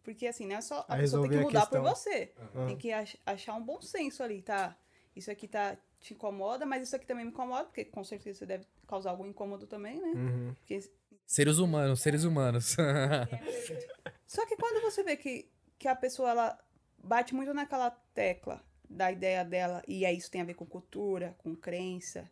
Porque 0.03 0.27
assim, 0.27 0.45
não 0.45 0.57
é 0.57 0.61
só. 0.61 0.85
A, 0.87 0.95
A 0.95 0.97
pessoa 0.97 1.21
tem 1.27 1.37
que 1.37 1.43
mudar 1.43 1.65
por 1.67 1.81
você. 1.81 2.33
Ah. 2.37 2.65
Tem 2.67 2.77
que 2.77 2.91
ach- 2.91 3.17
achar 3.25 3.53
um 3.55 3.63
bom 3.63 3.81
senso 3.81 4.21
ali, 4.21 4.41
tá? 4.41 4.77
Isso 5.15 5.31
aqui 5.31 5.47
tá 5.47 5.77
te 5.99 6.13
incomoda, 6.13 6.65
mas 6.65 6.83
isso 6.83 6.95
aqui 6.95 7.05
também 7.05 7.25
me 7.25 7.31
incomoda, 7.31 7.65
porque 7.65 7.85
com 7.85 8.03
certeza 8.03 8.39
você 8.39 8.45
deve 8.45 8.65
causar 8.85 9.11
algum 9.11 9.25
incômodo 9.25 9.65
também, 9.65 9.99
né? 10.01 10.07
Uhum. 10.09 10.53
Porque 10.55 10.79
Seres 11.25 11.57
humanos, 11.57 12.01
seres 12.01 12.23
humanos. 12.23 12.75
Só 14.27 14.45
que 14.45 14.55
quando 14.55 14.81
você 14.81 15.03
vê 15.03 15.15
que, 15.17 15.49
que 15.77 15.87
a 15.87 15.95
pessoa 15.95 16.29
ela 16.29 16.59
bate 17.03 17.33
muito 17.33 17.53
naquela 17.53 17.89
tecla 18.13 18.61
da 18.89 19.11
ideia 19.11 19.43
dela, 19.43 19.81
e 19.87 20.05
aí 20.05 20.17
isso 20.17 20.29
tem 20.29 20.41
a 20.41 20.45
ver 20.45 20.53
com 20.53 20.65
cultura, 20.65 21.35
com 21.39 21.55
crença, 21.55 22.29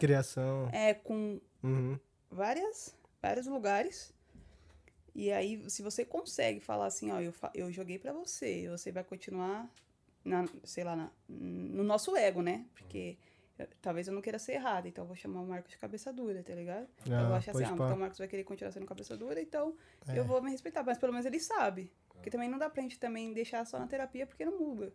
Criação. 0.00 0.68
é 0.72 0.94
com 0.94 1.40
Uhum. 1.62 1.98
várias, 2.30 2.94
vários 3.20 3.46
lugares. 3.46 4.12
E 5.14 5.32
aí, 5.32 5.68
se 5.68 5.82
você 5.82 6.04
consegue 6.04 6.60
falar 6.60 6.86
assim, 6.86 7.10
ó, 7.10 7.20
eu, 7.20 7.34
eu 7.52 7.72
joguei 7.72 7.98
pra 7.98 8.12
você, 8.12 8.68
você 8.68 8.92
vai 8.92 9.02
continuar, 9.02 9.68
na, 10.24 10.44
sei 10.62 10.84
lá, 10.84 10.94
na- 10.94 11.10
no 11.28 11.82
nosso 11.82 12.14
ego, 12.16 12.40
né? 12.42 12.64
Porque 12.74 13.16
talvez 13.80 14.06
eu 14.08 14.14
não 14.14 14.20
queira 14.22 14.38
ser 14.38 14.52
errada, 14.52 14.86
então 14.88 15.04
eu 15.04 15.06
vou 15.06 15.16
chamar 15.16 15.40
o 15.40 15.46
Marcos 15.46 15.70
de 15.72 15.78
cabeça 15.78 16.12
dura, 16.12 16.42
tá 16.42 16.54
ligado? 16.54 16.86
eu 17.06 17.26
vou 17.26 17.34
Ah, 17.34 17.36
achar 17.38 17.52
assim, 17.52 17.64
ah, 17.64 17.68
pá. 17.68 17.74
então 17.74 17.96
o 17.96 18.00
Marcos 18.00 18.18
vai 18.18 18.28
querer 18.28 18.44
continuar 18.44 18.70
sendo 18.72 18.86
cabeça 18.86 19.16
dura, 19.16 19.40
então 19.40 19.74
É. 20.06 20.18
eu 20.18 20.24
vou 20.24 20.40
me 20.42 20.50
respeitar. 20.50 20.82
Mas 20.84 20.98
pelo 20.98 21.12
menos 21.12 21.26
ele 21.26 21.40
sabe. 21.40 21.92
Porque 22.10 22.30
também 22.30 22.48
não 22.48 22.58
dá 22.58 22.68
pra 22.68 22.82
gente 22.82 22.98
também 22.98 23.32
deixar 23.32 23.64
só 23.64 23.78
na 23.78 23.86
terapia 23.86 24.26
porque 24.26 24.44
não 24.44 24.58
muda. 24.58 24.92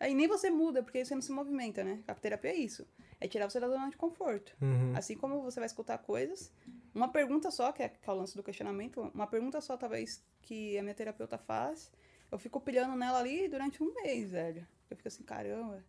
Aí 0.00 0.12
nem 0.12 0.26
você 0.26 0.50
muda, 0.50 0.82
porque 0.82 1.04
você 1.04 1.14
não 1.14 1.22
se 1.22 1.30
movimenta, 1.30 1.84
né? 1.84 2.02
A 2.08 2.14
terapia 2.14 2.50
é 2.50 2.56
isso. 2.56 2.86
É 3.20 3.28
tirar 3.28 3.48
você 3.48 3.60
da 3.60 3.68
zona 3.68 3.88
de 3.88 3.96
conforto. 3.96 4.56
Uhum. 4.60 4.92
Assim 4.96 5.16
como 5.16 5.40
você 5.40 5.60
vai 5.60 5.66
escutar 5.66 5.96
coisas, 5.98 6.52
uma 6.92 7.08
pergunta 7.08 7.50
só, 7.50 7.70
que 7.72 7.82
é, 7.82 7.88
que 7.88 8.10
é 8.10 8.12
o 8.12 8.16
lance 8.16 8.36
do 8.36 8.42
questionamento, 8.42 9.00
uma 9.14 9.26
pergunta 9.26 9.60
só, 9.60 9.76
talvez, 9.76 10.22
que 10.42 10.76
a 10.76 10.82
minha 10.82 10.94
terapeuta 10.94 11.38
faz, 11.38 11.92
eu 12.30 12.38
fico 12.38 12.60
pilhando 12.60 12.96
nela 12.96 13.20
ali 13.20 13.48
durante 13.48 13.82
um 13.82 13.94
mês, 14.02 14.32
velho. 14.32 14.66
Eu 14.90 14.96
fico 14.96 15.06
assim, 15.08 15.22
caramba, 15.22 15.82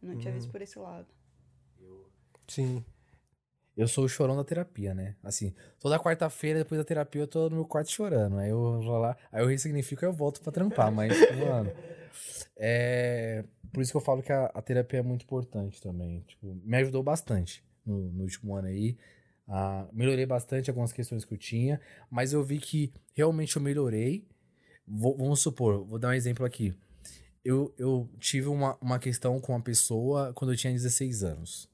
não 0.00 0.16
tinha 0.16 0.32
Uhum. 0.32 0.38
visto 0.38 0.50
por 0.50 0.62
esse 0.62 0.78
lado. 0.78 1.06
Sim. 2.48 2.84
Eu 3.76 3.88
sou 3.88 4.04
o 4.04 4.08
chorão 4.08 4.36
da 4.36 4.44
terapia, 4.44 4.92
né? 4.94 5.16
Assim, 5.22 5.54
toda 5.78 5.98
quarta-feira, 5.98 6.58
depois 6.58 6.78
da 6.78 6.84
terapia, 6.84 7.22
eu 7.22 7.26
tô 7.28 7.48
no 7.48 7.56
meu 7.56 7.64
quarto 7.64 7.90
chorando. 7.90 8.36
Aí 8.38 8.50
eu 8.50 8.80
vou 8.82 8.98
lá, 8.98 9.16
aí 9.32 9.42
eu 9.42 9.46
ressignifico 9.48 10.04
e 10.04 10.06
eu 10.06 10.12
volto 10.12 10.40
pra 10.42 10.52
trampar. 10.52 10.92
Mas, 10.92 11.16
mano, 11.38 11.72
é. 12.56 13.44
Por 13.72 13.80
isso 13.80 13.92
que 13.92 13.96
eu 13.96 14.00
falo 14.00 14.22
que 14.22 14.32
a, 14.32 14.46
a 14.46 14.60
terapia 14.60 14.98
é 14.98 15.02
muito 15.02 15.22
importante 15.22 15.80
também. 15.80 16.20
Tipo, 16.26 16.54
me 16.64 16.76
ajudou 16.78 17.02
bastante 17.02 17.64
no, 17.86 18.10
no 18.10 18.22
último 18.24 18.54
ano 18.56 18.66
aí. 18.66 18.98
Ah, 19.48 19.88
melhorei 19.92 20.26
bastante 20.26 20.68
algumas 20.68 20.92
questões 20.92 21.24
que 21.24 21.32
eu 21.32 21.38
tinha, 21.38 21.80
mas 22.10 22.32
eu 22.32 22.42
vi 22.42 22.58
que 22.58 22.92
realmente 23.14 23.56
eu 23.56 23.62
melhorei. 23.62 24.26
Vou- 24.86 25.16
vamos 25.16 25.40
supor, 25.40 25.84
vou 25.84 25.98
dar 25.98 26.08
um 26.08 26.12
exemplo 26.12 26.44
aqui. 26.44 26.74
Eu, 27.44 27.72
eu 27.78 28.10
tive 28.18 28.48
uma, 28.48 28.76
uma 28.80 28.98
questão 28.98 29.40
com 29.40 29.52
uma 29.52 29.62
pessoa 29.62 30.32
quando 30.34 30.52
eu 30.52 30.56
tinha 30.56 30.72
16 30.72 31.22
anos. 31.22 31.69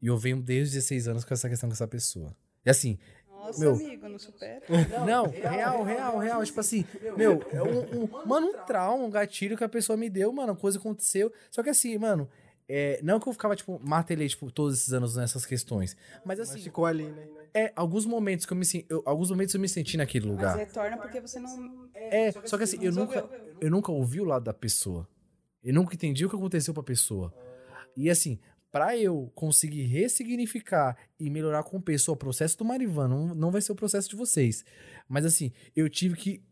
E 0.00 0.06
eu 0.06 0.16
venho 0.16 0.40
desde 0.40 0.78
os 0.78 0.84
16 0.84 1.08
anos 1.08 1.24
com 1.24 1.34
essa 1.34 1.48
questão 1.48 1.68
com 1.68 1.72
essa 1.74 1.86
pessoa. 1.88 2.34
E 2.64 2.70
assim, 2.70 2.98
Nossa, 3.28 3.58
Meu. 3.60 3.72
amigo, 3.74 4.08
não 4.08 4.18
supera. 4.18 4.62
não, 5.06 5.26
real, 5.28 5.82
real, 5.82 6.18
real. 6.18 6.44
Tipo 6.44 6.60
assim, 6.60 6.84
meu, 7.16 7.42
é 7.52 7.62
um, 7.62 8.02
um- 8.04 8.26
mano, 8.26 8.48
um 8.48 8.64
trauma, 8.66 9.04
um 9.04 9.10
gatilho 9.10 9.56
que 9.56 9.64
a 9.64 9.68
pessoa 9.68 9.96
me 9.96 10.08
deu, 10.10 10.32
mano, 10.32 10.54
coisa 10.56 10.78
aconteceu. 10.78 11.32
Só 11.50 11.62
que 11.62 11.70
assim, 11.70 11.96
mano, 11.98 12.28
é, 12.68 13.00
não 13.02 13.18
que 13.18 13.26
eu 13.28 13.32
ficava, 13.32 13.56
tipo, 13.56 13.80
martelei, 13.82 14.28
tipo, 14.28 14.50
todos 14.50 14.78
esses 14.78 14.92
anos 14.92 15.16
nessas 15.16 15.44
questões. 15.46 15.96
Mas 16.24 16.38
Mas 16.38 16.50
assim, 16.50 16.60
ficou 16.60 16.84
ali, 16.86 17.04
né? 17.04 17.26
é, 17.54 17.72
alguns 17.74 18.04
momentos 18.06 18.44
que 18.46 18.52
eu 18.52 18.56
me 18.56 18.64
senti. 18.64 18.86
alguns 19.04 19.30
momentos 19.30 19.54
eu 19.54 19.60
me 19.60 19.68
senti 19.68 19.96
naquele 19.96 20.26
Mas 20.26 20.36
lugar. 20.36 20.56
retorna 20.56 20.96
porque 20.98 21.20
você 21.20 21.40
não. 21.40 21.88
É, 21.94 22.30
só 22.44 22.56
que 22.58 22.64
assim, 22.64 22.78
eu 22.82 22.92
nunca, 22.92 23.28
eu 23.60 23.70
nunca 23.70 23.90
ouvi 23.90 24.20
o 24.20 24.24
lado 24.24 24.44
da 24.44 24.52
pessoa. 24.54 25.08
Eu 25.64 25.74
nunca 25.74 25.94
entendi 25.94 26.24
o 26.24 26.30
que 26.30 26.36
aconteceu 26.36 26.72
pra 26.74 26.82
pessoa. 26.82 27.34
E 27.96 28.08
assim, 28.08 28.38
pra 28.70 28.96
eu 28.96 29.30
conseguir 29.34 29.82
ressignificar 29.82 30.96
e 31.18 31.28
melhorar 31.28 31.62
com 31.62 31.80
pessoa 31.80 32.14
o 32.14 32.18
processo 32.18 32.56
do 32.58 32.64
Marivan, 32.64 33.08
não, 33.08 33.34
não 33.34 33.50
vai 33.50 33.60
ser 33.60 33.72
o 33.72 33.76
processo 33.76 34.08
de 34.08 34.16
vocês. 34.16 34.64
Mas 35.08 35.24
assim, 35.24 35.52
eu 35.74 35.88
tive 35.88 36.16
que 36.16 36.42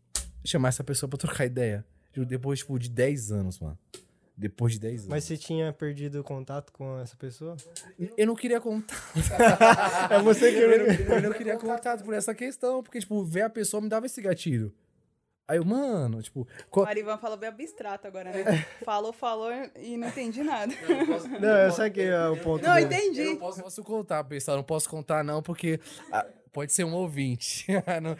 chamar 0.43 0.69
essa 0.69 0.83
pessoa 0.83 1.09
pra 1.09 1.17
trocar 1.17 1.45
ideia. 1.45 1.85
Depois, 2.27 2.59
tipo, 2.59 2.77
de 2.77 2.89
10 2.89 3.31
anos, 3.31 3.59
mano. 3.59 3.77
Depois 4.35 4.73
de 4.73 4.79
10 4.79 5.01
anos. 5.01 5.07
Mas 5.07 5.23
você 5.23 5.37
tinha 5.37 5.71
perdido 5.71 6.23
contato 6.23 6.71
com 6.73 6.99
essa 6.99 7.15
pessoa? 7.15 7.55
Eu 8.17 8.27
não 8.27 8.35
queria 8.35 8.59
contar. 8.59 8.95
É 10.09 10.21
você 10.21 10.51
que... 10.51 10.57
Eu 10.57 10.69
não, 10.69 11.15
eu 11.15 11.21
não 11.29 11.33
queria 11.33 11.57
contato 11.57 12.03
por 12.03 12.13
essa 12.13 12.33
questão. 12.33 12.81
Porque, 12.81 12.99
tipo, 12.99 13.23
ver 13.23 13.43
a 13.43 13.49
pessoa 13.49 13.79
me 13.79 13.87
dava 13.89 14.05
esse 14.05 14.21
gatilho. 14.21 14.73
Aí 15.49 15.57
eu, 15.57 15.65
mano, 15.65 16.21
tipo. 16.21 16.47
co- 16.69 16.83
Marivan 16.83 17.17
falou 17.17 17.35
bem 17.35 17.49
abstrato 17.49 18.05
agora, 18.05 18.31
né? 18.31 18.65
Falou, 18.85 19.11
falou 19.11 19.49
e 19.75 19.97
não 19.97 20.07
entendi 20.07 20.43
nada. 20.43 20.71
Não, 21.39 21.49
eu 21.57 21.71
saquei 21.71 22.05
é, 22.07 22.27
o 22.29 22.37
ponto 22.37 22.63
Não, 22.63 22.75
dele. 22.75 22.85
entendi. 22.85 23.21
Eu 23.21 23.31
não 23.31 23.37
posso, 23.37 23.63
posso 23.63 23.83
contar, 23.83 24.23
pessoal. 24.25 24.57
Não 24.57 24.63
posso 24.63 24.87
contar, 24.87 25.23
não, 25.23 25.41
porque 25.41 25.79
ah, 26.11 26.23
pode 26.53 26.71
ser 26.71 26.83
um 26.83 26.93
ouvinte. 26.93 27.65
Não- 27.99 28.15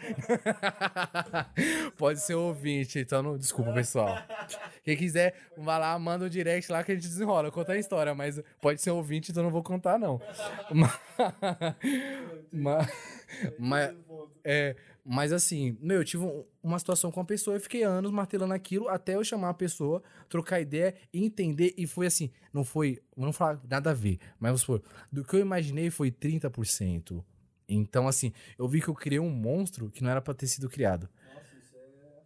pode 1.96 2.20
ser 2.20 2.34
um 2.34 2.46
ouvinte, 2.48 2.98
então 2.98 3.22
não. 3.22 3.38
Desculpa, 3.38 3.72
pessoal. 3.72 4.16
Quem 4.82 4.96
quiser, 4.96 5.34
vai 5.56 5.78
lá, 5.78 5.96
manda 5.98 6.24
o 6.24 6.30
direct 6.30 6.70
lá 6.72 6.82
que 6.82 6.90
a 6.90 6.94
gente 6.96 7.06
desenrola. 7.06 7.50
Conta 7.52 7.72
a 7.74 7.78
história, 7.78 8.12
mas 8.14 8.40
pode 8.60 8.80
ser 8.82 8.90
um 8.90 8.96
ouvinte, 8.96 9.30
então 9.30 9.42
não 9.44 9.50
vou 9.50 9.62
contar, 9.62 9.98
não. 10.00 10.20
Mas. 10.72 10.98
mas, 12.52 12.90
mas, 13.58 13.94
é, 14.42 14.74
mas 15.12 15.32
assim, 15.32 15.76
meu, 15.80 15.98
eu 15.98 16.04
tive 16.04 16.22
um- 16.24 16.44
uma 16.62 16.78
situação 16.78 17.10
com 17.10 17.18
uma 17.18 17.26
pessoa, 17.26 17.56
eu 17.56 17.60
fiquei 17.60 17.82
anos 17.82 18.12
martelando 18.12 18.54
aquilo 18.54 18.88
até 18.88 19.16
eu 19.16 19.24
chamar 19.24 19.48
a 19.50 19.54
pessoa, 19.54 20.00
trocar 20.28 20.60
ideia 20.60 20.94
e 21.12 21.24
entender. 21.24 21.74
E 21.76 21.84
foi 21.84 22.06
assim, 22.06 22.30
não 22.52 22.62
foi, 22.62 23.00
não 23.16 23.32
falar 23.32 23.60
nada 23.68 23.90
a 23.90 23.94
ver, 23.94 24.20
mas 24.38 24.50
vamos 24.50 24.60
supor, 24.60 24.82
do 25.10 25.24
que 25.24 25.34
eu 25.34 25.40
imaginei 25.40 25.90
foi 25.90 26.12
30%. 26.12 27.24
Então, 27.68 28.06
assim, 28.06 28.32
eu 28.56 28.68
vi 28.68 28.80
que 28.80 28.86
eu 28.88 28.94
criei 28.94 29.18
um 29.18 29.30
monstro 29.30 29.90
que 29.90 30.02
não 30.02 30.10
era 30.10 30.20
pra 30.20 30.32
ter 30.32 30.46
sido 30.46 30.68
criado. 30.68 31.08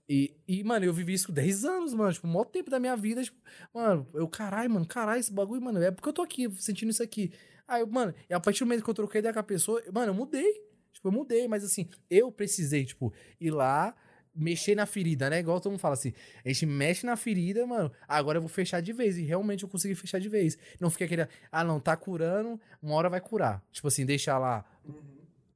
E, 0.07 0.37
e, 0.47 0.63
mano, 0.63 0.85
eu 0.85 0.93
vivi 0.93 1.15
isso 1.15 1.33
10 1.33 1.65
anos, 1.65 1.95
mano. 1.95 2.13
Tipo, 2.13 2.27
o 2.27 2.31
maior 2.31 2.45
tempo 2.45 2.71
da 2.71 2.79
minha 2.79 2.95
vida. 2.97 3.23
Tipo, 3.23 3.39
mano, 3.73 4.07
eu, 4.13 4.29
caralho, 4.29 4.71
mano, 4.71 4.87
caralho, 4.87 5.21
esse 5.21 5.33
bagulho, 5.33 5.63
mano, 5.63 5.83
é 5.83 5.91
porque 5.91 6.09
eu 6.09 6.13
tô 6.13 6.21
aqui 6.23 6.51
sentindo 6.61 6.91
isso 6.91 7.03
aqui. 7.03 7.33
Aí, 7.67 7.85
mano, 7.87 8.13
e 8.29 8.35
a 8.35 8.41
partir 8.41 8.59
do 8.61 8.67
momento 8.67 8.85
que 8.85 8.91
eu 8.91 8.95
troquei 8.95 9.21
ideia 9.21 9.33
com 9.33 9.41
a 9.41 9.43
pessoa, 9.43 9.83
mano, 9.93 10.11
eu 10.11 10.15
mudei. 10.15 10.63
Tipo, 10.95 11.09
eu 11.09 11.13
mudei, 11.13 11.47
mas 11.49 11.65
assim, 11.65 11.89
eu 12.09 12.33
precisei, 12.33 12.85
tipo, 12.85 13.13
ir 13.41 13.51
lá, 13.51 13.95
mexer 14.35 14.75
na 14.75 14.87
ferida, 14.87 15.29
né? 15.29 15.41
Igual 15.41 15.61
todo 15.61 15.73
mundo 15.73 15.81
fala 15.81 15.95
assim, 15.95 16.13
a 16.45 16.49
gente 16.49 16.65
mexe 16.67 17.05
na 17.05 17.17
ferida, 17.17 17.67
mano, 17.67 17.93
agora 18.09 18.39
eu 18.39 18.43
vou 18.43 18.49
fechar 18.49 18.81
de 18.81 18.93
vez. 18.93 19.19
E 19.19 19.23
realmente 19.23 19.65
eu 19.65 19.69
consegui 19.69 19.95
fechar 19.95 20.19
de 20.19 20.29
vez. 20.29 20.57
Não 20.81 20.91
fica 20.91 21.05
aquele, 21.05 21.29
ah, 21.53 21.65
não, 21.65 21.79
tá 21.79 21.97
curando, 21.97 22.61
uma 22.83 22.95
hora 22.95 23.11
vai 23.11 23.21
curar. 23.21 23.63
Tipo 23.71 23.89
assim, 23.89 24.07
deixar 24.07 24.39
lá. 24.39 24.65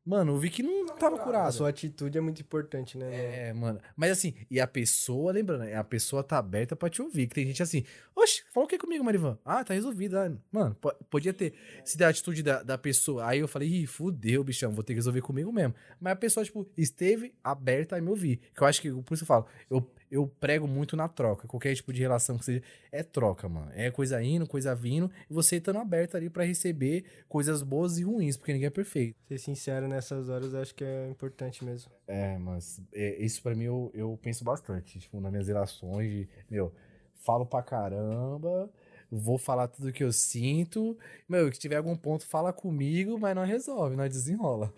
Mano, 0.09 0.33
eu 0.33 0.39
vi 0.39 0.49
que 0.49 0.63
não 0.63 0.87
tava 0.87 1.17
A 1.17 1.19
curado. 1.19 1.53
sua 1.53 1.69
atitude 1.69 2.17
é 2.17 2.21
muito 2.21 2.41
importante, 2.41 2.97
né? 2.97 3.49
É, 3.49 3.53
mano. 3.53 3.79
Mas 3.95 4.11
assim, 4.13 4.33
e 4.51 4.59
a 4.59 4.67
pessoa, 4.67 5.31
lembrando, 5.33 5.65
a 5.65 5.85
pessoa 5.85 6.25
tá 6.25 6.39
aberta 6.39 6.75
pra 6.75 6.89
te 6.89 7.03
ouvir. 7.03 7.27
Que 7.27 7.35
tem 7.35 7.47
gente 7.47 7.63
assim, 7.63 7.85
oxe, 8.17 8.43
falou 8.51 8.65
o 8.67 8.69
que 8.71 8.79
comigo, 8.79 9.05
Marivan? 9.05 9.39
Ah, 9.45 9.63
tá 9.63 9.75
resolvido. 9.75 10.17
ah, 10.19 10.33
Mano, 10.51 10.75
po- 10.81 10.95
podia 11.11 11.35
ter 11.35 11.53
se 11.85 11.99
der 11.99 12.07
a 12.07 12.09
atitude 12.09 12.43
da, 12.43 12.63
da 12.63 12.79
pessoa. 12.79 13.27
Aí 13.27 13.41
eu 13.41 13.47
falei, 13.49 13.69
ih, 13.69 13.87
fudeu, 13.87 14.43
bichão, 14.43 14.73
vou 14.73 14.83
ter 14.83 14.95
que 14.95 14.99
resolver 14.99 15.21
comigo 15.21 15.53
mesmo. 15.53 15.75
Mas 16.01 16.15
a 16.15 16.17
pessoa, 16.17 16.43
tipo, 16.43 16.67
esteve 16.75 17.35
aberta 17.45 17.97
a 17.97 18.01
me 18.01 18.09
ouvir. 18.09 18.41
Que 18.57 18.63
eu 18.63 18.67
acho 18.67 18.81
que, 18.81 18.91
por 18.91 19.13
isso 19.13 19.25
eu 19.25 19.27
falo, 19.29 19.45
eu, 19.71 19.87
eu 20.11 20.27
prego 20.27 20.67
muito 20.67 20.97
na 20.97 21.09
troca. 21.09 21.47
Qualquer 21.47 21.75
tipo 21.75 21.93
de 21.93 22.01
relação 22.01 22.39
que 22.39 22.45
seja, 22.45 22.63
é 22.91 23.03
troca, 23.03 23.49
mano. 23.49 23.71
É 23.75 23.91
coisa 23.91 24.23
indo, 24.23 24.47
coisa 24.47 24.75
vindo, 24.75 25.11
e 25.29 25.35
você 25.35 25.57
estando 25.57 25.79
aberto 25.79 26.17
ali 26.17 26.31
pra 26.31 26.45
receber 26.45 27.05
coisas 27.29 27.63
boas 27.63 27.99
e 27.99 28.05
ruins, 28.05 28.37
porque 28.37 28.53
ninguém 28.53 28.67
é 28.67 28.71
perfeito. 28.71 29.17
Ser 29.27 29.39
sincero 29.39 29.89
nessas 29.89 30.29
horas 30.29 30.53
eu 30.53 30.61
acho 30.61 30.75
que 30.75 30.85
é 30.85 31.09
importante 31.09 31.65
mesmo. 31.65 31.91
É, 32.07 32.39
mas 32.39 32.81
é, 32.93 33.23
isso 33.23 33.43
pra 33.43 33.55
mim 33.55 33.65
eu, 33.65 33.91
eu 33.95 34.19
penso 34.23 34.45
bastante. 34.45 34.99
Tipo, 34.99 35.21
nas 35.21 35.31
minhas 35.31 35.49
relações, 35.49 36.11
de, 36.11 36.29
meu, 36.51 36.73
falo 37.15 37.45
pra 37.45 37.63
caramba, 37.63 38.71
vou 39.11 39.39
falar 39.39 39.69
tudo 39.69 39.93
que 39.93 40.05
eu 40.05 40.13
sinto. 40.13 40.97
Meu, 41.29 41.53
se 41.53 41.59
tiver 41.59 41.77
algum 41.77 41.97
ponto, 41.97 42.27
fala 42.27 42.53
comigo, 42.53 43.19
mas 43.19 43.35
não 43.35 43.45
resolve, 43.45 43.97
nós 43.97 44.11
desenrola. 44.11 44.73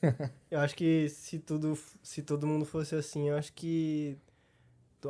Eu 0.50 0.60
acho 0.60 0.74
que 0.74 1.08
se 1.10 1.38
tudo, 1.38 1.78
se 2.02 2.22
todo 2.22 2.46
mundo 2.46 2.64
fosse 2.64 2.94
assim, 2.94 3.28
eu 3.28 3.36
acho 3.36 3.52
que 3.52 4.16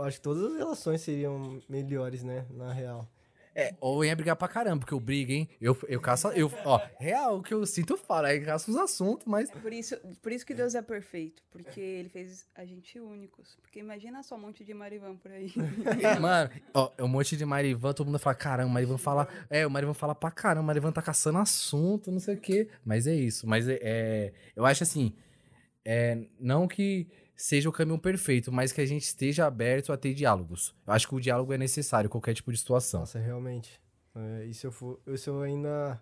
acho 0.03 0.19
que 0.19 0.23
todas 0.23 0.45
as 0.45 0.57
relações 0.57 1.01
seriam 1.01 1.61
melhores, 1.69 2.23
né, 2.23 2.47
na 2.51 2.73
real. 2.73 3.09
É, 3.55 3.75
ou 3.81 4.05
ia 4.05 4.15
brigar 4.15 4.37
pra 4.37 4.47
caramba, 4.47 4.79
porque 4.79 4.95
eu 4.95 5.01
brigo, 5.01 5.33
hein? 5.33 5.49
Eu, 5.61 5.77
eu 5.89 6.01
caço. 6.01 6.29
Eu, 6.29 6.51
ó, 6.65 6.81
real, 6.99 7.39
o 7.39 7.43
que 7.43 7.53
eu 7.53 7.67
sinto 7.67 7.97
fala, 7.97 8.29
aí 8.29 8.41
caço 8.41 8.71
os 8.71 8.77
assuntos, 8.77 9.27
mas. 9.27 9.51
É 9.51 9.57
por 9.57 9.73
isso, 9.73 9.97
por 10.23 10.31
isso 10.31 10.47
que 10.47 10.55
Deus 10.55 10.75
é 10.75 10.83
perfeito, 10.83 11.43
porque 11.51 11.81
ele 11.81 12.09
fez 12.09 12.47
a 12.55 12.65
gente 12.65 13.01
únicos. 13.01 13.57
Porque 13.61 13.81
imagina 13.81 14.23
só 14.23 14.37
um 14.37 14.41
monte 14.41 14.65
de 14.65 14.73
Marivan 14.73 15.17
por 15.17 15.33
aí. 15.33 15.53
Mano, 16.21 16.51
ó, 16.73 16.93
é 16.97 17.03
um 17.03 17.09
monte 17.09 17.37
de 17.37 17.45
Marivan, 17.45 17.93
todo 17.93 18.07
mundo 18.07 18.21
fala, 18.21 18.37
caramba, 18.37 18.73
Marivan 18.73 18.99
fala. 18.99 19.29
É, 19.49 19.67
o 19.67 19.71
Marivan 19.71 19.95
fala 19.95 20.15
pra 20.15 20.31
caramba, 20.31 20.63
o 20.63 20.67
Marivan 20.67 20.93
tá 20.93 21.03
caçando 21.03 21.39
assunto, 21.39 22.13
não 22.13 22.21
sei 22.21 22.37
o 22.37 22.41
quê. 22.41 22.69
Mas 22.85 23.07
é 23.09 23.15
isso. 23.15 23.49
Mas 23.49 23.69
é. 23.69 23.79
é 23.83 24.33
eu 24.55 24.65
acho 24.65 24.85
assim. 24.85 25.13
É, 25.85 26.27
não 26.39 26.69
que 26.69 27.09
seja 27.41 27.71
o 27.71 27.73
caminho 27.73 27.99
perfeito, 27.99 28.53
mas 28.53 28.71
que 28.71 28.83
a 28.83 28.87
gente 28.87 29.03
esteja 29.03 29.47
aberto 29.47 29.93
a 29.93 29.97
ter 29.97 30.13
diálogos. 30.13 30.75
Eu 30.87 30.93
acho 30.93 31.09
que 31.09 31.15
o 31.15 31.21
diálogo 31.21 31.53
é 31.55 31.59
necessário 31.59 32.07
em 32.07 32.11
qualquer 32.11 32.35
tipo 32.35 32.53
de 32.53 32.59
situação. 32.59 33.01
Nossa, 33.01 33.19
realmente. 33.19 33.81
É, 34.15 34.45
isso 34.45 34.67
eu, 34.67 34.73
for, 34.73 35.01
isso 35.07 35.31
eu 35.31 35.41
ainda 35.41 35.99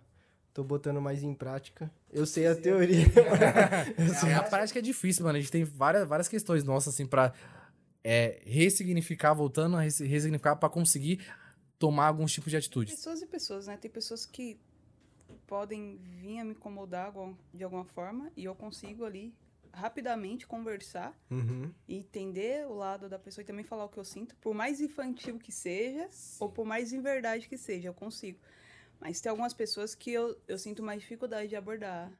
tô 0.53 0.65
botando 0.65 0.99
mais 0.99 1.23
em 1.23 1.33
prática. 1.33 1.89
Eu 2.11 2.25
sei 2.25 2.45
a 2.45 2.55
teoria. 2.55 3.05
é, 4.27 4.33
a 4.33 4.43
prática 4.43 4.79
é 4.79 4.81
difícil, 4.81 5.23
mano. 5.23 5.37
A 5.37 5.39
gente 5.39 5.51
tem 5.51 5.63
várias, 5.63 6.05
várias 6.05 6.27
questões 6.27 6.65
nossas, 6.65 6.93
assim, 6.93 7.05
pra 7.05 7.33
é, 8.03 8.41
ressignificar, 8.45 9.33
voltando 9.33 9.77
a 9.77 9.81
ressignificar, 9.81 10.57
para 10.57 10.67
conseguir 10.67 11.25
tomar 11.77 12.07
alguns 12.07 12.33
tipos 12.33 12.51
de 12.51 12.57
atitude. 12.57 12.91
Pessoas 12.91 13.21
e 13.21 13.25
pessoas, 13.25 13.67
né? 13.67 13.77
Tem 13.77 13.89
pessoas 13.89 14.25
que 14.25 14.59
podem 15.47 15.97
vir 16.21 16.39
a 16.39 16.43
me 16.43 16.51
incomodar 16.51 17.13
de 17.53 17.63
alguma 17.63 17.85
forma 17.85 18.29
e 18.35 18.43
eu 18.43 18.53
consigo 18.53 19.05
ali 19.05 19.33
rapidamente 19.79 20.45
conversar 20.45 21.17
uhum. 21.29 21.71
e 21.87 21.95
entender 21.95 22.67
o 22.67 22.73
lado 22.73 23.09
da 23.09 23.17
pessoa 23.17 23.41
e 23.41 23.45
também 23.45 23.63
falar 23.63 23.85
o 23.85 23.89
que 23.89 23.97
eu 23.97 24.05
sinto, 24.05 24.35
por 24.37 24.53
mais 24.53 24.81
infantil 24.81 25.39
que 25.39 25.51
seja, 25.51 26.07
Sim. 26.11 26.37
ou 26.43 26.49
por 26.49 26.65
mais 26.65 26.93
em 26.93 27.01
verdade 27.01 27.47
que 27.47 27.57
seja, 27.57 27.89
eu 27.89 27.93
consigo. 27.93 28.39
Mas 28.99 29.21
tem 29.21 29.29
algumas 29.29 29.53
pessoas 29.53 29.95
que 29.95 30.11
eu, 30.11 30.37
eu 30.47 30.57
sinto 30.57 30.83
mais 30.83 31.01
dificuldade 31.01 31.47
de 31.47 31.55
abordar. 31.55 32.11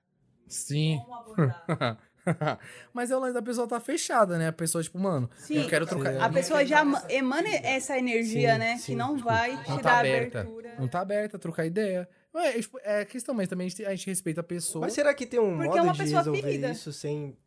Sim. 0.47 0.99
Como 1.03 1.15
abordar? 1.15 1.99
Mas 2.93 3.11
é 3.11 3.15
o 3.15 3.19
lance 3.19 3.33
da 3.33 3.41
pessoa 3.41 3.67
tá 3.67 3.79
fechada, 3.79 4.37
né? 4.37 4.47
A 4.47 4.53
pessoa, 4.53 4.83
tipo, 4.83 4.99
mano, 4.99 5.29
sim, 5.37 5.57
eu 5.57 5.67
quero 5.67 5.85
trocar. 5.85 6.17
A 6.21 6.29
pessoa 6.29 6.65
já 6.65 6.83
emana 7.09 7.49
essa 7.49 7.97
energia, 7.97 8.53
sim, 8.53 8.59
né? 8.59 8.77
Sim, 8.77 8.85
que 8.85 8.95
não 8.95 9.15
tipo, 9.15 9.27
vai 9.27 9.51
te 9.63 9.69
não 9.69 9.77
tá 9.77 9.81
dar 9.83 9.99
aberta, 9.99 10.39
abertura. 10.41 10.75
Não 10.77 10.87
tá 10.87 10.99
aberta 10.99 11.37
a 11.37 11.39
trocar 11.39 11.65
ideia. 11.65 12.07
É, 12.33 12.59
tipo, 12.59 12.79
é 12.83 13.05
questão, 13.05 13.33
mas 13.33 13.47
também 13.47 13.65
a 13.65 13.69
gente, 13.69 13.85
a 13.85 13.89
gente 13.95 14.07
respeita 14.07 14.41
a 14.41 14.43
pessoa. 14.43 14.85
Mas 14.85 14.93
será 14.93 15.13
que 15.13 15.25
tem 15.25 15.39
um 15.39 15.57
Porque 15.57 15.79
modo 15.79 15.89
é 15.89 16.05
de 16.05 16.13
resolver 16.13 16.41
ferida. 16.41 16.71
isso 16.71 16.93
sem. 16.93 17.37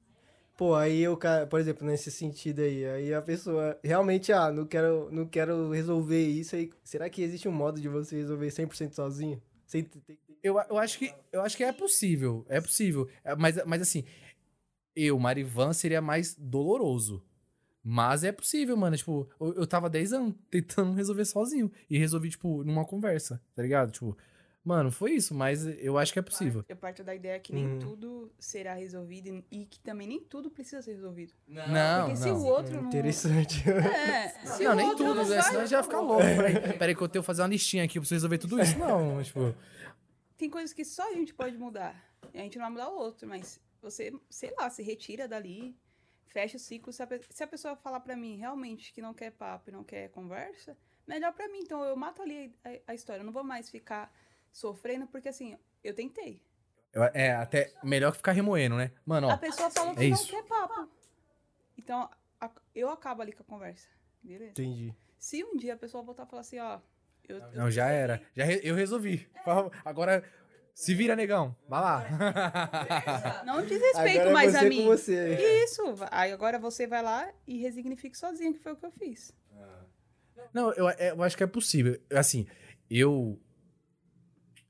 Pô, 0.62 0.76
aí 0.76 1.02
cara, 1.18 1.44
por 1.44 1.58
exemplo, 1.58 1.84
nesse 1.84 2.08
sentido 2.08 2.60
aí, 2.60 2.84
aí 2.84 3.12
a 3.12 3.20
pessoa 3.20 3.76
realmente, 3.82 4.32
ah, 4.32 4.48
não 4.52 4.64
quero, 4.64 5.10
não 5.10 5.26
quero 5.26 5.72
resolver 5.72 6.24
isso 6.24 6.54
aí. 6.54 6.70
Será 6.84 7.10
que 7.10 7.20
existe 7.20 7.48
um 7.48 7.52
modo 7.52 7.80
de 7.80 7.88
você 7.88 8.14
resolver 8.14 8.46
100% 8.46 8.92
sozinho? 8.92 9.42
Sem 9.66 9.82
ter... 9.82 10.20
eu, 10.40 10.56
eu, 10.70 10.78
acho 10.78 11.00
que, 11.00 11.12
eu 11.32 11.40
acho 11.40 11.56
que 11.56 11.64
é 11.64 11.72
possível, 11.72 12.46
é 12.48 12.60
possível. 12.60 13.08
É, 13.24 13.34
mas, 13.34 13.56
mas 13.66 13.82
assim, 13.82 14.04
eu, 14.94 15.18
Marivan, 15.18 15.72
seria 15.72 16.00
mais 16.00 16.36
doloroso. 16.38 17.24
Mas 17.82 18.22
é 18.22 18.30
possível, 18.30 18.76
mano. 18.76 18.96
Tipo, 18.96 19.28
eu, 19.40 19.54
eu 19.54 19.66
tava 19.66 19.90
10 19.90 20.12
anos 20.12 20.34
tentando 20.48 20.92
resolver 20.92 21.24
sozinho. 21.24 21.72
E 21.90 21.98
resolvi, 21.98 22.30
tipo, 22.30 22.62
numa 22.62 22.84
conversa, 22.84 23.42
tá 23.52 23.62
ligado? 23.62 23.90
Tipo, 23.90 24.16
Mano, 24.64 24.92
foi 24.92 25.12
isso, 25.14 25.34
mas 25.34 25.66
eu 25.66 25.98
acho 25.98 26.12
que 26.12 26.20
é 26.20 26.22
possível. 26.22 26.64
Eu 26.68 26.76
parto 26.76 27.02
da 27.02 27.12
ideia 27.12 27.38
que 27.40 27.52
nem 27.52 27.66
hum. 27.66 27.78
tudo 27.80 28.32
será 28.38 28.74
resolvido 28.74 29.44
e 29.50 29.66
que 29.66 29.80
também 29.80 30.06
nem 30.06 30.20
tudo 30.20 30.48
precisa 30.50 30.80
ser 30.80 30.92
resolvido. 30.92 31.34
Não, 31.48 32.06
Porque 32.06 32.14
não. 32.14 32.16
se 32.16 32.30
o 32.30 32.44
outro 32.44 32.76
não. 32.76 32.88
Interessante. 32.88 33.62
É, 33.92 34.28
se 34.46 34.64
não, 34.64 34.72
o 34.72 34.74
nem 34.76 34.86
outro 34.86 35.04
tudo, 35.04 35.16
não 35.16 35.28
né? 35.28 35.42
Senão 35.42 35.66
já 35.66 35.82
ficar 35.82 36.00
louco. 36.00 36.22
Peraí, 36.22 36.78
peraí 36.78 36.94
que 36.94 37.02
eu 37.02 37.08
tenho 37.08 37.22
que 37.22 37.26
fazer 37.26 37.42
uma 37.42 37.48
listinha 37.48 37.84
aqui 37.84 37.98
pra 37.98 38.06
você 38.06 38.14
resolver 38.14 38.38
tudo 38.38 38.60
isso. 38.60 38.78
Não, 38.78 39.20
tipo. 39.22 39.54
Tem 40.36 40.48
coisas 40.48 40.72
que 40.72 40.84
só 40.84 41.10
a 41.10 41.12
gente 41.12 41.34
pode 41.34 41.56
mudar. 41.58 41.96
E 42.32 42.38
a 42.38 42.42
gente 42.42 42.56
não 42.56 42.64
vai 42.64 42.70
mudar 42.70 42.88
o 42.88 42.98
outro, 42.98 43.28
mas 43.28 43.60
você, 43.80 44.12
sei 44.30 44.52
lá, 44.56 44.70
se 44.70 44.82
retira 44.82 45.26
dali, 45.26 45.76
fecha 46.26 46.56
o 46.56 46.60
ciclo. 46.60 46.92
Se 46.92 47.02
a, 47.02 47.08
se 47.30 47.42
a 47.42 47.46
pessoa 47.48 47.74
falar 47.74 48.00
pra 48.00 48.16
mim 48.16 48.36
realmente 48.36 48.92
que 48.92 49.02
não 49.02 49.12
quer 49.12 49.32
papo 49.32 49.70
e 49.70 49.72
não 49.72 49.82
quer 49.82 50.08
conversa, 50.10 50.76
melhor 51.06 51.32
pra 51.32 51.48
mim. 51.48 51.58
Então 51.58 51.82
eu 51.84 51.96
mato 51.96 52.22
ali 52.22 52.54
a, 52.64 52.92
a 52.92 52.94
história. 52.94 53.22
Eu 53.22 53.26
não 53.26 53.32
vou 53.32 53.44
mais 53.44 53.68
ficar 53.68 54.12
sofrendo, 54.52 55.06
porque 55.06 55.28
assim, 55.28 55.56
eu 55.82 55.94
tentei. 55.94 56.40
É, 57.14 57.32
até 57.32 57.72
melhor 57.82 58.10
que 58.10 58.18
ficar 58.18 58.32
remoendo, 58.32 58.76
né? 58.76 58.92
Mano, 59.06 59.28
ó. 59.28 59.30
A 59.30 59.38
pessoa 59.38 59.70
fala 59.70 59.94
que 59.94 60.04
é 60.04 60.08
não 60.08 60.14
isso. 60.14 60.28
quer 60.28 60.44
papo. 60.44 60.88
Então, 61.76 62.08
a, 62.38 62.50
eu 62.74 62.90
acabo 62.90 63.22
ali 63.22 63.32
com 63.32 63.42
a 63.42 63.46
conversa. 63.46 63.88
Beleza? 64.22 64.50
Entendi. 64.50 64.94
Se 65.18 65.42
um 65.42 65.56
dia 65.56 65.74
a 65.74 65.76
pessoa 65.76 66.02
voltar 66.02 66.24
e 66.24 66.26
falar 66.26 66.42
assim, 66.42 66.58
ó. 66.58 66.80
Eu, 67.26 67.38
não, 67.38 67.64
eu 67.64 67.70
já 67.70 67.88
era. 67.88 68.20
Já 68.36 68.44
re, 68.44 68.60
eu 68.62 68.74
resolvi. 68.74 69.26
É. 69.34 69.40
Agora. 69.84 70.22
Se 70.74 70.94
vira, 70.94 71.14
negão. 71.14 71.54
Vai 71.68 71.80
lá. 71.82 73.42
Não 73.44 73.60
desrespeito 73.60 74.20
agora 74.20 74.32
mais 74.32 74.54
a 74.54 74.62
mim. 74.62 74.88
Isso. 74.90 75.82
Aí 76.10 76.32
agora 76.32 76.58
você 76.58 76.86
vai 76.86 77.02
lá 77.02 77.30
e 77.46 77.58
resignifique 77.58 78.16
sozinho, 78.16 78.54
que 78.54 78.58
foi 78.58 78.72
o 78.72 78.76
que 78.76 78.86
eu 78.86 78.90
fiz. 78.90 79.36
Não, 80.52 80.72
eu, 80.72 80.88
eu 80.88 81.22
acho 81.22 81.36
que 81.36 81.44
é 81.44 81.46
possível. 81.46 82.00
Assim, 82.10 82.46
eu 82.90 83.38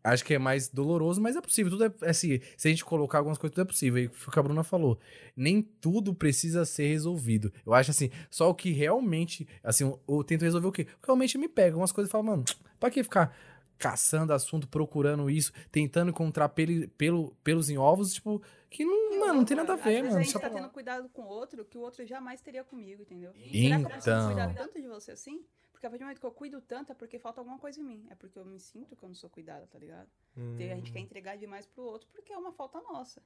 acho 0.04 0.24
que 0.24 0.34
é 0.34 0.38
mais 0.38 0.68
doloroso, 0.68 1.20
mas 1.20 1.36
é 1.36 1.40
possível. 1.40 1.70
Tudo 1.70 1.84
é 1.84 2.08
assim, 2.08 2.40
se 2.56 2.68
a 2.68 2.70
gente 2.70 2.84
colocar 2.84 3.18
algumas 3.18 3.38
coisas, 3.38 3.54
tudo 3.54 3.64
é 3.64 3.68
possível. 3.68 4.02
E 4.02 4.06
o 4.06 4.30
que 4.30 4.38
a 4.38 4.42
Bruna 4.42 4.64
falou. 4.64 4.98
Nem 5.36 5.62
tudo 5.62 6.14
precisa 6.14 6.64
ser 6.64 6.88
resolvido. 6.88 7.52
Eu 7.64 7.74
acho 7.74 7.90
assim, 7.90 8.10
só 8.30 8.50
o 8.50 8.54
que 8.54 8.72
realmente, 8.72 9.46
assim, 9.62 9.84
eu, 9.84 10.00
eu 10.08 10.24
tento 10.24 10.42
resolver 10.42 10.66
o 10.66 10.72
que 10.72 10.86
realmente 11.04 11.38
me 11.38 11.48
pega 11.48 11.76
umas 11.76 11.92
coisas 11.92 12.08
e 12.08 12.12
falo, 12.12 12.24
mano, 12.24 12.44
pra 12.78 12.90
que 12.90 13.02
ficar 13.02 13.34
caçando 13.78 14.32
assunto, 14.32 14.68
procurando 14.68 15.28
isso, 15.28 15.52
tentando 15.70 16.10
encontrar 16.10 16.48
pelo, 16.50 16.88
pelo, 16.90 17.36
pelos 17.42 17.68
em 17.68 17.76
ovos, 17.76 18.14
tipo, 18.14 18.40
que 18.70 18.84
não, 18.84 19.18
mano, 19.18 19.34
não 19.34 19.44
tem 19.44 19.56
nada 19.56 19.72
a 19.72 19.76
ver, 19.76 20.04
mano. 20.04 20.18
A 20.18 20.22
gente 20.22 20.38
tá 20.38 20.48
tendo 20.48 20.68
cuidado 20.68 21.08
com 21.08 21.22
o 21.22 21.26
outro 21.26 21.64
que 21.64 21.76
o 21.76 21.80
outro 21.80 22.06
jamais 22.06 22.40
teria 22.40 22.62
comigo, 22.62 23.02
entendeu? 23.02 23.32
Então... 23.36 23.50
Será 23.50 23.76
que 23.78 23.84
eu 23.84 23.90
preciso 23.90 24.26
cuidar 24.26 24.54
tanto 24.54 24.80
de 24.80 24.86
você 24.86 25.10
assim? 25.10 25.44
Porque 25.82 25.88
a 25.88 25.90
partir 25.90 26.02
do 26.02 26.06
momento 26.06 26.20
que 26.20 26.26
eu 26.26 26.30
cuido 26.30 26.60
tanto 26.60 26.92
é 26.92 26.94
porque 26.94 27.18
falta 27.18 27.40
alguma 27.40 27.58
coisa 27.58 27.80
em 27.80 27.82
mim. 27.82 28.06
É 28.08 28.14
porque 28.14 28.38
eu 28.38 28.44
me 28.44 28.60
sinto 28.60 28.94
que 28.94 29.02
eu 29.02 29.08
não 29.08 29.16
sou 29.16 29.28
cuidada, 29.28 29.66
tá 29.66 29.80
ligado? 29.80 30.08
Hum. 30.36 30.54
a 30.56 30.76
gente 30.76 30.92
quer 30.92 31.00
hum. 31.00 31.02
entregar 31.02 31.36
demais 31.36 31.66
pro 31.66 31.82
outro 31.82 32.08
porque 32.12 32.32
é 32.32 32.38
uma 32.38 32.52
falta 32.52 32.80
nossa. 32.80 33.20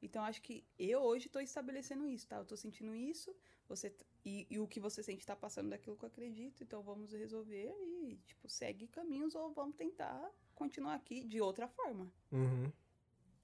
Então 0.00 0.22
acho 0.22 0.40
que 0.40 0.64
eu 0.78 1.00
hoje 1.00 1.28
tô 1.28 1.40
estabelecendo 1.40 2.06
isso, 2.06 2.28
tá? 2.28 2.36
Eu 2.36 2.44
tô 2.44 2.56
sentindo 2.56 2.94
isso, 2.94 3.34
você 3.68 3.92
e, 4.24 4.46
e 4.48 4.60
o 4.60 4.68
que 4.68 4.78
você 4.78 5.02
sente 5.02 5.26
tá 5.26 5.34
passando 5.34 5.70
daquilo 5.70 5.96
que 5.96 6.04
eu 6.04 6.08
acredito, 6.08 6.62
então 6.62 6.80
vamos 6.80 7.12
resolver 7.12 7.74
e, 7.80 8.20
tipo, 8.24 8.48
segue 8.48 8.86
caminhos 8.86 9.34
ou 9.34 9.52
vamos 9.52 9.74
tentar 9.74 10.30
continuar 10.54 10.94
aqui 10.94 11.24
de 11.24 11.40
outra 11.40 11.66
forma. 11.66 12.08
Uhum. 12.30 12.70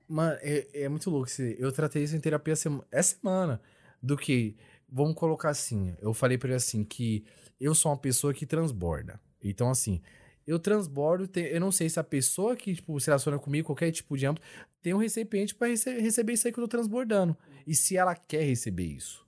Mano, 0.07 0.39
é, 0.41 0.83
é 0.85 0.89
muito 0.89 1.11
louco. 1.11 1.29
Eu 1.59 1.73
tratei 1.73 2.05
isso 2.05 2.15
em 2.15 2.21
terapia 2.21 2.53
essa 2.53 3.17
semana. 3.17 3.61
Do 4.01 4.17
que, 4.17 4.57
vamos 4.89 5.15
colocar 5.15 5.51
assim, 5.51 5.97
eu 6.01 6.13
falei 6.13 6.37
pra 6.37 6.49
ele 6.49 6.57
assim, 6.57 6.85
que 6.85 7.25
eu 7.63 7.75
sou 7.75 7.93
uma 7.93 7.99
pessoa 7.99 8.35
que 8.35 8.45
transborda. 8.45 9.21
Então, 9.43 9.71
assim, 9.71 10.01
eu 10.47 10.59
transbordo, 10.59 11.29
eu 11.39 11.61
não 11.61 11.71
sei 11.71 11.89
se 11.89 12.01
a 12.01 12.05
pessoa 12.05 12.57
que, 12.57 12.75
tipo, 12.75 12.99
se 12.99 13.07
relaciona 13.07 13.39
comigo, 13.39 13.67
qualquer 13.67 13.91
tipo 13.93 14.17
de 14.17 14.27
âmbito, 14.27 14.45
tem 14.83 14.93
um 14.93 14.99
recipiente 14.99 15.55
para 15.55 15.69
rece 15.69 16.01
receber 16.01 16.33
isso 16.33 16.47
aí 16.47 16.53
que 16.53 16.59
eu 16.59 16.65
tô 16.65 16.69
transbordando. 16.69 17.37
E 17.67 17.75
se 17.75 17.97
ela 17.97 18.15
quer 18.15 18.43
receber 18.43 18.85
isso. 18.85 19.25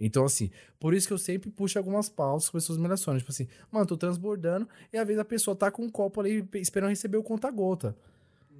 Então, 0.00 0.24
assim, 0.24 0.50
por 0.80 0.94
isso 0.94 1.06
que 1.06 1.12
eu 1.12 1.18
sempre 1.18 1.50
puxo 1.50 1.78
algumas 1.78 2.08
pausas 2.08 2.48
com 2.48 2.56
as 2.56 2.64
pessoas 2.64 2.78
me 2.78 2.84
relacionam. 2.84 3.18
Tipo 3.18 3.30
assim, 3.30 3.46
mano, 3.70 3.86
tô 3.86 3.96
transbordando, 3.96 4.68
e 4.92 4.96
às 4.96 5.06
vezes 5.06 5.20
a 5.20 5.24
pessoa 5.24 5.54
tá 5.54 5.70
com 5.70 5.82
um 5.82 5.90
copo 5.90 6.20
ali 6.20 6.46
esperando 6.54 6.90
receber 6.90 7.18
o 7.18 7.22
conta-gota. 7.22 7.96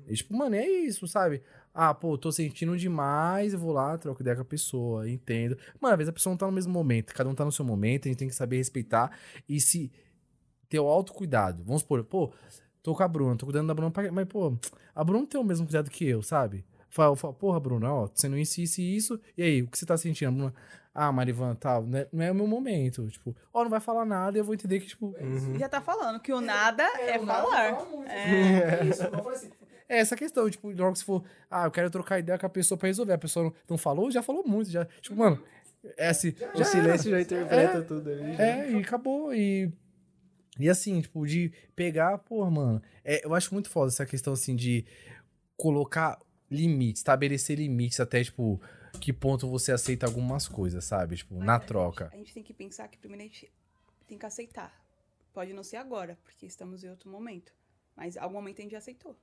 E, 0.06 0.14
tipo, 0.14 0.36
mano, 0.36 0.54
é 0.54 0.66
isso, 0.66 1.08
sabe? 1.08 1.42
Ah, 1.74 1.92
pô, 1.92 2.16
tô 2.16 2.30
sentindo 2.30 2.76
demais, 2.76 3.52
eu 3.52 3.58
vou 3.58 3.72
lá, 3.72 3.98
troco 3.98 4.22
ideia 4.22 4.36
com 4.36 4.42
a 4.42 4.44
pessoa, 4.44 5.10
entendo. 5.10 5.58
Mano, 5.80 5.94
às 5.94 5.98
vezes 5.98 6.08
a 6.10 6.12
pessoa 6.12 6.32
não 6.32 6.38
tá 6.38 6.46
no 6.46 6.52
mesmo 6.52 6.72
momento, 6.72 7.12
cada 7.12 7.28
um 7.28 7.34
tá 7.34 7.44
no 7.44 7.50
seu 7.50 7.64
momento, 7.64 8.06
a 8.06 8.08
gente 8.08 8.18
tem 8.18 8.28
que 8.28 8.34
saber 8.34 8.58
respeitar 8.58 9.10
e 9.48 9.60
se 9.60 9.90
ter 10.68 10.78
o 10.78 10.86
autocuidado. 10.86 11.64
Vamos 11.64 11.82
supor, 11.82 12.04
pô, 12.04 12.32
tô 12.80 12.94
com 12.94 13.02
a 13.02 13.08
Bruna, 13.08 13.36
tô 13.36 13.44
cuidando 13.44 13.66
da 13.66 13.74
Bruna, 13.74 13.92
mas, 14.12 14.28
pô, 14.28 14.56
a 14.94 15.02
Bruna 15.02 15.26
tem 15.26 15.40
o 15.40 15.44
mesmo 15.44 15.66
cuidado 15.66 15.90
que 15.90 16.06
eu, 16.06 16.22
sabe? 16.22 16.64
Fala, 16.88 17.16
fala 17.16 17.34
porra, 17.34 17.58
Bruna, 17.58 17.92
ó, 17.92 18.06
tô 18.06 18.20
sendo 18.20 18.38
isso, 18.38 18.60
isso 18.60 18.80
e 18.80 18.96
isso, 18.96 19.20
e 19.36 19.42
aí, 19.42 19.62
o 19.62 19.66
que 19.66 19.76
você 19.76 19.84
tá 19.84 19.96
sentindo? 19.96 20.30
Bruna, 20.30 20.54
ah, 20.94 21.10
Marivan, 21.10 21.56
tal, 21.56 21.82
né? 21.82 22.06
não 22.12 22.22
é 22.24 22.30
o 22.30 22.34
meu 22.34 22.46
momento. 22.46 23.08
Tipo, 23.08 23.34
ó, 23.52 23.64
não 23.64 23.70
vai 23.70 23.80
falar 23.80 24.04
nada 24.04 24.38
e 24.38 24.40
eu 24.40 24.44
vou 24.44 24.54
entender 24.54 24.78
que, 24.78 24.86
tipo. 24.86 25.06
Uhum. 25.20 25.58
Já 25.58 25.68
tá 25.68 25.80
falando 25.80 26.20
que 26.20 26.32
o 26.32 26.40
nada 26.40 26.84
é, 26.84 27.10
é, 27.10 27.16
é 27.16 27.18
falar. 27.18 27.74
Fala 27.74 28.08
é. 28.08 28.80
é 28.80 28.84
isso, 28.84 29.02
eu 29.02 29.10
falei 29.10 29.32
assim, 29.32 29.50
é 29.88 29.98
essa 29.98 30.16
questão, 30.16 30.48
tipo, 30.48 30.70
logo 30.70 30.96
se 30.96 31.04
for, 31.04 31.24
ah, 31.50 31.64
eu 31.64 31.70
quero 31.70 31.90
trocar 31.90 32.18
ideia 32.18 32.38
com 32.38 32.46
a 32.46 32.50
pessoa 32.50 32.78
pra 32.78 32.88
resolver. 32.88 33.12
A 33.12 33.18
pessoa 33.18 33.46
não, 33.46 33.54
não 33.70 33.78
falou, 33.78 34.10
já 34.10 34.22
falou 34.22 34.44
muito, 34.46 34.70
já. 34.70 34.84
Tipo, 35.00 35.16
mano, 35.16 35.42
é 35.96 36.08
assim. 36.08 36.34
Já 36.54 36.62
o 36.62 36.64
silêncio 36.64 37.10
já 37.10 37.20
interpreta 37.20 37.78
é, 37.78 37.82
tudo 37.82 38.10
ali. 38.10 38.36
Já. 38.36 38.44
É, 38.44 38.72
e 38.72 38.76
acabou. 38.76 39.34
E. 39.34 39.70
E 40.58 40.68
assim, 40.68 41.00
tipo, 41.00 41.26
de 41.26 41.52
pegar, 41.74 42.18
pô, 42.18 42.48
mano. 42.48 42.80
É, 43.04 43.24
eu 43.26 43.34
acho 43.34 43.52
muito 43.52 43.68
foda 43.68 43.88
essa 43.88 44.06
questão, 44.06 44.32
assim, 44.32 44.54
de 44.54 44.84
colocar 45.56 46.18
limites, 46.50 47.00
estabelecer 47.00 47.58
limites 47.58 47.98
até, 47.98 48.22
tipo, 48.22 48.60
que 49.00 49.12
ponto 49.12 49.48
você 49.48 49.72
aceita 49.72 50.06
algumas 50.06 50.46
coisas, 50.46 50.84
sabe? 50.84 51.16
Tipo, 51.16 51.34
Mas 51.34 51.46
na 51.46 51.58
troca. 51.58 52.04
A 52.04 52.08
gente, 52.08 52.14
a 52.14 52.18
gente 52.18 52.34
tem 52.34 52.42
que 52.42 52.54
pensar 52.54 52.86
que 52.88 52.96
primeiro 52.96 53.24
a 53.24 53.26
gente 53.26 53.52
tem 54.06 54.16
que 54.16 54.26
aceitar 54.26 54.84
Pode 55.34 55.52
não 55.52 55.64
ser 55.64 55.78
agora, 55.78 56.16
porque 56.22 56.46
estamos 56.46 56.84
em 56.84 56.88
outro 56.88 57.10
momento. 57.10 57.52
Mas 57.96 58.16
algum 58.16 58.34
momento 58.34 58.60
a 58.60 58.62
gente 58.62 58.70
já 58.70 58.78
aceitou. 58.78 59.18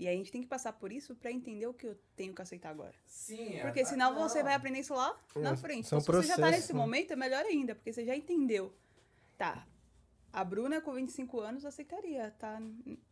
E 0.00 0.08
aí 0.08 0.14
a 0.14 0.16
gente 0.16 0.32
tem 0.32 0.40
que 0.40 0.48
passar 0.48 0.72
por 0.72 0.90
isso 0.90 1.14
pra 1.14 1.30
entender 1.30 1.66
o 1.66 1.74
que 1.74 1.86
eu 1.86 1.94
tenho 2.16 2.34
que 2.34 2.40
aceitar 2.40 2.70
agora. 2.70 2.94
Sim, 3.06 3.56
é. 3.56 3.60
Porque 3.60 3.84
senão 3.84 4.14
você 4.14 4.42
vai 4.42 4.54
aprender 4.54 4.78
isso 4.80 4.94
lá 4.94 5.14
na 5.36 5.54
frente. 5.54 5.88
são 5.88 5.98
Então, 5.98 6.22
se 6.22 6.22
você 6.22 6.28
já 6.28 6.36
tá 6.38 6.50
nesse 6.50 6.72
né? 6.72 6.78
momento, 6.78 7.12
é 7.12 7.16
melhor 7.16 7.44
ainda, 7.44 7.74
porque 7.74 7.92
você 7.92 8.06
já 8.06 8.16
entendeu. 8.16 8.74
Tá. 9.36 9.68
A 10.32 10.42
Bruna 10.42 10.80
com 10.80 10.94
25 10.94 11.40
anos 11.40 11.66
aceitaria 11.66 12.30
tá 12.38 12.58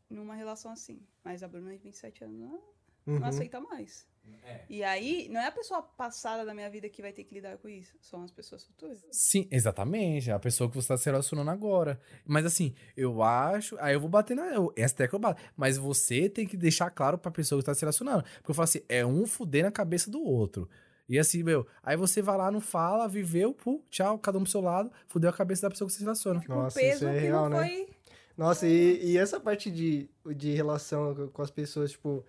numa 0.08 0.34
relação 0.34 0.72
assim. 0.72 1.06
Mas 1.22 1.42
a 1.42 1.48
Bruna 1.48 1.72
de 1.72 1.76
27 1.76 2.24
anos 2.24 2.40
não, 2.40 2.62
não 3.08 3.18
Uhum. 3.22 3.24
aceita 3.24 3.60
mais. 3.60 4.06
É. 4.44 4.60
E 4.68 4.82
aí, 4.84 5.28
não 5.30 5.40
é 5.40 5.46
a 5.46 5.52
pessoa 5.52 5.82
passada 5.82 6.44
da 6.44 6.52
minha 6.54 6.68
vida 6.68 6.88
que 6.88 7.00
vai 7.02 7.12
ter 7.12 7.24
que 7.24 7.34
lidar 7.34 7.56
com 7.58 7.68
isso. 7.68 7.96
São 8.00 8.22
as 8.22 8.30
pessoas 8.30 8.64
futuras. 8.64 8.98
Sim, 9.10 9.48
exatamente. 9.50 10.30
É 10.30 10.34
a 10.34 10.38
pessoa 10.38 10.68
que 10.70 10.76
você 10.76 10.88
tá 10.88 10.96
se 10.98 11.04
relacionando 11.06 11.50
agora. 11.50 11.98
Mas 12.26 12.44
assim, 12.44 12.74
eu 12.96 13.22
acho. 13.22 13.76
Aí 13.80 13.94
eu 13.94 14.00
vou 14.00 14.08
bater 14.08 14.34
na. 14.36 14.46
eu- 14.54 14.72
Essa 14.76 14.94
tecla 14.96 15.16
eu 15.16 15.20
bato. 15.20 15.42
Mas 15.56 15.76
você 15.78 16.28
tem 16.28 16.46
que 16.46 16.56
deixar 16.56 16.90
claro 16.90 17.16
pra 17.18 17.30
pessoa 17.30 17.60
que 17.60 17.66
tá 17.66 17.74
se 17.74 17.80
relacionando. 17.80 18.22
Porque 18.22 18.50
eu 18.50 18.54
falo 18.54 18.64
assim, 18.64 18.80
é 18.88 19.04
um 19.04 19.26
fuder 19.26 19.64
na 19.64 19.70
cabeça 19.72 20.10
do 20.10 20.22
outro. 20.22 20.68
E 21.08 21.18
assim, 21.18 21.42
meu, 21.42 21.66
aí 21.82 21.96
você 21.96 22.20
vai 22.20 22.36
lá, 22.36 22.50
não 22.50 22.60
fala, 22.60 23.08
viveu, 23.08 23.54
pum, 23.54 23.80
tchau, 23.88 24.18
cada 24.18 24.36
um 24.38 24.42
pro 24.42 24.50
seu 24.50 24.60
lado, 24.60 24.92
fudeu 25.06 25.30
a 25.30 25.32
cabeça 25.32 25.62
da 25.62 25.70
pessoa 25.70 25.86
que 25.88 25.92
você 25.92 25.98
se 26.00 26.04
relaciona. 26.04 26.42
Nossa, 26.46 26.78
o 26.78 26.82
peso 26.82 26.96
isso 26.96 27.06
é 27.08 27.14
que 27.14 27.20
real, 27.20 27.48
não 27.48 27.58
né? 27.58 27.66
foi. 27.66 27.88
Nossa, 28.36 28.66
e, 28.68 29.12
e 29.12 29.16
essa 29.18 29.40
parte 29.40 29.70
de, 29.70 30.08
de 30.36 30.52
relação 30.52 31.28
com 31.32 31.40
as 31.42 31.50
pessoas, 31.50 31.92
tipo, 31.92 32.24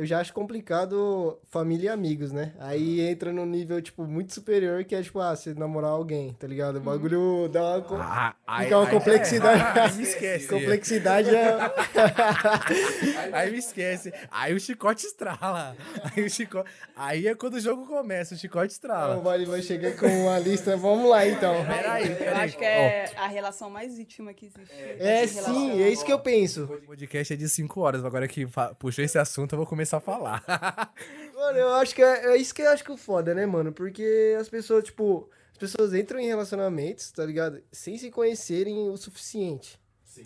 eu 0.00 0.06
já 0.06 0.18
acho 0.18 0.32
complicado 0.32 1.38
família 1.50 1.86
e 1.86 1.88
amigos, 1.90 2.32
né? 2.32 2.52
Aí 2.58 3.00
entra 3.02 3.30
num 3.32 3.44
nível, 3.44 3.82
tipo, 3.82 4.04
muito 4.06 4.32
superior, 4.32 4.82
que 4.84 4.94
é, 4.94 5.02
tipo, 5.02 5.20
ah, 5.20 5.36
você 5.36 5.52
namorar 5.52 5.90
alguém, 5.90 6.32
tá 6.32 6.46
ligado? 6.46 6.76
O 6.76 6.80
bagulho 6.80 7.48
dá 7.52 7.62
uma... 7.76 7.82
co- 7.82 7.96
Ah, 7.96 8.34
aí, 8.46 8.64
Fica 8.64 8.78
uma 8.78 8.86
aí- 8.86 8.90
complexidade. 8.92 9.60
Aí 9.80 9.92
me 9.96 10.02
esquece. 10.02 10.48
Complexidade 10.48 11.28
é... 11.34 11.58
Aí 13.32 13.50
me 13.50 13.58
esquece. 13.58 14.12
Aí 14.30 14.54
o 14.54 14.60
chicote 14.60 15.04
estrala. 15.06 15.76
Aí 16.16 16.24
o 16.24 16.30
chicote. 16.30 16.70
Aí 16.96 17.26
é 17.28 17.34
quando 17.34 17.54
o 17.54 17.60
jogo 17.60 17.86
começa, 17.86 18.34
o 18.34 18.38
chicote 18.38 18.66
o 18.68 18.72
estrala. 18.72 19.16
Vale 19.20 19.44
vai 19.46 19.62
chegar 19.62 19.96
com 19.96 20.06
uma 20.06 20.38
lista. 20.38 20.76
Vamos 20.76 21.08
lá, 21.10 21.26
então. 21.26 21.64
Peraí, 21.66 22.08
Eu 22.10 22.16
peraí. 22.16 22.44
acho 22.44 22.56
que 22.56 22.64
é 22.64 23.12
a 23.16 23.26
relação 23.26 23.68
mais 23.70 23.98
íntima 23.98 24.32
que 24.32 24.46
existe. 24.46 24.74
É, 24.98 25.22
de 25.22 25.28
sim, 25.28 25.82
é 25.82 25.88
isso 25.90 26.04
que 26.04 26.12
eu 26.12 26.18
penso. 26.18 26.64
O 26.64 26.80
podcast 26.86 27.32
é 27.32 27.36
de 27.36 27.48
5 27.48 27.80
horas. 27.80 28.04
Agora 28.04 28.26
que 28.26 28.46
puxou 28.78 29.04
esse 29.04 29.18
assunto, 29.18 29.52
eu 29.54 29.58
vou 29.58 29.66
começar 29.66 29.89
a 29.98 30.00
falar. 30.00 30.44
Mano, 31.34 31.58
eu 31.58 31.74
acho 31.74 31.94
que 31.94 32.02
é, 32.02 32.32
é 32.32 32.36
isso 32.36 32.54
que 32.54 32.62
eu 32.62 32.70
acho 32.70 32.84
que 32.84 32.90
é 32.90 32.94
o 32.94 32.96
foda, 32.98 33.34
né, 33.34 33.46
mano? 33.46 33.72
Porque 33.72 34.36
as 34.38 34.48
pessoas, 34.48 34.84
tipo, 34.84 35.28
as 35.52 35.58
pessoas 35.58 35.94
entram 35.94 36.20
em 36.20 36.26
relacionamentos, 36.26 37.10
tá 37.12 37.24
ligado? 37.24 37.62
Sem 37.72 37.96
se 37.96 38.10
conhecerem 38.10 38.88
o 38.90 38.96
suficiente. 38.96 39.80
Se 40.04 40.22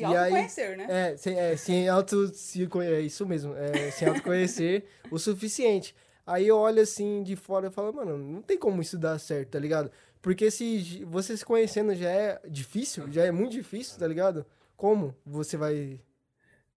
E 0.00 0.04
aí- 0.04 0.14
autoconhecer, 0.24 0.76
né? 0.76 0.86
É, 1.12 1.16
sem, 1.16 1.38
é, 1.38 1.56
sem 1.56 1.88
auto 1.88 2.28
se 2.34 2.66
conhe- 2.66 2.90
é 2.92 3.00
isso 3.00 3.24
mesmo, 3.24 3.54
é, 3.56 3.90
sem 3.92 4.08
autoconhecer 4.08 4.84
o 5.10 5.18
suficiente. 5.18 5.94
Aí 6.26 6.48
eu 6.48 6.56
olho 6.58 6.82
assim 6.82 7.22
de 7.22 7.36
fora 7.36 7.68
e 7.68 7.70
falo, 7.70 7.92
mano, 7.92 8.18
não 8.18 8.42
tem 8.42 8.58
como 8.58 8.82
isso 8.82 8.98
dar 8.98 9.18
certo, 9.20 9.50
tá 9.50 9.58
ligado? 9.60 9.90
Porque 10.20 10.50
se 10.50 11.04
você 11.04 11.36
se 11.36 11.44
conhecendo 11.44 11.94
já 11.94 12.10
é 12.10 12.40
difícil, 12.48 13.04
já 13.12 13.24
é 13.24 13.30
muito 13.30 13.52
difícil, 13.52 13.96
tá 13.98 14.06
ligado? 14.08 14.44
Como 14.76 15.14
você 15.24 15.56
vai. 15.56 16.00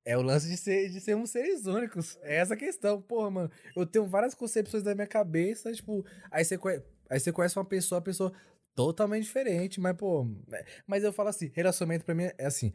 É 0.10 0.18
o 0.18 0.24
lance 0.24 0.48
de, 0.48 0.58
ser, 0.58 0.90
de 0.90 1.00
sermos 1.00 1.30
seres 1.30 1.68
únicos. 1.68 2.18
É 2.24 2.38
essa 2.38 2.56
a 2.56 2.58
questão. 2.58 3.00
Porra, 3.00 3.30
mano. 3.30 3.52
Eu 3.76 3.86
tenho 3.86 4.08
várias 4.08 4.34
concepções 4.34 4.82
na 4.84 4.96
minha 4.96 5.06
cabeça, 5.06 5.72
tipo, 5.72 6.04
aí 6.32 6.44
você, 6.44 6.58
conhe- 6.58 6.82
aí 7.08 7.20
você 7.20 7.32
conhece 7.32 7.56
uma 7.60 7.66
pessoa, 7.66 8.00
a 8.00 8.02
pessoa 8.02 8.34
totalmente 8.74 9.24
diferente, 9.26 9.80
mas, 9.80 9.96
pô. 9.96 10.26
é- 10.52 10.66
Mas 10.88 11.04
eu 11.04 11.14
falo 11.14 11.30
assim: 11.30 11.52
relacionamento 11.54 12.06
pra 12.06 12.16
mim 12.16 12.24
é 12.40 12.46
assim. 12.46 12.74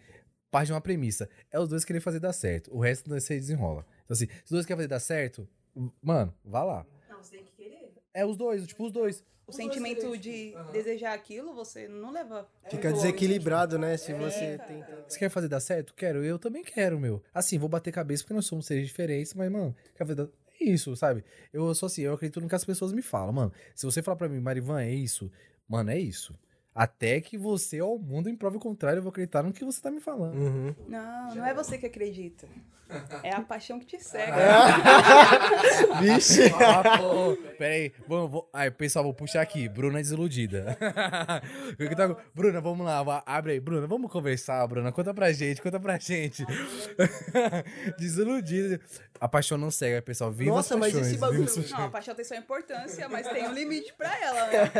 Parte 0.49 0.67
de 0.69 0.73
uma 0.75 0.81
premissa. 0.81 1.29
É 1.51 1.59
os 1.59 1.69
dois 1.69 1.85
querer 1.85 1.99
fazer 1.99 2.21
dar 2.21 2.33
certo. 2.33 2.73
O 2.73 2.79
resto 2.79 3.11
você 3.11 3.35
desenrola. 3.35 3.85
Então, 4.05 4.15
assim, 4.15 4.29
se 4.29 4.45
os 4.45 4.51
dois 4.51 4.65
querem 4.65 4.79
fazer 4.79 4.89
dar 4.89 5.01
certo, 5.01 5.49
mano, 6.01 6.33
vá 6.45 6.63
lá. 6.63 6.87
Não, 7.11 7.21
você 7.21 7.33
tem 7.39 7.45
que 7.45 7.53
querer. 7.57 7.93
É 8.15 8.25
os 8.25 8.37
dois, 8.37 8.65
tipo, 8.65 8.85
os 8.87 8.93
dois. 8.93 9.25
O 9.47 9.53
sentimento 9.53 10.17
de 10.17 10.55
desejar 10.73 11.13
aquilo, 11.13 11.55
você 11.55 11.87
não 11.87 12.11
leva. 12.11 12.49
Fica 12.65 12.77
muito 12.77 12.85
longe. 12.85 13.03
desequilibrado, 13.03 13.79
né? 13.79 13.97
Se 13.97 14.13
você 14.15 14.59
tenta. 14.59 15.05
Você 15.07 15.19
quer 15.19 15.29
fazer 15.29 15.49
dar 15.49 15.61
certo? 15.61 15.95
Quero. 15.95 16.25
Eu 16.25 16.39
também 16.39 16.63
quero, 16.65 16.99
meu. 16.99 17.23
Assim, 17.33 17.59
vou 17.59 17.69
bater 17.69 17.93
cabeça 17.93 18.23
porque 18.23 18.35
nós 18.35 18.47
somos 18.47 18.67
seres 18.67 18.87
diferentes, 18.87 19.35
mas, 19.35 19.51
mano, 19.51 19.75
quer 19.95 20.05
fazer 20.05 20.15
dar... 20.15 20.29
É 20.61 20.65
isso, 20.65 20.95
sabe? 20.97 21.25
Eu 21.53 21.75
sou 21.75 21.89
assim, 21.89 22.03
eu 22.03 22.15
acredito 22.15 22.41
no 22.41 22.49
que 22.49 22.55
as 22.55 22.65
pessoas 22.65 22.93
me 22.93 23.03
falam, 23.03 23.33
mano. 23.33 23.53
Se 23.75 23.85
você 23.85 24.01
falar 24.03 24.17
pra 24.17 24.29
mim, 24.29 24.41
Marivan, 24.41 24.81
é 24.81 24.93
isso, 24.93 25.31
mano, 25.69 25.91
é 25.91 25.99
isso. 25.99 26.33
Até 26.75 27.21
que 27.21 27.39
você 27.39 27.79
ao 27.79 27.99
mundo 27.99 28.29
em 28.29 28.35
prova 28.35 28.57
o 28.57 28.61
contrário, 28.61 28.99
eu 28.99 29.03
vou 29.03 29.11
acreditar 29.11 29.43
no 29.43 29.53
que 29.53 29.65
você 29.65 29.81
tá 29.81 29.91
me 29.91 30.01
falando. 30.01 30.35
Uhum. 30.37 30.75
Não, 30.89 31.35
não 31.37 31.47
é 31.47 31.55
você 31.55 31.79
que 31.79 31.87
acredita. 31.87 32.49
É 33.23 33.33
a 33.33 33.41
paixão 33.41 33.81
que 33.81 33.87
te 33.87 33.99
cega. 33.99 34.35
Vixe! 36.01 36.43
Ah, 36.55 36.99
pô, 36.99 37.37
peraí, 37.57 37.93
vamos, 38.07 38.31
vou, 38.31 38.49
aí, 38.53 38.71
pessoal, 38.71 39.05
vou 39.05 39.15
puxar 39.15 39.41
aqui. 39.41 39.69
Bruna 39.69 40.01
desiludida. 40.01 40.77
Tava- 41.97 42.19
Bruna, 42.35 42.61
vamos 42.61 42.85
lá, 42.85 43.23
abre 43.25 43.53
aí. 43.53 43.61
Bruna, 43.61 43.87
vamos 43.87 44.11
conversar, 44.13 44.67
Bruna. 44.67 44.93
Conta 44.93 45.15
pra 45.15 45.33
gente, 45.33 45.63
conta 45.63 45.81
pra 45.81 45.97
gente. 45.99 46.45
desiludida. 47.99 48.81
A 49.21 49.29
paixão 49.29 49.57
não 49.57 49.71
cega, 49.71 50.03
pessoal. 50.03 50.31
Viva 50.31 50.51
Nossa, 50.51 50.75
as 50.75 50.81
mas 50.81 50.93
paixões, 50.93 51.13
esse 51.13 51.19
bagulho- 51.21 51.71
Não, 51.71 51.85
a 51.85 51.89
paixão 51.89 52.15
tem 52.15 52.25
sua 52.25 52.37
importância, 52.37 53.09
mas 53.09 53.27
tem 53.29 53.49
um 53.49 53.53
limite 53.53 53.93
pra 53.95 54.21
ela, 54.21 54.47
né? 54.49 54.71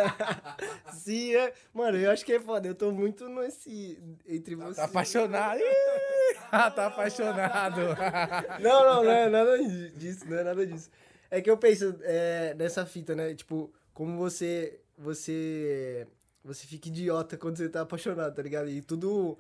Sim, 0.93 1.35
é. 1.37 1.53
Mano, 1.73 1.97
eu 1.97 2.11
acho 2.11 2.25
que 2.25 2.33
é 2.33 2.41
foda. 2.41 2.67
Eu 2.67 2.75
tô 2.75 2.91
muito 2.93 3.29
nesse. 3.29 3.99
Entre 4.27 4.55
vocês. 4.57 4.77
Tá 4.77 4.85
apaixonado. 4.85 5.61
Ih, 5.61 6.35
tá 6.51 6.87
apaixonado. 6.87 7.81
Não, 8.61 8.85
não, 8.85 9.05
não 9.05 9.11
é 9.11 9.29
nada 9.29 9.57
disso, 9.97 10.25
não 10.29 10.39
é 10.39 10.45
nada 10.45 10.67
disso. 10.67 10.91
É 11.31 11.41
que 11.41 11.51
eu 11.51 11.57
penso 11.57 11.97
é, 12.03 12.55
nessa 12.55 12.85
fita, 12.85 13.15
né? 13.15 13.35
Tipo, 13.35 13.73
como 13.93 14.17
você. 14.19 14.81
Você. 14.99 16.07
Você 16.45 16.67
fica 16.67 16.89
idiota 16.89 17.37
quando 17.39 17.57
você 17.57 17.69
tá 17.69 17.81
apaixonado, 17.83 18.35
tá 18.35 18.43
ligado? 18.43 18.69
E 18.69 18.83
tudo. 18.83 19.39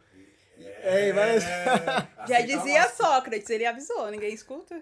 É, 0.58 1.12
várias. 1.12 1.44
Já 2.28 2.40
dizia 2.42 2.88
Sócrates, 2.90 3.48
ele 3.50 3.66
avisou, 3.66 4.10
ninguém 4.10 4.32
escuta. 4.32 4.80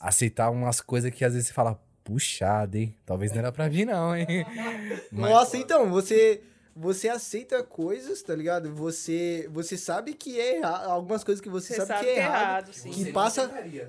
Aceitar 0.00 0.50
umas 0.50 0.80
coisas 0.80 1.10
que 1.10 1.24
às 1.24 1.32
vezes 1.34 1.48
você 1.48 1.54
fala, 1.54 1.80
puxada, 2.04 2.78
hein? 2.78 2.96
Talvez 3.04 3.30
não 3.32 3.38
era 3.38 3.52
pra 3.52 3.68
mim, 3.68 3.84
não, 3.84 4.16
hein? 4.16 4.26
Mas- 5.12 5.30
Nossa, 5.30 5.56
então, 5.56 5.90
você. 5.90 6.42
Você 6.74 7.06
aceita 7.10 7.62
coisas, 7.62 8.22
tá 8.22 8.34
ligado? 8.34 8.74
Você, 8.74 9.46
você 9.52 9.76
sabe 9.76 10.14
que 10.14 10.40
é 10.40 10.56
errado. 10.56 10.88
Algumas 10.90 11.22
coisas 11.22 11.42
que 11.42 11.50
você, 11.50 11.74
Você 11.74 11.84
sabe, 11.84 12.00
que 12.06 12.10
é 12.12 12.16
errado. 12.16 12.72
sim. 12.72 12.90
que 12.90 13.12
passa. 13.12 13.42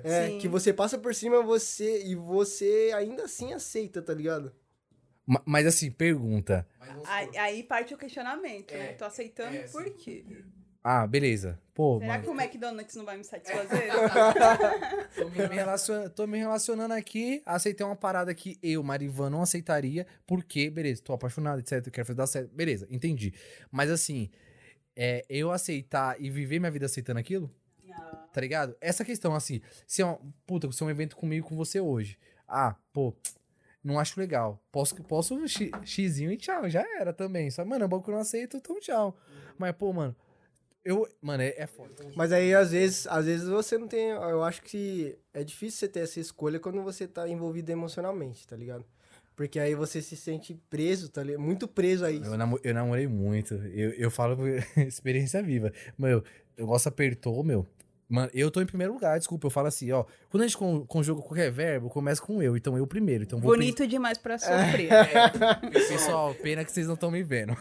É, 0.04 0.26
Sim. 0.26 0.38
que 0.38 0.46
você 0.48 0.70
passa 0.70 0.98
por 0.98 1.14
cima 1.14 1.40
você 1.42 2.04
e 2.04 2.14
você 2.14 2.92
ainda 2.94 3.24
assim 3.24 3.54
aceita, 3.54 4.02
tá 4.02 4.12
ligado? 4.12 4.52
Ma- 5.26 5.40
Mas 5.46 5.66
assim, 5.66 5.90
pergunta. 5.90 6.68
Aí, 7.06 7.38
aí 7.38 7.62
parte 7.62 7.94
o 7.94 7.96
questionamento, 7.96 8.74
né? 8.74 8.88
Tô 8.92 9.06
aceitando 9.06 9.56
por 9.72 9.88
quê? 9.94 10.22
Ah, 10.86 11.06
beleza. 11.06 11.58
Pô, 11.74 11.98
Será 11.98 12.12
mano, 12.12 12.24
que 12.24 12.28
o 12.30 12.34
McDonald's 12.40 12.94
não 12.94 13.06
vai 13.06 13.16
me 13.16 13.24
satisfazer? 13.24 13.88
tô 15.16 15.28
me, 15.30 15.38
relacion- 15.46 16.08
tô 16.10 16.26
me 16.26 16.38
relacionando 16.38 16.92
aqui, 16.92 17.42
aceitei 17.46 17.84
uma 17.86 17.96
parada 17.96 18.34
que 18.34 18.58
eu, 18.62 18.82
Marivan, 18.82 19.30
não 19.30 19.40
aceitaria, 19.42 20.06
porque, 20.26 20.68
beleza, 20.68 21.02
tô 21.02 21.14
apaixonado, 21.14 21.60
etc, 21.60 21.90
quero 21.90 22.06
fazer 22.06 22.16
dar 22.16 22.26
certo, 22.26 22.54
beleza, 22.54 22.86
entendi. 22.90 23.32
Mas 23.72 23.90
assim, 23.90 24.30
é, 24.94 25.24
eu 25.28 25.50
aceitar 25.50 26.20
e 26.20 26.28
viver 26.30 26.60
minha 26.60 26.70
vida 26.70 26.84
aceitando 26.84 27.18
aquilo, 27.18 27.50
Não. 27.82 28.26
tá 28.32 28.40
ligado? 28.42 28.76
Essa 28.78 29.04
questão, 29.04 29.34
assim, 29.34 29.62
se 29.86 30.02
é 30.02 30.06
um, 30.06 30.18
puta, 30.46 30.70
se 30.70 30.82
é 30.82 30.86
um 30.86 30.90
evento 30.90 31.16
comigo 31.16 31.48
com 31.48 31.56
você 31.56 31.80
hoje, 31.80 32.18
ah, 32.46 32.76
pô, 32.92 33.12
não 33.82 33.98
acho 33.98 34.20
legal, 34.20 34.62
posso, 34.70 34.94
posso 35.04 35.48
x, 35.48 35.70
xizinho 35.82 36.30
e 36.30 36.36
tchau, 36.36 36.68
já 36.68 36.84
era 37.00 37.12
também, 37.12 37.50
só, 37.50 37.64
mano, 37.64 37.82
é 37.84 37.86
um 37.86 37.88
bagulho 37.88 38.04
que 38.04 38.10
eu 38.10 38.14
não 38.14 38.20
aceito, 38.20 38.58
então 38.58 38.78
tchau. 38.78 39.16
Mas, 39.58 39.72
pô, 39.76 39.92
mano, 39.92 40.14
eu, 40.84 41.08
mano, 41.20 41.42
é, 41.42 41.54
é 41.56 41.66
foda. 41.66 41.94
Mas 42.14 42.30
aí, 42.32 42.54
às 42.54 42.70
vezes, 42.72 43.06
às 43.06 43.24
vezes 43.26 43.48
você 43.48 43.78
não 43.78 43.88
tem. 43.88 44.08
Eu 44.10 44.42
acho 44.44 44.62
que 44.62 45.16
é 45.32 45.42
difícil 45.42 45.78
você 45.80 45.88
ter 45.88 46.00
essa 46.00 46.20
escolha 46.20 46.60
quando 46.60 46.82
você 46.82 47.06
tá 47.08 47.28
envolvido 47.28 47.70
emocionalmente, 47.72 48.46
tá 48.46 48.56
ligado? 48.56 48.84
Porque 49.36 49.58
aí 49.58 49.74
você 49.74 50.00
se 50.00 50.16
sente 50.16 50.54
preso, 50.70 51.08
tá 51.08 51.22
ligado? 51.22 51.40
Muito 51.42 51.66
preso 51.66 52.04
a 52.04 52.10
isso. 52.10 52.30
Eu, 52.30 52.38
namo- 52.38 52.60
eu 52.62 52.72
namorei 52.74 53.06
muito. 53.08 53.54
Eu, 53.54 53.90
eu 53.92 54.10
falo 54.10 54.36
por 54.36 54.48
experiência 54.86 55.42
viva. 55.42 55.72
Meu, 55.98 56.18
o 56.18 56.24
negócio 56.60 56.88
apertou, 56.88 57.42
meu. 57.42 57.66
Mano, 58.14 58.30
eu 58.32 58.50
tô 58.50 58.60
em 58.60 58.66
primeiro 58.66 58.92
lugar, 58.92 59.18
desculpa. 59.18 59.46
Eu 59.46 59.50
falo 59.50 59.66
assim, 59.66 59.90
ó. 59.90 60.04
Quando 60.30 60.42
a 60.42 60.46
gente 60.46 60.56
con- 60.56 60.86
conjuga 60.86 61.20
qualquer 61.20 61.50
verbo, 61.50 61.88
começa 61.90 62.22
com 62.22 62.40
eu. 62.42 62.56
Então 62.56 62.76
eu 62.78 62.86
primeiro. 62.86 63.24
Então 63.24 63.40
vou 63.40 63.50
Bonito 63.50 63.86
demais 63.86 64.18
pra 64.18 64.38
sofrer. 64.38 64.88
pens- 64.88 65.88
Pessoal, 65.88 66.34
pena 66.34 66.64
que 66.64 66.70
vocês 66.70 66.86
não 66.86 66.94
estão 66.94 67.10
me 67.10 67.22
vendo. 67.22 67.56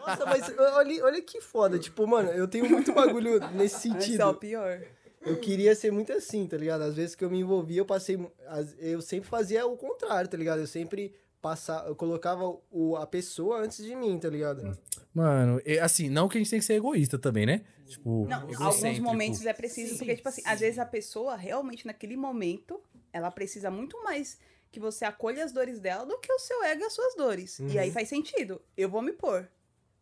Nossa, 0.00 0.24
mas 0.26 0.50
olha, 0.58 1.04
olha 1.04 1.22
que 1.22 1.40
foda. 1.40 1.78
Tipo, 1.78 2.06
mano, 2.06 2.30
eu 2.30 2.48
tenho 2.48 2.68
muito 2.68 2.92
bagulho 2.94 3.38
nesse 3.52 3.76
Esse 3.76 3.88
é 3.88 3.92
o 3.92 4.00
sentido. 4.00 4.34
pior. 4.34 4.80
Eu 5.26 5.36
queria 5.36 5.74
ser 5.74 5.90
muito 5.92 6.12
assim, 6.12 6.46
tá 6.46 6.56
ligado? 6.56 6.82
Às 6.82 6.94
vezes 6.94 7.14
que 7.14 7.24
eu 7.24 7.30
me 7.30 7.40
envolvia, 7.40 7.80
eu 7.80 7.84
passei. 7.84 8.18
as- 8.48 8.74
Eu 8.78 9.02
sempre 9.02 9.28
fazia 9.28 9.66
o 9.66 9.76
contrário, 9.76 10.30
tá 10.30 10.36
ligado? 10.36 10.60
Eu 10.60 10.66
sempre 10.66 11.12
passava. 11.40 11.88
Eu 11.88 11.96
colocava 11.96 12.44
o, 12.70 12.96
a 12.96 13.06
pessoa 13.06 13.60
antes 13.60 13.84
de 13.84 13.94
mim, 13.94 14.18
tá 14.18 14.28
ligado? 14.28 14.78
Mano, 15.14 15.60
assim, 15.82 16.08
não 16.08 16.28
que 16.28 16.38
a 16.38 16.40
gente 16.40 16.50
tem 16.50 16.58
que 16.58 16.64
ser 16.64 16.74
egoísta 16.74 17.18
também, 17.18 17.46
né? 17.46 17.64
Tipo, 17.86 18.26
Não, 18.28 18.42
alguns 18.62 18.98
momentos 18.98 19.44
é 19.46 19.52
preciso, 19.52 19.96
porque, 19.96 20.16
tipo 20.16 20.28
assim, 20.28 20.42
às 20.44 20.60
vezes 20.60 20.78
a 20.78 20.84
pessoa 20.84 21.36
realmente 21.36 21.86
naquele 21.86 22.16
momento, 22.16 22.80
ela 23.12 23.30
precisa 23.30 23.70
muito 23.70 24.02
mais 24.04 24.38
que 24.70 24.78
você 24.78 25.04
acolha 25.04 25.44
as 25.44 25.52
dores 25.52 25.80
dela 25.80 26.04
do 26.04 26.18
que 26.18 26.30
o 26.30 26.38
seu 26.38 26.62
ego 26.64 26.82
e 26.82 26.84
as 26.84 26.92
suas 26.92 27.14
dores. 27.14 27.58
E 27.60 27.78
aí 27.78 27.90
faz 27.90 28.08
sentido. 28.08 28.60
Eu 28.76 28.88
vou 28.88 29.00
me 29.00 29.12
pôr. 29.12 29.48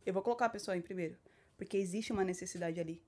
Eu 0.05 0.13
vou 0.13 0.23
colocar 0.23 0.47
a 0.47 0.51
pessoa 0.51 0.77
em 0.77 0.83
primeiro. 0.83 1.17
Porque 1.57 1.77
existe 1.77 2.13
uma 2.13 2.25
necessidade 2.25 2.79
ali. 2.79 3.03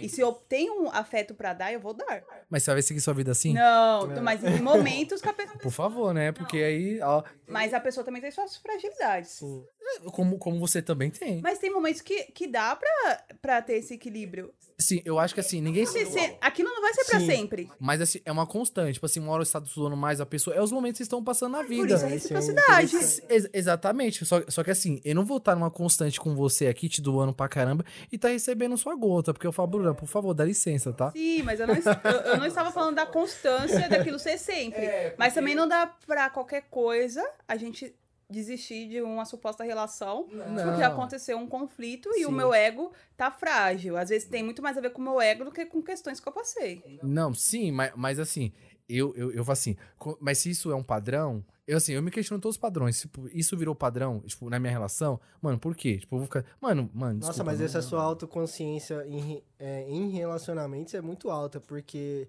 E 0.00 0.08
se 0.08 0.20
eu 0.20 0.32
tenho 0.32 0.82
um 0.82 0.90
afeto 0.90 1.34
pra 1.34 1.52
dar, 1.54 1.72
eu 1.72 1.80
vou 1.80 1.94
dar. 1.94 2.22
Mas 2.50 2.62
você 2.62 2.72
vai 2.72 2.82
seguir 2.82 3.00
sua 3.00 3.14
vida 3.14 3.30
assim? 3.30 3.54
Não, 3.54 4.06
mas 4.22 4.42
em 4.44 4.60
momentos 4.60 5.20
que 5.20 5.28
a 5.28 5.32
pessoa. 5.32 5.56
Por 5.62 5.70
favor, 5.72 6.12
né? 6.12 6.32
Porque 6.32 6.58
aí, 6.58 7.00
ó, 7.00 7.22
Mas 7.48 7.72
a 7.72 7.80
pessoa 7.80 8.04
também 8.04 8.20
tem 8.20 8.30
suas 8.30 8.56
fragilidades. 8.56 9.30
Sim. 9.30 9.64
como, 10.12 10.38
como 10.38 10.58
você 10.58 10.82
também 10.82 11.10
tem. 11.10 11.40
Mas 11.40 11.58
tem 11.58 11.72
momentos 11.72 12.00
que, 12.00 12.24
que 12.32 12.46
dá 12.46 12.76
pra, 12.76 13.24
pra 13.40 13.62
ter 13.62 13.74
esse 13.74 13.94
equilíbrio. 13.94 14.52
Sim, 14.78 15.00
eu 15.04 15.16
acho 15.18 15.32
que 15.32 15.38
assim, 15.40 15.60
ninguém 15.60 15.86
Se- 15.86 16.06
se- 16.06 16.36
aquilo 16.40 16.68
não 16.70 16.80
vai 16.82 16.92
ser 16.92 17.04
pra 17.04 17.20
Sim. 17.20 17.26
sempre. 17.26 17.70
Mas 17.78 18.00
assim, 18.00 18.20
é 18.24 18.32
uma 18.32 18.46
constante. 18.46 18.94
Tipo 18.94 19.06
assim, 19.06 19.20
uma 19.20 19.30
hora 19.32 19.44
você 19.44 19.52
tá 19.52 19.64
suando 19.64 19.96
mais 19.96 20.20
a 20.20 20.26
pessoa. 20.26 20.56
É 20.56 20.60
os 20.60 20.72
momentos 20.72 20.96
que 20.98 21.02
estão 21.04 21.22
passando 21.22 21.52
na 21.52 21.58
Por 21.58 21.68
vida. 21.68 21.94
isso 21.94 22.04
é 22.04 22.14
Esse 22.16 22.32
é 22.34 22.36
reciprocidade. 22.38 22.96
Ex- 23.28 23.48
exatamente. 23.52 24.24
Só, 24.24 24.42
só 24.48 24.64
que 24.64 24.70
assim, 24.72 25.00
eu 25.04 25.14
não 25.14 25.24
vou 25.24 25.36
estar 25.36 25.54
numa 25.54 25.70
constante 25.70 26.18
com 26.18 26.34
você 26.34 26.66
aqui, 26.66 26.88
te 26.88 27.00
doando 27.00 27.32
pra 27.32 27.48
caramba, 27.48 27.84
e 28.10 28.18
tá 28.18 28.28
recebendo 28.28 28.76
sua 28.76 28.96
gota. 28.96 29.32
Porque 29.32 29.46
eu 29.46 29.51
falo, 29.52 29.68
Bruna, 29.68 29.94
por 29.94 30.06
favor, 30.06 30.34
dá 30.34 30.44
licença, 30.44 30.92
tá? 30.92 31.10
Sim, 31.12 31.42
mas 31.42 31.60
eu 31.60 31.66
não, 31.66 31.74
eu, 31.74 32.20
eu 32.32 32.36
não 32.38 32.46
estava 32.46 32.70
falando 32.70 32.96
da 32.96 33.06
constância 33.06 33.88
daquilo 33.88 34.18
ser 34.18 34.38
sempre. 34.38 34.82
Mas 35.18 35.34
também 35.34 35.54
não 35.54 35.68
dá 35.68 35.86
pra 36.06 36.30
qualquer 36.30 36.62
coisa 36.70 37.26
a 37.46 37.56
gente 37.56 37.94
desistir 38.30 38.88
de 38.88 39.02
uma 39.02 39.24
suposta 39.24 39.62
relação 39.62 40.26
porque 40.64 40.82
aconteceu 40.82 41.36
um 41.36 41.46
conflito 41.46 42.08
e 42.14 42.24
o 42.24 42.30
Sim. 42.30 42.34
meu 42.34 42.54
ego 42.54 42.92
tá 43.16 43.30
frágil. 43.30 43.96
Às 43.96 44.08
vezes 44.08 44.28
tem 44.28 44.42
muito 44.42 44.62
mais 44.62 44.76
a 44.78 44.80
ver 44.80 44.90
com 44.90 45.00
o 45.00 45.04
meu 45.04 45.20
ego 45.20 45.44
do 45.44 45.52
que 45.52 45.66
com 45.66 45.82
questões 45.82 46.18
que 46.18 46.26
eu 46.26 46.32
passei. 46.32 46.98
Não, 47.02 47.34
sim, 47.34 47.70
mas, 47.70 47.92
mas 47.94 48.18
assim, 48.18 48.52
eu, 48.88 49.14
eu, 49.14 49.32
eu 49.32 49.44
falo 49.44 49.52
assim, 49.52 49.76
mas 50.20 50.38
se 50.38 50.50
isso 50.50 50.70
é 50.72 50.74
um 50.74 50.82
padrão, 50.82 51.44
eu 51.66 51.76
assim, 51.76 51.92
eu 51.92 52.02
me 52.02 52.10
questiono 52.10 52.40
todos 52.40 52.56
os 52.56 52.60
padrões. 52.60 53.00
Tipo, 53.00 53.28
isso 53.32 53.56
virou 53.56 53.74
padrão, 53.74 54.20
tipo, 54.20 54.48
na 54.50 54.58
minha 54.58 54.72
relação, 54.72 55.20
mano, 55.40 55.58
por 55.58 55.74
quê? 55.76 55.98
Tipo, 55.98 56.16
eu 56.16 56.18
vou 56.20 56.26
ficar. 56.26 56.44
Mano, 56.60 56.90
mano. 56.92 57.14
Nossa, 57.20 57.28
desculpa, 57.32 57.50
mas 57.50 57.58
não- 57.60 57.66
essa 57.66 57.82
sua 57.82 58.02
autoconsciência 58.02 59.06
em, 59.06 59.42
é, 59.58 59.82
em 59.88 60.10
relacionamentos 60.10 60.94
é 60.94 61.00
muito 61.00 61.30
alta, 61.30 61.60
porque 61.60 62.28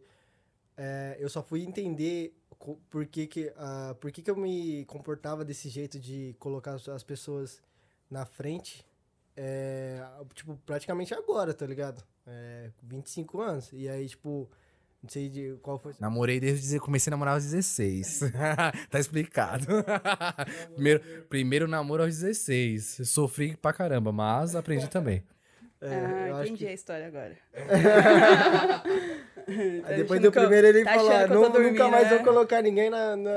é, 0.78 1.18
eu 1.20 1.30
só 1.30 1.42
fui 1.44 1.64
entender 1.64 2.36
por 2.90 3.06
que, 3.06 3.28
que, 3.28 3.52
ah, 3.58 3.96
por 4.00 4.12
que, 4.12 4.22
que 4.22 4.32
eu 4.32 4.36
me 4.38 4.86
comportava 4.86 5.44
desse 5.44 5.68
jeito 5.70 6.00
de 6.00 6.34
colocar 6.40 6.74
as- 6.76 6.88
as 6.88 7.04
pessoas 7.04 7.62
na 8.10 8.26
frente, 8.26 8.86
é, 9.36 10.02
tipo, 10.34 10.56
praticamente 10.66 11.14
agora, 11.14 11.54
tá 11.54 11.66
ligado? 11.66 12.04
É, 12.26 12.72
25 12.82 13.42
anos. 13.42 13.70
E 13.74 13.90
aí, 13.90 14.08
tipo, 14.08 14.50
não 15.04 15.10
sei 15.10 15.28
de 15.30 15.58
qual 15.62 15.78
foi. 15.78 15.94
Namorei 16.00 16.40
desde 16.40 16.80
comecei 16.80 17.12
a 17.12 17.12
namorar 17.12 17.34
aos 17.36 17.44
16. 17.44 18.22
tá 18.90 19.00
explicado. 19.00 19.66
primeiro, 20.74 21.02
primeiro 21.30 21.68
namoro 21.68 22.04
aos 22.04 22.20
16. 22.20 23.02
Sofri 23.04 23.58
pra 23.58 23.74
caramba, 23.74 24.12
mas 24.14 24.56
aprendi 24.56 24.90
também. 24.90 25.22
É, 25.82 25.88
ah, 25.88 26.28
eu 26.30 26.36
acho 26.38 26.44
entendi 26.46 26.64
que- 26.64 26.68
a 26.68 26.74
história 26.74 27.08
agora. 27.08 27.38
Aí 29.48 29.82
Tá 29.84 29.94
depois 29.94 30.22
do 30.22 30.32
primeiro 30.32 30.68
ele 30.68 30.84
tá 30.84 30.94
falou, 30.96 31.12
achando 31.12 31.34
ah, 31.46 31.50
não, 31.50 31.64
nunca 31.64 31.88
mais 31.88 32.10
né? 32.10 32.16
vou 32.18 32.24
colocar 32.26 32.62
ninguém 32.62 32.90
na, 32.90 33.16
na, 33.16 33.32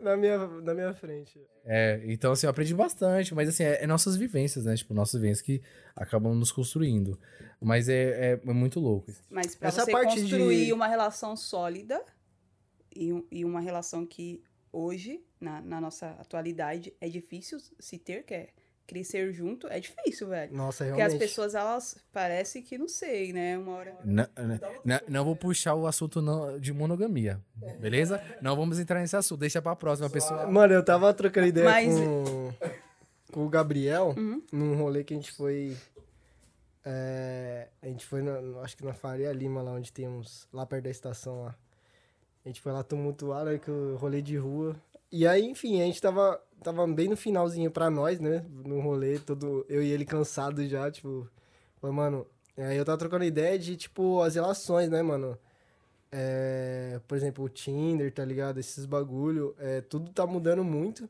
na 0.00 0.16
minha, 0.16 0.38
na 0.38 0.74
minha 0.74 0.94
frente. 0.94 1.40
É, 1.64 2.00
então 2.04 2.32
assim, 2.32 2.46
eu 2.46 2.50
aprendi 2.50 2.74
bastante, 2.74 3.34
mas 3.34 3.48
assim, 3.48 3.64
é, 3.64 3.82
é 3.82 3.86
nossas 3.86 4.16
vivências, 4.16 4.64
né? 4.64 4.74
Tipo, 4.76 4.94
nossas 4.94 5.20
vivências 5.20 5.42
que 5.44 5.62
acabam 5.94 6.34
nos 6.34 6.50
construindo. 6.52 7.18
Mas 7.60 7.88
é, 7.88 8.32
é, 8.34 8.40
é 8.46 8.52
muito 8.52 8.78
louco. 8.80 9.10
Mas 9.30 9.54
pra 9.54 9.68
Essa 9.68 9.84
você 9.84 9.90
parte 9.92 10.20
construir 10.20 10.66
de- 10.66 10.72
uma 10.72 10.86
relação 10.86 11.36
sólida 11.36 12.00
e, 12.94 13.12
um- 13.12 13.26
e 13.30 13.44
uma 13.44 13.60
relação 13.60 14.06
que 14.06 14.42
hoje, 14.72 15.20
na, 15.40 15.60
na 15.60 15.80
nossa 15.80 16.10
atualidade, 16.20 16.92
é 17.00 17.08
difícil 17.08 17.58
se 17.80 17.98
ter, 17.98 18.22
que 18.24 18.34
é 18.34 18.48
crescer 18.88 19.30
junto, 19.32 19.68
é 19.68 19.78
difícil, 19.78 20.28
velho. 20.28 20.52
Nossa, 20.56 20.82
Porque 20.84 20.96
realmente. 20.96 21.22
as 21.22 21.28
pessoas, 21.30 21.54
elas 21.54 21.96
parece 22.12 22.62
que 22.62 22.76
não 22.78 22.88
sei, 22.88 23.32
né? 23.32 23.56
Uma 23.58 23.72
hora. 23.74 23.96
Não, 24.04 24.26
não, 24.84 25.00
não 25.06 25.24
vou 25.24 25.36
puxar 25.36 25.74
o 25.74 25.86
assunto 25.86 26.20
não- 26.22 26.58
de 26.58 26.72
monogamia, 26.72 27.38
beleza? 27.78 28.20
Não 28.42 28.56
vamos 28.56 28.80
entrar 28.80 28.98
nesse 29.00 29.14
assunto, 29.14 29.38
deixa 29.40 29.60
pra 29.62 29.76
próxima 29.76 30.08
pessoa. 30.08 30.46
Mano, 30.46 30.72
eu 30.72 30.82
tava 30.84 31.12
trocando 31.12 31.46
ideia 31.46 31.66
Mas- 31.68 31.94
com, 31.94 32.52
com 33.30 33.44
o 33.46 33.48
Gabriel 33.48 34.14
Uhum. 34.16 34.42
num 34.50 34.74
rolê 34.76 35.04
que 35.04 35.12
a 35.12 35.16
gente 35.16 35.30
foi. 35.32 35.76
é, 36.84 37.68
a 37.82 37.86
gente 37.86 38.06
foi, 38.06 38.22
na, 38.22 38.38
acho 38.62 38.76
que 38.76 38.84
na 38.84 38.94
Faria 38.94 39.32
Lima, 39.32 39.60
lá 39.62 39.72
onde 39.72 39.92
tem 39.92 40.08
uns. 40.08 40.48
lá 40.52 40.64
perto 40.64 40.84
da 40.84 40.90
estação 40.90 41.42
lá. 41.42 41.54
A 42.44 42.48
gente 42.48 42.60
foi 42.62 42.72
lá 42.72 42.82
tumultuar, 42.82 43.44
né, 43.44 43.58
que 43.58 43.70
o 43.70 43.96
rolê 43.96 44.22
de 44.22 44.36
rua. 44.38 44.74
E 45.12 45.26
aí, 45.26 45.44
enfim, 45.44 45.82
a 45.82 45.84
gente 45.84 46.00
tava, 46.00 46.40
tava 46.62 46.86
bem 46.86 47.08
no 47.08 47.16
finalzinho 47.16 47.70
pra 47.70 47.90
nós, 47.90 48.20
né? 48.20 48.44
No 48.64 48.80
rolê, 48.80 49.18
todo. 49.18 49.64
Eu 49.68 49.82
e 49.82 49.90
ele 49.90 50.04
cansado 50.04 50.66
já, 50.66 50.90
tipo. 50.90 51.28
Falei, 51.80 51.94
mano. 51.96 52.26
Aí 52.56 52.76
eu 52.76 52.84
tava 52.84 52.98
trocando 52.98 53.24
ideia 53.24 53.58
de, 53.58 53.76
tipo, 53.76 54.20
as 54.22 54.34
relações, 54.34 54.90
né, 54.90 55.00
mano? 55.02 55.38
É, 56.10 57.00
por 57.06 57.16
exemplo, 57.16 57.44
o 57.44 57.48
Tinder, 57.48 58.12
tá 58.12 58.24
ligado? 58.24 58.58
Esses 58.58 58.84
bagulho, 58.86 59.54
é, 59.58 59.80
tudo 59.80 60.10
tá 60.12 60.26
mudando 60.26 60.64
muito. 60.64 61.08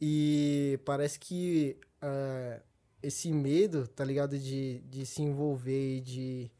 E 0.00 0.78
parece 0.84 1.18
que 1.18 1.78
é, 2.02 2.60
esse 3.02 3.32
medo, 3.32 3.86
tá 3.88 4.04
ligado? 4.04 4.38
De, 4.38 4.80
de 4.80 5.06
se 5.06 5.22
envolver 5.22 5.98
e 5.98 6.00
de, 6.00 6.50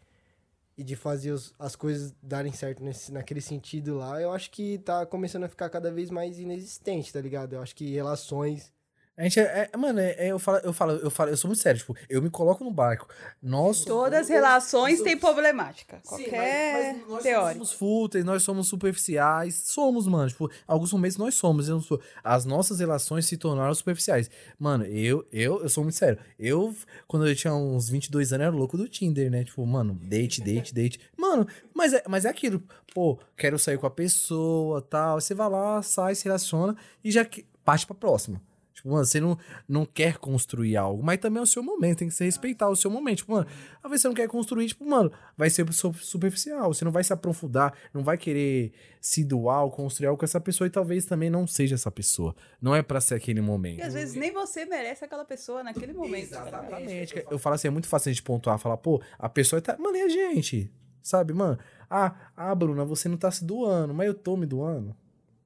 e 0.77 0.85
de 0.85 0.95
fazer 0.97 1.33
os- 1.33 1.55
as 1.59 1.75
coisas 1.75 2.15
darem 2.23 2.53
certo 2.53 2.83
nesse, 2.83 3.11
naquele 3.13 3.41
sentido 3.41 3.97
lá, 3.97 4.21
eu 4.21 4.31
acho 4.33 4.51
que 4.51 4.79
tá 4.79 5.07
começando 5.07 5.45
a 5.45 5.49
ficar 5.49 5.71
cada 5.71 5.91
vez 5.91 6.11
mais 6.11 6.39
inexistente, 6.39 7.13
tá 7.13 7.21
ligado? 7.21 7.55
Eu 7.55 7.63
acho 7.63 7.75
que 7.75 7.91
relações. 7.93 8.73
A 9.19 9.23
gente 9.23 9.41
é, 9.41 9.71
é- 9.73 9.77
mano, 9.79 9.99
é- 9.99 10.13
é- 10.19 10.27
eu, 10.31 10.39
falo, 10.39 10.59
eu 10.59 10.73
falo, 10.75 10.93
eu 10.93 11.11
falo, 11.11 11.31
eu 11.31 11.37
sou 11.39 11.49
muito 11.49 11.61
sério, 11.63 11.79
tipo, 11.81 11.97
eu 12.09 12.21
me 12.21 12.29
coloco 12.29 12.63
no 12.63 12.71
barco. 12.71 13.09
Nós 13.43 13.83
Todas 13.85 14.21
as 14.23 14.29
relações 14.29 15.01
têm 15.01 15.17
problemática. 15.17 16.01
Qualquer 16.07 16.97
nós 17.09 17.23
teórica. 17.23 17.53
somos 17.55 17.73
fúteis, 17.73 18.25
nós 18.27 18.43
somos 18.43 18.69
superficiais. 18.69 19.55
Somos, 19.55 20.07
mano. 20.07 20.29
Tipo, 20.29 20.51
alguns 20.67 20.93
momentos 20.93 21.17
nós 21.17 21.35
somos. 21.35 21.69
eu 21.69 21.77
não 21.77 21.83
sou. 21.83 22.01
As 22.23 22.45
nossas 22.45 22.79
relações 22.81 23.25
se 23.27 23.37
tornaram 23.39 23.75
superficiais. 23.75 24.31
Mano, 24.59 24.85
eu, 24.85 25.27
eu, 25.33 25.63
eu 25.63 25.69
sou 25.71 25.83
muito 25.83 25.97
sério. 25.97 26.19
Eu, 26.39 26.75
quando 27.09 27.27
eu 27.27 27.35
tinha 27.35 27.55
uns 27.55 27.89
22 27.89 28.33
anos, 28.35 28.47
era 28.47 28.55
louco 28.55 28.77
do 28.77 28.87
Tinder, 28.87 29.31
né? 29.31 29.45
Tipo, 29.45 29.65
mano, 29.65 29.95
date, 30.03 30.43
date, 30.43 30.75
date. 30.75 31.01
Mano, 31.17 31.47
mas 31.75 31.95
é, 31.95 32.03
mas 32.07 32.25
é 32.25 32.29
aquilo. 32.29 32.63
Pô, 32.95 33.19
quero 33.37 33.59
sair 33.59 33.79
com 33.79 33.87
a 33.87 33.91
pessoa, 33.91 34.83
tal. 34.83 35.21
Você 35.21 35.35
vai 35.35 35.49
lá, 35.49 35.81
sai, 35.83 36.15
se 36.15 36.25
relaciona 36.25 36.77
e 37.03 37.11
já 37.11 37.25
que- 37.25 37.47
parte 37.65 37.87
pra 37.87 37.95
próxima. 37.97 38.41
Tipo, 38.77 38.91
mano, 38.91 39.07
você 39.07 39.19
não, 39.19 39.39
não 39.67 39.87
quer 39.87 40.19
construir 40.19 40.77
algo, 40.77 41.03
mas 41.03 41.17
também 41.19 41.41
é 41.41 41.43
o 41.43 41.47
seu 41.47 41.63
momento, 41.63 41.99
tem 42.01 42.09
que 42.09 42.15
se 42.15 42.23
respeitar 42.25 42.69
o 42.69 42.77
seu 42.77 42.91
momento. 42.91 43.17
Tipo, 43.19 43.33
mano, 43.33 43.47
às 43.83 43.91
vezes 43.91 44.03
você 44.03 44.09
não 44.09 44.15
quer 44.15 44.29
construir, 44.29 44.67
tipo, 44.67 44.85
mano, 44.85 45.11
vai 45.35 45.49
ser 45.49 45.67
su- 45.73 45.95
superficial, 45.95 46.73
você 46.75 46.85
não 46.85 46.93
vai 46.93 47.03
se 47.03 47.11
aprofundar, 47.11 47.73
não 47.95 48.05
vai 48.05 48.19
querer 48.19 48.73
se 49.01 49.25
doar 49.25 49.65
ou 49.65 49.71
construir 49.71 50.09
algo 50.09 50.19
com 50.19 50.27
essa 50.27 50.39
pessoa 50.39 50.67
e 50.67 50.71
talvez 50.71 51.07
também 51.07 51.31
não 51.31 51.47
seja 51.47 51.75
essa 51.75 51.91
pessoa. 51.91 52.37
Não 52.61 52.75
é 52.75 52.83
pra 52.83 53.01
ser 53.01 53.15
aquele 53.15 53.41
momento. 53.41 53.79
E 53.79 53.83
às 53.83 53.95
vezes 53.95 54.15
nem 54.15 54.31
você 54.31 54.67
merece 54.67 55.05
aquela 55.07 55.25
pessoa 55.25 55.63
naquele 55.63 55.95
momento. 55.95 56.29
tá? 56.31 56.47
Exatamente. 56.47 57.25
Eu 57.31 57.39
falo 57.39 57.55
assim, 57.55 57.69
é 57.69 57.71
muito 57.71 57.89
fácil 57.89 58.11
a 58.11 58.13
gente 58.13 58.23
pontuar, 58.23 58.59
falar, 58.59 58.77
pô, 58.77 59.01
a 59.19 59.29
pessoa 59.31 59.63
tá. 59.63 59.75
Mano, 59.79 59.97
e 59.97 60.03
a 60.03 60.09
gente? 60.11 60.71
Sabe, 61.03 61.33
mano? 61.33 61.59
Ah, 61.89 62.15
ah, 62.37 62.55
Bruna, 62.55 62.85
você 62.85 63.09
não 63.09 63.17
tá 63.17 63.31
se 63.31 63.43
doando, 63.43 63.95
mas 63.95 64.07
eu 64.07 64.13
tô 64.13 64.37
me 64.37 64.45
doando. 64.45 64.91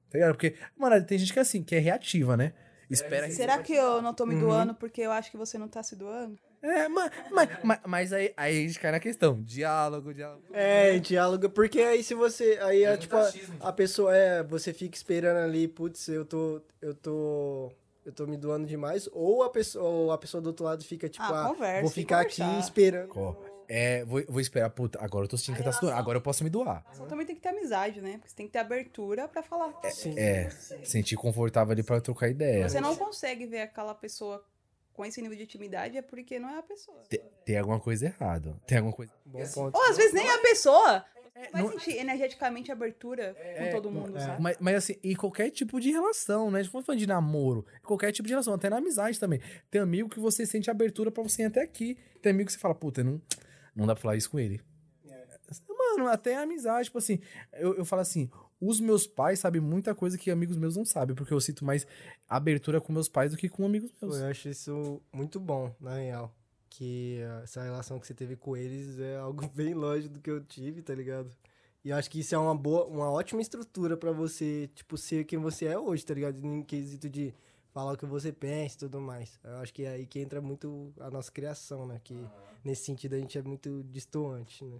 Tá 0.09 0.17
ligado? 0.17 0.33
Porque, 0.33 0.55
mano, 0.77 1.01
tem 1.05 1.17
gente 1.17 1.31
que 1.31 1.39
é 1.39 1.41
assim, 1.43 1.63
que 1.63 1.73
é 1.75 1.79
reativa, 1.79 2.35
né? 2.35 2.51
Espera 2.91 3.31
Será 3.31 3.57
que 3.59 3.73
eu 3.73 4.01
não 4.01 4.13
tô 4.13 4.25
me 4.25 4.35
doando 4.35 4.73
porque 4.75 5.01
eu 5.01 5.11
acho 5.11 5.31
que 5.31 5.37
você 5.37 5.57
não 5.57 5.67
tá 5.67 5.81
se 5.81 5.95
doando? 5.95 6.37
É, 6.61 6.87
mas, 6.87 7.11
mas, 7.31 7.49
mas, 7.63 7.79
mas 7.87 8.13
aí, 8.13 8.33
aí 8.37 8.63
a 8.63 8.67
gente 8.67 8.79
cai 8.79 8.91
na 8.91 8.99
questão. 8.99 9.41
Diálogo, 9.41 10.13
diálogo. 10.13 10.43
É, 10.53 10.99
diálogo, 10.99 11.49
porque 11.49 11.81
aí 11.81 12.03
se 12.03 12.13
você. 12.13 12.59
Aí 12.61 12.83
é, 12.83 12.95
tipo, 12.97 13.15
a, 13.15 13.21
achismo. 13.21 13.55
a 13.59 13.73
pessoa 13.73 14.15
é. 14.15 14.43
Você 14.43 14.71
fica 14.71 14.95
esperando 14.95 15.37
ali, 15.37 15.67
putz, 15.67 16.07
eu 16.07 16.23
tô. 16.23 16.61
Eu 16.79 16.93
tô. 16.93 17.71
Eu 18.05 18.11
tô 18.11 18.27
me 18.27 18.37
doando 18.37 18.67
demais. 18.67 19.09
Ou 19.11 19.43
a 19.43 19.49
pessoa, 19.49 19.83
ou 19.83 20.11
a 20.11 20.17
pessoa 20.17 20.41
do 20.41 20.47
outro 20.47 20.65
lado 20.65 20.83
fica, 20.83 21.07
tipo, 21.07 21.23
Ah, 21.23 21.45
ah, 21.45 21.49
conversa, 21.49 21.81
vou 21.81 21.91
ficar 21.91 22.21
aqui 22.21 22.43
esperando. 22.59 23.09
É, 23.73 24.03
vou, 24.03 24.21
vou 24.27 24.41
esperar, 24.41 24.69
puta, 24.69 24.99
agora 25.01 25.23
eu 25.23 25.29
tô 25.29 25.37
sentindo 25.37 25.55
que 25.55 25.63
tá 25.63 25.71
se 25.71 25.79
doando, 25.79 25.95
agora 25.95 26.17
eu 26.17 26.21
posso 26.21 26.43
me 26.43 26.49
doar. 26.49 26.83
Só 26.91 27.05
também 27.05 27.25
tem 27.25 27.33
que 27.33 27.41
ter 27.41 27.49
amizade, 27.49 28.01
né? 28.01 28.17
Porque 28.17 28.27
você 28.27 28.35
tem 28.35 28.45
que 28.45 28.51
ter 28.51 28.59
abertura 28.59 29.29
pra 29.29 29.41
falar. 29.41 29.73
Sim. 29.91 30.13
É, 30.19 30.49
sentir 30.83 31.15
confortável 31.15 31.71
ali 31.71 31.81
pra 31.81 32.01
trocar 32.01 32.27
ideia. 32.27 32.67
Você 32.67 32.81
não 32.81 32.97
consegue 32.97 33.45
ver 33.45 33.61
aquela 33.61 33.95
pessoa 33.95 34.43
com 34.91 35.05
esse 35.05 35.21
nível 35.21 35.37
de 35.37 35.43
intimidade 35.43 35.97
é 35.97 36.01
porque 36.01 36.37
não 36.37 36.49
é 36.49 36.57
a 36.59 36.63
pessoa. 36.63 37.01
Tem, 37.07 37.21
tem 37.45 37.57
alguma 37.57 37.79
coisa 37.79 38.07
errada. 38.07 38.59
Tem 38.67 38.77
alguma 38.79 38.93
coisa. 38.93 39.13
Bom 39.25 39.39
ponto. 39.53 39.77
Ou 39.77 39.89
às 39.89 39.95
vezes 39.95 40.11
nem 40.11 40.27
é 40.27 40.35
a 40.35 40.39
pessoa. 40.39 41.05
Vai 41.53 41.63
não- 41.63 41.71
sentir 41.71 41.97
energeticamente 41.97 42.73
abertura 42.73 43.35
com 43.57 43.71
todo 43.71 43.89
mundo, 43.89 44.17
é. 44.17 44.19
sabe? 44.19 44.41
Mas, 44.41 44.57
mas 44.59 44.75
assim, 44.75 44.95
e 45.01 45.15
qualquer 45.15 45.49
tipo 45.49 45.79
de 45.79 45.91
relação, 45.91 46.51
né? 46.51 46.59
A 46.59 46.63
gente 46.63 46.73
não 46.73 46.81
tá 46.81 46.85
falando 46.87 46.99
de 46.99 47.07
namoro. 47.07 47.65
Qualquer 47.83 48.11
tipo 48.11 48.27
de 48.27 48.33
relação, 48.33 48.53
até 48.53 48.69
na 48.69 48.77
amizade 48.77 49.17
também. 49.17 49.39
Tem 49.71 49.79
amigo 49.79 50.09
que 50.09 50.19
você 50.19 50.45
sente 50.45 50.69
abertura 50.69 51.09
pra 51.09 51.23
você 51.23 51.43
ir 51.43 51.45
até 51.45 51.61
aqui. 51.61 51.97
Tem 52.21 52.31
amigo 52.31 52.47
que 52.47 52.53
você 52.53 52.59
fala, 52.59 52.75
puta, 52.75 53.01
não, 53.01 53.19
não 53.75 53.85
dá 53.85 53.93
pra 53.93 54.01
falar 54.01 54.17
isso 54.17 54.29
com 54.29 54.39
ele. 54.39 54.61
Mano, 55.67 56.07
até 56.07 56.35
a 56.37 56.41
amizade, 56.41 56.85
tipo 56.85 56.97
assim, 56.97 57.19
eu, 57.53 57.75
eu 57.75 57.85
falo 57.85 58.01
assim, 58.01 58.29
os 58.59 58.79
meus 58.79 59.07
pais 59.07 59.39
sabem 59.39 59.59
muita 59.59 59.93
coisa 59.95 60.17
que 60.17 60.31
amigos 60.31 60.55
meus 60.55 60.77
não 60.77 60.85
sabem, 60.85 61.15
porque 61.15 61.33
eu 61.33 61.41
sinto 61.41 61.65
mais 61.65 61.85
abertura 62.29 62.79
com 62.79 62.93
meus 62.93 63.09
pais 63.09 63.31
do 63.31 63.37
que 63.37 63.49
com 63.49 63.65
amigos 63.65 63.91
meus. 64.01 64.17
eu 64.17 64.27
acho 64.27 64.49
isso 64.49 65.01
muito 65.11 65.39
bom, 65.39 65.75
na 65.79 65.95
real. 65.95 66.33
Que 66.69 67.19
ah, 67.23 67.41
essa 67.43 67.63
relação 67.63 67.99
que 67.99 68.07
você 68.07 68.13
teve 68.13 68.35
com 68.35 68.55
eles 68.55 68.99
é 68.99 69.17
algo 69.19 69.49
bem 69.49 69.73
longe 69.73 70.07
do 70.07 70.21
que 70.21 70.31
eu 70.31 70.41
tive, 70.41 70.81
tá 70.81 70.95
ligado? 70.95 71.29
E 71.83 71.89
eu 71.89 71.97
acho 71.97 72.09
que 72.09 72.19
isso 72.19 72.35
é 72.35 72.37
uma 72.37 72.55
boa, 72.55 72.85
uma 72.85 73.11
ótima 73.11 73.41
estrutura 73.41 73.97
pra 73.97 74.11
você, 74.11 74.69
tipo, 74.75 74.97
ser 74.97 75.25
quem 75.25 75.39
você 75.39 75.65
é 75.65 75.77
hoje, 75.77 76.05
tá 76.05 76.13
ligado? 76.13 76.37
Em 76.45 76.61
quesito 76.63 77.09
de 77.09 77.33
falar 77.73 77.93
o 77.93 77.97
que 77.97 78.05
você 78.05 78.31
pensa 78.31 78.75
e 78.75 78.79
tudo 78.79 79.01
mais. 79.01 79.39
Eu 79.43 79.57
acho 79.57 79.73
que 79.73 79.83
é 79.83 79.89
aí 79.89 80.05
que 80.05 80.19
entra 80.19 80.41
muito 80.41 80.93
a 80.99 81.09
nossa 81.09 81.31
criação, 81.31 81.85
né? 81.87 81.99
Que 82.03 82.27
nesse 82.63 82.85
sentido 82.85 83.15
a 83.15 83.19
gente 83.19 83.37
é 83.37 83.41
muito 83.41 83.83
distoante, 83.89 84.63
né? 84.63 84.77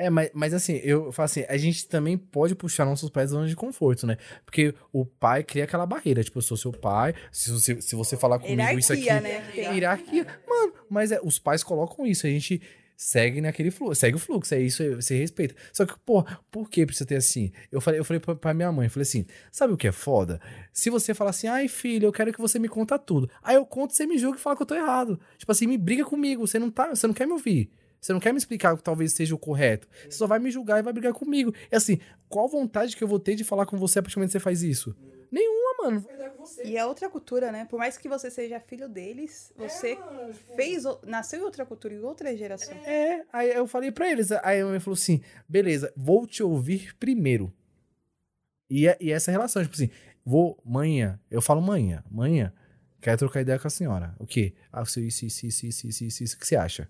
É, 0.00 0.08
mas, 0.08 0.30
mas 0.32 0.54
assim, 0.54 0.74
eu 0.84 1.10
falo 1.10 1.24
assim, 1.24 1.44
a 1.48 1.56
gente 1.56 1.88
também 1.88 2.16
pode 2.16 2.54
puxar 2.54 2.84
nossos 2.84 3.10
pais 3.10 3.30
da 3.30 3.36
zona 3.36 3.48
de 3.48 3.56
conforto, 3.56 4.06
né? 4.06 4.16
Porque 4.44 4.72
o 4.92 5.04
pai 5.04 5.42
cria 5.42 5.64
aquela 5.64 5.84
barreira, 5.84 6.22
tipo, 6.22 6.38
eu 6.38 6.42
sou 6.42 6.56
seu 6.56 6.70
pai, 6.70 7.14
se 7.32 7.50
você, 7.50 7.82
se 7.82 7.96
você 7.96 8.16
falar 8.16 8.38
comigo 8.38 8.78
isso 8.78 8.92
aqui... 8.92 9.06
Hierarquia, 9.06 9.64
né? 9.64 9.74
Hierarquia. 9.74 10.26
Mano, 10.46 10.72
mas 10.88 11.10
é, 11.10 11.18
os 11.20 11.40
pais 11.40 11.64
colocam 11.64 12.06
isso, 12.06 12.28
a 12.28 12.30
gente 12.30 12.62
segue 12.98 13.40
naquele 13.40 13.70
fluxo, 13.70 14.00
segue 14.00 14.16
o 14.16 14.18
fluxo, 14.18 14.52
é 14.56 14.60
isso, 14.60 14.82
você 14.96 15.16
respeita. 15.16 15.54
Só 15.72 15.86
que, 15.86 15.94
pô, 16.04 16.24
por 16.50 16.68
que 16.68 16.84
precisa 16.84 17.06
ter 17.06 17.14
assim? 17.14 17.52
Eu 17.70 17.80
falei, 17.80 18.00
eu 18.00 18.04
falei 18.04 18.18
pra, 18.18 18.34
pra 18.34 18.52
minha 18.52 18.72
mãe, 18.72 18.88
falei 18.88 19.04
assim, 19.04 19.24
sabe 19.52 19.72
o 19.72 19.76
que 19.76 19.86
é 19.86 19.92
foda? 19.92 20.40
Se 20.72 20.90
você 20.90 21.14
falar 21.14 21.30
assim, 21.30 21.46
ai 21.46 21.68
filho, 21.68 22.06
eu 22.06 22.12
quero 22.12 22.32
que 22.32 22.40
você 22.40 22.58
me 22.58 22.68
conta 22.68 22.98
tudo. 22.98 23.30
Aí 23.40 23.54
eu 23.54 23.64
conto, 23.64 23.94
você 23.94 24.04
me 24.04 24.18
julga 24.18 24.36
e 24.36 24.40
fala 24.40 24.56
que 24.56 24.62
eu 24.62 24.66
tô 24.66 24.74
errado. 24.74 25.20
Tipo 25.38 25.52
assim, 25.52 25.68
me 25.68 25.78
briga 25.78 26.04
comigo, 26.04 26.44
você 26.44 26.58
não 26.58 26.72
tá, 26.72 26.88
você 26.88 27.06
não 27.06 27.14
quer 27.14 27.24
me 27.26 27.34
ouvir. 27.34 27.70
Você 28.00 28.12
não 28.12 28.20
quer 28.20 28.32
me 28.32 28.38
explicar 28.38 28.74
o 28.74 28.76
que 28.76 28.82
talvez 28.82 29.12
seja 29.12 29.34
o 29.34 29.38
correto. 29.38 29.88
Você 30.04 30.18
só 30.18 30.26
vai 30.26 30.38
me 30.38 30.50
julgar 30.50 30.78
e 30.78 30.82
vai 30.82 30.92
brigar 30.92 31.12
comigo. 31.12 31.54
É 31.70 31.76
assim, 31.76 31.98
qual 32.28 32.48
vontade 32.48 32.96
que 32.96 33.02
eu 33.02 33.08
vou 33.08 33.18
ter 33.18 33.34
de 33.34 33.44
falar 33.44 33.66
com 33.66 33.76
você 33.76 33.98
a 33.98 34.02
partir 34.02 34.14
do 34.14 34.18
momento 34.18 34.30
que 34.30 34.38
você 34.38 34.40
faz 34.40 34.62
isso? 34.62 34.96
Nenhuma, 35.30 35.84
mano. 35.84 36.06
E 36.64 36.76
é 36.76 36.84
outra 36.84 37.08
cultura, 37.10 37.52
né? 37.52 37.66
Por 37.66 37.78
mais 37.78 37.98
que 37.98 38.08
você 38.08 38.30
seja 38.30 38.58
filho 38.60 38.88
deles, 38.88 39.52
você 39.56 39.92
é, 39.92 39.96
mano, 39.96 40.32
tipo... 40.32 40.56
fez, 40.56 40.84
nasceu 41.06 41.40
em 41.40 41.42
outra 41.42 41.66
cultura, 41.66 41.94
em 41.94 42.00
outra 42.00 42.34
geração. 42.36 42.74
É, 42.78 43.24
aí 43.32 43.50
eu 43.50 43.66
falei 43.66 43.90
para 43.90 44.10
eles, 44.10 44.32
aí 44.32 44.60
a 44.60 44.66
mãe 44.66 44.80
falou 44.80 44.96
assim, 44.96 45.20
beleza, 45.48 45.92
vou 45.96 46.26
te 46.26 46.42
ouvir 46.42 46.96
primeiro. 46.96 47.52
E, 48.70 48.84
e 49.00 49.12
essa 49.12 49.30
relação, 49.30 49.62
tipo 49.62 49.74
assim, 49.74 49.90
vou, 50.24 50.58
manhã, 50.64 51.20
eu 51.30 51.42
falo 51.42 51.60
manhã, 51.60 52.02
manhã, 52.10 52.52
quero 53.00 53.18
trocar 53.18 53.42
ideia 53.42 53.58
com 53.58 53.66
a 53.66 53.70
senhora. 53.70 54.14
O 54.18 54.26
quê? 54.26 54.54
Ah, 54.72 54.82
isso, 54.82 55.00
isso, 55.00 55.26
isso, 55.26 55.46
isso, 55.46 55.66
isso, 55.66 55.86
isso, 55.86 56.24
isso, 56.24 56.36
o 56.36 56.38
que 56.38 56.46
você 56.46 56.56
acha? 56.56 56.88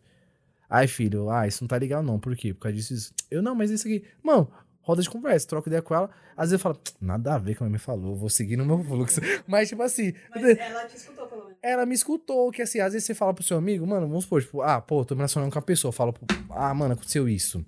Ai, 0.68 0.86
filho, 0.86 1.30
ah, 1.30 1.46
isso 1.46 1.62
não 1.64 1.68
tá 1.68 1.76
legal 1.76 2.02
não, 2.02 2.18
por 2.18 2.36
quê? 2.36 2.52
Por 2.52 2.60
causa 2.60 2.76
disso, 2.76 2.92
isso. 2.94 3.12
Eu, 3.30 3.42
não, 3.42 3.54
mas 3.54 3.70
isso 3.70 3.86
aqui, 3.88 4.04
mano, 4.22 4.50
roda 4.82 5.02
de 5.02 5.08
conversa, 5.08 5.46
troca 5.48 5.68
ideia 5.68 5.80
com 5.82 5.94
ela, 5.94 6.10
às 6.36 6.50
vezes 6.50 6.52
eu 6.52 6.58
falo, 6.58 6.78
nada 7.00 7.34
a 7.34 7.38
ver 7.38 7.54
com 7.56 7.64
a 7.64 7.66
minha 7.66 7.72
mãe 7.72 7.78
falou, 7.78 8.14
vou 8.14 8.28
seguir 8.28 8.56
no 8.56 8.64
meu 8.66 8.82
fluxo. 8.84 9.20
Mas, 9.46 9.68
tipo 9.68 9.82
assim, 9.82 10.12
ela 10.58 10.84
te 10.86 10.96
escutou, 10.96 11.26
pelo 11.26 11.42
menos. 11.44 11.58
ela 11.62 11.84
me 11.86 11.94
escutou, 11.94 12.50
que 12.50 12.62
assim, 12.62 12.80
às 12.80 12.92
vezes 12.92 13.06
você 13.06 13.14
fala 13.14 13.32
pro 13.34 13.42
seu 13.42 13.56
amigo, 13.58 13.86
mano, 13.86 14.06
vamos 14.06 14.24
supor, 14.24 14.42
tipo, 14.42 14.62
ah, 14.62 14.80
pô, 14.80 15.04
tô 15.04 15.14
me 15.14 15.18
relacionando 15.20 15.52
com 15.52 15.58
a 15.58 15.62
pessoa, 15.62 15.90
fala, 15.92 16.14
ah, 16.50 16.72
mano, 16.74 16.92
aconteceu 16.94 17.28
isso. 17.28 17.64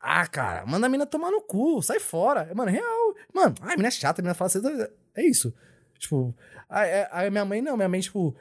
Ah, 0.00 0.26
cara, 0.26 0.66
manda 0.66 0.86
a 0.86 0.90
mina 0.90 1.06
tomar 1.06 1.30
no 1.30 1.40
cu, 1.40 1.80
sai 1.80 2.00
fora. 2.00 2.52
Mano, 2.56 2.70
é 2.70 2.74
real. 2.74 3.14
Mano, 3.32 3.54
ai, 3.60 3.74
a 3.74 3.76
mina 3.76 3.86
é 3.88 3.90
chata, 3.92 4.20
a 4.20 4.22
mina 4.22 4.34
fala 4.34 4.46
assim, 4.48 4.60
é 5.14 5.24
isso. 5.24 5.54
Tipo, 5.96 6.34
aí- 6.68 7.06
aí 7.12 7.30
minha 7.30 7.44
mãe 7.44 7.62
não, 7.62 7.76
minha 7.76 7.88
mãe, 7.88 8.00
tipo, 8.00 8.34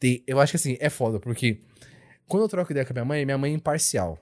tem- 0.00 0.22
eu 0.26 0.40
acho 0.40 0.50
que 0.52 0.56
assim, 0.56 0.76
é 0.80 0.90
foda, 0.90 1.20
porque 1.20 1.60
quando 2.28 2.42
eu 2.44 2.48
troco 2.48 2.70
ideia 2.72 2.84
com 2.86 2.92
a 2.92 2.94
minha 2.94 3.04
mãe, 3.04 3.24
minha 3.24 3.38
mãe 3.38 3.52
é 3.52 3.54
imparcial. 3.54 4.18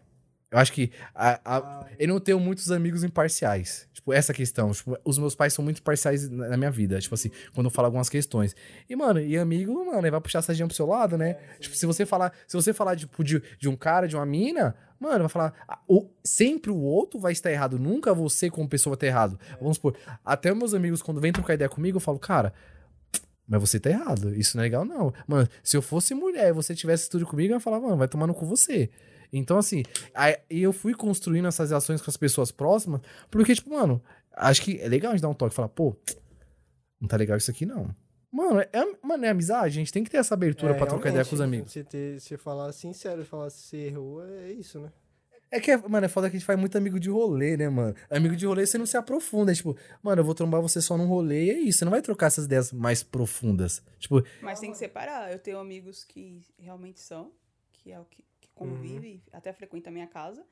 Eu 0.50 0.58
acho 0.58 0.70
que 0.72 0.92
a, 1.14 1.40
a- 1.44 1.86
eu 1.98 2.06
não 2.08 2.20
tenho 2.20 2.38
muitos 2.38 2.70
amigos 2.70 3.02
imparciais. 3.02 3.88
Tipo, 3.94 4.12
essa 4.12 4.34
questão. 4.34 4.70
Tipo, 4.70 4.98
os 5.02 5.16
meus 5.18 5.34
pais 5.34 5.54
são 5.54 5.64
muito 5.64 5.82
parciais 5.82 6.28
na 6.28 6.48
na 6.50 6.56
minha 6.58 6.70
vida. 6.70 7.00
Tipo 7.00 7.14
assim, 7.14 7.30
quando 7.54 7.66
eu 7.66 7.70
falo 7.70 7.86
algumas 7.86 8.10
questões. 8.10 8.54
E, 8.86 8.94
mano, 8.94 9.18
e 9.18 9.38
amigo, 9.38 9.72
mano, 9.86 10.00
ele 10.00 10.10
vai 10.10 10.20
puxar 10.20 10.40
a 10.40 10.42
sardinha 10.42 10.66
pro 10.66 10.76
seu 10.76 10.84
lado, 10.86 11.16
né? 11.16 11.34
tipo, 11.58 11.74
se 11.74 11.86
você 11.86 12.04
falar, 12.04 12.32
se 12.46 12.54
você 12.54 12.74
falar 12.74 12.96
tipo, 12.96 13.24
de, 13.24 13.42
de 13.58 13.66
um 13.68 13.76
cara, 13.76 14.06
de 14.06 14.14
uma 14.14 14.26
mina, 14.26 14.74
mano, 15.00 15.20
vai 15.20 15.28
falar. 15.30 15.54
ah, 15.66 15.78
o, 15.88 16.10
sempre 16.22 16.70
o 16.70 16.76
outro 16.76 17.18
vai 17.18 17.32
estar 17.32 17.50
errado. 17.50 17.78
Nunca 17.78 18.12
você, 18.12 18.50
como 18.50 18.68
pessoa, 18.68 18.92
vai 18.92 18.96
estar 18.96 19.06
errado. 19.06 19.40
Vamos 19.58 19.78
supor, 19.78 19.96
até 20.22 20.52
meus 20.52 20.74
amigos, 20.74 21.00
quando 21.00 21.18
vêm 21.18 21.32
trocar 21.32 21.54
ideia 21.54 21.68
comigo, 21.70 21.96
eu 21.96 22.00
falo, 22.00 22.18
cara. 22.18 22.52
Mas 23.46 23.60
você 23.60 23.78
tá 23.78 23.90
errado. 23.90 24.34
Isso 24.34 24.56
não 24.56 24.62
é 24.62 24.66
legal, 24.66 24.84
não. 24.84 25.12
Mano, 25.26 25.48
se 25.62 25.76
eu 25.76 25.82
fosse 25.82 26.14
mulher 26.14 26.48
e 26.48 26.52
você 26.52 26.74
tivesse 26.74 27.08
tudo 27.10 27.26
comigo, 27.26 27.52
eu 27.52 27.56
ia 27.56 27.60
falar, 27.60 27.80
mano, 27.80 27.96
vai 27.96 28.08
tomar 28.08 28.26
no 28.26 28.34
cu 28.34 28.46
você. 28.46 28.90
Então, 29.32 29.58
assim, 29.58 29.82
aí 30.14 30.36
eu 30.50 30.72
fui 30.72 30.94
construindo 30.94 31.48
essas 31.48 31.70
relações 31.70 32.02
com 32.02 32.10
as 32.10 32.16
pessoas 32.16 32.50
próximas, 32.50 33.00
porque, 33.30 33.54
tipo, 33.54 33.70
mano, 33.70 34.02
acho 34.36 34.62
que 34.62 34.78
é 34.78 34.88
legal 34.88 35.10
a 35.12 35.14
gente 35.14 35.22
dar 35.22 35.28
um 35.28 35.34
toque 35.34 35.54
e 35.54 35.56
falar, 35.56 35.68
pô, 35.68 35.96
não 37.00 37.08
tá 37.08 37.16
legal 37.16 37.36
isso 37.36 37.50
aqui, 37.50 37.64
não. 37.64 37.94
Mano, 38.30 38.60
é, 38.60 38.68
mano, 39.02 39.24
é 39.24 39.28
amizade, 39.30 39.66
a 39.66 39.80
gente 39.80 39.92
tem 39.92 40.04
que 40.04 40.10
ter 40.10 40.18
essa 40.18 40.34
abertura 40.34 40.72
É, 40.72 40.76
pra 40.76 40.86
trocar 40.86 41.10
ideia 41.10 41.24
com 41.24 41.34
os 41.34 41.40
amigos. 41.40 41.72
Você, 41.72 41.82
ter, 41.84 42.20
você 42.20 42.38
falar 42.38 42.72
sincero, 42.72 43.24
falar 43.24 43.50
se 43.50 43.76
errou, 43.76 44.24
é 44.24 44.52
isso, 44.52 44.78
né? 44.78 44.90
É 45.52 45.60
que, 45.60 45.70
é- 45.70 45.76
mano, 45.76 46.06
é 46.06 46.08
foda 46.08 46.30
que 46.30 46.36
a 46.36 46.38
gente 46.38 46.46
faz 46.46 46.58
muito 46.58 46.76
amigo 46.78 46.98
de 46.98 47.10
rolê, 47.10 47.56
né, 47.58 47.68
mano? 47.68 47.94
Amigo 48.08 48.34
de 48.34 48.46
rolê 48.46 48.64
você 48.66 48.78
não 48.78 48.86
se 48.86 48.96
aprofunda. 48.96 49.52
É 49.52 49.54
tipo, 49.54 49.76
mano, 50.02 50.20
eu 50.20 50.24
vou 50.24 50.34
trombar 50.34 50.62
você 50.62 50.80
só 50.80 50.96
num 50.96 51.06
rolê 51.06 51.44
e 51.44 51.50
é 51.50 51.58
isso. 51.58 51.78
Você 51.80 51.84
não 51.84 51.92
vai 51.92 52.00
trocar 52.00 52.28
essas 52.28 52.46
ideias 52.46 52.72
mais 52.72 53.02
profundas. 53.02 53.82
Tipo, 53.98 54.22
Mas 54.40 54.58
tem 54.60 54.70
que 54.72 54.78
separar. 54.78 55.30
Eu 55.30 55.38
tenho 55.38 55.58
amigos 55.58 56.04
que 56.04 56.40
realmente 56.58 57.00
são, 57.00 57.30
que 57.70 57.92
é 57.92 58.00
o 58.00 58.04
que, 58.06 58.24
que 58.40 58.48
convive, 58.54 59.22
até 59.30 59.52
frequenta 59.52 59.90
a 59.90 59.92
minha 59.92 60.06
casa. 60.06 60.42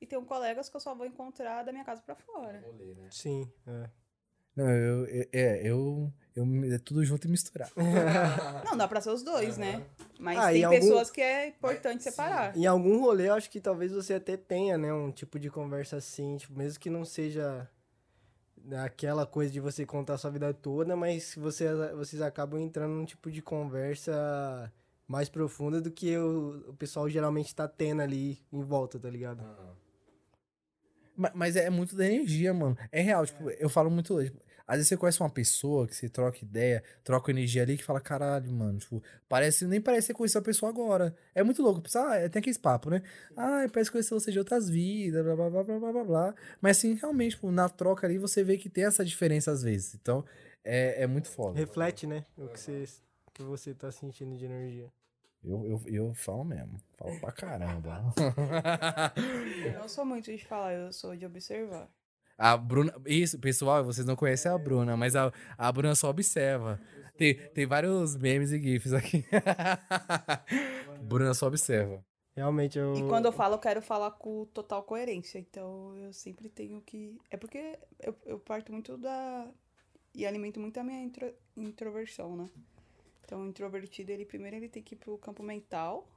E 0.00 0.06
tenho 0.06 0.22
colegas 0.24 0.68
que 0.68 0.76
eu 0.76 0.80
só 0.80 0.92
vou 0.94 1.06
encontrar 1.06 1.62
da 1.62 1.70
minha 1.72 1.84
casa 1.84 2.02
pra 2.02 2.16
fora. 2.16 2.64
Sim, 3.10 3.50
é. 3.66 3.88
Não, 4.64 4.70
eu, 4.70 5.06
eu- 5.06 5.28
é, 5.32 5.60
eu, 5.68 6.12
eu, 6.36 6.74
é 6.74 6.78
tudo 6.78 7.04
junto 7.04 7.26
e 7.26 7.30
misturado. 7.30 7.72
Não, 8.64 8.76
dá 8.76 8.86
pra 8.88 9.00
ser 9.00 9.10
os 9.10 9.22
dois, 9.22 9.56
né? 9.56 9.84
Mas 10.18 10.38
Ah, 10.38 10.50
tem 10.52 10.64
algum- 10.64 10.78
pessoas 10.80 11.10
que 11.10 11.20
é 11.20 11.48
importante 11.48 12.02
separar. 12.02 12.56
Em 12.56 12.66
algum 12.66 13.00
rolê, 13.00 13.28
eu 13.28 13.34
acho 13.34 13.50
que 13.50 13.60
talvez 13.60 13.92
você 13.92 14.14
até 14.14 14.36
tenha, 14.36 14.76
né? 14.78 14.92
Um 14.92 15.10
tipo 15.10 15.38
de 15.38 15.50
conversa 15.50 15.96
assim, 15.96 16.36
tipo, 16.36 16.56
mesmo 16.58 16.78
que 16.80 16.90
não 16.90 17.04
seja 17.04 17.68
aquela 18.84 19.24
coisa 19.26 19.50
de 19.52 19.60
você 19.60 19.86
contar 19.86 20.14
a 20.14 20.18
sua 20.18 20.30
vida 20.30 20.52
toda, 20.52 20.94
mas 20.94 21.34
você, 21.36 21.66
vocês 21.94 22.20
acabam 22.20 22.60
entrando 22.60 22.92
num 22.92 23.04
tipo 23.04 23.30
de 23.30 23.40
conversa 23.40 24.70
mais 25.06 25.28
profunda 25.28 25.80
do 25.80 25.90
que 25.90 26.16
o, 26.18 26.64
o 26.68 26.74
pessoal 26.74 27.08
geralmente 27.08 27.54
tá 27.54 27.66
tendo 27.66 28.02
ali 28.02 28.38
em 28.52 28.62
volta, 28.62 28.98
tá 28.98 29.08
ligado? 29.08 29.42
Ma- 31.16 31.32
Mas 31.34 31.56
é 31.56 31.70
muito 31.70 31.96
da 31.96 32.06
energia, 32.06 32.52
mano. 32.52 32.76
É 32.92 33.00
real, 33.00 33.24
tipo, 33.26 33.48
eu 33.50 33.68
falo 33.68 33.90
muito. 33.90 34.22
tipo, 34.22 34.38
às 34.68 34.76
vezes 34.76 34.88
você 34.88 34.96
conhece 34.98 35.18
uma 35.20 35.30
pessoa 35.30 35.88
que 35.88 35.96
você 35.96 36.08
troca 36.08 36.38
ideia, 36.44 36.84
troca 37.02 37.30
energia 37.32 37.62
ali 37.62 37.76
que 37.78 37.82
fala, 37.82 38.00
caralho, 38.00 38.52
mano, 38.52 38.78
tipo, 38.78 39.02
parece, 39.28 39.66
nem 39.66 39.80
parece 39.80 40.08
que 40.08 40.12
você 40.12 40.14
conheceu 40.18 40.40
a 40.40 40.44
pessoa 40.44 40.70
agora. 40.70 41.16
É 41.34 41.42
muito 41.42 41.62
louco. 41.62 41.80
Pensa, 41.80 42.06
ah, 42.06 42.16
é- 42.16 42.28
tem 42.28 42.38
aquele 42.40 42.58
papo, 42.58 42.90
né? 42.90 43.02
Ah, 43.36 43.66
parece 43.72 43.90
que 43.90 43.92
conheceu 43.92 44.20
você 44.20 44.30
de 44.30 44.38
outras 44.38 44.68
vidas, 44.68 45.24
blá 45.24 45.34
blá 45.34 45.48
blá 45.50 45.64
blá 45.64 45.78
blá 45.80 45.92
blá 45.92 46.04
blá. 46.04 46.34
Mas 46.60 46.76
assim, 46.76 46.94
realmente, 46.94 47.30
tipo, 47.36 47.50
na 47.50 47.68
troca 47.68 48.06
ali 48.06 48.18
você 48.18 48.44
vê 48.44 48.58
que 48.58 48.68
tem 48.68 48.84
essa 48.84 49.04
diferença 49.04 49.50
às 49.50 49.62
vezes. 49.62 49.94
Então, 49.94 50.22
é, 50.62 51.02
é 51.02 51.06
muito 51.06 51.28
foda. 51.28 51.58
Reflete, 51.58 52.06
né? 52.06 52.26
O 52.36 52.46
que 52.48 52.58
você, 52.58 52.84
que 53.32 53.42
você 53.42 53.74
tá 53.74 53.90
sentindo 53.90 54.36
de 54.36 54.44
energia. 54.44 54.92
Eu, 55.42 55.64
eu, 55.64 55.82
eu 55.86 56.14
falo 56.14 56.44
mesmo. 56.44 56.76
Falo 56.98 57.18
pra 57.20 57.32
caramba. 57.32 58.12
Eu 59.64 59.72
não 59.78 59.88
sou 59.88 60.04
muito 60.04 60.30
de 60.36 60.44
falar, 60.44 60.74
eu 60.74 60.92
sou 60.92 61.16
de 61.16 61.24
observar. 61.24 61.88
A 62.38 62.56
Bruna. 62.56 62.94
Isso, 63.04 63.36
pessoal, 63.38 63.84
vocês 63.84 64.06
não 64.06 64.14
conhecem 64.14 64.50
a 64.50 64.56
Bruna, 64.56 64.96
mas 64.96 65.16
a, 65.16 65.32
a 65.58 65.72
Bruna 65.72 65.96
só 65.96 66.08
observa. 66.08 66.80
Tem, 67.16 67.34
tem 67.34 67.66
vários 67.66 68.16
memes 68.16 68.52
e 68.52 68.62
GIFs 68.62 68.92
aqui. 68.92 69.24
Bruna 71.02 71.34
só 71.34 71.48
observa. 71.48 72.04
Realmente, 72.36 72.78
eu... 72.78 72.94
E 72.94 73.02
quando 73.08 73.26
eu 73.26 73.32
falo, 73.32 73.54
eu 73.54 73.58
quero 73.58 73.82
falar 73.82 74.12
com 74.12 74.44
total 74.54 74.84
coerência. 74.84 75.40
Então 75.40 75.96
eu 75.96 76.12
sempre 76.12 76.48
tenho 76.48 76.80
que. 76.80 77.18
É 77.28 77.36
porque 77.36 77.76
eu, 78.00 78.14
eu 78.24 78.38
parto 78.38 78.70
muito 78.72 78.96
da. 78.96 79.50
E 80.14 80.24
alimento 80.24 80.60
muito 80.60 80.78
a 80.78 80.84
minha 80.84 81.02
intro- 81.02 81.34
introversão, 81.56 82.36
né? 82.36 82.48
Então 83.24 83.42
o 83.42 83.46
introvertido, 83.48 84.12
ele 84.12 84.24
primeiro 84.24 84.56
ele 84.56 84.68
tem 84.68 84.82
que 84.82 84.94
ir 84.94 84.98
pro 84.98 85.18
campo 85.18 85.42
mental. 85.42 86.08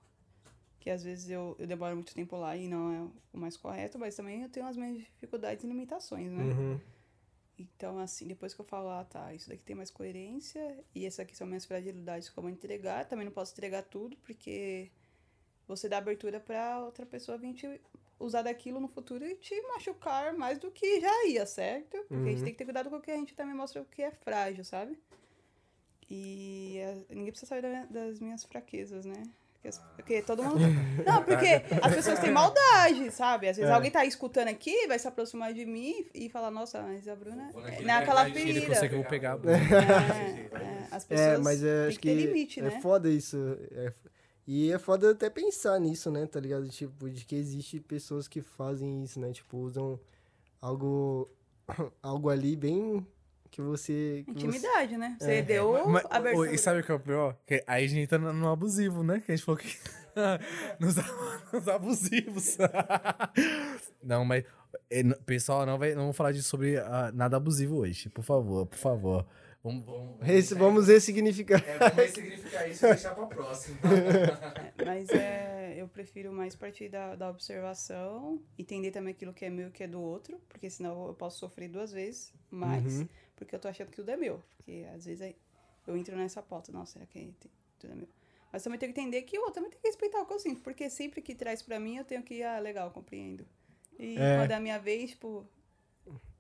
Que 0.82 0.90
às 0.90 1.04
vezes 1.04 1.30
eu, 1.30 1.56
eu 1.60 1.68
demoro 1.68 1.96
muito 1.96 2.14
tempo 2.14 2.36
lá 2.36 2.58
e 2.58 2.68
não 2.68 2.92
é 2.92 3.02
o 3.32 3.38
mais 3.38 3.56
correto, 3.56 4.00
mas 4.00 4.16
também 4.16 4.42
eu 4.42 4.50
tenho 4.50 4.66
as 4.66 4.76
minhas 4.76 4.98
dificuldades 4.98 5.64
e 5.64 5.68
limitações, 5.68 6.32
né? 6.32 6.44
Uhum. 6.44 6.80
Então, 7.58 8.00
assim, 8.00 8.28
depois 8.28 8.54
que 8.56 8.62
eu 8.62 8.66
falo, 8.66 8.90
ah, 8.90 9.06
tá, 9.06 9.32
isso 9.32 9.48
daqui 9.48 9.64
tem 9.64 9.76
mais 9.76 9.92
coerência, 9.92 10.84
e 10.96 11.06
essas 11.06 11.20
aqui 11.20 11.38
são 11.38 11.46
minhas 11.46 11.66
fragilidades, 11.66 12.32
como 12.32 12.50
entregar, 12.50 13.06
também 13.08 13.26
não 13.26 13.32
posso 13.32 13.54
entregar 13.54 13.84
tudo, 13.84 14.18
porque 14.18 14.90
você 15.68 15.88
dá 15.88 16.00
abertura 16.00 16.40
pra 16.40 16.84
outra 16.84 17.06
pessoa 17.06 17.38
vir 17.38 17.54
te 17.54 17.80
usar 18.20 18.42
daquilo 18.42 18.80
no 18.80 18.88
futuro 18.88 19.24
e 19.24 19.36
te 19.36 19.62
machucar 19.68 20.34
mais 20.36 20.58
do 20.58 20.72
que 20.72 21.00
já 21.00 21.26
ia, 21.28 21.46
certo? 21.46 21.96
Porque 22.08 22.30
a 22.30 22.32
gente 22.32 22.40
Uhum. 22.40 22.44
tem 22.46 22.54
que 22.54 22.58
ter 22.58 22.66
cuidado 22.66 22.90
com 22.90 22.96
o 22.96 23.02
que 23.02 23.12
a 23.12 23.16
gente 23.18 23.36
também 23.36 23.54
mostra 23.54 23.84
o 23.84 23.86
que 23.86 24.02
é 24.02 24.10
frágil, 24.10 24.64
sabe? 24.66 24.98
E 26.10 26.78
eh, 26.80 27.06
ninguém 27.10 27.32
precisa 27.32 27.50
saber 27.50 27.62
da- 27.62 27.86
das 27.86 28.20
minhas 28.20 28.44
fraquezas, 28.44 29.06
né? 29.06 29.22
Porque, 29.62 29.78
porque 29.96 30.22
todo 30.24 30.44
mundo. 30.44 30.60
Não, 31.06 31.24
porque 31.24 31.62
as 31.82 31.94
pessoas 31.96 32.20
têm 32.20 32.32
maldade, 32.32 33.12
sabe? 33.12 33.48
Às 33.48 33.58
vezes 33.58 33.70
É. 33.70 33.74
alguém 33.74 33.92
tá 33.92 34.04
escutando 34.06 34.48
aqui, 34.48 34.88
vai 34.88 34.98
se 34.98 35.08
aproximar 35.08 35.54
de 35.54 35.66
mim 35.66 36.06
e 36.14 36.30
falar, 36.30 36.50
nossa, 36.50 36.82
mas 36.82 37.08
a 37.08 37.16
Bruna 37.16 37.52
é 37.68 37.82
naquela 37.84 38.28
Ele 38.28 38.34
ferida. 38.40 38.66
consegue 38.68 38.90
que 38.90 38.96
eu 38.96 39.02
vou 39.02 39.10
pegar. 39.10 39.38
É, 39.46 40.58
é, 40.58 40.88
as 40.92 41.06
pessoas 41.06 41.28
É, 41.30 41.38
mas 41.38 41.64
é, 41.64 41.80
têm 41.82 41.88
acho 41.90 42.00
que 42.00 42.08
ter 42.10 42.16
que 42.18 42.26
limite, 42.28 42.60
é 42.60 42.64
né? 42.64 42.82
foda 42.82 43.10
isso. 43.10 43.38
é 43.72 43.94
e 44.48 44.72
é 44.72 44.80
foda 44.80 45.12
até 45.12 45.30
pensar 45.30 45.80
nisso, 45.80 46.10
né? 46.10 46.26
Tá 46.26 46.40
ligado? 46.40 46.68
Tipo, 46.68 47.10
de 47.10 47.24
que 47.24 47.36
existe 47.36 47.80
pessoas 47.80 48.28
que 48.28 48.42
fazem 48.42 49.04
isso, 49.04 49.20
né? 49.20 49.32
Tipo, 49.32 49.58
usam 49.60 50.00
algo, 50.60 51.30
algo 52.02 52.30
ali 52.30 52.56
bem 52.56 53.06
que 53.52 53.62
você... 53.62 54.24
que 54.26 54.34
você- 54.34 54.48
Intimidade, 54.48 54.98
né? 54.98 55.18
Você 55.20 55.34
É. 55.36 55.42
deu 55.42 55.88
Mas, 55.88 56.06
abertura. 56.10 56.54
e 56.54 56.58
sabe 56.58 56.80
o 56.80 56.84
que 56.84 56.92
é 56.92 56.96
o 56.96 57.00
pior? 57.00 57.38
Que 57.46 57.64
aí 57.68 57.86
a 57.86 57.88
gente 57.88 58.02
entra 58.02 58.18
no, 58.18 58.50
abusivo, 58.50 59.04
né? 59.04 59.20
Que 59.24 59.32
a 59.32 59.36
gente 59.36 59.46
falou 59.46 59.60
que. 59.60 59.78
nos, 60.80 60.96
nos 61.54 61.68
abusivos. 61.68 62.58
não, 64.04 64.26
mas. 64.26 64.44
n- 64.90 65.16
Pessoal, 65.26 65.66
não, 65.66 65.78
vai, 65.78 65.94
não 65.94 66.04
vamos 66.04 66.18
falar 66.18 66.32
de, 66.32 66.42
sobre 66.42 66.78
ah, 66.78 67.12
nada 67.14 67.38
abusivo 67.38 67.78
hoje. 67.78 68.10
Por 68.10 68.24
favor, 68.24 68.66
por 68.66 68.78
favor. 68.78 69.26
Vamos, 69.64 69.86
vamos, 69.86 70.28
Esse- 70.28 70.56
vamos 70.56 70.88
ressignificar. 70.88 71.64
é, 71.68 71.78
vamos 71.78 71.96
ressignificar 71.96 72.68
isso 72.68 72.84
e 72.86 72.90
deixar 72.90 73.14
pra 73.14 73.28
próxima. 73.28 73.78
É, 74.80 74.84
Mas 74.86 75.10
é, 75.10 75.76
eu 75.78 75.88
prefiro 75.88 76.32
mais 76.34 76.56
partir 76.56 76.90
da, 76.90 77.16
da 77.16 77.30
observação, 77.30 78.42
entender 78.58 78.90
também 78.90 79.12
aquilo 79.14 79.32
que 79.34 79.46
é 79.46 79.52
meu 79.52 79.68
e 79.68 79.72
que 79.72 79.84
é 79.84 79.88
do 79.88 80.02
outro, 80.02 80.42
porque 80.50 80.68
senão 80.68 81.06
eu 81.08 81.14
posso 81.14 81.38
sofrer 81.38 81.70
duas 81.70 81.92
vezes 81.92 82.34
mais, 82.50 83.02
Uhum. 83.02 83.10
Porque 83.46 83.56
eu 83.56 83.60
tô 83.60 83.68
achando 83.68 83.88
que 83.90 83.96
tudo 83.96 84.10
é 84.10 84.18
meu. 84.18 84.42
Porque 84.58 84.86
às 84.94 85.06
vezes 85.06 85.22
aí 85.22 85.36
eu 85.88 85.98
entro 85.98 86.16
nessa 86.16 86.42
pauta, 86.42 86.72
nossa, 86.72 86.94
será 86.94 87.06
que 87.06 87.14
tem- 87.14 87.36
tudo 87.80 87.94
é 87.94 87.96
meu? 87.96 88.08
Mas 88.52 88.64
também 88.64 88.78
tenho 88.78 88.94
que 88.94 89.00
entender 89.00 89.22
que 89.24 89.38
o 89.38 89.42
outro 89.42 89.56
também 89.56 89.70
tem 89.72 89.80
que 89.80 89.88
respeitar 89.88 90.22
o 90.22 90.26
que 90.26 90.34
eu 90.34 90.40
sinto, 90.40 90.62
porque 90.62 90.90
sempre 90.90 91.22
que 91.22 91.34
traz 91.34 91.62
pra 91.62 91.80
mim 91.80 91.98
eu 91.98 92.04
tenho 92.06 92.22
que, 92.22 92.44
ah, 92.44 92.60
legal, 92.60 92.92
compreendo. 92.92 93.46
E 93.98 94.18
É. 94.18 94.38
quando 94.38 94.52
é 94.52 94.56
a 94.56 94.60
minha 94.60 94.78
vez, 94.78 95.12
tipo. 95.12 95.48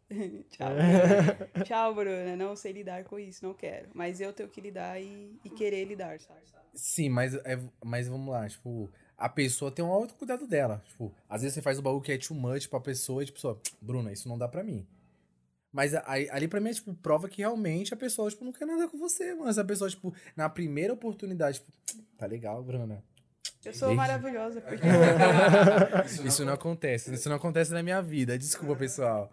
Tchau. 0.50 0.70
Bruna. 0.70 1.64
Tchau, 1.64 1.96
Bruna. 1.96 2.36
Não 2.36 2.56
sei 2.56 2.74
lidar 2.74 3.04
com 3.06 3.18
isso, 3.18 3.46
não 3.46 3.54
quero. 3.54 3.90
Mas 3.94 4.20
eu 4.20 4.34
tenho 4.34 4.50
que 4.50 4.60
lidar 4.60 5.02
e, 5.02 5.40
e 5.44 5.50
querer 5.50 5.86
lidar, 5.86 6.20
sabe? 6.20 6.42
Sim, 6.74 7.10
mas, 7.10 7.34
é, 7.36 7.58
mas 7.84 8.08
vamos 8.08 8.30
lá, 8.32 8.48
tipo, 8.48 8.90
a 9.18 9.28
pessoa 9.30 9.72
tem 9.72 9.84
um 9.84 9.92
autocuidado 9.92 10.48
dela. 10.48 10.82
Tipo, 10.88 11.14
às 11.30 11.42
vezes 11.42 11.56
você 11.56 11.62
faz 11.62 11.80
o 11.80 11.82
bagulho 11.82 12.02
que 12.02 12.12
é 12.12 12.18
too 12.18 12.36
much 12.36 12.68
pra 12.68 12.80
pessoa 12.80 13.24
e, 13.24 13.26
tipo, 13.26 13.40
só, 13.40 13.58
Bruna, 13.82 14.12
isso 14.12 14.28
não 14.30 14.38
dá 14.38 14.48
pra 14.48 14.64
mim. 14.64 14.86
Mas 15.72 15.94
aí, 15.94 16.30
ali 16.30 16.48
pra 16.48 16.60
mim 16.60 16.70
é, 16.70 16.74
tipo, 16.74 16.94
prova 16.96 17.30
que 17.30 17.42
realmente 17.42 17.94
a 17.94 17.98
pessoa, 17.98 18.30
tipo, 18.30 18.44
não 18.44 18.52
quer 18.52 18.66
nada 18.66 18.88
com 18.88 18.98
você, 18.98 19.34
mano. 19.34 19.50
Essa 19.50 19.64
pessoa, 19.64 19.90
tipo, 19.90 20.14
na 20.36 20.50
primeira 20.50 20.94
oportunidade, 20.94 21.60
tipo, 21.60 21.72
tá 22.18 22.26
legal, 22.26 22.62
Bruna. 22.62 23.04
Eu 23.64 23.74
sou 23.74 23.90
Beijo. 23.90 23.98
maravilhosa, 23.98 24.60
porque. 24.60 24.86
Isso 26.28 26.44
não 26.44 26.54
acontece, 26.54 27.14
isso 27.14 27.30
não 27.30 27.36
acontece 27.36 27.72
na 27.72 27.84
minha 27.84 28.02
vida. 28.02 28.38
Desculpa, 28.38 28.76
pessoal. 28.76 29.32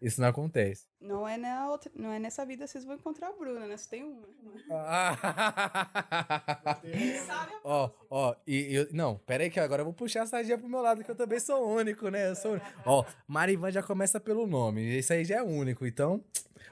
Isso 0.00 0.20
não 0.20 0.28
acontece. 0.28 0.86
Não 1.00 1.26
é, 1.26 1.36
na 1.36 1.70
outra, 1.70 1.90
não 1.94 2.12
é 2.12 2.18
nessa 2.18 2.44
vida 2.46 2.66
vocês 2.66 2.84
vão 2.84 2.94
encontrar 2.94 3.28
a 3.28 3.32
Bruna, 3.32 3.66
né? 3.66 3.76
Você 3.76 3.88
tem 3.88 4.04
uma. 4.04 4.26
Ó, 7.64 7.90
ó, 8.10 8.34
e 8.46 8.74
eu. 8.74 8.88
Não, 8.92 9.16
pera 9.18 9.44
aí 9.44 9.50
que 9.50 9.60
agora 9.60 9.80
eu 9.82 9.84
vou 9.84 9.94
puxar 9.94 10.22
a 10.22 10.26
sardinha 10.26 10.58
pro 10.58 10.68
meu 10.68 10.80
lado, 10.80 11.04
que 11.04 11.10
eu 11.10 11.14
também 11.16 11.40
sou 11.40 11.68
único, 11.68 12.08
né? 12.08 12.30
Eu 12.30 12.36
sou. 12.36 12.60
Ó, 12.84 13.04
Marivan 13.26 13.70
já 13.70 13.82
começa 13.82 14.20
pelo 14.20 14.46
nome. 14.46 14.98
Isso 14.98 15.12
aí 15.12 15.24
já 15.24 15.36
é 15.36 15.42
único. 15.42 15.86
Então, 15.86 16.22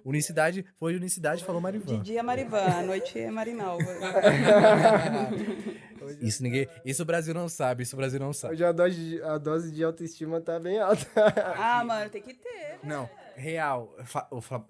unicidade, 0.05 0.65
foi 0.77 0.97
unicidade, 0.97 1.45
falou 1.45 1.61
De 1.61 1.65
Marivan. 1.65 2.03
dia 2.03 2.21
é 2.21 2.23
Marivan, 2.23 2.65
à 2.65 2.83
noite 2.83 3.19
é 3.19 3.31
Marinalva. 3.31 3.85
Isso 6.21 6.43
ninguém. 6.43 6.69
Isso 6.85 7.03
o 7.03 7.07
Brasil 7.07 7.33
não 7.35 7.49
sabe, 7.49 7.83
isso 7.83 7.95
o 7.95 7.99
Brasil 7.99 8.19
não 8.21 8.33
sabe. 8.33 8.55
Hoje 8.55 8.65
a 8.65 8.73
dose, 8.73 8.97
de- 8.97 9.23
a 9.23 9.39
dose 9.39 9.71
de 9.73 9.83
autoestima 9.85 10.41
tá 10.41 10.59
bem 10.59 10.79
alta. 10.79 11.07
ah, 11.57 11.85
mano, 11.85 12.11
tem 12.11 12.23
que 12.23 12.35
ter. 12.35 12.79
Não, 12.83 13.09
real. 13.35 13.95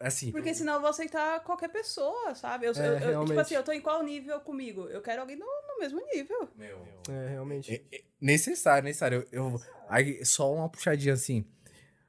Assim. 0.01 0.33
Porque 0.33 0.55
senão 0.55 0.75
eu 0.75 0.81
vou 0.81 0.91
aceitar 0.91 1.41
qualquer 1.41 1.69
pessoa, 1.69 2.35
sabe? 2.35 2.67
Eu, 2.67 2.73
É, 2.73 3.05
eu- 3.05 3.11
eu- 3.11 3.25
tipo 3.25 3.41
assim, 3.41 3.55
eu 3.55 3.63
tô 3.63 3.73
em 3.73 3.81
qual 3.81 4.03
nível 4.03 4.39
comigo? 4.41 4.83
Eu 4.89 5.01
quero 5.03 5.21
alguém 5.23 5.37
no, 5.37 5.45
no 5.47 5.79
mesmo 5.79 6.01
nível. 6.13 6.49
Meu. 6.57 6.79
É, 7.11 7.29
realmente. 7.31 7.73
É- 7.73 7.97
é 7.97 8.03
necessário, 8.21 8.85
necessário. 8.85 9.27
Eu, 9.31 9.51
eu- 9.53 9.61
aí, 9.89 10.25
só 10.25 10.53
uma 10.53 10.69
puxadinha 10.69 11.15
assim. 11.15 11.45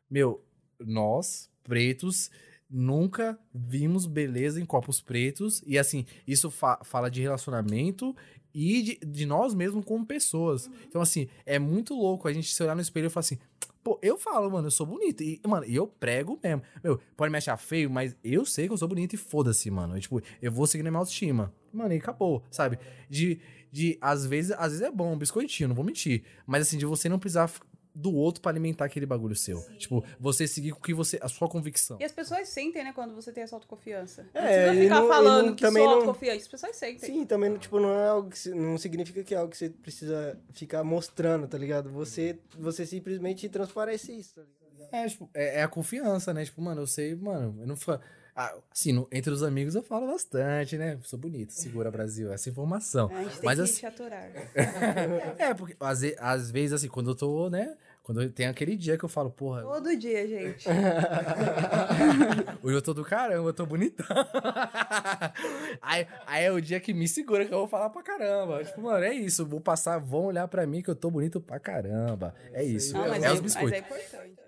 Meu, 0.10 0.44
nós, 0.80 1.50
pretos, 1.64 2.30
nunca 2.70 3.38
vimos 3.54 4.06
beleza 4.06 4.60
em 4.62 4.66
copos 4.66 5.02
pretos. 5.02 5.62
E 5.66 5.78
assim, 5.78 6.06
isso 6.28 6.50
fa- 6.52 6.80
fala 6.84 7.10
de 7.10 7.22
relacionamento 7.22 8.16
e 8.60 8.82
de, 8.82 9.00
de 9.06 9.24
nós 9.28 9.54
mesmos 9.54 9.86
como 9.86 10.04
pessoas. 10.04 10.68
Então, 10.88 11.00
assim, 11.00 11.28
é 11.46 11.60
muito 11.60 11.94
louco 11.94 12.28
a 12.28 12.34
gente 12.34 12.52
se 12.52 12.64
olhar 12.64 12.74
no 12.74 12.82
espelho 12.82 13.06
e 13.06 13.10
falar 13.10 13.20
assim. 13.20 13.38
Pô, 13.84 14.00
eu 14.02 14.18
falo, 14.18 14.50
mano, 14.50 14.66
eu 14.66 14.72
sou 14.72 14.84
bonito. 14.84 15.22
E, 15.22 15.40
mano, 15.48 15.64
eu 15.68 15.86
prego 15.86 16.40
mesmo. 16.44 16.64
Meu, 16.84 17.00
pode 17.16 17.32
me 17.32 17.38
achar 17.38 17.56
feio, 17.56 17.88
mas 17.88 18.16
eu 18.24 18.44
sei 18.46 18.66
que 18.66 18.74
eu 18.74 18.78
sou 18.78 18.88
bonito 18.88 19.14
e 19.14 19.18
foda-se, 19.18 19.70
mano. 19.70 19.96
Eu, 19.96 20.02
tipo, 20.02 20.20
eu 20.42 20.52
vou 20.52 20.66
seguir 20.66 20.82
na 20.82 20.90
minha 20.90 20.98
autoestima. 20.98 21.54
Mano, 21.72 21.94
e 21.94 21.98
acabou, 21.98 22.44
sabe? 22.50 22.80
De, 23.08 23.40
de 23.72 23.96
às 24.02 24.26
vezes, 24.26 24.52
às 24.54 24.72
vezes 24.72 24.82
é 24.82 24.90
bom 24.90 25.14
um 25.14 25.18
biscoitinho, 25.20 25.70
não 25.70 25.76
vou 25.76 25.86
mentir. 25.86 26.24
Mas 26.48 26.64
assim, 26.64 26.80
de 26.80 26.86
você 26.88 27.08
não 27.08 27.20
precisar 27.20 27.52
do 28.00 28.14
outro 28.14 28.42
pra 28.42 28.52
alimentar 28.52 28.86
aquele 28.86 29.06
bagulho 29.08 29.36
seu. 29.36 29.60
Tipo, 29.78 30.04
você 30.20 30.48
seguir 30.48 30.72
com 30.72 30.80
o 30.80 30.82
que 30.84 30.94
você. 30.94 31.18
a 31.22 31.28
sua 31.28 31.50
convicção. 31.50 31.98
E 32.00 32.04
as 32.04 32.12
pessoas 32.12 32.48
sentem, 32.50 32.84
né, 32.84 32.94
quando 32.94 33.16
você 33.16 33.32
tem 33.32 33.44
essa 33.44 33.56
autoconfiança. 33.56 34.28
Não 34.36 34.42
É, 34.42 34.66
precisa 34.66 34.74
e 34.80 34.84
ficar 34.84 35.02
não- 35.02 35.08
falando 35.08 35.46
não- 35.48 35.56
que 35.56 35.62
também 35.64 35.82
sou 35.84 35.92
não- 35.92 35.98
autoconfiante. 36.00 36.42
As 36.44 36.48
pessoas 36.48 36.76
sentem. 36.76 37.00
Sim, 37.10 37.26
também, 37.26 37.58
tipo, 37.58 37.80
não 37.80 37.90
é 37.90 38.08
algo 38.08 38.30
que 38.30 38.50
não 38.50 38.78
significa 38.78 39.24
que 39.24 39.34
é 39.34 39.38
algo 39.38 39.50
que 39.52 39.58
você 39.58 39.70
precisa 39.70 40.40
ficar 40.54 40.84
mostrando, 40.84 41.48
tá 41.48 41.58
ligado? 41.58 41.90
Você, 41.90 42.40
você 42.58 42.86
simplesmente 42.86 43.50
transparece 43.50 44.12
isso. 44.12 44.36
tá 44.36 44.42
ligado? 44.72 44.94
É, 44.94 45.08
tipo, 45.10 45.30
é, 45.34 45.60
é 45.60 45.64
a 45.64 45.68
confiança, 45.68 46.34
né? 46.34 46.46
Tipo, 46.46 46.62
mano, 46.62 46.82
eu 46.82 46.88
sei, 46.88 47.16
mano, 47.16 47.56
eu 47.62 47.66
não 47.68 47.76
falo. 47.76 48.00
Ah, 48.40 48.56
assim, 48.72 48.94
no- 48.94 49.08
entre 49.12 49.34
os 49.34 49.42
amigos 49.42 49.74
eu 49.74 49.82
falo 49.82 50.06
bastante, 50.06 50.78
né? 50.78 51.00
Sou 51.02 51.18
bonito, 51.18 51.50
segura 51.54 51.90
Brasil, 51.90 52.32
essa 52.32 52.48
informação. 52.48 53.10
A 53.12 53.24
gente 53.24 53.34
tem 53.38 53.44
Mas 53.46 53.58
que 53.58 53.64
assim, 53.64 53.80
te 53.80 53.86
aturar. 53.88 54.30
é, 55.40 55.54
porque 55.56 55.76
às 56.20 56.52
vezes, 56.52 56.74
assim, 56.74 56.88
quando 56.88 57.10
eu 57.12 57.16
tô, 57.16 57.50
né? 57.50 57.76
Quando 58.08 58.22
eu 58.22 58.32
tenho 58.32 58.50
aquele 58.50 58.78
dia 58.78 58.98
que 58.98 59.04
eu 59.04 59.10
falo, 59.10 59.30
porra, 59.30 59.64
Todo 59.64 59.94
dia, 59.98 60.26
gente. 60.26 60.66
Hoje 62.64 62.78
eu 62.78 62.82
tô 62.82 62.94
do 62.94 63.04
caramba, 63.04 63.50
eu 63.50 63.54
tô 63.54 63.66
bonitão. 63.66 64.06
aí, 65.82 66.08
aí 66.26 66.46
é 66.46 66.50
o 66.50 66.62
dia 66.62 66.80
que 66.80 66.94
me 66.94 67.06
segura 67.06 67.46
que 67.46 67.54
eu 67.54 67.58
vou 67.58 67.68
falar 67.68 67.90
pra 67.90 68.02
caramba. 68.02 68.64
Tipo, 68.64 68.84
mano, 68.84 69.04
é 69.04 69.14
isso. 69.14 69.46
Vou 69.46 69.60
passar, 69.60 69.98
vão 69.98 70.28
olhar 70.28 70.48
pra 70.48 70.66
mim 70.66 70.82
que 70.82 70.90
eu 70.90 70.96
tô 70.96 71.12
bonito 71.12 71.42
pra 71.42 71.60
caramba. 71.60 72.34
É 72.54 72.64
isso. 72.64 72.94
Não, 72.94 73.10
mas, 73.10 73.22
é 73.22 73.28
é, 73.28 73.34
os 73.34 73.42
mas 73.42 73.42
biscoitos. 73.42 73.74
é 73.74 73.78
importante. 73.80 74.40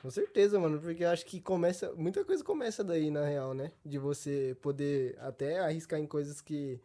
Com 0.00 0.10
certeza, 0.12 0.60
mano, 0.60 0.78
porque 0.78 1.02
eu 1.02 1.10
acho 1.10 1.26
que 1.26 1.40
começa. 1.40 1.92
Muita 1.94 2.24
coisa 2.24 2.44
começa 2.44 2.84
daí, 2.84 3.10
na 3.10 3.24
real, 3.24 3.54
né? 3.54 3.72
De 3.84 3.98
você 3.98 4.56
poder 4.62 5.18
até 5.18 5.58
arriscar 5.58 5.98
em 5.98 6.06
coisas 6.06 6.40
que. 6.40 6.80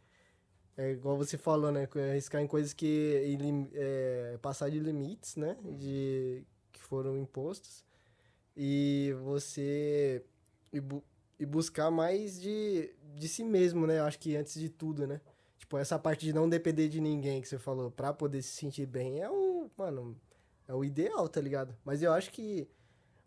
É 0.82 0.91
igual 0.91 1.18
você 1.18 1.38
falou, 1.38 1.72
né? 1.72 1.88
Arriscar 2.12 2.41
em 2.41 2.48
coisas 2.48 2.74
que. 2.74 2.86
ilim- 3.26 3.70
É, 3.74 4.38
passar 4.41 4.70
de 4.70 4.80
limites, 4.80 5.36
né? 5.36 5.58
De, 5.78 6.44
que 6.72 6.82
foram 6.82 7.18
impostos. 7.18 7.86
E 8.56 9.14
você. 9.24 10.24
E, 10.74 10.80
bu- 10.82 11.03
e 11.40 11.45
buscar 11.45 11.91
mais 11.91 12.40
de, 12.41 12.94
de 13.16 13.28
si 13.28 13.44
mesmo, 13.44 13.88
né? 13.88 13.99
Eu 13.99 14.06
acho 14.06 14.20
que 14.20 14.36
antes 14.36 14.60
de 14.60 14.70
tudo, 14.70 15.08
né? 15.08 15.22
Tipo, 15.58 15.78
essa 15.78 15.99
parte 15.99 16.26
de 16.26 16.34
não 16.34 16.49
depender 16.49 16.88
de 16.90 16.99
ninguém 17.02 17.41
que 17.41 17.48
você 17.48 17.58
falou, 17.60 17.91
pra 17.91 18.14
poder 18.14 18.41
se 18.41 18.52
sentir 18.53 18.86
bem, 18.88 19.22
é 19.22 19.30
o. 19.30 19.70
Mano, 19.78 20.18
é 20.68 20.74
o 20.74 20.84
ideal, 20.86 21.28
tá 21.30 21.41
ligado? 21.41 21.76
Mas 21.86 22.02
eu 22.03 22.14
acho 22.14 22.32
que. 22.32 22.68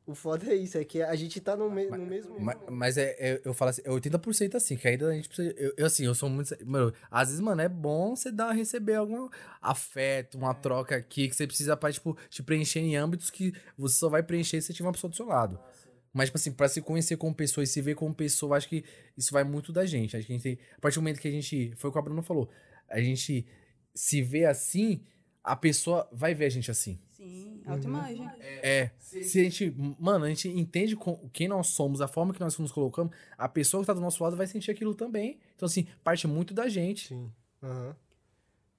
O 0.07 0.15
foda 0.15 0.47
é 0.53 0.55
isso, 0.55 0.77
é 0.77 0.85
que 0.85 1.01
a 1.03 1.15
gente 1.17 1.41
tá 1.41 1.57
no, 1.57 1.71
me- 1.71 1.87
no 1.87 2.05
mesmo. 2.05 2.39
Ma- 2.39 2.57
Mas, 2.71 2.99
é, 2.99 3.17
é- 3.19 3.41
eu 3.43 3.55
falo 3.55 3.71
assim, 3.71 3.81
é 3.87 3.91
80% 3.91 4.55
assim, 4.55 4.77
que 4.77 4.87
ainda 4.87 5.09
a 5.09 5.15
gente 5.15 5.29
precisa. 5.29 5.51
Eu, 5.57 5.73
eu, 5.79 5.87
assim, 5.87 6.05
eu 6.05 6.15
sou 6.15 6.29
muito. 6.29 6.55
Mano, 6.67 6.93
às 7.11 7.29
vezes, 7.29 7.41
mano, 7.41 7.63
é 7.63 7.69
bom 7.71 8.15
você 8.15 8.31
dar, 8.31 8.53
receber 8.53 8.97
algum 8.97 9.31
afeto, 9.63 10.37
uma 10.37 10.53
troca 10.55 10.97
aqui, 10.97 11.29
que 11.29 11.35
você 11.35 11.47
precisa 11.47 11.75
pra, 11.77 11.91
tipo, 11.91 12.17
te 12.29 12.43
preencher 12.43 12.81
em 12.81 12.97
âmbitos 12.97 13.31
que 13.31 13.55
você 13.79 13.97
só 13.97 14.09
vai 14.11 14.23
preencher 14.23 14.61
se 14.61 14.67
você 14.69 14.73
tiver 14.75 14.87
uma 14.89 14.93
pessoa 14.93 15.11
do 15.11 15.17
seu 15.17 15.27
lado. 15.27 15.59
Mas, 16.13 16.27
tipo 16.29 16.37
assim, 16.37 16.53
pra 16.53 16.69
se 16.69 16.83
conhecer 16.83 17.17
como 17.17 17.35
pessoa 17.35 17.65
e 17.65 17.67
se 17.67 17.81
ver 17.81 17.95
como 17.95 18.15
pessoa, 18.15 18.57
acho 18.59 18.69
que 18.69 18.85
isso 19.17 19.33
vai 19.33 19.43
muito 19.43 19.73
da 19.73 19.87
gente. 19.87 20.17
Acho 20.17 20.27
que 20.27 20.33
a 20.33 20.37
gente 20.37 20.43
tem. 20.43 20.59
A 20.77 20.81
partir 20.81 20.97
do 20.97 21.01
momento 21.03 21.19
que 21.19 21.29
a 21.29 21.31
gente. 21.31 21.73
Foi 21.77 21.89
o 21.89 21.93
que 21.93 21.99
a 21.99 22.03
Bruna 22.03 22.23
falou. 22.23 22.51
A 22.91 23.01
gente 23.01 23.47
se 23.95 24.21
vê 24.23 24.45
assim, 24.45 25.03
a 25.43 25.57
pessoa 25.57 26.07
vai 26.13 26.35
ver 26.35 26.45
a 26.45 26.49
gente 26.51 26.71
assim. 26.71 27.01
Sim, 27.17 27.63
autoimagem. 27.67 28.29
É. 28.41 28.91
Se 28.99 29.41
a 29.41 29.45
gente. 29.45 29.75
Mano, 29.99 30.25
a 30.25 30.29
gente 30.29 30.49
entende 30.49 30.97
com- 30.97 31.29
quem 31.33 31.49
nós 31.49 31.69
somos, 31.69 32.01
a 32.01 32.09
forma 32.09 32.35
que 32.35 32.41
nós 32.41 32.59
nos 32.59 32.73
colocamos, 32.73 33.15
a 33.39 33.49
pessoa 33.49 33.83
que 33.83 33.87
tá 33.87 33.95
do 33.95 34.01
nosso 34.01 34.23
lado 34.23 34.37
vai 34.37 34.47
sentir 34.47 34.71
aquilo 34.71 34.95
também. 34.95 35.39
Então, 35.55 35.67
assim, 35.67 35.87
parte 36.03 36.27
muito 36.27 36.53
da 36.53 36.69
gente. 36.69 37.09
Sim. 37.09 37.31
Aham. 37.63 37.97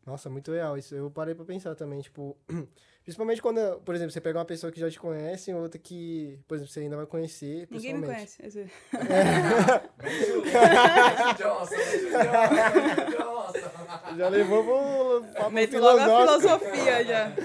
Nossa, 0.06 0.30
muito 0.30 0.52
real. 0.52 0.78
Isso 0.78 0.94
eu 0.94 1.10
parei 1.10 1.34
pra 1.34 1.46
pensar 1.46 1.74
também, 1.76 2.02
tipo. 2.02 2.38
Principalmente 3.06 3.40
quando, 3.40 3.60
por 3.82 3.94
exemplo, 3.94 4.12
você 4.12 4.20
pega 4.20 4.40
uma 4.40 4.46
pessoa 4.46 4.72
que 4.72 4.80
já 4.80 4.90
te 4.90 5.00
conhece 5.00 5.52
e 5.52 5.54
outra 5.54 5.80
que, 5.80 6.40
por 6.48 6.56
exemplo, 6.56 6.74
você 6.74 6.80
ainda 6.80 6.98
vai 6.98 7.06
conhecer. 7.06 7.68
Ninguém 7.70 7.94
me 7.94 8.08
conhece. 8.08 8.44
esse- 8.44 8.68
Já 14.18 14.30
levou 14.30 14.64
pro 14.64 15.26
papo 15.34 15.50
Meto 15.52 15.78
logo 15.78 16.00
a 16.00 16.04
filosófico. 16.06 16.66
filosofia 16.72 17.06
já. 17.06 17.36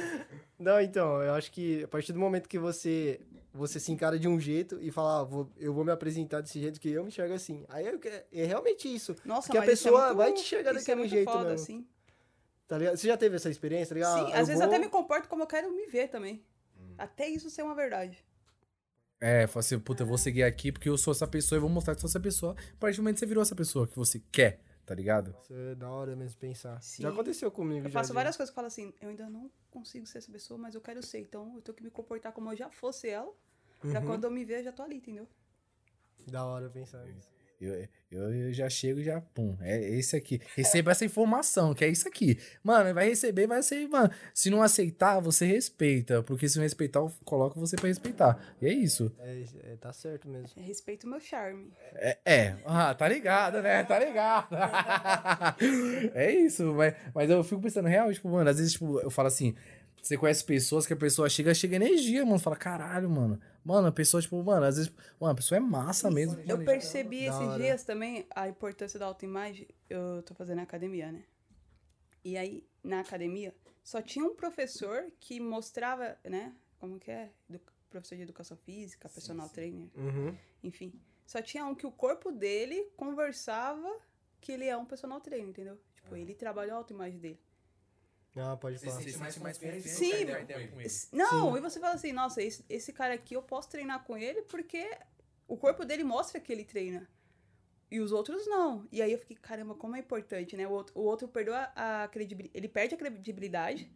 Não, 0.61 0.79
então, 0.81 1.23
eu 1.23 1.33
acho 1.33 1.51
que 1.51 1.83
a 1.85 1.89
partir 1.89 2.13
do 2.13 2.19
momento 2.19 2.49
que 2.49 2.59
você 2.59 3.19
você 3.53 3.81
se 3.81 3.91
encara 3.91 4.17
de 4.17 4.29
um 4.29 4.39
jeito 4.39 4.79
e 4.81 4.93
fala, 4.93 5.21
ah, 5.23 5.25
vou- 5.25 5.51
eu 5.59 5.75
vou 5.75 5.85
me 5.85 5.91
apresentar 5.91 6.41
desse 6.41 6.61
jeito 6.61 6.79
que 6.81 6.89
eu 6.89 7.03
me 7.03 7.09
enxergo 7.09 7.35
assim. 7.35 7.65
Aí 7.69 7.85
eu 7.85 7.99
que- 7.99 8.09
é 8.09 8.45
realmente 8.45 8.87
isso, 8.95 9.17
Nossa, 9.25 9.49
Porque 9.49 9.59
a 9.59 9.63
é 9.65 9.67
pessoa 9.67 10.05
muito- 10.05 10.17
vai 10.19 10.33
te 10.33 10.41
enxergar 10.43 10.71
é 10.71 10.75
daquele 10.75 11.01
muito 11.01 11.11
jeito 11.11 11.33
foda, 11.33 11.49
mesmo. 11.51 11.67
Sim, 11.67 11.87
tá 12.69 12.79
ligado? 12.79 12.97
Você 12.97 13.09
já 13.09 13.17
teve 13.17 13.35
essa 13.35 13.51
experiência, 13.51 13.89
tá 13.89 13.95
ligado? 13.97 14.19
sim 14.27 14.33
Ah, 14.33 14.37
às 14.37 14.41
eu 14.43 14.47
vezes 14.47 14.63
vou- 14.63 14.69
até 14.69 14.79
me 14.79 14.89
comporto 14.89 15.29
como 15.29 15.43
eu 15.43 15.47
quero 15.49 15.69
me 15.73 15.87
ver 15.87 16.07
também. 16.09 16.45
Até 16.97 17.27
isso 17.29 17.51
ser 17.51 17.63
uma 17.63 17.75
verdade. 17.75 18.23
É, 19.21 19.47
fala 19.49 19.61
assim, 19.61 19.79
puta, 19.81 20.03
eu 20.05 20.07
vou 20.07 20.17
seguir 20.17 20.45
aqui 20.45 20.71
porque 20.71 20.89
eu 20.89 20.97
sou 20.97 21.11
essa 21.13 21.27
pessoa 21.27 21.57
e 21.59 21.61
vou 21.61 21.69
mostrar 21.69 21.95
que 21.97 22.01
sou 22.01 22.09
essa 22.09 22.21
pessoa. 22.21 22.53
A 22.53 22.77
partir 22.79 22.99
do 22.99 23.03
momento 23.03 23.15
que 23.17 23.21
você 23.21 23.27
virou 23.27 23.43
essa 23.43 23.57
pessoa 23.57 23.87
que 23.89 23.97
você 23.97 24.23
quer, 24.31 24.61
tá 24.91 24.95
ligado? 24.97 25.37
Isso 25.41 25.55
é 25.55 25.77
da 25.77 25.89
hora 25.89 26.17
mesmo 26.17 26.41
pensar. 26.41 26.83
Sim. 26.83 27.05
Já 27.05 27.11
aconteceu 27.11 27.49
comigo. 27.49 27.87
Eu 27.87 27.91
já 27.93 28.01
faço 28.01 28.13
várias 28.13 28.37
coisas 28.37 28.51
que 28.51 28.55
eu 28.55 28.57
falo 28.57 28.67
assim, 28.67 28.93
eu 29.01 29.11
ainda 29.11 29.31
não 29.31 29.49
consigo 29.71 30.05
ser 30.05 30.19
essa 30.19 30.33
pessoa, 30.33 30.59
mas 30.59 30.75
eu 30.75 30.81
quero 30.81 31.01
ser. 31.01 31.21
Então 31.21 31.55
eu 31.55 31.63
tenho 31.63 31.77
que 31.77 31.85
me 31.85 31.91
comportar 31.93 32.33
como 32.33 32.51
eu 32.51 32.57
já 32.57 32.69
fosse 32.69 33.09
ela. 33.09 33.33
Pra 33.79 34.01
Uhum. 34.01 34.07
quando 34.07 34.25
eu 34.25 34.33
me 34.33 34.45
ver, 34.45 34.59
eu 34.59 34.65
já 34.65 34.73
tô 34.73 34.83
ali, 34.83 34.97
entendeu? 34.97 35.29
Da 36.27 36.45
hora 36.45 36.69
pensar 36.69 37.07
nisso. 37.07 37.31
Eu, 37.61 37.87
eu, 38.11 38.35
eu 38.35 38.53
já 38.55 38.71
chego 38.71 39.01
e 39.01 39.05
já, 39.05 39.21
pum, 39.21 39.55
é 39.61 39.79
esse 39.91 40.17
aqui. 40.17 40.41
Receba 40.57 40.93
essa 40.93 41.05
informação, 41.05 41.75
que 41.75 41.85
é 41.85 41.89
isso 41.89 42.09
aqui. 42.09 42.39
Mano, 42.65 42.95
vai 42.95 43.09
receber, 43.09 43.47
vai 43.47 43.63
ser, 43.63 43.87
mano. 43.87 44.11
Se 44.33 44.49
não 44.49 44.63
aceitar, 44.63 45.21
você 45.21 45.45
respeita. 45.45 46.23
Porque 46.23 46.49
se 46.49 46.57
não 46.57 46.63
respeitar, 46.63 47.01
eu 47.01 47.13
coloco 47.23 47.61
você 47.61 47.77
pra 47.77 47.89
respeitar. 47.89 48.39
E 48.63 48.67
é 48.67 48.73
isso. 48.73 49.15
É, 49.19 49.45
é, 49.65 49.77
tá 49.77 49.93
certo 49.93 50.27
mesmo. 50.27 50.49
É 50.57 50.63
respeito 50.63 51.07
o 51.07 51.11
meu 51.11 51.21
charme. 51.21 51.71
É, 51.95 52.19
é. 52.25 52.57
Ah, 52.65 52.95
tá 52.95 53.07
ligado, 53.07 53.61
né? 53.61 53.85
Tá 53.85 53.99
ligado. 53.99 54.57
é 56.15 56.33
isso, 56.33 56.73
mas, 56.75 56.95
mas 57.15 57.29
eu 57.29 57.45
fico 57.45 57.61
pensando, 57.61 57.89
real, 57.89 58.11
tipo, 58.11 58.29
mano, 58.31 58.49
às 58.49 58.57
vezes, 58.57 58.73
tipo, 58.73 59.01
eu 59.01 59.11
falo 59.11 59.29
assim, 59.29 59.55
você 60.03 60.17
conhece 60.17 60.45
pessoas 60.45 60.87
que 60.87 60.93
a 60.93 60.97
pessoa 60.97 61.29
chega, 61.29 61.53
chega 61.55 61.77
energia, 61.77 62.25
mano. 62.25 62.39
Fala, 62.39 62.57
caralho, 62.57 63.09
mano. 63.11 63.41
Mano, 63.65 63.89
a 63.89 63.93
pessoa, 63.93 64.21
tipo, 64.23 64.43
mano, 64.43 64.65
às 64.65 64.77
vezes, 64.77 64.93
mano, 65.21 65.33
a 65.33 65.35
pessoa 65.35 65.57
é 65.59 65.61
massa 65.61 66.11
mesmo. 66.11 66.41
Eu 66.47 66.65
percebi 66.65 67.21
Da 67.27 67.27
esses 67.27 67.41
hora. 67.49 67.63
dias 67.63 67.85
também 67.85 68.27
a 68.35 68.49
importância 68.49 68.99
da 68.99 69.07
autoimagem. 69.07 69.69
Eu 69.89 70.23
tô 70.23 70.35
fazendo 70.35 70.61
academia, 70.61 71.13
né? 71.13 71.25
E 72.25 72.37
aí, 72.37 72.67
na 72.83 73.01
academia, 73.01 73.55
só 73.83 74.01
tinha 74.03 74.25
um 74.25 74.35
professor 74.35 75.05
que 75.21 75.41
mostrava, 75.41 76.17
né? 76.25 76.55
Como 76.79 76.99
que 76.99 77.11
é? 77.11 77.31
Edu- 77.49 77.61
professor 77.91 78.15
de 78.17 78.23
educação 78.23 78.57
física, 78.57 79.09
personal 79.09 79.49
trainer, 79.49 79.89
Uhum. 79.97 80.35
enfim. 80.63 80.93
Só 81.27 81.43
tinha 81.43 81.65
um 81.67 81.75
que 81.75 81.87
o 81.87 81.91
corpo 81.93 82.31
dele 82.31 82.89
conversava 82.97 83.89
que 84.41 84.53
ele 84.53 84.65
é 84.67 84.77
um 84.77 84.85
personal 84.85 85.21
trainer, 85.21 85.49
entendeu? 85.49 85.79
Tipo, 85.95 86.17
ele 86.17 86.35
trabalhou 86.35 86.75
a 86.75 86.79
autoimagem 86.79 87.19
dele. 87.19 87.41
Ah, 88.37 88.57
pode 88.57 88.79
falar. 88.79 89.01
Sim, 89.83 90.25
Não, 91.13 91.57
e 91.57 91.61
você 91.61 91.81
fala 91.81 91.95
assim, 91.95 92.13
nossa, 92.13 92.43
esse, 92.43 92.65
esse 92.69 92.93
cara 92.93 93.15
aqui 93.15 93.35
eu 93.35 93.43
posso 93.43 93.69
treinar 93.69 94.05
com 94.05 94.17
ele 94.17 94.43
porque 94.43 94.91
o 95.49 95.57
corpo 95.57 95.85
dele 95.85 96.05
mostra 96.05 96.41
que 96.41 96.53
ele 96.53 96.65
treina. 96.65 97.09
E 97.91 97.99
os 97.99 98.13
outros 98.13 98.47
não. 98.47 98.87
E 98.93 99.03
aí 99.03 99.11
eu 99.11 99.19
fiquei, 99.19 99.37
caramba, 99.37 99.75
como 99.75 99.97
é 99.97 99.99
importante, 99.99 100.57
né? 100.57 100.67
O 100.67 100.71
outro, 100.71 100.97
o 100.97 101.03
outro 101.03 101.27
perdeu 101.27 101.55
a, 101.55 102.05
a 102.05 102.09
credibilidade. 102.09 102.57
Ele 102.57 102.69
perde 102.69 102.95
a 102.95 102.99
credibilidade 102.99 103.91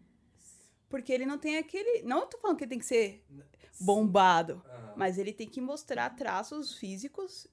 porque 0.88 1.12
ele 1.12 1.24
não 1.24 1.38
tem 1.38 1.58
aquele. 1.58 2.02
Não 2.02 2.20
eu 2.20 2.26
tô 2.26 2.38
falando 2.38 2.56
que 2.56 2.64
ele 2.64 2.70
tem 2.70 2.78
que 2.80 2.86
ser 2.86 3.24
bombado, 3.80 4.64
mas 4.96 5.16
ele 5.16 5.32
tem 5.32 5.48
que 5.48 5.60
mostrar 5.60 6.10
traços 6.10 6.74
físicos 6.74 7.46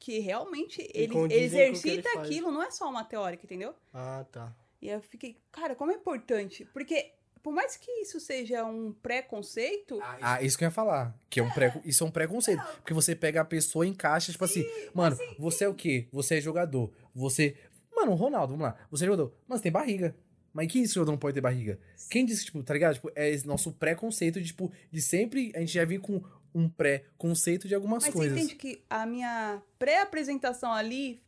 que 0.00 0.18
realmente 0.18 0.82
ele 0.92 1.16
ele 1.16 1.44
exercita 1.44 2.10
faz. 2.10 2.26
aquilo, 2.26 2.50
não 2.50 2.62
é 2.62 2.70
só 2.72 2.90
uma 2.90 3.04
teórica, 3.04 3.44
entendeu? 3.44 3.74
Ah, 3.92 4.24
tá. 4.30 4.52
E 4.84 4.90
aí 4.90 4.96
eu 4.96 5.00
fiquei, 5.02 5.36
cara, 5.50 5.74
como 5.74 5.90
é 5.90 5.94
importante. 5.94 6.66
Porque, 6.72 7.12
por 7.42 7.52
mais 7.54 7.76
que 7.76 7.90
isso 8.02 8.20
seja 8.20 8.64
um 8.64 8.92
preconceito, 8.92 9.98
Ah, 10.20 10.42
isso 10.42 10.58
que 10.58 10.64
eu 10.64 10.66
ia 10.66 10.70
falar. 10.70 11.16
Que 11.30 11.40
é 11.40 11.42
um 11.42 11.50
pré, 11.50 11.80
isso 11.84 12.04
é 12.04 12.06
um 12.06 12.10
preconceito. 12.10 12.62
Porque 12.76 12.92
você 12.92 13.16
pega 13.16 13.40
a 13.40 13.44
pessoa 13.44 13.86
e 13.86 13.88
encaixa, 13.88 14.30
tipo 14.30 14.44
assim, 14.44 14.64
mano, 14.92 15.16
você 15.38 15.64
é 15.64 15.68
o 15.68 15.74
quê? 15.74 16.06
Você 16.12 16.36
é 16.36 16.40
jogador. 16.40 16.92
Você. 17.14 17.56
Mano, 17.96 18.12
o 18.12 18.14
Ronaldo, 18.14 18.52
vamos 18.52 18.64
lá. 18.66 18.76
Você 18.90 19.04
é 19.04 19.06
jogador. 19.06 19.32
Mas 19.48 19.60
tem 19.62 19.72
barriga. 19.72 20.14
Mas 20.52 20.70
quem 20.70 20.82
disse 20.82 20.92
que 20.94 20.98
o 20.98 21.00
jogador 21.00 21.12
não 21.12 21.18
pode 21.18 21.34
ter 21.34 21.40
barriga? 21.40 21.78
Quem 22.10 22.24
disse 22.26 22.40
que, 22.40 22.46
tipo, 22.46 22.62
tá 22.62 22.74
ligado? 22.74 22.94
Tipo, 22.94 23.10
é 23.16 23.28
esse 23.30 23.46
nosso 23.46 23.72
preconceito 23.72 24.40
de, 24.40 24.46
tipo, 24.48 24.70
de 24.92 25.00
sempre 25.02 25.50
a 25.56 25.60
gente 25.60 25.72
já 25.72 25.84
vir 25.84 26.00
com 26.00 26.22
um 26.54 26.68
pré-conceito 26.68 27.66
de 27.66 27.74
algumas 27.74 28.04
mas 28.04 28.12
coisas. 28.14 28.38
você 28.38 28.44
entende 28.44 28.54
que 28.56 28.84
a 28.88 29.04
minha 29.06 29.60
pré-apresentação 29.78 30.72
ali, 30.72 31.20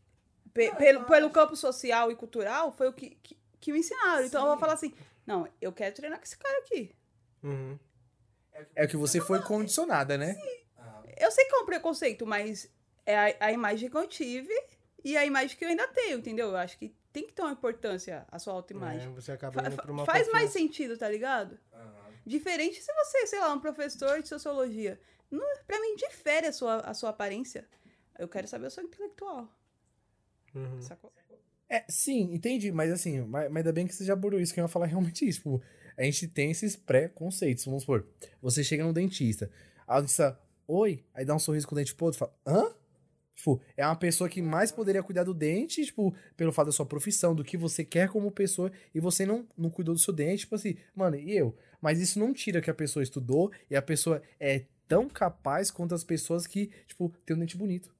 pe- 0.55 0.70
pelo, 0.77 1.05
pelo 1.05 1.31
campo 1.31 1.57
social 1.57 2.12
e 2.12 2.15
cultural, 2.15 2.70
foi 2.73 2.89
o 2.89 2.93
que, 2.93 3.16
que, 3.23 3.37
que 3.66 3.72
me 3.72 3.80
ensinaram. 3.80 4.24
Então 4.24 4.43
eu 4.43 4.51
vou 4.51 4.59
falar 4.59 4.74
assim: 4.74 4.94
não, 5.26 5.48
eu 5.60 5.72
quero 5.72 5.93
treinar 5.93 6.18
com 6.20 6.24
esse 6.24 6.38
cara 6.38 6.56
aqui. 6.60 6.94
Uhum. 7.43 7.76
É 8.76 8.84
o 8.84 8.88
que 8.88 8.97
você 8.97 9.20
foi 9.20 9.43
condicionada, 9.43 10.16
né? 10.16 10.36
Eu 11.18 11.30
sei 11.32 11.44
que 11.47 11.55
é 11.55 11.59
um 11.59 11.66
preconceito, 11.66 12.24
mas 12.24 12.70
é 13.05 13.16
a, 13.16 13.47
a 13.47 13.52
imagem 13.52 13.90
que 13.90 13.97
eu 13.97 14.06
tive 14.06 14.55
e 15.05 15.16
a 15.16 15.26
imagem 15.26 15.56
que 15.56 15.64
eu 15.64 15.68
ainda 15.68 15.88
tenho, 15.88 16.18
entendeu? 16.18 16.48
Eu 16.48 16.56
acho 16.56 16.78
que 16.78 16.94
tem 17.12 17.26
que 17.26 17.32
ter 17.32 17.43
uma 17.43 17.52
importância 17.52 18.24
a 18.30 18.38
sua 18.38 18.52
autoimagem. 18.55 19.09
É, 19.09 19.14
você 19.14 19.32
acaba 19.32 19.66
indo 19.66 19.76
pra 19.76 19.90
uma 19.90 20.05
faz 20.05 20.30
mais 20.30 20.47
confiança. 20.47 20.59
sentido, 20.59 20.97
tá 20.97 21.09
ligado? 21.09 21.59
Diferente 22.24 22.80
se 22.80 22.93
você, 22.93 23.26
sei 23.26 23.40
lá, 23.40 23.52
um 23.52 23.60
professor 23.60 24.22
de 24.22 24.28
sociologia. 24.28 25.01
Não, 25.30 25.44
pra 25.66 25.80
mim, 25.80 25.97
difere 25.97 26.47
a 26.47 26.52
sua, 26.52 26.76
a 26.80 26.94
sua 26.94 27.10
aparência. 27.10 27.68
Eu 28.18 28.28
quero 28.28 28.47
saber 28.47 28.66
o 28.66 28.70
seu 28.70 28.84
intelectual. 28.84 29.48
Uhum. 30.55 30.80
Sacou? 30.80 31.12
É, 31.68 31.84
sim, 31.88 32.32
entendi, 32.32 32.70
mas 32.70 32.93
assim, 32.93 33.20
mas, 33.22 33.51
mas 33.51 33.56
ainda 33.59 33.72
bem 33.72 33.86
que 33.86 33.94
você 33.94 34.05
já 34.05 34.12
abordou 34.12 34.40
isso, 34.40 34.55
que 34.55 34.60
eu 34.60 34.64
ia 34.64 34.68
falar 34.68 34.86
realmente 34.86 35.26
isso. 35.26 35.38
Tipo, 35.38 35.62
a 35.97 36.02
gente 36.02 36.28
tem 36.28 36.51
esses 36.51 36.76
pré-conceitos. 36.76 37.64
Vamos 37.64 37.82
supor, 37.82 38.06
você 38.40 38.62
chega 38.62 38.84
no 38.84 38.93
dentista, 38.93 39.51
a 39.86 40.01
dentista, 40.01 40.38
oi, 40.68 41.05
aí 41.14 41.24
dá 41.24 41.34
um 41.34 41.38
sorriso 41.38 41.66
com 41.66 41.74
o 41.74 41.78
dente 41.78 41.94
podre, 41.94 42.18
fala, 42.18 42.34
hã? 42.47 42.72
Tipo, 43.34 43.60
é 43.76 43.84
uma 43.84 43.97
pessoa 43.97 44.30
que 44.30 44.40
mais 44.40 44.72
poderia 44.72 45.02
cuidar 45.02 45.24
do 45.24 45.34
dente, 45.34 45.84
tipo, 45.84 46.14
pelo 46.36 46.52
fato 46.52 46.66
da 46.66 46.72
sua 46.72 46.86
profissão, 46.86 47.34
do 47.34 47.44
que 47.44 47.56
você 47.56 47.84
quer 47.84 48.09
como 48.09 48.30
pessoa, 48.30 48.72
e 48.94 49.01
você 49.01 49.26
não, 49.26 49.47
não 49.59 49.68
cuidou 49.68 49.94
do 49.94 50.01
seu 50.01 50.14
dente, 50.14 50.40
tipo 50.40 50.55
assim, 50.55 50.76
mano, 50.94 51.16
e 51.16 51.36
eu? 51.36 51.55
Mas 51.80 52.01
isso 52.01 52.18
não 52.18 52.32
tira 52.32 52.62
que 52.62 52.70
a 52.70 52.74
pessoa 52.74 53.02
estudou 53.02 53.52
e 53.70 53.76
a 53.76 53.82
pessoa 53.82 54.22
é 54.40 54.64
tão 54.88 55.06
capaz 55.09 55.70
quanto 55.70 55.94
as 55.94 56.02
pessoas 56.02 56.47
que, 56.47 56.70
tipo, 56.86 57.12
tem 57.26 57.36
um 57.36 57.40
dente 57.40 57.56
bonito. 57.59 57.94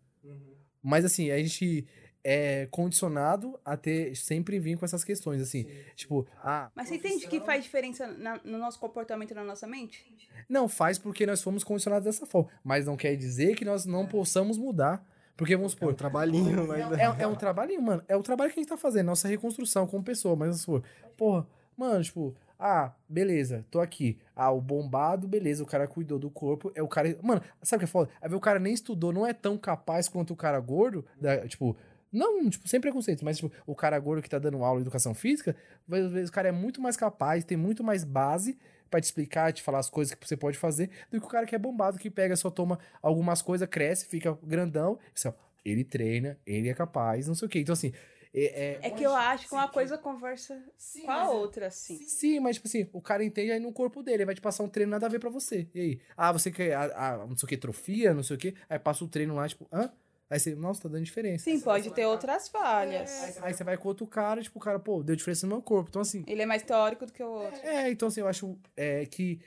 Mas 0.83 1.05
assim, 1.05 1.31
a 1.31 1.39
gente 1.39 1.87
é 2.29 2.67
condicionado 2.73 3.57
a 3.65 3.77
ter 3.77 4.17
sempre 4.17 4.59
vir 4.59 4.77
com 4.77 4.85
essas 4.85 5.05
questões, 5.05 5.41
assim. 5.41 5.65
Tipo, 5.95 6.27
ah, 6.43 6.69
Mas 6.75 6.89
você 6.89 6.97
entende 6.97 7.29
que 7.29 7.41
faz 7.41 7.63
diferença 7.63 8.07
na- 8.09 8.41
no 8.45 8.59
nosso 8.59 8.81
comportamento 8.81 9.31
e 9.31 9.35
na 9.35 9.45
nossa 9.45 9.65
mente? 9.67 10.05
não 10.49 10.69
faz 10.69 10.99
porque 10.99 11.25
nós 11.25 11.41
fomos 11.43 11.63
condicionados 11.63 12.05
dessa 12.05 12.27
forma. 12.27 12.51
Mas 12.65 12.85
não 12.87 12.97
quer 12.97 13.15
dizer 13.17 13.55
que 13.55 13.65
nós 13.65 13.87
não 13.87 14.07
possamos 14.07 14.59
mudar. 14.59 15.05
Porque, 15.37 15.55
vamos 15.55 15.73
É 15.73 15.75
um 15.77 15.79
supor, 15.79 15.95
trabalhinho, 15.95 16.67
mas... 16.67 16.81
é, 16.99 17.23
é 17.23 17.27
um 17.29 17.35
trabalhinho, 17.37 17.83
mano. 17.83 18.03
É 18.09 18.17
o 18.17 18.23
trabalho 18.23 18.51
que 18.53 18.59
a 18.59 18.63
gente 18.63 18.69
tá 18.71 18.77
fazendo, 18.77 19.07
nossa 19.07 19.29
reconstrução 19.29 19.87
como 19.87 20.03
pessoa. 20.03 20.35
Mas, 20.35 20.49
vamos 20.49 20.61
supor, 20.63 20.83
porra, 21.17 21.47
mano, 21.77 22.03
tipo, 22.03 22.35
ah, 22.59 22.93
beleza, 23.09 23.65
tô 23.71 23.79
aqui. 23.81 24.19
Ah, 24.35 24.51
o 24.51 24.61
bombado, 24.61 25.29
beleza, 25.29 25.63
o 25.63 25.67
cara 25.67 25.87
cuidou 25.87 26.19
do 26.19 26.31
corpo. 26.31 26.73
É 26.75 26.83
o 26.83 26.89
cara. 26.89 27.17
Mano, 27.23 27.41
sabe 27.63 27.77
o 27.77 27.87
que 27.87 27.91
é 27.91 27.93
foda? 27.93 28.11
Aí 28.21 28.29
vê 28.29 28.35
o 28.35 28.41
cara 28.41 28.59
nem 28.59 28.73
estudou, 28.73 29.13
não 29.13 29.27
é 29.27 29.33
tão 29.33 29.57
capaz 29.59 30.09
quanto 30.09 30.33
o 30.33 30.37
cara 30.37 30.59
gordo, 30.59 31.05
da- 31.21 31.47
tipo. 31.47 31.77
Não, 32.17 32.49
tipo, 32.49 32.67
sem 32.67 32.81
preconceito, 32.81 33.25
mas 33.25 33.37
tipo, 33.37 33.53
o 33.67 33.75
cara 33.75 33.99
gordo 33.99 34.23
que 34.23 34.31
tá 34.31 34.39
dando 34.39 34.65
aula 34.65 34.79
de 34.79 34.85
educação 34.85 35.15
física, 35.15 35.55
às 35.91 36.11
vezes 36.13 36.31
o 36.31 36.33
cara 36.33 36.49
é 36.49 36.53
muito 36.53 36.81
mais 36.81 36.97
capaz, 36.97 37.45
tem 37.45 37.59
muito 37.59 37.85
mais 37.85 38.05
base 38.05 38.59
pra 38.91 39.01
te 39.01 39.05
explicar, 39.05 39.53
te 39.53 39.63
falar 39.63 39.81
as 39.81 39.91
coisas 39.91 40.15
que 40.15 40.27
você 40.27 40.37
pode 40.37 40.57
fazer, 40.57 40.89
do 41.11 41.21
que 41.21 41.27
o 41.27 41.29
cara 41.29 41.45
que 41.45 41.55
é 41.55 41.59
bombado, 41.59 41.99
que 41.99 42.09
pega, 42.11 42.35
só 42.35 42.51
toma 42.51 42.79
algumas 43.03 43.43
coisas, 43.43 43.69
cresce, 43.69 44.07
fica 44.07 44.33
grandão, 44.43 44.99
e 45.05 45.13
assim, 45.15 45.29
ó, 45.29 45.33
ele 45.65 45.85
treina, 45.85 46.39
ele 46.47 46.69
é 46.71 46.75
capaz, 46.75 47.29
não 47.29 47.35
sei 47.35 47.47
o 47.47 47.49
quê. 47.51 47.59
Então, 47.61 47.73
assim, 47.75 47.93
é, 48.33 48.45
é- 48.45 48.81
É 48.85 48.91
que 48.91 49.05
eu 49.05 49.15
acho 49.15 49.49
que 49.49 49.55
uma 49.55 49.69
coisa 49.69 49.99
conversa 49.99 50.63
com 51.05 51.11
a 51.11 51.31
outra, 51.31 51.67
assim. 51.67 51.99
Sim, 51.99 52.41
mas 52.41 52.57
tipo 52.57 52.67
assim, 52.69 52.89
o 52.93 53.01
cara 53.03 53.23
entende 53.25 53.51
aí 53.53 53.61
no 53.61 53.73
corpo 53.73 54.03
dele, 54.03 54.19
ele 54.19 54.25
vai 54.27 54.35
te 54.35 54.41
passar 54.41 54.63
um 54.63 54.69
treino 54.69 54.91
nada 54.91 55.05
a 55.05 55.09
ver 55.11 55.19
pra 55.19 55.29
você. 55.29 55.69
E 55.75 55.81
aí? 55.81 56.01
Ah, 56.17 56.33
você 56.33 56.51
quer, 56.51 56.75
ah, 56.75 56.93
ah, 56.95 57.27
não 57.27 57.37
sei 57.37 57.45
o 57.47 57.49
que, 57.49 57.57
trofia, 57.59 58.15
não 58.15 58.23
sei 58.23 58.37
o 58.37 58.39
que, 58.39 58.55
aí 58.71 58.79
passa 58.79 59.05
o 59.05 59.09
treino 59.09 59.35
lá, 59.35 59.47
tipo, 59.49 59.67
hã? 59.73 59.93
Aí 60.29 60.41
você, 60.41 60.55
nossa, 60.57 60.83
tá 60.83 60.89
dando 60.89 61.05
diferença. 61.05 61.45
Sim, 61.45 61.61
pode 61.61 61.91
ter 61.93 62.05
outras 62.07 62.49
falhas. 62.49 63.39
Aí 63.43 63.55
você 63.55 63.63
vai 63.63 63.77
com 63.79 63.87
outro 63.89 64.07
cara, 64.07 64.43
tipo, 64.43 64.59
o 64.59 64.63
cara, 64.63 64.79
pô, 64.79 65.03
deu 65.03 65.15
diferença 65.15 65.47
no 65.47 65.53
meu 65.55 65.63
corpo. 65.63 65.89
Então, 65.89 66.03
assim, 66.03 66.25
Ele 66.27 66.43
é 66.43 66.47
mais 66.47 66.63
teórico 66.63 67.07
do 67.07 67.13
que 67.13 67.23
o 67.23 67.29
outro. 67.31 67.61
é, 67.63 67.91
então 67.91 68.09
assim, 68.09 68.21
eu 68.21 68.27
acho 68.29 68.59
é, 68.77 69.07
que 69.07 69.41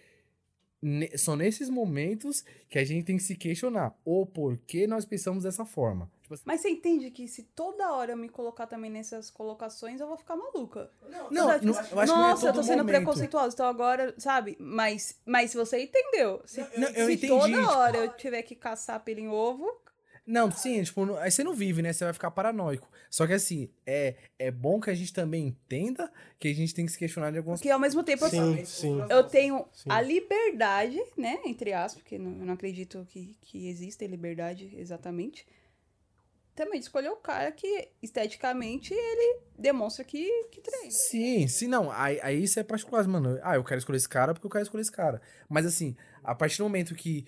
ne- 0.81 1.17
são 1.17 1.35
nesses 1.35 1.69
momentos 1.69 2.43
que 2.69 2.79
a 2.79 2.85
gente 2.85 3.03
tem 3.05 3.17
que 3.17 3.23
se 3.23 3.35
questionar 3.35 3.93
o 4.05 4.25
porquê 4.25 4.87
nós 4.87 5.03
pensamos 5.03 5.43
dessa 5.43 5.65
forma. 5.65 6.09
Tipo 6.21 6.35
assim, 6.35 6.43
Mas 6.45 6.61
você 6.61 6.69
entende 6.69 7.11
que 7.11 7.27
se 7.27 7.43
toda 7.43 7.91
hora 7.91 8.13
eu 8.13 8.17
me 8.17 8.29
colocar 8.29 8.65
também 8.67 8.89
nessas 8.89 9.29
colocações, 9.29 9.99
eu 9.99 10.07
vou 10.07 10.15
ficar 10.15 10.37
maluca. 10.37 10.89
não, 11.09 11.29
não, 11.29 11.43
eu 11.43 11.49
acho 11.49 11.59
que 11.59 11.65
não 11.65 12.01
é 12.01 12.05
Nossa, 12.05 12.47
eu 12.47 12.53
tô 12.53 12.63
sendo 12.63 12.77
momento. 12.77 12.95
preconceituosa, 12.95 13.53
então 13.53 13.65
agora, 13.67 14.13
sabe? 14.17 14.55
Mas, 14.59 15.19
mas 15.25 15.53
você 15.53 15.83
entendeu. 15.83 16.41
Se, 16.45 16.61
Não, 16.77 16.87
eu 16.89 17.07
se 17.07 17.13
entendi, 17.13 17.27
toda 17.27 17.47
tipo- 17.49 17.71
hora 17.73 17.97
eu 17.97 18.13
tiver 18.15 18.43
que 18.43 18.55
caçar 18.55 19.03
pelo 19.03 19.19
em 19.19 19.27
ovo, 19.27 19.69
Não, 20.25 20.51
sim, 20.51 20.83
tipo, 20.83 21.05
não- 21.05 21.17
aí 21.17 21.31
você 21.31 21.43
não 21.43 21.53
vive, 21.53 21.81
né? 21.81 21.91
Você 21.91 22.03
vai 22.03 22.13
ficar 22.13 22.29
paranoico. 22.31 22.89
Só 23.09 23.25
que 23.25 23.33
assim, 23.33 23.69
é, 23.85 24.15
é 24.37 24.51
bom 24.51 24.79
que 24.79 24.89
a 24.89 24.93
gente 24.93 25.11
também 25.11 25.47
entenda 25.47 26.11
que 26.37 26.47
a 26.47 26.53
gente 26.53 26.73
tem 26.73 26.85
que 26.85 26.91
se 26.91 26.97
questionar 26.99 27.31
de 27.31 27.37
algumas 27.39 27.59
porque 27.59 27.69
ao 27.71 27.79
mesmo 27.79 28.03
tempo 28.03 28.25
eu- 28.25 28.29
Sim, 28.29 28.65
sim. 28.65 29.05
eu 29.09 29.23
tenho 29.23 29.65
Sim. 29.73 29.89
a 29.89 30.01
liberdade, 30.01 30.99
né? 31.17 31.39
Entre 31.45 31.73
aspas, 31.73 32.01
porque 32.03 32.17
não, 32.19 32.31
eu 32.39 32.45
não 32.45 32.53
acredito 32.53 33.05
que, 33.09 33.35
que 33.41 33.67
exista 33.67 34.05
liberdade 34.05 34.71
exatamente. 34.77 35.45
Também 36.55 36.79
de 36.79 36.85
escolher 36.85 37.09
o 37.09 37.15
cara 37.15 37.51
que 37.53 37.87
esteticamente 38.01 38.93
ele 38.93 39.39
demonstra 39.57 40.03
que, 40.03 40.27
que 40.51 40.59
treina. 40.59 40.91
Sim, 40.91 41.47
sim, 41.47 41.67
não. 41.67 41.89
Aí, 41.89 42.19
aí 42.21 42.43
isso 42.43 42.59
é 42.59 42.63
particular, 42.63 43.07
mano. 43.07 43.39
Ah, 43.41 43.55
eu 43.55 43.63
quero 43.63 43.79
escolher 43.79 43.95
esse 43.95 44.09
cara 44.09 44.33
porque 44.33 44.45
eu 44.45 44.51
quero 44.51 44.63
escolher 44.63 44.81
esse 44.81 44.91
cara. 44.91 45.21
Mas 45.47 45.65
assim, 45.65 45.95
a 46.21 46.35
partir 46.35 46.57
do 46.57 46.65
momento 46.65 46.93
que 46.95 47.25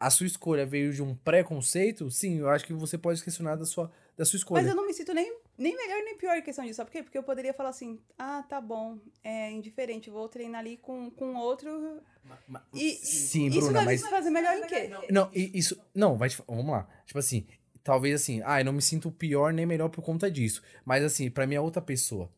a 0.00 0.10
sua 0.10 0.26
escolha 0.26 0.64
veio 0.64 0.92
de 0.92 1.02
um 1.02 1.14
preconceito, 1.14 2.10
sim, 2.10 2.38
eu 2.38 2.48
acho 2.48 2.64
que 2.64 2.72
você 2.72 2.96
pode 2.96 3.22
questionar 3.22 3.56
da 3.56 3.64
sua, 3.64 3.90
da 4.16 4.24
sua 4.24 4.36
escolha. 4.36 4.62
Mas 4.62 4.70
eu 4.70 4.76
não 4.76 4.86
me 4.86 4.94
sinto 4.94 5.12
nem, 5.12 5.36
nem 5.56 5.76
melhor 5.76 6.02
nem 6.04 6.16
pior 6.16 6.36
em 6.36 6.42
questão 6.42 6.64
disso. 6.64 6.76
Sabe 6.76 6.90
por 6.90 6.92
quê? 6.96 7.02
Porque 7.02 7.18
eu 7.18 7.22
poderia 7.22 7.52
falar 7.52 7.70
assim: 7.70 7.98
ah, 8.18 8.44
tá 8.48 8.60
bom, 8.60 8.98
é 9.24 9.50
indiferente, 9.50 10.08
vou 10.10 10.28
treinar 10.28 10.60
ali 10.60 10.76
com, 10.76 11.10
com 11.10 11.34
outro. 11.34 12.00
Ma- 12.46 12.62
E 12.74 12.92
sim, 12.92 13.46
isso 13.46 13.60
Bruna, 13.60 13.72
vai 13.72 13.84
mas. 13.86 14.02
me 14.02 14.10
fazer 14.10 14.30
melhor 14.30 14.54
em 14.56 14.66
quê? 14.66 14.90
Não, 15.10 15.30
isso. 15.34 15.80
Não, 15.94 16.16
vai 16.16 16.28
te, 16.28 16.40
vamos 16.46 16.66
lá. 16.70 16.86
Tipo 17.06 17.18
assim, 17.18 17.46
talvez 17.82 18.20
assim, 18.20 18.42
ah, 18.44 18.60
eu 18.60 18.64
não 18.66 18.72
me 18.72 18.82
sinto 18.82 19.10
pior 19.10 19.52
nem 19.52 19.64
melhor 19.66 19.88
por 19.88 20.02
conta 20.02 20.30
disso. 20.30 20.62
Mas 20.84 21.02
assim, 21.02 21.30
pra 21.30 21.46
mim 21.46 21.54
é 21.54 21.60
outra 21.60 21.80
pessoa. 21.82 22.30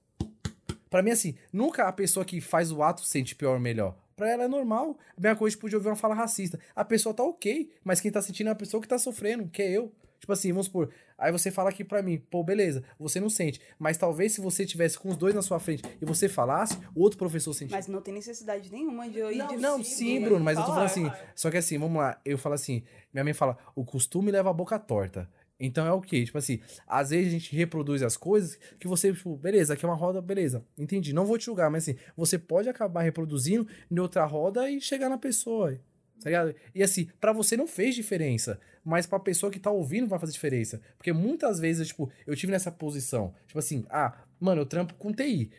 Pra 0.89 1.03
mim, 1.03 1.11
assim, 1.12 1.37
nunca 1.53 1.87
a 1.87 1.93
pessoa 1.93 2.24
que 2.24 2.41
faz 2.41 2.73
o 2.73 2.82
ato 2.82 3.03
se 3.05 3.11
sente 3.11 3.35
pior 3.37 3.55
ou 3.55 3.61
melhor. 3.61 3.97
Pra 4.20 4.28
ela 4.28 4.44
é 4.44 4.48
normal. 4.48 4.98
A 5.16 5.18
mesma 5.18 5.34
coisa, 5.34 5.56
tipo, 5.56 5.66
de 5.66 5.76
ouvir 5.76 5.88
uma 5.88 5.97
fala 5.97 6.14
racista. 6.14 6.60
A 6.76 6.84
pessoa 6.84 7.14
tá 7.14 7.22
ok, 7.22 7.70
mas 7.82 8.02
quem 8.02 8.10
tá 8.10 8.20
sentindo 8.20 8.48
é 8.48 8.51
a 8.51 8.55
pessoa 8.55 8.78
que 8.78 8.86
tá 8.86 8.98
sofrendo, 8.98 9.48
que 9.48 9.62
é 9.62 9.70
eu. 9.70 9.90
Tipo 10.18 10.30
assim, 10.34 10.52
vamos 10.52 10.66
supor. 10.66 10.90
Aí 11.16 11.32
você 11.32 11.51
fala 11.51 11.70
aqui 11.70 11.82
pra 11.82 12.02
mim, 12.02 12.18
pô, 12.30 12.44
beleza, 12.44 12.84
você 12.98 13.18
não 13.18 13.30
sente. 13.30 13.62
Mas 13.78 13.97
talvez 13.97 14.32
se 14.32 14.42
você 14.42 14.66
tivesse 14.66 14.98
com 14.98 15.09
os 15.09 15.16
dois 15.16 15.34
na 15.34 15.40
sua 15.40 15.59
frente 15.59 15.82
e 16.02 16.05
você 16.05 16.28
falasse, 16.28 16.76
o 16.94 17.01
outro 17.01 17.18
professor 17.18 17.55
sentia. 17.55 17.74
Mas 17.74 17.86
não 17.86 18.02
tem 18.02 18.12
necessidade 18.12 18.70
nenhuma 18.70 19.09
de 19.09 19.18
eu 19.18 19.32
ir 19.32 19.47
de 19.47 19.56
Não, 19.56 19.82
sim, 19.82 20.20
Bruno, 20.20 20.44
mas 20.44 20.59
eu 20.59 20.64
tô 20.64 20.72
falando 20.72 20.84
assim. 20.84 21.10
Só 21.34 21.51
que 21.51 21.56
assim, 21.56 21.78
vamos 21.78 21.97
lá. 21.97 22.20
Eu 22.22 22.36
falo 22.36 22.55
assim, 22.55 22.82
minha 23.14 23.24
mãe 23.24 23.32
fala, 23.32 23.56
o 23.74 23.86
costume 23.86 24.30
leva 24.30 24.51
a 24.51 24.52
boca 24.52 24.78
torta. 24.78 25.26
Então 25.61 25.87
é 25.87 25.93
o 25.93 26.01
quê? 26.01 26.24
Tipo 26.24 26.39
assim, 26.39 26.61
às 26.87 27.11
vezes 27.11 27.28
a 27.28 27.31
gente 27.31 27.55
reproduz 27.55 28.03
as 28.03 28.16
coisas 28.16 28.59
que 28.78 28.89
você, 28.89 29.12
tipo, 29.12 29.37
beleza, 29.37 29.74
aqui 29.74 29.85
é 29.85 29.89
uma 29.89 29.95
roda, 29.95 30.23
beleza, 30.23 30.65
entendi. 30.78 31.12
Não 31.12 31.27
vou 31.27 31.37
te 31.37 31.45
julgar, 31.45 31.70
mas 31.70 31.85
assim, 31.85 31.99
você 32.16 32.39
pode 32.39 32.69
acabar 32.69 33.03
reproduzindo 33.03 33.69
em 33.91 33.99
outra 33.99 34.24
roda 34.24 34.70
e 34.70 34.81
chegar 34.81 35.11
na 35.11 35.19
pessoa. 35.19 35.78
Tá 36.20 36.28
ligado? 36.28 36.55
E 36.74 36.82
assim, 36.82 37.09
pra 37.20 37.32
você 37.32 37.57
não 37.57 37.66
fez 37.66 37.95
diferença, 37.95 38.61
mas 38.85 39.07
pra 39.07 39.19
pessoa 39.19 39.53
que 39.53 39.59
tá 39.59 39.70
ouvindo 39.70 40.07
vai 40.09 40.19
fazer 40.19 40.32
diferença. 40.32 40.81
Porque 40.97 41.12
muitas 41.12 41.59
vezes, 41.59 41.89
tipo, 41.89 42.11
eu 42.27 42.35
tive 42.35 42.53
nessa 42.53 42.70
posição. 42.70 43.35
Tipo 43.47 43.59
assim, 43.59 43.85
ah, 43.91 44.19
mano, 44.39 44.62
eu 44.62 44.66
trampo 44.66 44.95
com 44.95 45.12
TI. 45.12 45.51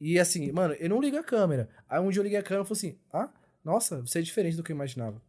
E 0.00 0.18
assim, 0.18 0.52
mano, 0.52 0.74
eu 0.74 0.88
não 0.88 1.00
ligo 1.00 1.16
a 1.16 1.24
câmera. 1.24 1.68
Aí 1.88 2.00
um 2.00 2.10
dia 2.10 2.20
eu 2.20 2.24
liguei 2.24 2.38
a 2.38 2.42
câmera 2.42 2.64
e 2.64 2.68
falei 2.68 2.78
assim: 2.78 2.98
ah, 3.12 3.30
nossa, 3.64 4.00
você 4.00 4.20
é 4.20 4.22
diferente 4.22 4.56
do 4.56 4.62
que 4.62 4.72
eu 4.72 4.76
imaginava. 4.76 5.20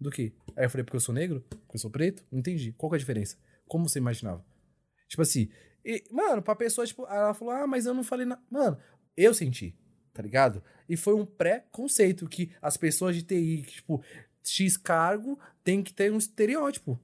Do 0.00 0.10
que? 0.10 0.32
Aí 0.56 0.64
eu 0.64 0.70
falei, 0.70 0.84
porque 0.84 0.96
eu 0.96 1.00
sou 1.00 1.14
negro? 1.14 1.44
Porque 1.48 1.76
eu 1.76 1.80
sou 1.80 1.90
preto? 1.90 2.24
Não 2.30 2.38
entendi. 2.38 2.72
Qual 2.72 2.90
que 2.90 2.96
é 2.96 2.98
a 2.98 3.00
diferença? 3.00 3.36
Como 3.66 3.88
você 3.88 3.98
imaginava? 3.98 4.44
Tipo 5.08 5.22
assim, 5.22 5.48
e, 5.84 6.02
mano, 6.10 6.40
pra 6.40 6.54
pessoa, 6.54 6.86
tipo, 6.86 7.06
ela 7.06 7.34
falou, 7.34 7.52
ah, 7.52 7.66
mas 7.66 7.86
eu 7.86 7.92
não 7.92 8.02
falei 8.02 8.24
nada. 8.24 8.40
Mano, 8.50 8.78
eu 9.16 9.34
senti, 9.34 9.76
tá 10.12 10.22
ligado? 10.22 10.62
E 10.88 10.96
foi 10.96 11.14
um 11.14 11.26
pré-conceito 11.26 12.28
que 12.28 12.50
as 12.62 12.76
pessoas 12.76 13.14
de 13.14 13.22
TI, 13.22 13.64
que, 13.66 13.74
tipo, 13.74 14.02
X 14.42 14.76
cargo, 14.76 15.38
tem 15.62 15.82
que 15.82 15.92
ter 15.92 16.10
um 16.10 16.18
estereótipo. 16.18 16.98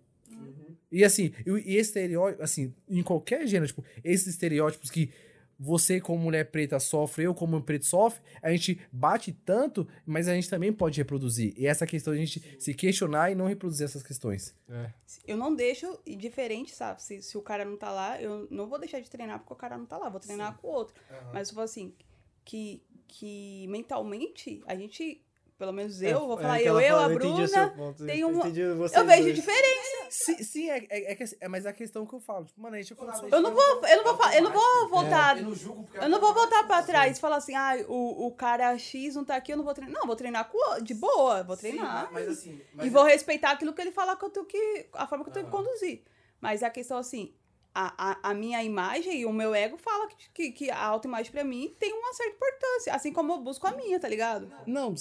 E 0.91 1.05
assim, 1.05 1.33
e, 1.47 1.75
e 1.75 1.77
estereótipo, 1.77 2.43
assim, 2.43 2.75
em 2.89 3.03
qualquer 3.03 3.47
gênero, 3.47 3.67
tipo, 3.67 3.85
esses 4.03 4.27
estereótipos 4.27 4.91
que 4.91 5.13
você, 5.63 6.01
como 6.01 6.19
mulher 6.19 6.51
preta, 6.51 6.81
sofre, 6.81 7.25
eu, 7.25 7.35
como 7.35 7.61
preto, 7.61 7.85
sofre, 7.85 8.23
a 8.41 8.51
gente 8.51 8.81
bate 8.91 9.31
tanto, 9.31 9.87
mas 10.07 10.27
a 10.27 10.35
gente 10.35 10.49
também 10.49 10.73
pode 10.73 10.99
reproduzir. 10.99 11.53
E 11.55 11.67
essa 11.67 11.87
questão 11.87 12.15
de 12.15 12.19
a 12.19 12.25
gente 12.25 12.57
se 12.59 12.73
questionar 12.73 13.31
e 13.31 13.35
não 13.35 13.47
reproduzir 13.47 13.85
essas 13.85 14.03
questões. 14.03 14.57
É. 14.71 14.91
Eu 15.27 15.37
não 15.37 15.55
deixo 15.55 16.01
diferente, 16.07 16.75
sabe? 16.75 17.03
Se, 17.03 17.21
se 17.21 17.37
o 17.37 17.43
cara 17.43 17.67
não 17.67 17.77
tá 17.77 17.93
lá, 17.93 18.21
eu 18.23 18.49
não 18.51 18.67
vou 18.67 18.79
deixar 18.79 19.01
de 19.01 19.11
treinar 19.11 19.39
porque 19.41 19.53
o 19.53 19.57
cara 19.57 19.77
não 19.77 19.85
tá 19.85 19.99
lá, 19.99 20.09
vou 20.09 20.19
treinar 20.19 20.57
com 20.57 20.69
o 20.69 20.71
outro. 20.71 20.95
Mas 21.35 21.49
eu 21.49 21.55
falo 21.55 21.67
assim, 21.67 21.95
que, 22.43 22.83
que 23.07 23.67
mentalmente 23.69 24.63
a 24.67 24.75
gente, 24.75 25.23
pelo 25.61 25.73
menos 25.75 26.01
eu, 26.01 26.27
vou 26.27 26.39
É, 26.39 26.43
falar 26.43 26.59
que 26.59 26.65
eu, 26.65 26.79
ela 26.79 26.83
eu, 26.83 26.95
fala, 26.97 27.05
a 27.05 27.15
Bruna, 27.15 27.69
ponto, 27.77 28.07
tem 28.07 28.19
eu 28.21 28.29
uma- 28.31 28.39
entendi 28.41 28.65
vocês 28.73 28.99
eu 29.01 29.07
vejo 29.07 29.23
dois. 29.25 29.35
diferença. 29.37 30.07
Sim, 30.09 30.43
sim 30.43 30.71
é, 30.71 30.79
é, 30.89 31.13
é 31.13 31.15
que- 31.15 31.37
é, 31.39 31.49
mas 31.49 31.67
é 31.67 31.69
a 31.69 31.73
questão 31.73 32.07
que 32.07 32.15
eu 32.15 32.19
falo. 32.21 32.47
Tipo, 32.47 32.61
mano, 32.63 32.77
a 32.77 32.81
gente 32.81 32.93
é 32.93 32.97
como 32.97 33.13
Eu 33.31 33.41
não 33.43 33.53
vou, 33.55 33.87
eu 33.87 34.03
não 34.03 34.17
vou, 34.17 34.33
eu 34.33 34.43
não 34.43 34.53
vou 34.53 34.89
voltar. 34.89 35.37
Eu 35.39 35.45
não 35.45 35.55
Eu 36.03 36.09
não 36.09 36.19
vou 36.21 36.33
voltar 36.33 36.65
pra 36.67 36.83
trás 36.83 37.19
e 37.19 37.21
falar 37.21 37.37
assim, 37.37 37.55
ah, 37.55 37.77
o, 37.89 38.27
o 38.27 38.33
cara 38.33 38.77
X 38.79 39.15
não 39.15 39.25
tá 39.25 39.37
aqui, 39.37 39.53
eu 39.53 39.57
não 39.59 39.65
vou 39.65 39.75
treinar. 39.75 39.95
Não, 40.01 40.07
vou 40.07 40.17
treinar 40.17 40.49
com, 40.51 40.57
o- 40.59 40.81
de 40.81 40.95
boa, 40.95 41.43
vou 41.45 41.57
treinar. 41.57 42.09
mas 42.11 42.27
assim. 42.27 42.61
e 42.83 42.89
vou 42.89 43.05
respeitar 43.05 43.51
aquilo 43.53 43.73
que 43.75 43.81
ele 43.83 43.93
falar 43.93 44.17
que 44.17 44.25
eu 44.25 44.31
tenho 44.31 44.47
que. 44.47 44.87
a 44.95 45.07
forma 45.07 45.23
que 45.25 45.31
eu 45.31 45.35
tenho 45.35 45.47
que 45.47 45.53
conduzir. 45.53 46.03
Mas 46.41 46.63
a 46.63 46.71
questão 46.71 46.97
assim, 46.97 47.35
a, 47.73 48.11
a, 48.13 48.31
a 48.31 48.35
minha 48.35 48.61
imagem 48.65 49.21
e 49.21 49.27
o 49.27 49.33
meu 49.33 49.55
ego 49.55 49.77
fala 49.77 50.09
que, 50.09 50.17
que, 50.33 50.51
que 50.53 50.71
a 50.71 50.85
autoimagem 50.87 51.31
pra 51.31 51.45
mim 51.45 51.73
tem 51.79 51.93
uma 51.93 52.13
certa 52.15 52.35
importância. 52.35 52.95
Assim 52.95 53.13
como 53.13 53.33
eu 53.35 53.39
busco 53.39 53.65
a 53.67 53.71
minha, 53.73 54.01
tá 54.01 54.09
ligado? 54.09 54.51
Não, 54.67 54.93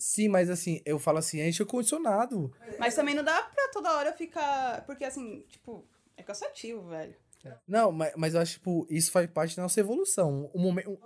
sim, 0.00 0.28
mas 0.28 0.50
assim, 0.50 0.80
eu 0.84 0.98
falo 0.98 1.18
assim, 1.18 1.40
a 1.40 1.44
gente 1.44 1.62
é 1.62 1.64
condicionado. 1.64 2.52
Mas 2.78 2.94
também 2.94 3.14
não 3.14 3.22
dá 3.22 3.42
pra 3.42 3.68
toda 3.72 3.92
hora 3.92 4.12
ficar. 4.12 4.84
Porque 4.86 5.04
assim, 5.04 5.44
tipo, 5.48 5.86
é 6.16 6.22
cansativo, 6.22 6.88
velho. 6.88 7.14
Não, 7.66 7.90
mas, 7.90 8.12
mas 8.16 8.34
eu 8.34 8.40
acho, 8.40 8.52
tipo, 8.54 8.86
isso 8.90 9.10
faz 9.10 9.28
parte 9.30 9.56
da 9.56 9.62
nossa 9.62 9.80
evolução. 9.80 10.50
O 10.52 10.58
momento. 10.58 10.98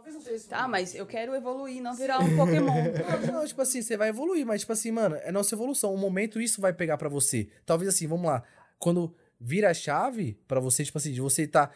Tá, 0.48 0.66
mas 0.66 0.94
eu 0.94 1.06
quero 1.06 1.34
evoluir, 1.34 1.80
não 1.80 1.94
virar 1.94 2.18
um 2.18 2.36
Pokémon. 2.36 2.72
Não, 3.26 3.40
não, 3.40 3.46
tipo 3.46 3.62
assim, 3.62 3.82
você 3.82 3.96
vai 3.96 4.08
evoluir, 4.08 4.44
mas, 4.44 4.62
tipo 4.62 4.72
assim, 4.72 4.90
mano, 4.90 5.16
é 5.16 5.30
nossa 5.30 5.54
evolução. 5.54 5.94
O 5.94 5.98
momento 5.98 6.40
isso 6.40 6.60
vai 6.60 6.72
pegar 6.72 6.96
pra 6.96 7.08
você. 7.08 7.48
Talvez 7.64 7.88
assim, 7.88 8.06
vamos 8.06 8.26
lá. 8.26 8.42
Quando 8.78 9.14
vira 9.40 9.70
a 9.70 9.74
chave 9.74 10.36
pra 10.48 10.58
você, 10.58 10.84
tipo 10.84 10.98
assim, 10.98 11.12
de 11.12 11.20
você 11.20 11.46
tá 11.46 11.70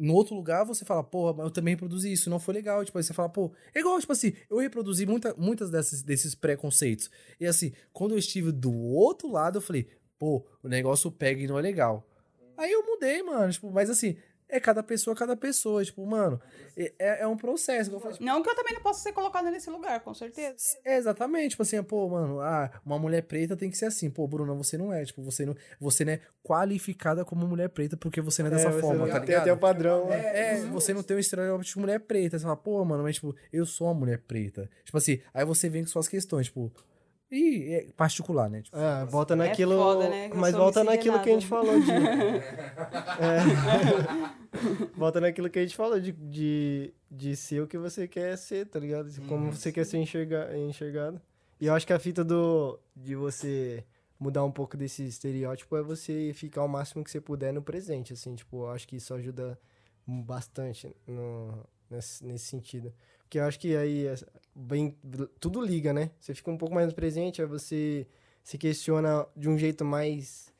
no 0.00 0.14
outro 0.14 0.34
lugar, 0.34 0.64
você 0.64 0.82
fala, 0.82 1.04
porra, 1.04 1.34
mas 1.34 1.44
eu 1.44 1.50
também 1.50 1.74
reproduzi 1.74 2.10
isso, 2.10 2.30
não 2.30 2.40
foi 2.40 2.54
legal. 2.54 2.82
Tipo, 2.82 2.96
aí 2.96 3.04
você 3.04 3.12
fala, 3.12 3.28
pô, 3.28 3.52
é 3.74 3.80
igual, 3.80 4.00
tipo 4.00 4.12
assim, 4.12 4.32
eu 4.48 4.58
reproduzi 4.58 5.04
muita, 5.04 5.34
muitas 5.36 5.70
dessas, 5.70 6.02
desses 6.02 6.34
preconceitos. 6.34 7.10
E 7.38 7.46
assim, 7.46 7.72
quando 7.92 8.12
eu 8.12 8.18
estive 8.18 8.50
do 8.50 8.72
outro 8.72 9.30
lado, 9.30 9.58
eu 9.58 9.62
falei, 9.62 9.86
pô, 10.18 10.44
o 10.62 10.68
negócio 10.68 11.10
pega 11.12 11.42
e 11.42 11.46
não 11.46 11.58
é 11.58 11.62
legal. 11.62 12.08
Aí 12.56 12.72
eu 12.72 12.84
mudei, 12.84 13.22
mano, 13.22 13.52
tipo, 13.52 13.70
mas 13.70 13.90
assim, 13.90 14.16
é 14.50 14.60
cada 14.60 14.82
pessoa, 14.82 15.14
cada 15.16 15.36
pessoa, 15.36 15.84
tipo, 15.84 16.04
mano, 16.06 16.40
é, 16.76 17.22
é 17.22 17.26
um 17.26 17.36
processo. 17.36 17.90
eu 17.90 18.00
falei, 18.00 18.14
tipo, 18.14 18.24
Não 18.24 18.42
que 18.42 18.50
eu 18.50 18.54
também 18.56 18.74
não 18.74 18.80
possa 18.82 19.02
ser 19.02 19.12
colocada 19.12 19.50
nesse 19.50 19.70
lugar, 19.70 20.00
com 20.00 20.12
certeza. 20.14 20.76
é, 20.84 20.96
exatamente, 20.96 21.50
tipo 21.50 21.62
assim, 21.62 21.82
pô, 21.82 22.08
mano, 22.08 22.40
ah, 22.40 22.70
uma 22.84 22.98
mulher 22.98 23.22
preta 23.22 23.56
tem 23.56 23.70
que 23.70 23.76
ser 23.78 23.86
assim. 23.86 24.10
Pô, 24.10 24.26
Bruna, 24.26 24.52
você 24.54 24.76
não 24.76 24.92
é, 24.92 25.04
tipo, 25.04 25.22
você 25.22 25.44
não, 25.46 25.54
você 25.80 26.04
não 26.04 26.12
é 26.14 26.20
qualificada 26.42 27.24
como 27.24 27.46
mulher 27.46 27.68
preta 27.68 27.96
porque 27.96 28.20
você 28.20 28.42
não 28.42 28.48
é 28.48 28.54
dessa 28.54 28.68
É, 28.68 28.80
forma, 28.80 29.06
tá 29.06 29.14
tem 29.20 29.26
ligado? 29.28 29.42
até 29.42 29.52
o 29.52 29.56
padrão. 29.58 30.08
né? 30.08 30.18
É, 30.20 30.54
é, 30.54 30.60
você 30.66 30.92
não 30.92 31.02
tem 31.02 31.16
um 31.16 31.20
estereótipo 31.20 31.64
de 31.64 31.78
mulher 31.78 32.00
preta. 32.00 32.38
Você 32.38 32.42
fala, 32.44 32.56
pô, 32.56 32.84
mano, 32.84 33.02
mas 33.02 33.14
tipo, 33.16 33.34
eu 33.52 33.64
sou 33.64 33.86
uma 33.86 33.94
mulher 33.94 34.18
preta. 34.18 34.68
Tipo 34.84 34.98
assim, 34.98 35.20
aí 35.32 35.44
você 35.44 35.68
vem 35.68 35.82
com 35.82 35.88
suas 35.88 36.08
questões, 36.08 36.46
tipo, 36.46 36.72
e 37.30 37.74
é 37.74 37.86
particular, 37.96 38.50
né? 38.50 38.62
Tipo, 38.62 38.76
Ah, 38.76 39.04
volta 39.04 39.36
naquilo. 39.36 39.76
foda, 39.76 40.08
né? 40.08 40.30
Mas 40.34 40.54
volta 40.54 40.82
naquilo 40.82 41.20
que 41.20 41.30
a 41.30 41.32
gente 41.32 41.46
falou 41.46 41.78
de. 41.80 41.90
É. 43.20 43.40
volta 44.96 45.20
naquilo 45.20 45.48
que 45.50 45.58
a 45.58 45.62
gente 45.62 45.76
falou 45.76 46.00
de, 46.00 46.12
de, 46.12 46.92
de 47.10 47.36
ser 47.36 47.62
o 47.62 47.66
que 47.66 47.78
você 47.78 48.08
quer 48.08 48.36
ser, 48.36 48.66
tá 48.66 48.78
ligado? 48.78 49.08
Como 49.28 49.52
você 49.52 49.70
quer 49.70 49.84
ser 49.84 49.98
enxerga, 49.98 50.56
enxergado. 50.56 51.20
E 51.60 51.66
eu 51.66 51.74
acho 51.74 51.86
que 51.86 51.92
a 51.92 51.98
fita 51.98 52.24
do. 52.24 52.78
de 52.96 53.14
você 53.14 53.84
mudar 54.18 54.44
um 54.44 54.50
pouco 54.52 54.76
desse 54.76 55.04
estereótipo 55.06 55.76
é 55.76 55.82
você 55.82 56.32
ficar 56.34 56.62
o 56.62 56.68
máximo 56.68 57.02
que 57.02 57.10
você 57.10 57.20
puder 57.20 57.52
no 57.52 57.62
presente, 57.62 58.12
assim, 58.12 58.34
tipo, 58.34 58.64
eu 58.64 58.70
acho 58.70 58.86
que 58.86 58.96
isso 58.96 59.14
ajuda 59.14 59.58
bastante 60.06 60.94
no, 61.06 61.66
nesse, 61.88 62.24
nesse 62.24 62.44
sentido. 62.46 62.92
Porque 63.22 63.38
eu 63.38 63.44
acho 63.44 63.58
que 63.58 63.74
aí 63.76 64.06
é 64.06 64.14
bem, 64.54 64.96
tudo 65.38 65.60
liga, 65.60 65.92
né? 65.92 66.10
Você 66.20 66.34
fica 66.34 66.50
um 66.50 66.58
pouco 66.58 66.74
mais 66.74 66.92
presente, 66.92 67.40
aí 67.40 67.48
você 67.48 68.06
se 68.42 68.58
questiona 68.58 69.26
de 69.36 69.48
um 69.48 69.56
jeito 69.56 69.84
mais 69.84 70.52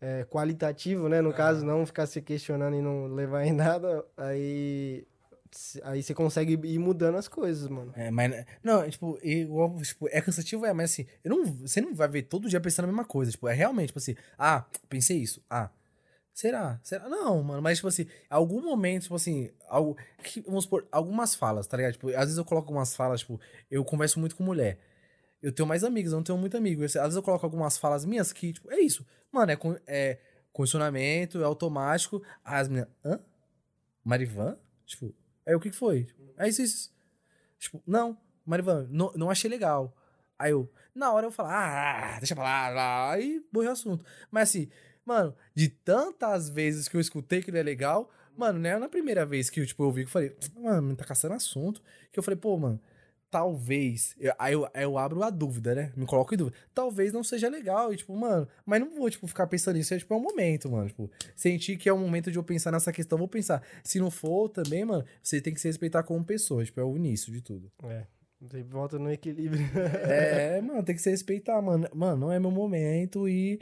é, 0.00 0.24
qualitativo, 0.24 1.08
né? 1.08 1.20
No 1.20 1.32
caso, 1.32 1.64
não 1.64 1.84
ficar 1.86 2.06
se 2.06 2.20
questionando 2.20 2.76
e 2.76 2.82
não 2.82 3.06
levar 3.06 3.44
em 3.44 3.52
nada, 3.52 4.04
aí, 4.16 5.06
aí 5.82 6.02
você 6.02 6.14
consegue 6.14 6.58
ir 6.64 6.78
mudando 6.78 7.16
as 7.16 7.28
coisas, 7.28 7.68
mano. 7.68 7.92
É, 7.94 8.10
mas. 8.10 8.44
Não, 8.62 8.88
tipo, 8.88 9.18
igual, 9.22 9.76
tipo, 9.82 10.08
é 10.08 10.20
cansativo, 10.20 10.64
é, 10.66 10.72
mas 10.72 10.92
assim, 10.92 11.06
eu 11.24 11.30
não, 11.30 11.44
você 11.44 11.80
não 11.80 11.94
vai 11.94 12.08
ver 12.08 12.22
todo 12.22 12.48
dia 12.48 12.60
pensando 12.60 12.84
a 12.84 12.88
mesma 12.88 13.04
coisa. 13.04 13.30
Tipo, 13.30 13.48
é 13.48 13.54
realmente, 13.54 13.88
tipo 13.88 13.98
assim, 13.98 14.14
ah, 14.38 14.64
pensei 14.88 15.18
isso. 15.18 15.42
Ah, 15.48 15.70
Será? 16.38 16.78
Será? 16.84 17.08
Não, 17.08 17.42
mano, 17.42 17.60
mas, 17.60 17.78
tipo 17.78 17.88
assim, 17.88 18.06
algum 18.30 18.62
momento, 18.62 19.02
tipo 19.02 19.16
assim, 19.16 19.50
algo, 19.66 19.96
vamos 20.46 20.62
supor, 20.62 20.86
algumas 20.92 21.34
falas, 21.34 21.66
tá 21.66 21.76
ligado? 21.76 21.94
Tipo, 21.94 22.10
às 22.10 22.26
vezes 22.26 22.38
eu 22.38 22.44
coloco 22.44 22.68
algumas 22.68 22.94
falas, 22.94 23.22
tipo, 23.22 23.40
eu 23.68 23.84
converso 23.84 24.20
muito 24.20 24.36
com 24.36 24.44
mulher. 24.44 24.78
Eu 25.42 25.50
tenho 25.50 25.66
mais 25.66 25.82
amigos, 25.82 26.12
eu 26.12 26.16
não 26.16 26.22
tenho 26.22 26.38
muito 26.38 26.56
amigo. 26.56 26.84
Às 26.84 26.92
vezes 26.92 27.16
eu 27.16 27.24
coloco 27.24 27.44
algumas 27.44 27.76
falas 27.76 28.04
minhas 28.04 28.32
que, 28.32 28.52
tipo, 28.52 28.70
é 28.70 28.78
isso. 28.78 29.04
Mano, 29.32 29.50
é, 29.50 29.58
é 29.88 30.20
condicionamento, 30.52 31.42
é 31.42 31.44
automático. 31.44 32.22
As 32.44 32.68
meninas, 32.68 32.88
hã? 33.04 33.18
Marivan? 34.04 34.56
Tipo, 34.86 35.12
aí 35.44 35.56
o 35.56 35.60
que 35.60 35.70
que 35.70 35.76
foi? 35.76 36.06
É 36.36 36.48
isso, 36.48 36.62
isso. 36.62 36.94
Tipo, 37.58 37.82
não, 37.84 38.16
Marivan, 38.46 38.86
não, 38.92 39.12
não 39.16 39.28
achei 39.28 39.50
legal. 39.50 39.92
Aí 40.38 40.52
eu, 40.52 40.72
na 40.94 41.10
hora 41.12 41.26
eu 41.26 41.32
falo, 41.32 41.48
ah, 41.50 42.14
deixa 42.18 42.36
pra 42.36 42.44
lá, 42.44 42.68
lá, 42.68 43.10
aí 43.10 43.44
morreu 43.52 43.70
o 43.70 43.72
assunto. 43.72 44.04
Mas 44.30 44.50
assim, 44.50 44.70
mano, 45.08 45.34
de 45.54 45.68
tantas 45.68 46.48
vezes 46.50 46.86
que 46.88 46.96
eu 46.96 47.00
escutei 47.00 47.42
que 47.42 47.50
ele 47.50 47.58
é 47.58 47.62
legal, 47.62 48.10
mano, 48.36 48.58
não 48.58 48.68
é 48.70 48.78
na 48.78 48.88
primeira 48.88 49.24
vez 49.26 49.48
que 49.50 49.60
eu, 49.60 49.66
tipo, 49.66 49.82
eu 49.82 49.90
vi 49.90 50.02
que 50.02 50.08
eu 50.08 50.12
falei, 50.12 50.36
mano, 50.56 50.94
tá 50.94 51.04
caçando 51.04 51.34
assunto. 51.34 51.82
Que 52.12 52.18
eu 52.18 52.22
falei, 52.22 52.38
pô, 52.38 52.56
mano, 52.56 52.80
talvez. 53.30 54.14
eu- 54.18 54.32
aí, 54.38 54.52
eu, 54.54 54.68
eu 54.74 54.98
abro 54.98 55.22
a 55.22 55.30
dúvida, 55.30 55.74
né? 55.74 55.92
Me 55.96 56.06
coloco 56.06 56.34
em 56.34 56.36
dúvida. 56.36 56.56
Talvez 56.74 57.12
não 57.12 57.22
seja 57.24 57.48
legal. 57.48 57.92
E, 57.92 57.96
tipo, 57.96 58.14
mano, 58.16 58.46
mas 58.64 58.80
não 58.80 58.94
vou, 58.94 59.08
tipo, 59.10 59.26
ficar 59.26 59.46
pensando 59.46 59.76
nisso. 59.76 59.94
É, 59.94 59.98
tipo, 59.98 60.12
é 60.14 60.16
um 60.16 60.20
momento, 60.22 60.70
mano. 60.70 60.88
Tipo, 60.88 61.10
sentir 61.36 61.76
que 61.76 61.88
é 61.88 61.92
um 61.92 61.98
momento 61.98 62.30
de 62.30 62.38
eu 62.38 62.44
pensar 62.44 62.70
nessa 62.72 62.92
questão, 62.92 63.18
vou 63.18 63.28
pensar. 63.28 63.62
Se 63.82 63.98
não 63.98 64.10
for 64.10 64.48
também, 64.48 64.84
mano, 64.84 65.04
você 65.22 65.40
tem 65.40 65.52
que 65.54 65.60
se 65.60 65.68
respeitar 65.68 66.02
como 66.02 66.24
pessoa. 66.24 66.64
Tipo, 66.64 66.80
é 66.80 66.84
o 66.84 66.96
início 66.96 67.32
de 67.32 67.40
tudo. 67.40 67.70
É. 67.84 68.06
Sempre 68.40 68.62
volta 68.62 68.98
no 69.00 69.10
equilíbrio. 69.10 69.60
É, 70.04 70.60
mano, 70.62 70.82
tem 70.84 70.94
que 70.94 71.02
se 71.02 71.10
respeitar, 71.10 71.60
mano. 71.60 71.88
Mano, 71.92 72.16
não 72.26 72.32
é 72.32 72.38
meu 72.38 72.52
momento 72.52 73.28
e 73.28 73.58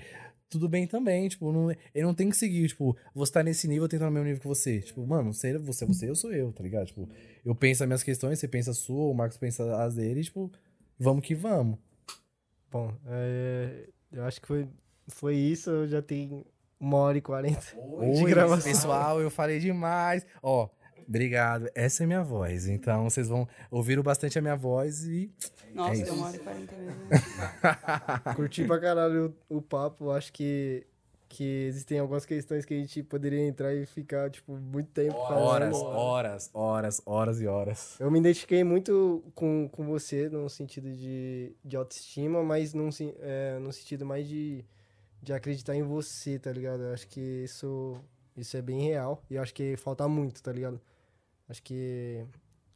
tudo 0.48 0.68
bem 0.68 0.86
também. 0.86 1.28
Tipo, 1.28 1.52
não, 1.52 1.70
ele 1.70 2.05
não 2.05 2.14
tem 2.14 2.31
que 2.31 2.36
seguir, 2.36 2.68
tipo, 2.68 2.97
você 3.14 3.32
tá 3.32 3.43
nesse 3.43 3.66
nível, 3.68 3.85
eu 3.85 3.89
tenho 3.89 4.01
que 4.01 4.05
estar 4.05 4.10
no 4.10 4.12
mesmo 4.12 4.27
nível 4.27 4.40
que 4.40 4.48
você. 4.48 4.81
Tipo, 4.81 5.06
mano, 5.06 5.32
você, 5.32 5.56
você 5.59 5.85
é 5.85 5.86
você, 5.86 6.10
eu 6.10 6.14
sou 6.14 6.32
eu, 6.32 6.52
tá 6.52 6.62
ligado? 6.62 6.86
Tipo, 6.86 7.09
eu 7.44 7.55
penso 7.55 7.82
as 7.82 7.86
minhas 7.89 8.02
questões, 8.02 8.39
você 8.39 8.48
pensa 8.48 8.70
a 8.70 8.74
sua, 8.74 9.10
o 9.10 9.14
Marcos 9.14 9.39
pensa 9.39 9.82
as 9.82 9.94
dele, 9.94 10.23
tipo, 10.23 10.51
vamos 10.98 11.24
que 11.24 11.35
vamos. 11.35 11.78
Bom, 12.70 12.93
é, 13.06 13.89
eu 14.12 14.24
acho 14.24 14.40
que 14.40 14.47
foi, 14.47 14.68
foi 15.09 15.36
isso. 15.36 15.70
Eu 15.70 15.89
já 15.89 16.02
tenho 16.02 16.44
uma 16.78 16.98
hora 16.98 17.18
e 17.18 17.20
quarenta 17.20 17.66
de 18.14 18.24
gravação. 18.24 18.70
pessoal, 18.70 19.20
eu 19.20 19.31
falei 19.31 19.59
demais. 19.59 20.27
Ó, 20.43 20.68
obrigado. 21.08 21.68
Essa 21.74 22.04
é 22.04 22.06
minha 22.06 22.22
voz. 22.22 22.66
Então, 22.68 23.04
vocês 23.08 23.28
vão 23.28 23.46
ouvir 23.70 24.00
bastante 24.02 24.38
a 24.38 24.42
minha 24.42 24.56
voz 24.56 25.04
e. 25.04 25.30
Nossa, 25.74 25.92
É 26.00 26.04
deu 26.04 26.04
isso. 26.04 26.14
uma 26.14 26.26
hora 26.28 26.36
e 26.36 26.38
quarenta 26.40 26.74
mesmo. 26.76 28.34
Curti 28.34 28.64
pra 28.64 28.78
caralho 28.80 29.34
o, 29.48 29.58
o 29.58 29.62
papo. 29.62 30.10
Acho 30.10 30.32
que, 30.32 30.86
que 31.28 31.66
existem 31.68 31.98
algumas 31.98 32.24
questões 32.24 32.64
que 32.64 32.74
a 32.74 32.76
gente 32.78 33.02
poderia 33.02 33.46
entrar 33.46 33.74
e 33.74 33.84
ficar, 33.86 34.30
tipo, 34.30 34.56
muito 34.56 34.90
tempo 34.90 35.16
Horas, 35.16 35.76
falando. 35.78 35.96
horas, 35.96 36.50
horas, 36.54 37.02
horas 37.04 37.40
e 37.40 37.46
horas. 37.46 37.96
Eu 38.00 38.10
me 38.10 38.18
identifiquei 38.18 38.64
muito 38.64 39.22
com, 39.34 39.68
com 39.70 39.84
você 39.86 40.28
no 40.28 40.48
sentido 40.48 40.90
de, 40.90 41.52
de 41.64 41.76
autoestima, 41.76 42.42
mas 42.42 42.72
num, 42.72 42.88
é, 43.20 43.58
num 43.58 43.72
sentido 43.72 44.06
mais 44.06 44.26
de, 44.26 44.64
de 45.22 45.32
acreditar 45.32 45.74
em 45.74 45.82
você, 45.82 46.38
tá 46.38 46.50
ligado? 46.52 46.82
Eu 46.84 46.92
acho 46.94 47.06
que 47.08 47.20
isso, 47.20 47.96
isso 48.36 48.56
é 48.56 48.62
bem 48.62 48.80
real 48.82 49.22
e 49.28 49.34
eu 49.34 49.42
acho 49.42 49.52
que 49.52 49.76
falta 49.76 50.08
muito, 50.08 50.42
tá 50.42 50.52
ligado? 50.52 50.80
Acho 51.48 51.62
que 51.62 52.24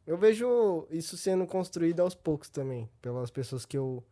eu 0.07 0.17
vejo 0.17 0.87
isso 0.89 1.17
sendo 1.17 1.45
construído 1.45 1.99
aos 2.01 2.15
poucos 2.15 2.49
também, 2.49 2.89
pelas 3.01 3.29
pessoas 3.29 3.65
que 3.65 3.77
eu, 3.77 4.03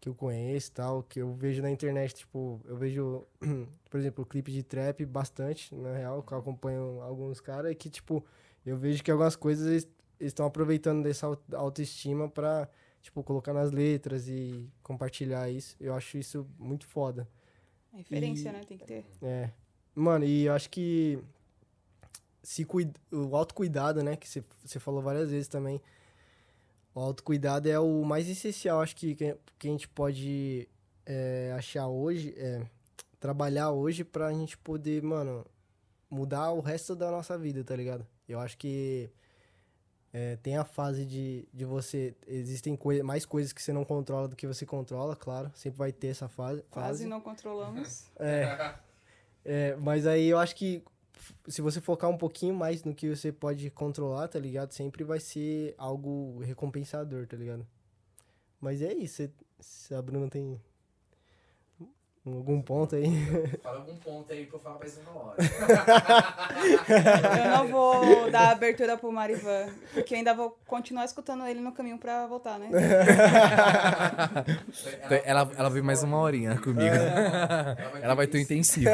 que 0.00 0.08
eu 0.08 0.14
conheço 0.14 0.68
e 0.70 0.72
tal, 0.72 1.02
que 1.02 1.20
eu 1.20 1.32
vejo 1.34 1.62
na 1.62 1.70
internet, 1.70 2.14
tipo, 2.14 2.60
eu 2.66 2.76
vejo, 2.76 3.26
por 3.90 3.98
exemplo, 3.98 4.26
clipe 4.26 4.52
de 4.52 4.62
trap 4.62 5.04
bastante, 5.06 5.74
na 5.74 5.92
real, 5.96 6.22
que 6.22 6.32
eu 6.32 6.38
acompanho 6.38 7.00
alguns 7.02 7.40
caras 7.40 7.72
e 7.72 7.74
que, 7.74 7.88
tipo, 7.88 8.24
eu 8.64 8.76
vejo 8.76 9.02
que 9.02 9.10
algumas 9.10 9.36
coisas 9.36 9.66
eles 9.66 9.88
estão 10.20 10.46
aproveitando 10.46 11.02
dessa 11.02 11.26
au- 11.26 11.38
autoestima 11.54 12.28
pra, 12.28 12.68
tipo, 13.00 13.22
colocar 13.22 13.52
nas 13.52 13.70
letras 13.72 14.28
e 14.28 14.68
compartilhar 14.82 15.50
isso. 15.50 15.76
Eu 15.80 15.94
acho 15.94 16.18
isso 16.18 16.46
muito 16.58 16.86
foda. 16.86 17.26
Referência, 17.92 18.50
E- 18.50 18.52
né? 18.52 18.60
Tem 18.66 18.76
que 18.78 18.84
ter. 18.84 19.04
É. 19.22 19.50
Mano, 19.94 20.24
e 20.24 20.44
eu 20.44 20.52
acho 20.52 20.68
que 20.70 21.18
se 22.44 22.64
cuida, 22.64 22.92
o 23.10 23.34
autocuidado, 23.34 24.02
né, 24.04 24.14
que 24.16 24.28
você- 24.28 24.78
falou 24.78 25.02
várias 25.02 25.30
vezes 25.30 25.48
também. 25.48 25.80
O 26.94 27.00
autocuidado 27.00 27.68
é 27.68 27.78
o 27.80 28.04
mais 28.04 28.28
essencial, 28.28 28.80
acho 28.80 28.94
que, 28.94 29.14
que 29.16 29.34
a 29.68 29.70
gente 29.70 29.88
pode 29.88 30.68
é, 31.06 31.52
achar 31.56 31.88
hoje, 31.88 32.32
é, 32.36 32.62
trabalhar 33.18 33.70
hoje 33.72 34.04
pra 34.04 34.32
gente 34.32 34.56
poder, 34.56 35.02
mano, 35.02 35.44
mudar 36.08 36.52
o 36.52 36.60
resto 36.60 36.94
da 36.94 37.10
nossa 37.10 37.36
vida, 37.36 37.64
tá 37.64 37.74
ligado? 37.74 38.06
Eu 38.28 38.38
acho 38.38 38.56
que 38.56 39.10
é, 40.12 40.36
tem 40.36 40.56
a 40.56 40.64
fase 40.64 41.04
de, 41.04 41.46
de 41.52 41.64
você. 41.64 42.14
Existem 42.26 42.76
coi 42.76 43.02
mais 43.02 43.26
coisas 43.26 43.52
que 43.52 43.60
você 43.60 43.72
não 43.72 43.84
controla 43.84 44.28
do 44.28 44.36
que 44.36 44.46
você 44.46 44.64
controla, 44.64 45.16
claro. 45.16 45.50
Sempre 45.54 45.78
vai 45.78 45.90
ter 45.92 46.06
essa 46.08 46.28
fase. 46.28 46.62
Quase 46.70 46.88
fase. 46.88 47.06
não 47.06 47.20
controlamos. 47.20 48.04
É. 48.16 48.74
É, 49.44 49.76
mas 49.76 50.06
aí 50.06 50.26
eu 50.28 50.38
acho 50.38 50.54
que 50.56 50.82
se 51.48 51.62
você 51.62 51.80
focar 51.80 52.10
um 52.10 52.18
pouquinho 52.18 52.54
mais 52.54 52.84
no 52.84 52.94
que 52.94 53.08
você 53.08 53.32
pode 53.32 53.70
controlar, 53.70 54.28
tá 54.28 54.38
ligado? 54.38 54.72
Sempre 54.72 55.04
vai 55.04 55.20
ser 55.20 55.74
algo 55.78 56.38
recompensador, 56.40 57.26
tá 57.26 57.36
ligado? 57.36 57.66
Mas 58.60 58.82
é 58.82 58.92
isso. 58.92 59.16
Se, 59.16 59.32
se 59.60 59.94
a 59.94 60.02
Bruna 60.02 60.28
tem 60.28 60.60
algum 62.26 62.60
ponto 62.62 62.96
aí. 62.96 63.10
Fala 63.62 63.76
algum 63.78 63.94
ponto 63.96 64.32
aí 64.32 64.46
pra 64.46 64.56
eu 64.56 64.60
falar 64.60 64.78
mais 64.78 64.98
uma 64.98 65.22
hora. 65.22 65.36
Eu 67.44 67.50
não 67.50 67.68
vou 67.68 68.28
dar 68.32 68.50
abertura 68.50 68.96
pro 68.96 69.12
Marivan, 69.12 69.66
porque 69.92 70.14
ainda 70.14 70.32
vou 70.32 70.58
continuar 70.66 71.04
escutando 71.04 71.46
ele 71.46 71.60
no 71.60 71.72
caminho 71.72 71.98
pra 71.98 72.26
voltar, 72.26 72.58
né? 72.58 72.70
ela, 75.24 75.50
ela 75.56 75.68
veio 75.68 75.84
mais 75.84 76.02
uma 76.02 76.16
horinha 76.18 76.58
comigo. 76.58 76.96
Ela 78.00 78.14
vai 78.14 78.26
ter 78.26 78.38
um 78.38 78.40
intensivo. 78.40 78.88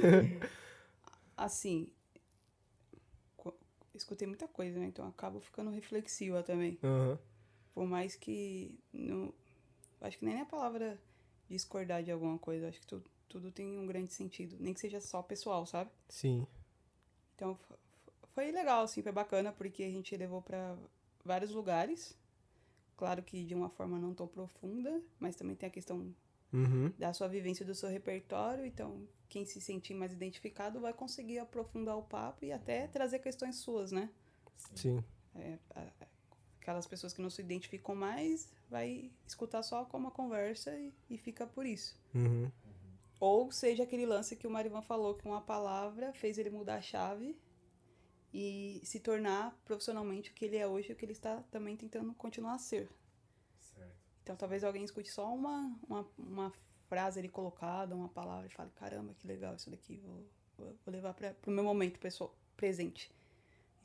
Assim, 1.36 1.90
escutei 3.94 4.26
muita 4.26 4.48
coisa, 4.48 4.78
né? 4.78 4.86
Então 4.86 5.06
acabo 5.06 5.40
ficando 5.40 5.70
reflexiva 5.70 6.42
também. 6.42 6.78
Aham. 6.82 7.18
Por 7.74 7.86
mais 7.86 8.14
que. 8.16 8.78
Não, 8.92 9.32
acho 10.00 10.18
que 10.18 10.24
nem 10.24 10.36
é 10.36 10.40
a 10.42 10.46
palavra 10.46 10.98
discordar 11.48 12.02
de 12.02 12.10
alguma 12.10 12.38
coisa. 12.38 12.68
Acho 12.68 12.80
que 12.80 12.86
tu, 12.86 13.02
tudo 13.28 13.50
tem 13.52 13.78
um 13.78 13.86
grande 13.86 14.12
sentido. 14.12 14.56
Nem 14.58 14.74
que 14.74 14.80
seja 14.80 15.00
só 15.00 15.22
pessoal, 15.22 15.64
sabe? 15.66 15.90
Sim. 16.08 16.46
Então 17.34 17.58
foi 18.34 18.50
legal, 18.50 18.82
assim, 18.82 19.02
foi 19.02 19.12
bacana, 19.12 19.52
porque 19.52 19.82
a 19.82 19.90
gente 19.90 20.16
levou 20.16 20.42
pra 20.42 20.76
vários 21.24 21.52
lugares. 21.52 22.16
Claro 22.96 23.22
que 23.22 23.44
de 23.44 23.54
uma 23.54 23.68
forma 23.70 23.96
não 23.98 24.12
tão 24.12 24.26
profunda, 24.26 25.00
mas 25.20 25.36
também 25.36 25.54
tem 25.54 25.68
a 25.68 25.72
questão 25.72 26.14
Uhum. 26.52 26.90
da 26.98 27.12
sua 27.12 27.28
vivência 27.28 27.64
do 27.64 27.74
seu 27.74 27.88
repertório. 27.90 28.64
Então, 28.64 29.06
quem 29.28 29.44
se 29.44 29.60
sentir 29.60 29.94
mais 29.94 30.12
identificado 30.12 30.80
vai 30.80 30.92
conseguir 30.92 31.38
aprofundar 31.38 31.96
o 31.96 32.02
papo 32.02 32.44
e 32.44 32.52
até 32.52 32.86
trazer 32.86 33.18
questões 33.18 33.56
suas, 33.56 33.92
né? 33.92 34.10
Sim. 34.74 35.02
É, 35.34 35.58
aquelas 36.60 36.86
pessoas 36.86 37.12
que 37.12 37.22
não 37.22 37.30
se 37.30 37.40
identificam 37.40 37.94
mais 37.94 38.50
vai 38.68 39.10
escutar 39.26 39.62
só 39.62 39.84
como 39.84 40.06
uma 40.06 40.10
conversa 40.10 40.74
e, 40.76 40.92
e 41.08 41.18
fica 41.18 41.46
por 41.46 41.64
isso. 41.66 41.98
Uhum. 42.14 42.50
Ou 43.20 43.50
seja 43.50 43.82
aquele 43.82 44.06
lance 44.06 44.36
que 44.36 44.46
o 44.46 44.50
Marivan 44.50 44.82
falou 44.82 45.14
que 45.14 45.26
uma 45.26 45.40
palavra 45.40 46.12
fez 46.12 46.38
ele 46.38 46.50
mudar 46.50 46.76
a 46.76 46.80
chave 46.80 47.36
e 48.32 48.80
se 48.84 49.00
tornar 49.00 49.58
profissionalmente 49.64 50.30
o 50.30 50.34
que 50.34 50.44
ele 50.44 50.56
é 50.56 50.66
hoje 50.66 50.90
e 50.90 50.92
o 50.92 50.96
que 50.96 51.04
ele 51.04 51.12
está 51.12 51.42
também 51.50 51.76
tentando 51.76 52.12
continuar 52.14 52.54
a 52.54 52.58
ser. 52.58 52.88
Então 54.22 54.36
talvez 54.36 54.62
alguém 54.62 54.84
escute 54.84 55.10
só 55.10 55.34
uma, 55.34 55.74
uma, 55.88 56.06
uma 56.18 56.52
frase 56.88 57.18
ali 57.18 57.28
colocada, 57.28 57.94
uma 57.94 58.08
palavra 58.08 58.46
e 58.46 58.50
fale, 58.50 58.70
caramba, 58.76 59.14
que 59.14 59.26
legal 59.26 59.54
isso 59.54 59.70
daqui, 59.70 59.96
vou, 59.98 60.24
vou, 60.56 60.76
levar 60.86 61.14
para 61.14 61.34
o 61.46 61.50
meu 61.50 61.64
momento 61.64 61.98
pessoal, 61.98 62.34
presente. 62.56 63.10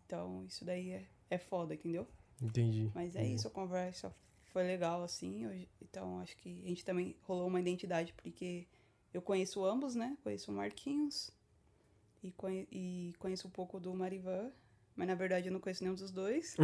Então 0.05 0.43
isso 0.45 0.63
daí 0.65 0.91
é, 0.91 1.05
é 1.30 1.38
foda, 1.38 1.73
entendeu? 1.73 2.07
Entendi. 2.41 2.91
Mas 2.95 3.15
é 3.15 3.25
isso, 3.25 3.47
a 3.47 3.51
conversa 3.51 4.13
foi 4.45 4.63
legal, 4.63 5.03
assim. 5.03 5.45
hoje- 5.47 5.69
então, 5.81 6.19
acho 6.19 6.35
que 6.38 6.61
a 6.63 6.67
gente 6.67 6.84
também 6.85 7.15
rolou 7.23 7.47
uma 7.47 7.59
identidade, 7.59 8.13
porque 8.13 8.65
eu 9.13 9.21
conheço 9.21 9.63
ambos, 9.63 9.95
né? 9.95 10.17
Conheço 10.23 10.51
o 10.51 10.55
Marquinhos 10.55 11.30
e, 12.23 12.31
conhe- 12.31 12.67
e 12.71 13.13
conheço 13.19 13.47
um 13.47 13.51
pouco 13.51 13.80
do 13.80 13.93
Marivan. 13.93 14.51
Mas, 14.95 15.07
na 15.07 15.15
verdade, 15.15 15.48
eu 15.48 15.53
não 15.53 15.60
conheço 15.60 15.84
nenhum 15.84 15.95
dos 15.95 16.11
dois. 16.11 16.56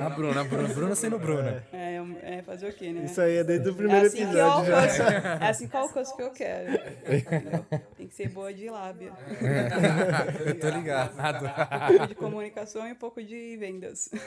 A 0.00 0.10
Bruna, 0.10 0.40
a 0.40 0.44
Bruna, 0.44 0.68
Bruna 0.74 0.96
sendo 0.96 1.18
Bruna. 1.18 1.64
É, 1.72 1.98
é 2.22 2.42
fazer 2.42 2.68
o 2.68 2.72
quê, 2.72 2.92
né? 2.92 3.04
Isso 3.04 3.20
aí 3.20 3.36
é 3.36 3.44
desde 3.44 3.68
o 3.68 3.72
É 3.72 3.76
primeiro 3.76 4.06
assim, 4.06 4.16
que 4.16 4.22
eu 4.24 4.28
episódio 4.30 4.66
já. 4.66 4.80
alcanço, 4.80 5.02
é 5.02 5.48
assim 5.48 5.68
que 5.68 5.76
eu 5.76 5.80
alcanço 5.80 6.12
o 6.12 6.16
que 6.16 6.22
eu 6.22 6.30
quero. 6.32 6.72
entendeu? 6.72 7.64
Tem 7.96 8.08
que 8.08 8.14
ser 8.14 8.28
boa 8.30 8.52
de 8.52 8.68
lábia. 8.68 9.12
Eu 10.44 10.58
tô 10.58 10.68
ligado. 10.70 11.12
Um 11.14 11.88
pouco 11.88 12.06
de 12.08 12.14
comunicação 12.16 12.88
e 12.88 12.92
um 12.92 12.96
pouco 12.96 13.22
de 13.22 13.56
vendas. 13.56 14.08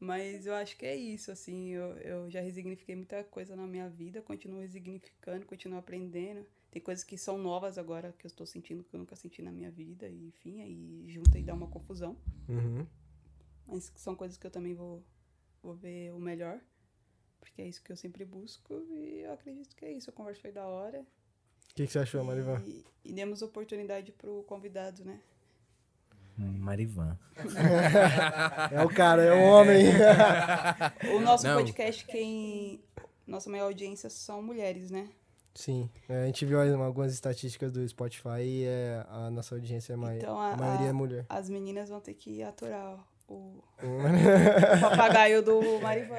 Mas 0.00 0.46
eu 0.46 0.54
acho 0.54 0.76
que 0.76 0.86
é 0.86 0.94
isso, 0.94 1.32
assim, 1.32 1.70
eu, 1.70 1.96
eu 1.98 2.30
já 2.30 2.40
resignifiquei 2.40 2.94
muita 2.94 3.24
coisa 3.24 3.56
na 3.56 3.66
minha 3.66 3.88
vida, 3.88 4.22
continuo 4.22 4.60
resignificando, 4.60 5.44
continuo 5.44 5.76
aprendendo. 5.78 6.46
Tem 6.70 6.82
coisas 6.82 7.02
que 7.02 7.16
são 7.16 7.38
novas 7.38 7.78
agora 7.78 8.14
que 8.18 8.26
eu 8.26 8.28
estou 8.28 8.46
sentindo 8.46 8.84
que 8.84 8.94
eu 8.94 9.00
nunca 9.00 9.16
senti 9.16 9.40
na 9.40 9.50
minha 9.50 9.70
vida, 9.70 10.06
e 10.06 10.28
enfim, 10.28 10.60
aí 10.60 11.04
junta 11.08 11.38
e 11.38 11.42
dá 11.42 11.54
uma 11.54 11.66
confusão. 11.66 12.16
Uhum. 12.48 12.86
Mas 13.66 13.90
são 13.96 14.14
coisas 14.14 14.36
que 14.36 14.46
eu 14.46 14.50
também 14.50 14.74
vou, 14.74 15.02
vou 15.62 15.74
ver 15.74 16.12
o 16.12 16.18
melhor, 16.18 16.60
porque 17.40 17.62
é 17.62 17.66
isso 17.68 17.82
que 17.82 17.90
eu 17.90 17.96
sempre 17.96 18.24
busco, 18.24 18.74
e 18.90 19.20
eu 19.20 19.32
acredito 19.32 19.74
que 19.74 19.84
é 19.84 19.92
isso. 19.92 20.10
A 20.10 20.12
conversa 20.12 20.42
foi 20.42 20.52
da 20.52 20.66
hora. 20.66 21.00
O 21.70 21.74
que, 21.74 21.86
que 21.86 21.92
você 21.92 22.00
achou, 22.00 22.22
Marivan? 22.22 22.62
E, 22.66 22.84
e 23.04 23.12
demos 23.12 23.40
oportunidade 23.40 24.12
pro 24.12 24.42
convidado, 24.44 25.04
né? 25.04 25.20
Marivan. 26.38 27.18
É 28.70 28.84
o 28.84 28.88
cara, 28.88 29.22
é 29.22 29.32
o 29.32 29.42
homem. 29.42 29.86
O 31.14 31.20
nosso 31.20 31.46
Não. 31.46 31.56
podcast, 31.56 32.04
quem. 32.04 32.80
Nossa 33.26 33.50
maior 33.50 33.64
audiência 33.64 34.08
são 34.08 34.42
mulheres, 34.42 34.90
né? 34.90 35.08
Sim, 35.54 35.90
é, 36.08 36.22
a 36.22 36.26
gente 36.26 36.44
viu 36.46 36.60
algumas 36.60 37.12
estatísticas 37.12 37.72
do 37.72 37.86
Spotify 37.88 38.40
e 38.42 38.64
é, 38.64 39.04
a 39.08 39.28
nossa 39.30 39.54
audiência 39.56 39.92
é 39.92 39.96
mai... 39.96 40.18
Então, 40.18 40.38
a, 40.40 40.56
maioria 40.56 40.86
a- 40.86 40.90
é 40.90 40.92
mulher. 40.92 41.26
As 41.28 41.48
meninas 41.50 41.88
vão 41.88 42.00
ter 42.00 42.14
que 42.14 42.42
aturar 42.42 43.04
o, 43.26 43.62
o 43.82 44.80
papagaio 44.80 45.42
do 45.42 45.80
Marivan. 45.80 46.14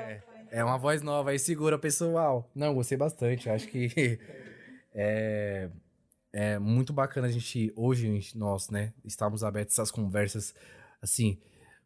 É 0.52 0.64
uma 0.64 0.78
voz 0.78 1.02
nova 1.02 1.30
aí, 1.30 1.40
segura, 1.40 1.78
pessoal. 1.80 2.50
Não, 2.54 2.74
gostei 2.74 2.98
bastante. 2.98 3.50
Acho 3.50 3.68
que 3.70 4.20
é, 4.94 5.70
é 6.34 6.60
muito 6.60 6.92
bacana 6.92 7.28
a 7.28 7.32
gente, 7.32 7.72
hoje, 7.76 8.32
nós, 8.36 8.70
né, 8.70 8.94
estamos 9.06 9.44
abertos 9.44 9.78
a 9.78 9.84
essas 9.84 9.92
conversas, 9.92 10.54
assim, 11.02 11.40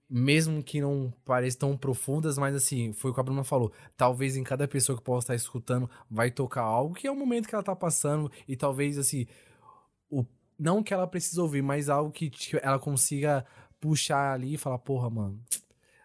mesmo 0.09 0.63
que 0.63 0.81
não 0.81 1.13
pareçam 1.25 1.59
tão 1.69 1.77
profundas, 1.77 2.37
mas 2.37 2.55
assim, 2.55 2.93
foi 2.93 3.11
o 3.11 3.13
que 3.13 3.19
a 3.19 3.23
Bruna 3.23 3.43
falou. 3.43 3.71
Talvez 3.97 4.35
em 4.35 4.43
cada 4.43 4.67
pessoa 4.67 4.97
que 4.97 5.03
possa 5.03 5.25
estar 5.25 5.35
escutando 5.35 5.89
vai 6.09 6.29
tocar 6.29 6.61
algo 6.61 6.93
que 6.93 7.07
é 7.07 7.11
o 7.11 7.15
momento 7.15 7.47
que 7.47 7.55
ela 7.55 7.63
tá 7.63 7.75
passando 7.75 8.31
e 8.47 8.55
talvez, 8.55 8.97
assim, 8.97 9.25
o, 10.09 10.25
não 10.59 10.83
que 10.83 10.93
ela 10.93 11.07
precise 11.07 11.39
ouvir, 11.39 11.61
mas 11.61 11.89
algo 11.89 12.11
que 12.11 12.29
tipo, 12.29 12.59
ela 12.61 12.79
consiga 12.79 13.45
puxar 13.79 14.33
ali 14.33 14.53
e 14.53 14.57
falar, 14.57 14.79
porra, 14.79 15.09
mano, 15.09 15.39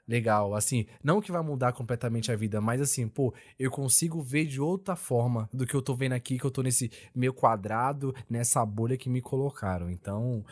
legal. 0.08 0.54
Assim, 0.54 0.86
não 1.04 1.20
que 1.20 1.30
vai 1.30 1.42
mudar 1.42 1.72
completamente 1.72 2.32
a 2.32 2.36
vida, 2.36 2.60
mas 2.60 2.80
assim, 2.80 3.06
pô, 3.06 3.32
eu 3.58 3.70
consigo 3.70 4.20
ver 4.22 4.46
de 4.46 4.60
outra 4.60 4.96
forma 4.96 5.48
do 5.52 5.66
que 5.66 5.74
eu 5.74 5.82
tô 5.82 5.94
vendo 5.94 6.14
aqui, 6.14 6.38
que 6.38 6.44
eu 6.44 6.50
tô 6.50 6.62
nesse 6.62 6.90
meio 7.14 7.34
quadrado, 7.34 8.14
nessa 8.28 8.64
bolha 8.64 8.96
que 8.96 9.10
me 9.10 9.20
colocaram. 9.20 9.90
Então, 9.90 10.42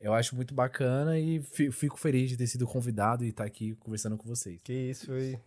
eu 0.00 0.12
acho 0.12 0.36
muito 0.36 0.54
bacana 0.54 1.18
e 1.18 1.40
fi- 1.42 1.70
fico 1.72 1.98
feliz 1.98 2.28
de 2.28 2.36
ter 2.36 2.46
sido 2.46 2.66
convidado 2.66 3.24
e 3.24 3.28
estar 3.30 3.44
aqui 3.44 3.74
conversando 3.80 4.16
com 4.18 4.28
vocês. 4.28 4.60
Que 4.62 4.72
isso, 4.90 5.06
foi, 5.06 5.38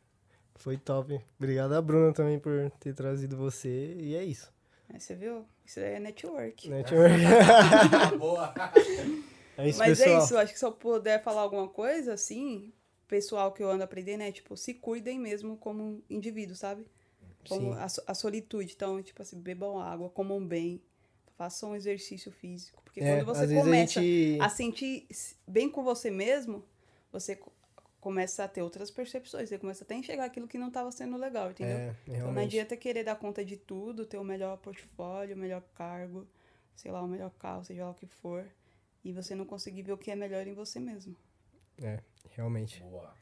foi 0.56 0.76
top. 0.78 1.22
Obrigado 1.38 1.74
a 1.74 1.82
Bruna 1.82 2.12
também 2.12 2.40
por 2.40 2.72
ter 2.80 2.94
trazido 2.96 3.38
você. 3.38 3.96
E 4.00 4.16
é 4.16 4.24
isso. 4.24 4.52
Você 4.98 5.14
viu? 5.14 5.46
Isso 5.64 5.80
aí 5.80 5.94
é 5.94 6.00
network. 6.00 6.68
Network. 6.68 7.14
Boa! 8.18 8.52
É 9.56 9.70
isso, 9.70 9.78
Mas 9.78 10.00
pessoal. 10.00 10.20
é 10.22 10.24
isso, 10.24 10.38
acho 10.38 10.54
que 10.54 10.58
se 10.60 10.66
eu 10.66 10.72
puder 10.72 11.22
falar 11.22 11.42
alguma 11.42 11.68
coisa, 11.68 12.14
assim, 12.14 12.72
pessoal 13.10 13.52
que 13.52 13.62
eu 13.64 13.70
ando 13.70 13.84
aprendendo 13.84 14.22
é, 14.24 14.32
tipo, 14.32 14.56
se 14.56 14.74
cuidem 14.76 15.20
mesmo 15.20 15.58
como 15.58 16.02
indivíduo, 16.10 16.56
sabe? 16.56 16.86
Como 17.48 17.74
a, 17.74 17.86
a 18.08 18.14
solitude. 18.16 18.74
Então, 18.76 19.02
tipo 19.04 19.22
assim, 19.22 19.40
bebam 19.42 19.80
água, 19.80 20.10
comam 20.10 20.46
bem, 20.46 20.82
façam 21.38 21.72
um 21.72 21.76
exercício 21.76 22.32
físico. 22.32 22.82
Porque 22.84 23.02
É, 23.02 23.10
quando 23.10 23.26
você 23.26 23.42
vezes 23.42 23.58
a 23.58 23.64
começa 23.64 24.02
gente- 24.02 24.42
a 24.42 24.50
sentir 24.50 25.08
bem 25.48 25.70
com 25.70 25.84
você 25.84 26.12
mesmo, 26.12 26.64
você 27.12 27.36
co- 27.36 27.52
começa 28.00 28.44
a 28.44 28.48
ter 28.48 28.62
outras 28.62 28.92
percepções. 28.92 29.50
Você 29.50 29.58
começa 29.58 29.84
até 29.84 29.96
a 29.96 29.98
enxergar 29.98 30.26
aquilo 30.26 30.48
que 30.48 30.58
não 30.58 30.68
estava 30.70 30.92
sendo 30.92 31.18
legal, 31.18 31.52
entendeu? 31.52 31.78
É, 31.78 31.96
Então 32.08 32.32
não 32.32 32.42
adianta 32.44 32.78
querer 32.78 33.04
dar 33.04 33.16
conta 33.16 33.44
de 33.44 33.58
tudo, 33.58 34.06
ter 34.06 34.18
o 34.18 34.24
melhor 34.24 34.58
portfólio, 34.58 35.36
o 35.36 35.40
melhor 35.40 35.62
cargo, 35.76 36.28
sei 36.76 36.92
lá, 36.92 37.02
o 37.02 37.08
melhor 37.08 37.32
carro, 37.40 37.64
seja 37.66 37.84
lá 37.86 37.92
o 37.92 37.96
que 37.96 38.08
for, 38.08 38.46
e 39.04 39.12
você 39.14 39.34
não 39.36 39.46
conseguir 39.46 39.82
ver 39.84 39.94
o 39.94 39.98
que 39.98 40.12
é 40.12 40.16
melhor 40.16 40.46
em 40.48 40.54
você 40.54 40.80
mesmo. 40.80 41.16
É, 41.82 42.00
realmente. 42.32 42.82
Boa. 42.84 43.14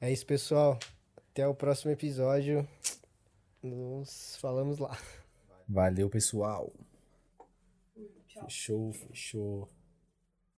É 0.00 0.12
isso, 0.12 0.26
pessoal. 0.26 0.78
Até 1.16 1.46
o 1.46 1.54
próximo 1.54 1.90
episódio. 1.90 2.66
Nos 3.62 4.36
falamos 4.36 4.78
lá. 4.78 4.98
Valeu, 5.68 6.10
pessoal. 6.10 6.72
Fechou, 8.28 8.92
fechou. 8.92 9.68